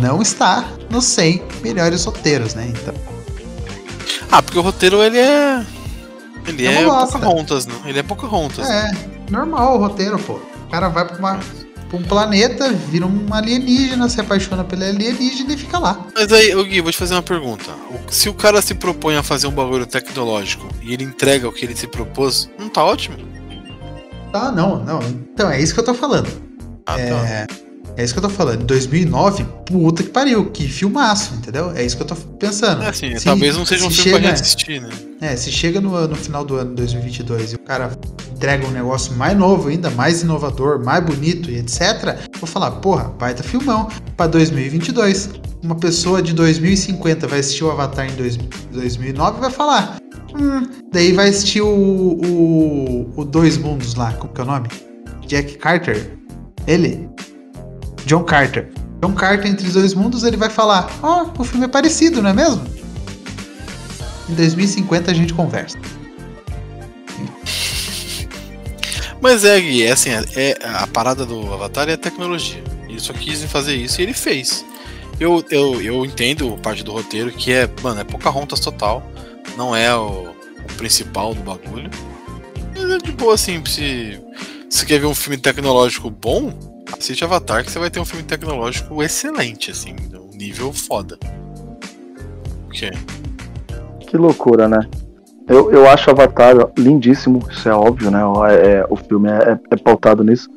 não 0.00 0.20
está 0.22 0.64
nos 0.90 1.04
100 1.06 1.42
melhores 1.62 2.04
roteiros, 2.04 2.54
né? 2.54 2.66
Então, 2.68 2.94
Ah, 4.30 4.42
porque 4.42 4.58
o 4.58 4.62
roteiro 4.62 5.02
ele 5.02 5.18
é. 5.18 5.64
Ele 6.46 6.66
É 6.66 6.82
é. 6.82 6.84
Pocahontas, 6.86 7.66
né? 7.66 7.74
Ele 7.84 7.98
é 7.98 8.02
Pocahontas. 8.02 8.68
é 8.68 8.90
normal 9.30 9.76
o 9.76 9.78
roteiro, 9.78 10.18
pô. 10.18 10.34
O 10.34 10.70
cara 10.70 10.88
vai 10.88 11.04
pra, 11.06 11.16
uma, 11.18 11.38
pra 11.88 11.98
um 11.98 12.02
planeta, 12.02 12.70
vira 12.72 13.06
um 13.06 13.26
alienígena, 13.32 14.08
se 14.08 14.20
apaixona 14.20 14.64
pelo 14.64 14.82
alienígena 14.84 15.52
e 15.52 15.56
fica 15.56 15.78
lá. 15.78 16.00
Mas 16.14 16.32
aí, 16.32 16.52
Gui, 16.64 16.80
vou 16.80 16.90
te 16.90 16.98
fazer 16.98 17.14
uma 17.14 17.22
pergunta. 17.22 17.70
Se 18.10 18.28
o 18.28 18.34
cara 18.34 18.60
se 18.62 18.74
propõe 18.74 19.16
a 19.16 19.22
fazer 19.22 19.46
um 19.46 19.52
bagulho 19.52 19.86
tecnológico 19.86 20.66
e 20.82 20.92
ele 20.94 21.04
entrega 21.04 21.46
o 21.48 21.52
que 21.52 21.64
ele 21.64 21.76
se 21.76 21.86
propôs, 21.86 22.48
não 22.58 22.68
tá 22.68 22.82
ótimo? 22.84 23.16
Ah, 24.32 24.50
não, 24.50 24.82
não. 24.82 25.00
Então, 25.02 25.50
é 25.50 25.60
isso 25.60 25.74
que 25.74 25.80
eu 25.80 25.84
tô 25.84 25.92
falando. 25.94 26.28
Ah, 26.86 26.94
tá. 26.96 27.46
É, 27.96 28.04
isso 28.04 28.14
que 28.14 28.18
eu 28.18 28.22
tô 28.22 28.30
falando. 28.30 28.62
Em 28.62 28.66
2009, 28.66 29.44
puta 29.66 30.02
que 30.02 30.08
pariu, 30.08 30.50
que 30.50 30.66
filmaço, 30.66 31.34
entendeu? 31.34 31.72
É 31.74 31.84
isso 31.84 31.96
que 31.96 32.02
eu 32.02 32.06
tô 32.06 32.14
pensando. 32.14 32.82
É 32.82 32.88
assim, 32.88 33.16
Se- 33.18 33.24
talvez 33.26 33.56
não 33.56 33.66
seja 33.66 33.84
um 33.86 33.90
se 33.90 33.96
filme 34.02 34.10
pra 34.12 34.18
chega- 34.20 34.28
reassistir, 34.34 34.80
né? 34.82 34.88
É, 35.20 35.36
se 35.36 35.52
chega 35.52 35.80
no, 35.80 36.08
no 36.08 36.16
final 36.16 36.44
do 36.44 36.56
ano 36.56 36.74
2022 36.74 37.52
e 37.52 37.56
o 37.56 37.58
cara 37.60 37.92
entrega 38.34 38.66
um 38.66 38.70
negócio 38.70 39.12
mais 39.14 39.36
novo 39.36 39.68
ainda, 39.68 39.88
mais 39.90 40.22
inovador, 40.22 40.82
mais 40.84 41.04
bonito 41.04 41.50
e 41.50 41.58
etc, 41.58 42.18
vou 42.40 42.48
falar, 42.48 42.70
porra, 42.72 43.04
baita 43.18 43.42
filmão 43.42 43.88
pra 44.16 44.26
2022. 44.26 45.30
Uma 45.62 45.76
pessoa 45.76 46.20
de 46.22 46.32
2050 46.32 47.28
vai 47.28 47.38
assistir 47.40 47.62
o 47.62 47.70
Avatar 47.70 48.10
em 48.10 48.16
dois- 48.16 48.38
2009 48.72 49.36
e 49.36 49.40
vai 49.42 49.50
falar, 49.50 49.98
hum, 50.34 50.66
daí 50.92 51.12
vai 51.12 51.28
assistir 51.28 51.60
o, 51.60 51.68
o, 51.68 53.12
o 53.16 53.24
Dois 53.24 53.56
Mundos 53.58 53.94
lá, 53.94 54.12
como 54.14 54.32
que 54.32 54.40
é 54.40 54.44
o 54.44 54.46
nome? 54.46 54.68
Jack 55.26 55.56
Carter? 55.58 56.18
Ele? 56.66 57.08
John 58.06 58.24
Carter. 58.24 58.68
John 59.02 59.14
Carter 59.14 59.50
entre 59.50 59.66
os 59.66 59.74
dois 59.74 59.94
mundos, 59.94 60.22
ele 60.22 60.36
vai 60.36 60.48
falar, 60.50 60.90
ó, 61.02 61.26
o 61.38 61.44
filme 61.44 61.64
é 61.64 61.68
parecido, 61.68 62.22
não 62.22 62.30
é 62.30 62.32
mesmo? 62.32 62.64
Em 64.28 64.34
2050 64.34 65.10
a 65.10 65.14
gente 65.14 65.34
conversa. 65.34 65.76
Mas 69.20 69.44
é, 69.44 69.60
Gui, 69.60 69.84
é 69.84 69.92
assim, 69.92 70.10
é, 70.10 70.24
é- 70.34 70.58
a 70.64 70.86
parada 70.86 71.24
do 71.24 71.52
Avatar 71.52 71.88
é 71.88 71.92
a 71.92 71.96
tecnologia. 71.96 72.62
Ele 72.88 72.98
só 72.98 73.12
quis 73.12 73.42
fazer 73.44 73.74
isso 73.74 74.00
e 74.00 74.04
ele 74.04 74.12
fez. 74.12 74.64
Eu, 75.20 75.44
eu, 75.50 75.80
eu 75.80 76.04
entendo 76.04 76.58
parte 76.60 76.82
do 76.82 76.92
roteiro 76.92 77.30
que 77.30 77.52
é, 77.52 77.70
mano, 77.82 78.00
é 78.00 78.04
Pocahontas 78.04 78.58
total. 78.58 79.02
Não 79.56 79.76
é 79.76 79.94
o, 79.94 80.30
o 80.30 80.72
principal 80.76 81.34
do 81.34 81.42
bagulho. 81.42 81.88
Mas 82.74 82.90
é 82.90 82.98
de 82.98 83.12
boa, 83.12 83.34
assim, 83.34 83.62
se 83.64 84.18
você 84.68 84.84
quer 84.84 84.98
ver 84.98 85.06
um 85.06 85.14
filme 85.14 85.36
tecnológico 85.36 86.10
bom, 86.10 86.52
assiste 86.98 87.24
Avatar 87.24 87.64
que 87.64 87.70
você 87.70 87.78
vai 87.78 87.90
ter 87.90 88.00
um 88.00 88.04
filme 88.04 88.24
tecnológico 88.24 89.02
excelente, 89.02 89.70
assim, 89.70 89.94
um 90.14 90.36
nível 90.36 90.72
foda. 90.72 91.18
O 92.66 92.70
quê? 92.70 92.90
Que 94.00 94.16
loucura, 94.16 94.68
né? 94.68 94.80
Eu, 95.48 95.72
eu 95.72 95.88
acho 95.88 96.10
Avatar 96.10 96.54
lindíssimo, 96.78 97.40
isso 97.50 97.68
é 97.68 97.74
óbvio, 97.74 98.10
né? 98.10 98.20
É- 98.50 98.70
é- 98.78 98.86
o 98.88 98.96
filme 98.96 99.28
é, 99.30 99.58
é 99.70 99.76
pautado 99.76 100.22
nisso. 100.22 100.48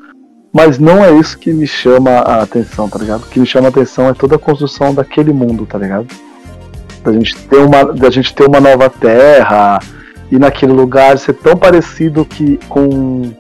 Mas 0.53 0.80
não 0.80 1.03
é 1.03 1.12
isso 1.12 1.38
que 1.38 1.52
me 1.52 1.68
chama 1.68 2.12
a 2.12 2.41
atenção, 2.41 2.88
tá 2.88 2.98
ligado? 2.98 3.24
O 3.24 3.26
que 3.26 3.40
me 3.40 3.45
chama 3.45 3.68
a 3.68 3.70
atenção 3.70 4.07
é 4.07 4.14
toda 4.14 4.38
a 4.38 4.40
construção 4.40 4.94
daquele 4.94 5.34
mundo, 5.34 5.66
tá 5.66 5.78
ligado? 5.78 6.07
Da 7.03 7.12
gente 7.12 7.36
ter 7.36 7.57
uma, 7.57 7.94
da 7.94 8.10
gente 8.10 8.34
ter 8.34 8.48
uma 8.48 8.62
nova 8.62 8.90
terra 8.90 9.80
e 10.32 10.40
naquele 10.40 10.72
lugar 10.72 11.18
ser 11.18 11.34
tão 11.34 11.57
parecido 11.57 12.24
que 12.24 12.57
com, 12.70 13.34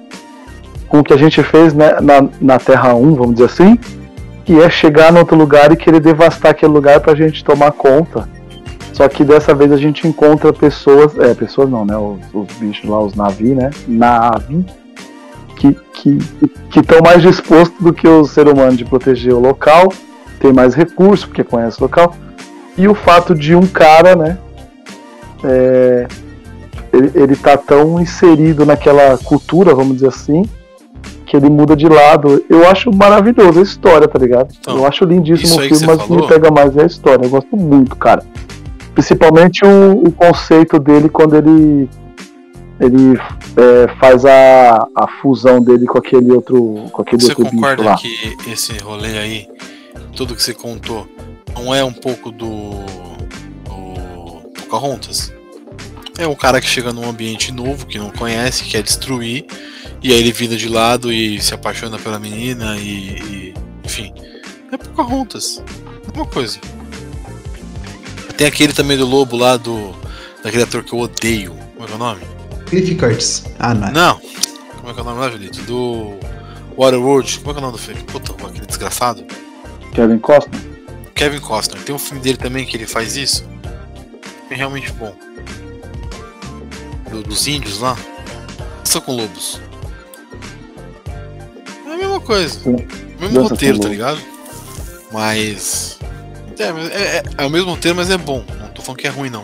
com 0.87 0.99
o 0.99 1.03
que 1.03 1.13
a 1.13 1.17
gente 1.17 1.41
fez 1.43 1.73
né, 1.73 1.97
na, 2.01 2.27
na 2.39 2.59
Terra 2.59 2.93
1, 2.93 3.15
vamos 3.15 3.35
dizer 3.35 3.45
assim, 3.45 3.77
que 4.43 4.59
é 4.61 4.69
chegar 4.69 5.11
no 5.11 5.19
outro 5.19 5.35
lugar 5.35 5.71
e 5.71 5.75
querer 5.75 5.99
devastar 5.99 6.51
aquele 6.51 6.71
lugar 6.71 6.99
pra 6.99 7.15
gente 7.15 7.43
tomar 7.43 7.71
conta. 7.71 8.27
Só 8.93 9.07
que 9.09 9.23
dessa 9.23 9.53
vez 9.53 9.71
a 9.71 9.77
gente 9.77 10.07
encontra 10.07 10.53
pessoas, 10.53 11.17
é, 11.19 11.33
pessoas 11.33 11.69
não, 11.69 11.83
né? 11.83 11.97
Os, 11.97 12.19
os 12.33 12.47
bichos 12.57 12.89
lá, 12.89 12.99
os 12.99 13.13
navi, 13.13 13.53
né? 13.53 13.69
Navi, 13.87 14.65
que 15.55 15.75
estão 16.75 17.01
mais 17.03 17.21
dispostos 17.21 17.77
do 17.83 17.93
que 17.93 18.07
o 18.07 18.23
ser 18.23 18.47
humano 18.47 18.77
de 18.77 18.85
proteger 18.85 19.33
o 19.33 19.39
local, 19.39 19.91
tem 20.39 20.53
mais 20.53 20.73
recursos 20.73 21.25
porque 21.25 21.43
conhece 21.43 21.79
o 21.79 21.83
local. 21.83 22.15
E 22.77 22.87
o 22.87 22.93
fato 22.93 23.33
de 23.35 23.55
um 23.55 23.65
cara, 23.65 24.15
né? 24.15 24.37
é, 25.45 26.07
ele, 26.91 27.11
ele 27.13 27.35
tá 27.35 27.55
tão 27.57 28.01
inserido 28.01 28.65
naquela 28.65 29.17
cultura, 29.17 29.75
vamos 29.75 29.95
dizer 29.95 30.07
assim, 30.07 30.43
que 31.25 31.35
ele 31.35 31.49
muda 31.49 31.75
de 31.75 31.87
lado. 31.87 32.43
Eu 32.49 32.67
acho 32.69 32.91
maravilhoso 32.95 33.59
a 33.59 33.63
história, 33.63 34.07
tá 34.07 34.19
ligado? 34.19 34.53
Então, 34.59 34.77
eu 34.77 34.85
acho 34.85 35.03
lindíssimo 35.05 35.59
o 35.59 35.61
filme, 35.63 35.85
mas 35.85 35.97
que 36.03 36.11
me 36.11 36.17
falou- 36.19 36.27
pega 36.27 36.51
mais 36.51 36.77
é 36.77 36.83
a 36.83 36.85
história. 36.85 37.25
Eu 37.25 37.29
gosto 37.29 37.57
muito, 37.57 37.95
cara. 37.95 38.23
Principalmente 38.93 39.65
o, 39.65 40.03
o 40.07 40.11
conceito 40.11 40.79
dele 40.79 41.09
quando 41.09 41.35
ele 41.35 41.89
ele 42.79 43.17
é, 43.55 43.87
faz 43.99 44.25
a, 44.25 44.85
a 44.95 45.07
fusão 45.21 45.61
dele 45.61 45.85
com 45.85 45.97
aquele 45.97 46.31
outro 46.31 46.85
com 46.91 47.01
aquele 47.01 47.21
Você 47.21 47.29
outro 47.29 47.45
concorda 47.45 47.83
lá. 47.83 47.95
que 47.95 48.35
esse 48.51 48.77
rolê 48.83 49.17
aí, 49.17 49.47
tudo 50.15 50.35
que 50.35 50.43
você 50.43 50.53
contou, 50.53 51.07
não 51.55 51.73
é 51.73 51.83
um 51.85 51.93
pouco 51.93 52.31
do, 52.31 52.71
do 53.63 54.61
Pocahontas? 54.61 55.33
É 56.17 56.27
um 56.27 56.35
cara 56.35 56.59
que 56.61 56.67
chega 56.67 56.91
num 56.93 57.09
ambiente 57.09 57.51
novo, 57.51 57.85
que 57.85 57.97
não 57.97 58.09
conhece, 58.09 58.63
quer 58.65 58.81
destruir, 58.81 59.45
e 60.07 60.13
aí 60.13 60.19
ele 60.19 60.31
vira 60.31 60.55
de 60.55 60.67
lado 60.69 61.11
e 61.11 61.41
se 61.41 61.53
apaixona 61.53 61.97
pela 61.97 62.19
menina 62.19 62.77
e. 62.77 62.83
e- 63.19 63.53
enfim. 63.83 64.13
É 64.71 64.77
Pocahontas. 64.77 65.61
Uma 66.13 66.25
coisa. 66.25 66.59
Tem 68.37 68.47
aquele 68.47 68.73
também 68.73 68.97
do 68.97 69.05
lobo 69.05 69.37
lá 69.37 69.57
do. 69.57 69.95
daquele 70.43 70.63
ator 70.63 70.83
que 70.83 70.93
eu 70.93 70.99
odeio. 70.99 71.51
Como 71.73 71.83
é 71.83 71.87
que 71.87 71.91
é 71.93 71.95
o 71.95 71.99
nome? 71.99 72.21
Cliff 72.65 72.95
Curtis. 72.95 73.43
Ah, 73.59 73.73
não. 73.73 73.91
Não! 73.91 74.19
Como 74.77 74.89
é 74.89 74.93
que 74.93 74.99
é 74.99 75.03
o 75.03 75.05
nome 75.05 75.19
lá, 75.19 75.29
Julito? 75.29 75.61
Do 75.63 76.13
Waterworld. 76.77 77.39
Como 77.39 77.51
é 77.51 77.53
que 77.53 77.59
é 77.59 77.61
o 77.63 77.65
nome 77.65 77.77
do 77.77 77.77
filme? 77.83 78.03
Puta, 78.03 78.31
aquele 78.47 78.65
desgraçado. 78.65 79.23
Kevin 79.93 80.17
Costner. 80.19 80.61
Kevin 81.13 81.39
Costner. 81.39 81.81
Tem 81.83 81.95
um 81.95 81.99
filme 81.99 82.21
dele 82.21 82.37
também 82.37 82.65
que 82.65 82.75
ele 82.75 82.85
faz 82.87 83.15
isso. 83.15 83.45
É 84.49 84.55
realmente 84.55 84.91
bom. 84.93 85.15
Do- 87.09 87.23
dos 87.23 87.47
índios 87.47 87.79
lá. 87.79 87.95
Só 88.83 88.99
com 88.99 89.15
lobos. 89.15 89.61
É 92.15 92.19
mesma 92.19 92.21
coisa. 92.21 92.59
Sim. 92.59 92.75
Mesmo 93.19 93.35
Dança 93.35 93.49
roteiro, 93.49 93.79
tá 93.79 93.89
ligado? 93.89 94.19
Mas. 95.11 95.99
É, 96.57 96.71
mas 96.71 96.89
é, 96.91 97.17
é, 97.17 97.23
é 97.37 97.45
o 97.45 97.49
mesmo 97.49 97.71
roteiro, 97.71 97.95
mas 97.95 98.09
é 98.09 98.17
bom. 98.17 98.43
Não 98.59 98.69
tô 98.69 98.81
falando 98.81 98.99
que 98.99 99.07
é 99.07 99.09
ruim, 99.09 99.29
não. 99.29 99.43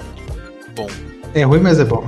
Bom. 0.76 0.88
É 1.34 1.44
ruim, 1.44 1.60
mas 1.60 1.80
é 1.80 1.86
bom. 1.86 2.08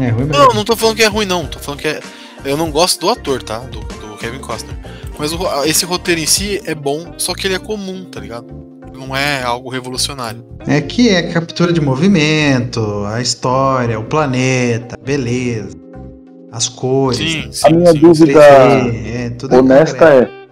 É 0.00 0.08
ruim, 0.08 0.26
mas 0.26 0.36
é 0.36 0.40
Não, 0.40 0.48
bom. 0.48 0.54
não 0.54 0.64
tô 0.64 0.76
falando 0.76 0.96
que 0.96 1.02
é 1.02 1.08
ruim, 1.08 1.26
não. 1.26 1.46
Tô 1.46 1.58
falando 1.58 1.80
que 1.80 1.88
é. 1.88 2.00
Eu 2.44 2.56
não 2.56 2.70
gosto 2.70 3.00
do 3.00 3.10
ator, 3.10 3.42
tá? 3.42 3.58
Do, 3.58 3.80
do 3.80 4.16
Kevin 4.18 4.38
Costner. 4.38 4.76
Mas 5.18 5.32
o 5.32 5.64
esse 5.64 5.84
roteiro 5.84 6.20
em 6.20 6.26
si 6.26 6.60
é 6.64 6.74
bom, 6.74 7.14
só 7.16 7.34
que 7.34 7.46
ele 7.46 7.54
é 7.54 7.58
comum, 7.58 8.04
tá 8.04 8.20
ligado? 8.20 8.46
Não 8.92 9.14
é 9.14 9.42
algo 9.42 9.68
revolucionário. 9.68 10.44
É 10.66 10.80
que 10.80 11.08
é 11.08 11.22
captura 11.22 11.72
de 11.72 11.80
movimento, 11.80 13.04
a 13.06 13.20
história, 13.20 13.98
o 13.98 14.04
planeta, 14.04 14.96
beleza, 15.02 15.76
as 16.54 16.68
cores. 16.68 17.18
Sim, 17.18 17.42
né? 17.42 17.48
sim. 17.50 17.66
A 17.66 17.70
minha 17.70 17.92
sim. 17.92 17.98
dúvida 17.98 18.40
3D, 18.40 19.06
é, 19.06 19.30
tudo 19.30 19.54
é 19.54 19.58
honesta 19.58 20.04
é 20.06 20.44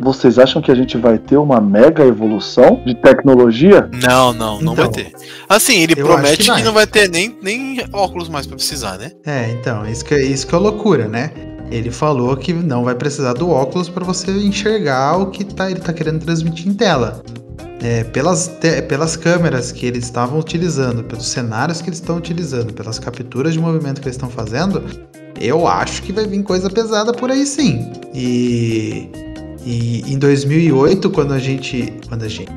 vocês 0.00 0.38
acham 0.38 0.62
que 0.62 0.70
a 0.70 0.74
gente 0.74 0.96
vai 0.96 1.18
ter 1.18 1.36
uma 1.36 1.60
mega 1.60 2.04
evolução 2.04 2.80
de 2.86 2.94
tecnologia? 2.94 3.90
Não, 3.92 4.32
não, 4.32 4.60
não 4.60 4.72
Então, 4.72 4.84
vai 4.84 4.88
ter. 4.88 5.12
Assim, 5.48 5.80
ele 5.80 5.96
promete 5.96 6.44
que 6.44 6.54
que, 6.54 6.62
não 6.62 6.72
vai 6.72 6.86
ter 6.86 7.10
nem, 7.10 7.36
nem 7.42 7.84
óculos 7.92 8.28
mais 8.28 8.46
pra 8.46 8.54
precisar, 8.54 8.96
né? 8.96 9.10
É, 9.26 9.50
então, 9.50 9.84
isso 9.88 10.04
que, 10.04 10.14
isso 10.16 10.46
que 10.46 10.54
é 10.54 10.58
loucura, 10.58 11.08
né? 11.08 11.32
Ele 11.70 11.90
falou 11.90 12.36
que 12.36 12.52
não 12.52 12.84
vai 12.84 12.94
precisar 12.94 13.32
do 13.34 13.50
óculos 13.50 13.88
para 13.88 14.04
você 14.04 14.30
enxergar 14.30 15.16
o 15.16 15.30
que 15.30 15.44
tá, 15.44 15.68
ele 15.70 15.80
tá 15.80 15.92
querendo 15.92 16.24
transmitir 16.24 16.68
em 16.68 16.74
tela. 16.74 17.20
É, 17.80 18.02
pelas, 18.04 18.48
pelas 18.88 19.16
câmeras 19.16 19.70
que 19.70 19.86
eles 19.86 20.04
estavam 20.04 20.40
utilizando, 20.40 21.04
pelos 21.04 21.28
cenários 21.28 21.80
que 21.80 21.88
eles 21.88 22.00
estão 22.00 22.16
utilizando, 22.16 22.72
pelas 22.72 22.98
capturas 22.98 23.52
de 23.52 23.60
movimento 23.60 24.00
que 24.00 24.08
eles 24.08 24.16
estão 24.16 24.28
fazendo, 24.28 24.82
eu 25.40 25.66
acho 25.66 26.02
que 26.02 26.12
vai 26.12 26.26
vir 26.26 26.42
coisa 26.42 26.68
pesada 26.68 27.12
por 27.12 27.30
aí 27.30 27.46
sim. 27.46 27.90
E, 28.12 29.08
e 29.64 30.12
em 30.12 30.18
2008, 30.18 31.10
quando 31.10 31.32
a 31.32 31.38
gente. 31.38 31.92
Quando 32.08 32.24
a 32.24 32.28
gente. 32.28 32.50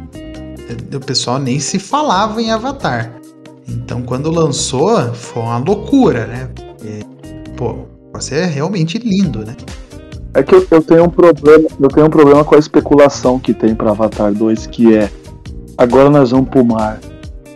O 0.94 1.00
pessoal 1.00 1.38
nem 1.38 1.60
se 1.60 1.78
falava 1.78 2.42
em 2.42 2.52
Avatar. 2.52 3.14
Então, 3.68 4.02
quando 4.02 4.32
lançou, 4.32 5.14
foi 5.14 5.44
uma 5.44 5.58
loucura, 5.58 6.26
né? 6.28 6.50
Porque, 6.56 7.06
pô, 7.56 7.86
você 8.14 8.36
é 8.36 8.46
realmente 8.46 8.98
lindo, 8.98 9.46
né? 9.46 9.56
É 10.34 10.42
que 10.42 10.56
eu, 10.56 10.66
eu, 10.72 10.82
tenho 10.82 11.04
um 11.04 11.10
problema, 11.10 11.68
eu 11.80 11.90
tenho 11.90 12.08
um 12.08 12.10
problema 12.10 12.44
com 12.44 12.56
a 12.56 12.60
especulação 12.60 13.38
que 13.38 13.54
tem 13.54 13.76
para 13.76 13.92
Avatar 13.92 14.34
2, 14.34 14.68
que 14.68 14.96
é 14.96 15.10
agora 15.78 16.10
nós 16.10 16.32
vamos 16.32 16.50
pro 16.50 16.64
mar. 16.64 17.00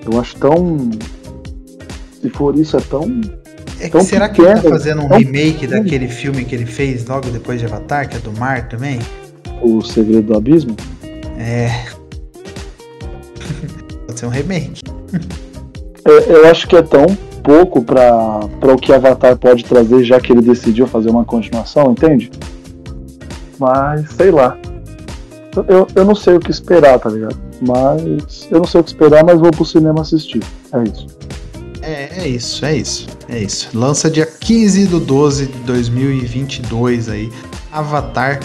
Eu 0.06 0.20
acho 0.20 0.36
tão 0.36 0.90
se 2.22 2.30
for 2.30 2.58
isso 2.58 2.76
é 2.76 2.82
tão 2.82 3.22
é 3.80 3.90
que 3.90 4.04
será 4.04 4.30
que 4.30 4.42
ele 4.42 4.54
tá 4.54 4.70
fazendo 4.70 5.02
um 5.04 5.08
remake 5.08 5.68
daquele 5.68 6.08
filme 6.08 6.46
que 6.46 6.56
ele 6.56 6.66
fez 6.66 7.06
logo 7.06 7.30
depois 7.30 7.60
de 7.60 7.66
Avatar, 7.66 8.10
que 8.10 8.16
é 8.16 8.20
do 8.20 8.32
mar 8.34 8.68
também? 8.68 9.00
O 9.62 9.82
Segredo 9.82 10.24
do 10.24 10.38
Abismo? 10.38 10.76
É. 11.38 11.86
Pode 14.08 14.20
ser 14.20 14.26
um 14.26 14.30
remake. 14.30 14.82
É, 16.08 16.32
eu 16.32 16.48
acho 16.48 16.68
que 16.68 16.76
é 16.76 16.82
tão 16.82 17.06
pouco 17.44 17.84
para 17.84 18.48
o 18.74 18.76
que 18.78 18.92
Avatar 18.92 19.38
pode 19.38 19.64
trazer, 19.66 20.04
já 20.04 20.20
que 20.20 20.32
ele 20.32 20.42
decidiu 20.42 20.88
fazer 20.88 21.12
uma 21.12 21.24
continuação, 21.24 21.92
entende? 21.92 22.32
Mas 23.60 24.12
sei 24.12 24.32
lá. 24.32 24.58
Eu, 25.68 25.88
eu 25.96 26.06
não 26.06 26.16
sei 26.16 26.36
o 26.36 26.40
que 26.40 26.52
esperar, 26.52 27.00
tá 27.00 27.10
ligado? 27.10 27.38
Mas 27.66 28.48
eu 28.52 28.60
não 28.60 28.66
sei 28.68 28.82
o 28.82 28.84
que 28.84 28.90
esperar, 28.90 29.24
mas 29.24 29.40
vou 29.40 29.52
pro 29.52 29.66
cinema 29.66 30.02
assistir. 30.02 30.44
É 30.74 30.84
isso. 30.84 31.08
É, 31.82 32.24
é 32.24 32.28
isso, 32.28 32.66
é 32.66 32.76
isso, 32.76 33.08
é 33.30 33.40
isso. 33.40 33.70
Lança 33.78 34.10
dia 34.10 34.26
15 34.26 34.88
do 34.88 35.00
12 35.00 35.46
de 35.46 35.58
2022 35.60 37.10
aí. 37.10 37.32
Avatar 37.72 38.40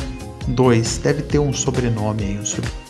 2. 0.46 0.98
Deve 0.98 1.22
ter 1.22 1.38
um 1.38 1.52
sobrenome 1.52 2.22
aí, 2.22 2.38
um 2.38 2.44
sobrenome. 2.44 2.80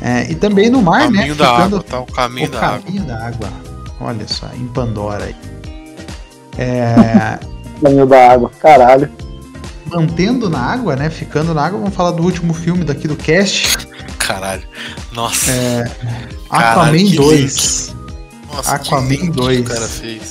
É, 0.00 0.30
e 0.30 0.34
também 0.34 0.70
no 0.70 0.82
mar, 0.82 1.10
né? 1.10 1.18
Caminho 1.18 1.34
da 1.34 1.48
água, 1.50 1.82
tá? 1.82 2.00
O 2.00 2.06
caminho 2.06 2.48
o 2.48 2.50
da 2.50 2.60
caminho 2.60 3.02
água. 3.02 3.16
da 3.16 3.26
água. 3.26 3.48
Olha 4.00 4.28
só, 4.28 4.46
em 4.54 4.66
Pandora 4.68 5.24
aí. 5.24 5.36
É, 6.58 7.38
Caminho 7.82 8.06
da 8.06 8.32
água, 8.32 8.50
caralho. 8.60 9.10
Mantendo 9.86 10.48
na 10.50 10.58
água, 10.58 10.96
né? 10.96 11.10
Ficando 11.10 11.52
na 11.54 11.64
água, 11.64 11.78
vamos 11.78 11.94
falar 11.94 12.10
do 12.12 12.22
último 12.22 12.52
filme 12.54 12.84
daqui 12.84 13.06
do 13.08 13.16
cast. 13.16 13.76
Caralho. 14.18 14.62
Nossa. 15.12 15.50
Aquaman 16.50 16.74
Caralho, 16.74 16.98
que 17.10 17.16
2. 17.16 17.94
Nossa, 18.52 18.74
Aquaman 18.74 19.08
que 19.08 19.16
link 19.16 19.30
2. 19.32 19.56
que 19.56 19.62
o 19.62 19.74
cara 19.74 19.88
fez. 19.88 20.22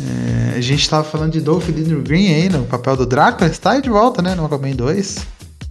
É, 0.00 0.56
a 0.56 0.60
gente 0.60 0.88
tava 0.88 1.02
falando 1.04 1.32
de 1.32 1.40
Dolph 1.40 1.68
Lundgren 1.68 2.34
aí 2.34 2.48
no 2.48 2.64
papel 2.64 2.96
do 2.96 3.04
Drácula, 3.06 3.50
está 3.50 3.72
aí 3.72 3.82
de 3.82 3.90
volta, 3.90 4.22
né, 4.22 4.34
no 4.34 4.44
Aquaman 4.44 4.70
2. 4.76 5.18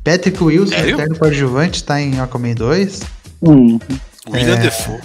Patrick 0.03 0.41
Wilson, 0.43 0.75
Sério? 0.75 0.95
eterno 0.95 1.17
coadjuvante, 1.17 1.83
tá 1.83 1.99
em 2.01 2.19
Aquaman 2.19 2.53
2. 2.53 3.01
Hum, 3.41 3.79
William 4.29 4.53
É. 4.55 4.57
Defoe. 4.57 4.99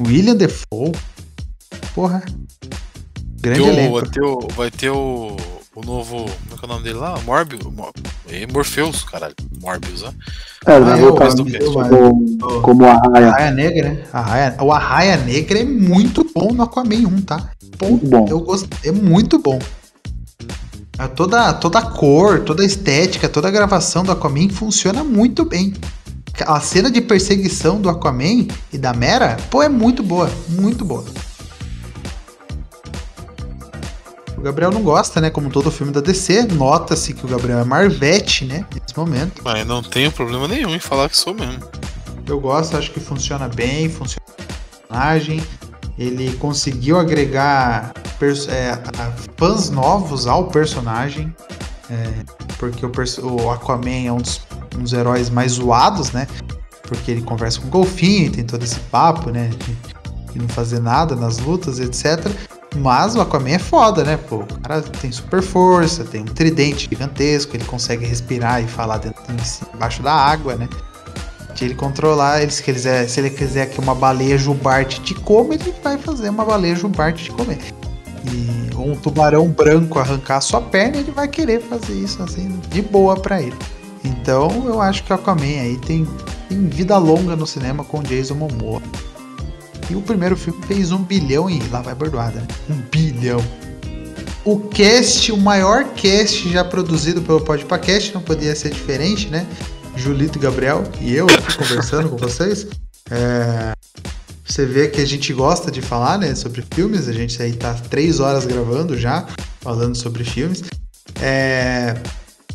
William 0.00 0.34
Defoe. 0.36 0.92
Porra. 1.94 2.22
Grande 3.40 3.60
Tem 3.60 3.68
o- 3.68 3.72
elenco. 3.72 3.92
vai 4.00 4.10
ter 4.10 4.20
o. 4.22 4.48
Vai 4.56 4.70
ter 4.70 4.90
o. 4.90 5.36
O 5.74 5.80
novo. 5.84 6.16
Como 6.24 6.54
é 6.54 6.56
que 6.58 6.64
é 6.64 6.66
o 6.66 6.68
nome 6.68 6.82
dele 6.84 6.98
lá? 6.98 7.18
Morbius. 7.24 7.64
Mor- 7.64 7.92
é 8.28 8.46
Morpheus, 8.46 9.02
caralho. 9.04 9.34
Morbius, 9.60 10.02
ó. 10.04 10.08
é, 10.70 10.76
ele 10.76 10.84
vai 10.84 10.92
Ah, 10.92 10.96
voltar 10.96 11.26
eu- 11.26 11.48
eu- 11.48 11.72
como, 11.72 12.60
como 12.62 12.84
a 12.84 12.92
A 12.92 13.10
raia. 13.12 13.30
Raia 13.30 13.50
Negra, 13.50 13.88
né? 13.92 14.04
A 14.12 14.20
Raia, 14.20 14.56
o 14.60 14.72
Arraia 14.72 15.16
Negra 15.16 15.58
é 15.58 15.64
muito 15.64 16.24
bom 16.34 16.52
no 16.52 16.62
Aquaman 16.62 17.06
1, 17.06 17.20
tá? 17.22 17.50
Pô, 17.78 17.88
Muito 17.90 18.06
bom. 18.06 18.26
Eu 18.28 18.40
gosto, 18.40 18.68
é 18.84 18.92
muito 18.92 19.38
bom. 19.38 19.58
É 20.96 21.08
Toda, 21.08 21.52
toda 21.54 21.80
a 21.80 21.82
cor, 21.82 22.40
toda 22.44 22.62
a 22.62 22.66
estética, 22.66 23.28
toda 23.28 23.48
a 23.48 23.50
gravação 23.50 24.04
do 24.04 24.12
Aquaman 24.12 24.48
funciona 24.48 25.02
muito 25.02 25.44
bem. 25.44 25.74
A 26.46 26.60
cena 26.60 26.88
de 26.90 27.00
perseguição 27.00 27.80
do 27.80 27.88
Aquaman 27.88 28.46
e 28.72 28.78
da 28.78 28.92
Mera, 28.92 29.36
pô, 29.50 29.60
é 29.62 29.68
muito 29.68 30.02
boa, 30.04 30.30
muito 30.48 30.84
boa. 30.84 31.04
Gabriel 34.44 34.70
não 34.70 34.82
gosta, 34.82 35.20
né? 35.20 35.30
Como 35.30 35.50
todo 35.50 35.70
filme 35.70 35.92
da 35.92 36.00
DC, 36.00 36.42
nota-se 36.52 37.14
que 37.14 37.24
o 37.24 37.28
Gabriel 37.28 37.58
é 37.60 37.64
Marvete, 37.64 38.44
né? 38.44 38.64
Nesse 38.72 38.96
momento. 38.96 39.42
Mas 39.44 39.66
não 39.66 39.82
tenho 39.82 40.12
problema 40.12 40.46
nenhum 40.46 40.74
em 40.74 40.78
falar 40.80 41.08
que 41.08 41.16
sou 41.16 41.34
mesmo. 41.34 41.62
Eu 42.26 42.40
gosto, 42.40 42.76
acho 42.76 42.90
que 42.92 43.00
funciona 43.00 43.48
bem, 43.48 43.88
funciona 43.88 44.22
com 44.26 44.32
o 44.42 44.46
personagem. 44.88 45.42
Ele 45.98 46.32
conseguiu 46.36 46.98
agregar 46.98 47.92
é, 48.48 48.70
a- 48.70 49.12
fãs 49.36 49.70
novos 49.70 50.26
ao 50.26 50.44
personagem. 50.48 51.34
é, 51.90 52.24
porque 52.58 52.84
o, 52.86 52.90
o 53.42 53.50
Aquaman 53.50 54.06
é 54.06 54.12
um 54.12 54.18
dos, 54.18 54.40
um 54.76 54.82
dos 54.82 54.92
heróis 54.92 55.28
mais 55.30 55.52
zoados, 55.52 56.12
né? 56.12 56.26
Porque 56.88 57.10
ele 57.10 57.22
conversa 57.22 57.60
com 57.60 57.66
o 57.68 57.70
golfinho, 57.70 58.30
tem 58.32 58.44
todo 58.44 58.62
esse 58.62 58.78
papo, 58.90 59.30
né? 59.30 59.48
De, 59.48 59.76
de 60.32 60.38
não 60.38 60.48
fazer 60.48 60.80
nada 60.80 61.14
nas 61.14 61.38
lutas, 61.38 61.78
etc. 61.78 62.26
Mas 62.74 63.14
o 63.14 63.20
Aquaman 63.20 63.50
é 63.50 63.58
foda, 63.58 64.02
né? 64.02 64.16
Pô, 64.16 64.38
o 64.38 64.60
cara 64.60 64.82
tem 64.82 65.10
super 65.12 65.42
força, 65.42 66.04
tem 66.04 66.22
um 66.22 66.26
tridente 66.26 66.88
gigantesco, 66.90 67.56
ele 67.56 67.64
consegue 67.64 68.04
respirar 68.04 68.62
e 68.62 68.66
falar 68.66 68.98
dentro, 68.98 69.22
embaixo 69.74 70.02
da 70.02 70.12
água, 70.12 70.56
né? 70.56 70.68
De 71.54 71.64
ele 71.64 71.74
controlar, 71.74 72.42
ele, 72.42 72.50
se, 72.50 72.62
quiser, 72.62 73.08
se 73.08 73.20
ele 73.20 73.30
quiser 73.30 73.70
que 73.70 73.78
uma 73.78 73.94
baleia 73.94 74.36
jubarte 74.36 75.00
te 75.02 75.14
coma, 75.14 75.54
ele 75.54 75.72
vai 75.82 75.96
fazer 75.96 76.28
uma 76.28 76.44
baleia 76.44 76.74
jubarte 76.74 77.24
te 77.24 77.30
comer. 77.30 77.58
E 78.24 78.74
um 78.76 78.96
tubarão 78.96 79.48
branco 79.48 79.98
arrancar 80.00 80.38
a 80.38 80.40
sua 80.40 80.60
perna, 80.60 80.96
ele 80.96 81.12
vai 81.12 81.28
querer 81.28 81.60
fazer 81.60 81.94
isso 81.94 82.20
assim, 82.22 82.60
de 82.68 82.82
boa 82.82 83.16
pra 83.16 83.40
ele. 83.40 83.56
Então 84.04 84.64
eu 84.66 84.80
acho 84.80 85.04
que 85.04 85.12
o 85.12 85.14
Aquaman 85.14 85.44
aí 85.44 85.78
tem, 85.78 86.06
tem 86.48 86.66
vida 86.66 86.98
longa 86.98 87.36
no 87.36 87.46
cinema 87.46 87.84
com 87.84 88.02
Jason 88.02 88.34
Momoa. 88.34 88.82
E 89.90 89.96
o 89.96 90.00
primeiro 90.00 90.36
filme 90.36 90.62
fez 90.66 90.92
um 90.92 91.02
bilhão 91.02 91.48
e 91.48 91.60
lá 91.68 91.82
vai 91.82 91.94
bordoada, 91.94 92.40
né? 92.40 92.46
Um 92.70 92.80
bilhão. 92.90 93.44
O 94.44 94.60
cast, 94.60 95.32
o 95.32 95.36
maior 95.36 95.84
cast 95.94 96.50
já 96.50 96.64
produzido 96.64 97.22
pelo 97.22 97.40
Podpacast, 97.40 98.12
não 98.12 98.20
podia 98.20 98.54
ser 98.54 98.70
diferente, 98.70 99.28
né? 99.28 99.46
Julito 99.96 100.38
e 100.38 100.40
Gabriel 100.40 100.84
e 101.00 101.14
eu 101.14 101.26
aqui 101.26 101.56
conversando 101.58 102.08
com 102.08 102.16
vocês. 102.16 102.66
É, 103.10 103.72
você 104.44 104.66
vê 104.66 104.88
que 104.88 105.00
a 105.00 105.06
gente 105.06 105.32
gosta 105.32 105.70
de 105.70 105.80
falar, 105.80 106.18
né, 106.18 106.34
sobre 106.34 106.62
filmes. 106.74 107.08
A 107.08 107.12
gente 107.12 107.40
aí 107.42 107.52
tá 107.52 107.74
três 107.74 108.20
horas 108.20 108.44
gravando 108.44 108.98
já, 108.98 109.26
falando 109.60 109.96
sobre 109.96 110.24
filmes. 110.24 110.62
É, 111.20 111.96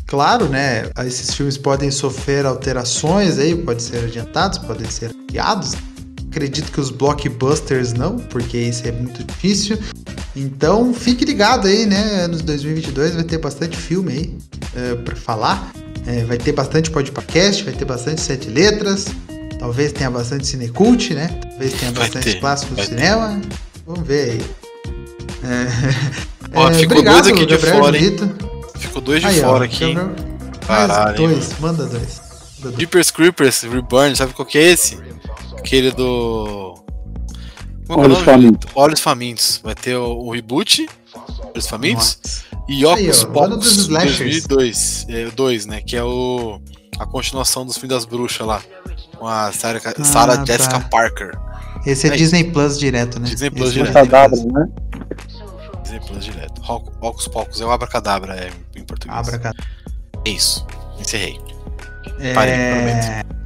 claro, 0.06 0.48
né, 0.48 0.90
esses 1.06 1.34
filmes 1.34 1.58
podem 1.58 1.90
sofrer 1.90 2.46
alterações 2.46 3.38
aí, 3.38 3.54
podem 3.54 3.80
ser 3.80 4.04
adiantados, 4.04 4.58
podem 4.58 4.88
ser 4.88 5.10
adiados. 5.28 5.72
Acredito 6.30 6.70
que 6.70 6.80
os 6.80 6.90
blockbusters 6.90 7.92
não, 7.92 8.16
porque 8.16 8.56
isso 8.56 8.86
é 8.86 8.92
muito 8.92 9.24
difícil. 9.24 9.76
Então 10.36 10.94
fique 10.94 11.24
ligado 11.24 11.66
aí, 11.66 11.86
né? 11.86 12.22
Anos 12.22 12.40
2022 12.42 13.16
vai 13.16 13.24
ter 13.24 13.38
bastante 13.38 13.76
filme 13.76 14.12
aí 14.12 14.38
é, 14.76 14.94
para 14.94 15.16
falar. 15.16 15.72
É, 16.06 16.24
vai 16.24 16.38
ter 16.38 16.52
bastante 16.52 16.88
podcast, 16.90 17.64
vai 17.64 17.74
ter 17.74 17.84
bastante 17.84 18.20
sete 18.20 18.48
letras. 18.48 19.06
Talvez 19.58 19.92
tenha 19.92 20.08
bastante 20.10 20.46
cinecult, 20.46 21.12
né? 21.14 21.26
Talvez 21.42 21.72
tenha 21.74 21.90
bastante 21.92 22.32
ter, 22.34 22.40
clássico 22.40 22.74
do 22.76 22.82
cinema. 22.84 23.40
Vamos 23.84 24.06
ver 24.06 24.30
aí. 24.30 24.42
É, 25.42 25.66
Ó, 26.54 26.70
é, 26.70 26.74
ficou 26.74 26.98
obrigado, 26.98 27.22
dois 27.24 27.26
aqui 27.26 27.46
de 27.46 27.54
Gabriel 27.56 27.78
fora, 27.78 27.98
hein? 27.98 28.16
Ficou 28.78 29.02
dois 29.02 29.20
de 29.20 29.26
Aí, 29.26 29.40
ó, 29.40 29.48
fora 29.48 29.64
aqui, 29.64 29.84
hein? 29.84 29.94
Gabriel- 29.94 30.30
Caralho, 30.66 31.16
dois, 31.16 31.48
manda 31.58 31.86
dois. 31.86 32.20
Manda 32.58 32.70
dois. 32.70 32.76
Jeepers 32.78 33.10
Creepers 33.10 33.62
Reborn, 33.62 34.14
sabe 34.14 34.32
qual 34.32 34.46
que 34.46 34.58
é 34.58 34.70
esse? 34.70 34.96
Aquele 35.70 35.92
do. 35.92 36.82
Como 37.86 38.00
é 38.00 38.02
é 38.02 38.06
Olhos 38.06 38.18
nome? 38.18 38.24
Famintos. 38.24 38.72
Olhos 38.74 39.00
Famintos. 39.00 39.60
Vai 39.62 39.74
ter 39.76 39.94
o, 39.94 40.18
o 40.18 40.32
reboot, 40.32 40.88
Olhos 41.44 41.68
Famintos, 41.68 42.18
Nossa. 42.24 42.64
e 42.68 42.84
Ocus 42.84 43.22
Pocus 43.22 43.58
dos 43.58 43.76
slashers. 43.76 44.46
2002, 44.46 45.06
é, 45.08 45.26
o 45.28 45.30
2, 45.30 45.66
né? 45.66 45.80
Que 45.80 45.96
é 45.96 46.02
o 46.02 46.60
a 46.98 47.06
continuação 47.06 47.64
dos 47.64 47.76
Filhos 47.76 47.94
das 47.94 48.04
Bruxas 48.04 48.44
lá, 48.44 48.60
com 49.16 49.28
a 49.28 49.52
Sarah, 49.52 49.80
Sarah 50.02 50.38
tá. 50.38 50.44
Jessica 50.44 50.80
Parker. 50.80 51.38
Esse 51.86 52.08
é 52.08 52.10
Aí. 52.10 52.18
Disney 52.18 52.44
Plus 52.50 52.76
direto, 52.76 53.20
né? 53.20 53.28
Disney 53.28 53.50
Plus 53.50 53.68
Esse 53.68 53.78
é 53.78 53.84
direto. 53.84 53.94
Cadabra, 53.94 54.36
né? 54.36 54.68
Disney 55.84 56.00
Plus 56.00 56.24
direto. 56.24 56.60
Ocus 57.00 57.28
Pocus 57.28 57.60
é 57.60 57.64
o 57.64 57.70
Abracadabra 57.70 58.34
é, 58.34 58.50
em 58.74 58.82
português. 58.82 59.16
Abra 59.16 59.54
É 60.26 60.30
isso. 60.30 60.66
Encerrei. 60.98 61.38
Parei, 62.34 62.54
É... 62.54 63.39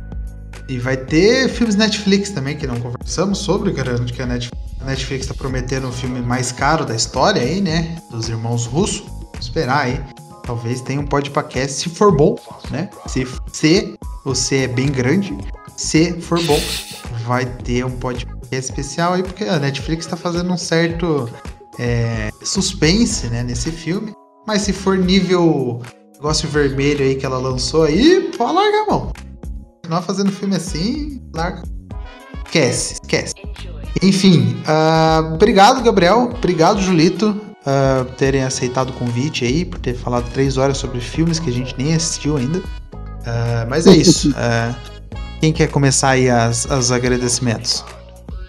E 0.69 0.79
vai 0.79 0.97
ter 0.97 1.49
filmes 1.49 1.77
Netflix 1.77 2.31
também, 2.31 2.57
que 2.57 2.67
não 2.67 2.81
conversamos 2.81 3.39
sobre, 3.39 3.71
garanto 3.73 4.13
que 4.13 4.23
a 4.23 4.27
Netflix, 4.27 4.65
a 4.81 4.85
Netflix 4.85 5.27
tá 5.27 5.35
prometendo 5.35 5.89
o 5.89 5.93
filme 5.93 6.21
mais 6.21 6.53
caro 6.53 6.85
da 6.85 6.95
história 6.95 7.41
aí, 7.41 7.61
né? 7.61 7.97
Dos 8.11 8.29
irmãos 8.29 8.67
russos. 8.67 9.05
Esperar 9.41 9.85
aí. 9.85 10.01
Talvez 10.45 10.81
tenha 10.81 11.01
um 11.01 11.07
podcast, 11.07 11.83
se 11.83 11.89
for 11.89 12.15
bom, 12.15 12.39
né? 12.71 12.91
Se, 13.07 13.27
se 13.53 13.95
o 14.25 14.35
C 14.35 14.65
é 14.65 14.69
bem 14.69 14.91
grande, 14.91 15.37
se 15.77 16.13
for 16.21 16.43
bom, 16.45 16.61
vai 17.27 17.47
ter 17.47 17.85
um 17.85 17.91
podcast 17.91 18.35
especial 18.51 19.15
aí, 19.15 19.23
porque 19.23 19.45
a 19.45 19.59
Netflix 19.59 20.07
tá 20.07 20.17
fazendo 20.17 20.53
um 20.53 20.57
certo 20.57 21.29
é, 21.79 22.31
suspense, 22.43 23.27
né, 23.29 23.43
nesse 23.43 23.71
filme. 23.71 24.13
Mas 24.47 24.63
se 24.63 24.73
for 24.73 24.97
nível 24.97 25.81
negócio 26.15 26.49
vermelho 26.49 27.05
aí 27.05 27.15
que 27.17 27.27
ela 27.27 27.39
lançou 27.39 27.85
aí, 27.85 28.31
pode 28.37 28.55
largar 28.55 28.83
a 28.83 28.87
mão. 28.87 29.13
Continuar 29.85 30.01
fazendo 30.01 30.33
filme 30.33 30.57
assim, 30.57 31.21
larga. 31.35 31.63
Esquece, 32.47 32.95
esquece. 32.95 33.35
Enfim, 34.03 34.57
ah, 34.67 35.33
obrigado, 35.35 35.83
Gabriel. 35.83 36.31
Obrigado, 36.35 36.81
Julito. 36.81 37.39
uh, 37.67 38.07
terem 38.17 38.45
aceitado 38.45 38.89
o 38.89 38.93
convite 38.95 39.45
aí, 39.45 39.63
por 39.63 39.79
ter 39.79 39.93
falado 39.93 40.25
três 40.33 40.57
horas 40.57 40.79
sobre 40.79 41.01
filmes 41.01 41.39
que 41.39 41.51
a 41.51 41.53
gente 41.53 41.75
nem 41.77 41.95
assistiu 41.95 42.39
ainda. 42.39 42.61
Uh, 42.61 43.69
mas 43.69 43.87
é 43.87 43.95
isso. 43.95 44.31
Uh, 44.31 44.75
quem 45.39 45.53
quer 45.53 45.69
começar 45.69 46.11
aí 46.11 46.31
as, 46.31 46.65
os 46.65 46.91
agradecimentos? 46.91 47.85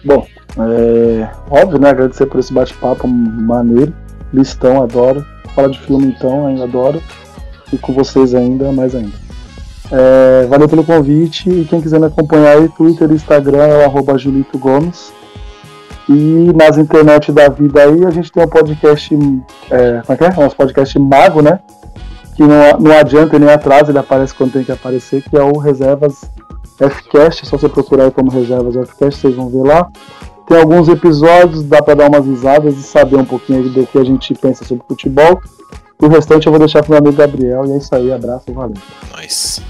Bom, 0.06 0.26
é 0.56 1.28
óbvio, 1.50 1.78
né? 1.78 1.90
Agradecer 1.90 2.24
por 2.24 2.40
esse 2.40 2.50
bate-papo 2.50 3.06
maneiro. 3.06 3.92
Listão, 4.32 4.82
adoro. 4.82 5.22
Fala 5.54 5.68
de 5.68 5.78
filme 5.80 6.06
então, 6.06 6.46
ainda 6.46 6.64
adoro. 6.64 7.02
E 7.70 7.76
com 7.76 7.92
vocês 7.92 8.34
ainda, 8.34 8.72
mais 8.72 8.94
ainda. 8.94 9.25
É, 9.90 10.46
valeu 10.46 10.68
pelo 10.68 10.84
convite 10.84 11.48
e 11.48 11.64
quem 11.64 11.80
quiser 11.80 12.00
me 12.00 12.06
acompanhar 12.06 12.56
aí, 12.56 12.68
Twitter 12.68 13.10
e 13.10 13.14
Instagram 13.14 13.64
é 13.64 13.88
o 13.88 14.18
Julito 14.18 14.58
Gomes. 14.58 15.12
E 16.08 16.52
nas 16.54 16.78
internet 16.78 17.32
da 17.32 17.48
vida 17.48 17.82
aí 17.82 18.04
a 18.04 18.10
gente 18.10 18.30
tem 18.30 18.42
um 18.42 18.48
podcast. 18.48 19.14
É, 19.70 20.02
como 20.06 20.12
é 20.12 20.16
que 20.16 20.24
é? 20.24 20.42
Nosso 20.42 20.56
podcast 20.56 20.98
mago, 20.98 21.42
né? 21.42 21.58
Que 22.36 22.42
não, 22.42 22.78
não 22.78 22.96
adianta 22.96 23.38
nem 23.38 23.50
atrás, 23.50 23.88
ele 23.88 23.98
aparece 23.98 24.34
quando 24.34 24.52
tem 24.52 24.64
que 24.64 24.70
aparecer, 24.70 25.22
que 25.22 25.36
é 25.36 25.42
o 25.42 25.58
Reservas 25.58 26.30
Fcast. 26.78 27.44
É 27.44 27.48
só 27.48 27.58
você 27.58 27.68
procurar 27.68 28.04
aí 28.04 28.10
como 28.10 28.30
Reservas 28.30 28.88
Fcast, 28.90 29.20
vocês 29.20 29.34
vão 29.34 29.48
ver 29.48 29.62
lá. 29.62 29.88
Tem 30.46 30.60
alguns 30.60 30.88
episódios, 30.88 31.64
dá 31.64 31.82
para 31.82 31.94
dar 31.94 32.08
umas 32.08 32.24
risadas 32.24 32.76
e 32.76 32.82
saber 32.82 33.16
um 33.16 33.24
pouquinho 33.24 33.68
do 33.68 33.84
que 33.84 33.98
a 33.98 34.04
gente 34.04 34.32
pensa 34.34 34.64
sobre 34.64 34.84
futebol. 34.86 35.40
O 35.98 36.08
restante 36.08 36.46
eu 36.46 36.52
vou 36.52 36.58
deixar 36.58 36.82
pro 36.82 36.90
meu 36.90 36.98
amigo 36.98 37.16
Gabriel. 37.16 37.66
E 37.66 37.72
é 37.72 37.76
isso 37.78 37.94
aí, 37.94 38.12
abraço, 38.12 38.52
valeu. 38.52 38.76
Nice. 39.18 39.62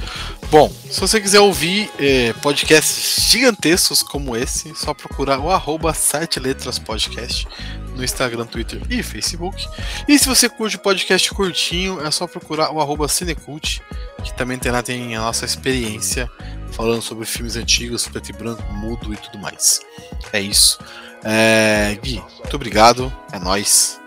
Bom, 0.51 0.69
se 0.69 1.01
você 1.01 1.21
quiser 1.21 1.41
ouvir 1.41 1.91
é, 1.99 2.33
podcasts 2.35 3.31
gigantescos 3.31 4.03
como 4.03 4.37
esse, 4.37 4.75
só 4.77 4.95
procurar 4.95 5.41
o 5.41 5.51
arroba 5.51 5.93
site 5.93 6.39
letras 6.39 6.79
podcast 6.79 7.49
no 7.97 8.05
Instagram, 8.05 8.47
Twitter 8.47 8.81
e 8.89 9.03
Facebook. 9.03 9.67
E 10.07 10.19
se 10.19 10.29
você 10.29 10.49
curte 10.49 10.79
podcast 10.79 11.33
curtinho, 11.33 12.01
é 12.05 12.11
só 12.11 12.27
procurar 12.27 12.71
o 12.73 12.81
arroba 12.81 13.09
Cinecult, 13.09 13.83
que 14.23 14.35
também 14.35 14.59
tem 14.59 14.71
lá 14.71 14.83
tem 14.83 15.17
a 15.17 15.21
nossa 15.21 15.45
experiência 15.45 16.31
falando 16.71 17.03
sobre 17.03 17.25
filmes 17.25 17.57
antigos, 17.57 18.07
preto 18.07 18.31
e 18.31 18.33
branco, 18.33 18.63
mudo 18.73 19.13
e 19.13 19.17
tudo 19.17 19.39
mais. 19.39 19.81
É 20.33 20.41
isso. 20.41 20.79
É, 21.25 21.99
Gui, 22.03 22.23
muito 22.39 22.55
obrigado. 22.55 23.13
É 23.33 23.39
nóis. 23.39 23.99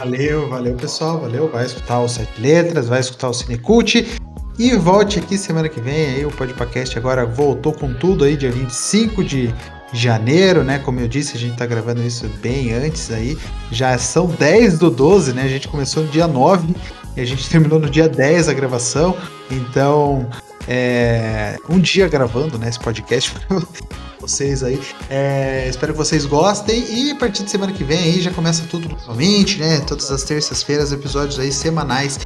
Valeu, 0.00 0.48
valeu 0.48 0.74
pessoal, 0.76 1.20
valeu. 1.20 1.46
Vai 1.50 1.66
escutar 1.66 2.00
o 2.00 2.08
Sete 2.08 2.40
Letras, 2.40 2.88
vai 2.88 3.00
escutar 3.00 3.28
o 3.28 3.34
Cinecult. 3.34 4.18
E 4.58 4.74
volte 4.74 5.18
aqui 5.18 5.36
semana 5.36 5.68
que 5.68 5.78
vem. 5.78 6.14
Aí 6.14 6.24
o 6.24 6.30
podcast 6.30 6.96
agora 6.96 7.26
voltou 7.26 7.70
com 7.74 7.92
tudo 7.92 8.24
aí, 8.24 8.34
dia 8.34 8.50
25 8.50 9.22
de 9.22 9.54
janeiro, 9.92 10.64
né? 10.64 10.78
Como 10.78 10.98
eu 11.00 11.06
disse, 11.06 11.36
a 11.36 11.38
gente 11.38 11.54
tá 11.54 11.66
gravando 11.66 12.02
isso 12.02 12.26
bem 12.40 12.72
antes 12.72 13.10
aí. 13.10 13.36
Já 13.70 13.98
são 13.98 14.26
10 14.26 14.78
do 14.78 14.90
12, 14.90 15.34
né? 15.34 15.42
A 15.42 15.48
gente 15.48 15.68
começou 15.68 16.02
no 16.02 16.08
dia 16.08 16.26
9 16.26 16.74
e 17.14 17.20
a 17.20 17.24
gente 17.26 17.46
terminou 17.50 17.78
no 17.78 17.90
dia 17.90 18.08
10 18.08 18.48
a 18.48 18.54
gravação. 18.54 19.14
Então, 19.50 20.26
é, 20.66 21.58
um 21.68 21.78
dia 21.78 22.08
gravando 22.08 22.56
né, 22.56 22.70
esse 22.70 22.80
podcast 22.80 23.34
vocês 24.20 24.62
aí. 24.62 24.80
É, 25.08 25.66
espero 25.68 25.92
que 25.92 25.98
vocês 25.98 26.26
gostem. 26.26 26.84
E 26.88 27.10
a 27.10 27.16
partir 27.16 27.42
de 27.42 27.50
semana 27.50 27.72
que 27.72 27.82
vem 27.82 27.98
aí 27.98 28.20
já 28.20 28.30
começa 28.30 28.64
tudo 28.70 28.88
novamente, 28.88 29.58
né? 29.58 29.80
Todas 29.80 30.10
as 30.10 30.22
terças-feiras, 30.22 30.92
episódios 30.92 31.38
aí 31.38 31.52
semanais 31.52 32.18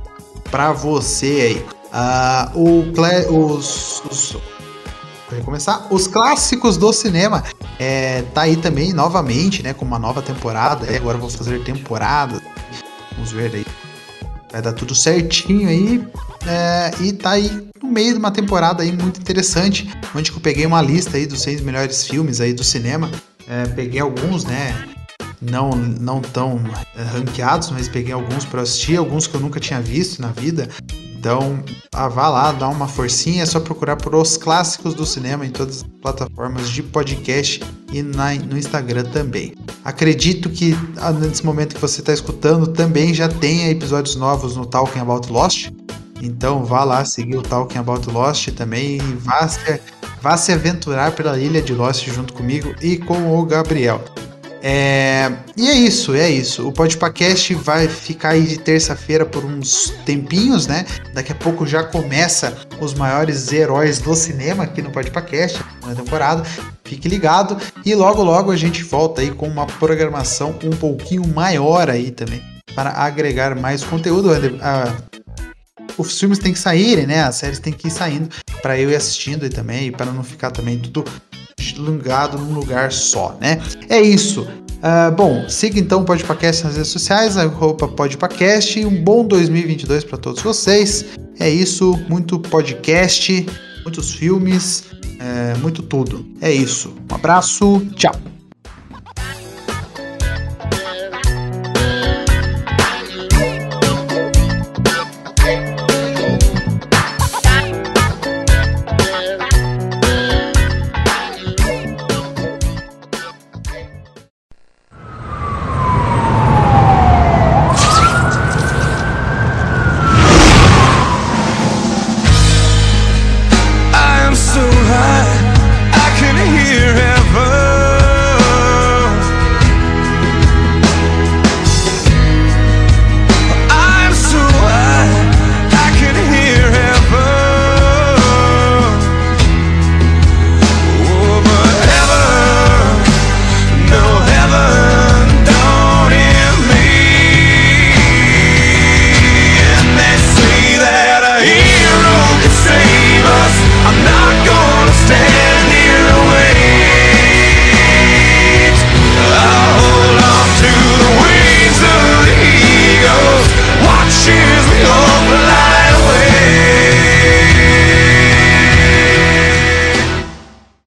para 0.50 0.72
você 0.72 1.26
aí. 1.26 1.66
Uh, 1.94 2.58
o, 2.58 3.54
os, 3.56 4.02
os 4.10 4.36
começar 5.44 5.88
os 5.90 6.06
clássicos 6.06 6.76
do 6.76 6.92
cinema 6.92 7.42
é, 7.78 8.22
tá 8.22 8.42
aí 8.42 8.56
também 8.56 8.92
novamente 8.92 9.62
né 9.62 9.74
com 9.74 9.84
uma 9.84 9.98
nova 9.98 10.22
temporada 10.22 10.86
é, 10.86 10.96
agora 10.96 11.18
vou 11.18 11.28
fazer 11.28 11.58
temporada 11.64 12.40
vamos 13.16 13.32
ver 13.32 13.52
aí 13.54 13.66
vai 14.54 14.62
dar 14.62 14.72
tudo 14.72 14.94
certinho 14.94 15.68
aí 15.68 16.06
é, 16.46 16.90
e 17.00 17.12
tá 17.12 17.32
aí 17.32 17.50
no 17.82 17.90
meio 17.90 18.12
de 18.12 18.18
uma 18.20 18.30
temporada 18.30 18.84
aí 18.84 18.92
muito 18.92 19.20
interessante, 19.20 19.90
onde 20.14 20.30
eu 20.30 20.38
peguei 20.38 20.64
uma 20.64 20.80
lista 20.80 21.16
aí 21.16 21.26
dos 21.26 21.42
seis 21.42 21.60
melhores 21.60 22.06
filmes 22.06 22.40
aí 22.40 22.52
do 22.52 22.62
cinema. 22.62 23.10
É, 23.48 23.66
peguei 23.66 24.00
alguns, 24.00 24.44
né? 24.44 24.72
Não, 25.42 25.70
não 25.70 26.20
tão 26.20 26.60
é, 26.96 27.02
ranqueados, 27.02 27.70
mas 27.72 27.88
peguei 27.88 28.12
alguns 28.12 28.44
para 28.44 28.62
assistir, 28.62 28.96
alguns 28.96 29.26
que 29.26 29.34
eu 29.34 29.40
nunca 29.40 29.58
tinha 29.58 29.80
visto 29.80 30.22
na 30.22 30.28
vida. 30.28 30.68
Então, 31.18 31.62
ah, 31.92 32.06
vá 32.06 32.28
lá, 32.28 32.52
dá 32.52 32.68
uma 32.68 32.86
forcinha, 32.86 33.42
é 33.42 33.46
só 33.46 33.58
procurar 33.58 33.96
por 33.96 34.14
Os 34.14 34.36
Clássicos 34.36 34.94
do 34.94 35.04
Cinema 35.04 35.44
em 35.44 35.50
todas 35.50 35.78
as 35.78 35.82
plataformas 36.00 36.70
de 36.70 36.82
podcast 36.82 37.60
e 37.94 38.02
na, 38.02 38.34
no 38.34 38.58
Instagram 38.58 39.04
também. 39.04 39.54
Acredito 39.84 40.50
que 40.50 40.76
ah, 40.96 41.12
nesse 41.12 41.46
momento 41.46 41.76
que 41.76 41.80
você 41.80 42.00
está 42.00 42.12
escutando 42.12 42.66
também 42.66 43.14
já 43.14 43.28
tenha 43.28 43.70
episódios 43.70 44.16
novos 44.16 44.56
no 44.56 44.66
Talking 44.66 44.98
About 44.98 45.32
Lost. 45.32 45.70
Então 46.20 46.64
vá 46.64 46.82
lá 46.82 47.04
seguir 47.04 47.36
o 47.36 47.42
Talking 47.42 47.78
About 47.78 48.10
Lost 48.10 48.48
também 48.48 48.96
e 48.96 49.14
vá 49.20 49.46
se, 49.46 49.80
vá 50.20 50.36
se 50.36 50.50
aventurar 50.50 51.12
pela 51.12 51.38
ilha 51.38 51.62
de 51.62 51.72
Lost 51.72 52.08
junto 52.08 52.32
comigo 52.32 52.74
e 52.82 52.96
com 52.96 53.38
o 53.38 53.46
Gabriel. 53.46 54.02
É, 54.66 55.30
e 55.58 55.68
é 55.68 55.74
isso, 55.74 56.14
é 56.14 56.30
isso. 56.30 56.66
O 56.66 56.72
Podpacast 56.72 57.52
vai 57.52 57.86
ficar 57.86 58.30
aí 58.30 58.44
de 58.44 58.58
terça-feira 58.58 59.26
por 59.26 59.44
uns 59.44 59.90
tempinhos, 60.06 60.66
né? 60.66 60.86
Daqui 61.12 61.32
a 61.32 61.34
pouco 61.34 61.66
já 61.66 61.84
começa 61.84 62.56
os 62.80 62.94
maiores 62.94 63.52
heróis 63.52 63.98
do 63.98 64.14
cinema 64.14 64.64
aqui 64.64 64.80
no 64.80 64.90
Podpacast, 64.90 65.62
na 65.86 65.94
temporada. 65.94 66.42
Fique 66.82 67.10
ligado 67.10 67.58
e 67.84 67.94
logo 67.94 68.22
logo 68.22 68.50
a 68.50 68.56
gente 68.56 68.82
volta 68.82 69.20
aí 69.20 69.30
com 69.30 69.46
uma 69.46 69.66
programação 69.66 70.58
um 70.64 70.70
pouquinho 70.70 71.28
maior 71.28 71.90
aí 71.90 72.10
também 72.10 72.42
para 72.74 72.88
agregar 72.88 73.54
mais 73.54 73.84
conteúdo. 73.84 74.30
Os 75.98 76.18
filmes 76.18 76.38
têm 76.38 76.54
que 76.54 76.58
saírem, 76.58 77.06
né? 77.06 77.22
As 77.22 77.36
séries 77.36 77.58
têm 77.58 77.72
que 77.72 77.88
ir 77.88 77.90
saindo 77.90 78.30
para 78.62 78.80
eu 78.80 78.90
ir 78.90 78.96
assistindo 78.96 79.44
e 79.44 79.50
também, 79.50 79.92
para 79.92 80.06
não 80.06 80.24
ficar 80.24 80.50
também 80.50 80.78
tudo 80.78 81.04
lungado 81.76 82.38
num 82.38 82.54
lugar 82.54 82.92
só, 82.92 83.36
né? 83.40 83.60
É 83.88 84.00
isso. 84.00 84.42
Uh, 84.42 85.10
bom, 85.16 85.48
siga 85.48 85.80
então 85.80 86.02
o 86.02 86.04
Podpacast 86.04 86.64
nas 86.64 86.76
redes 86.76 86.90
sociais, 86.90 87.36
arroba 87.38 87.88
Podpacast, 87.88 88.84
um 88.84 89.02
bom 89.02 89.26
2022 89.26 90.04
para 90.04 90.18
todos 90.18 90.42
vocês. 90.42 91.04
É 91.40 91.48
isso, 91.48 91.98
muito 92.08 92.38
podcast, 92.38 93.46
muitos 93.82 94.12
filmes, 94.12 94.84
é, 95.18 95.56
muito 95.58 95.82
tudo. 95.82 96.24
É 96.40 96.52
isso. 96.52 96.94
Um 97.10 97.14
abraço, 97.14 97.80
tchau. 97.96 98.33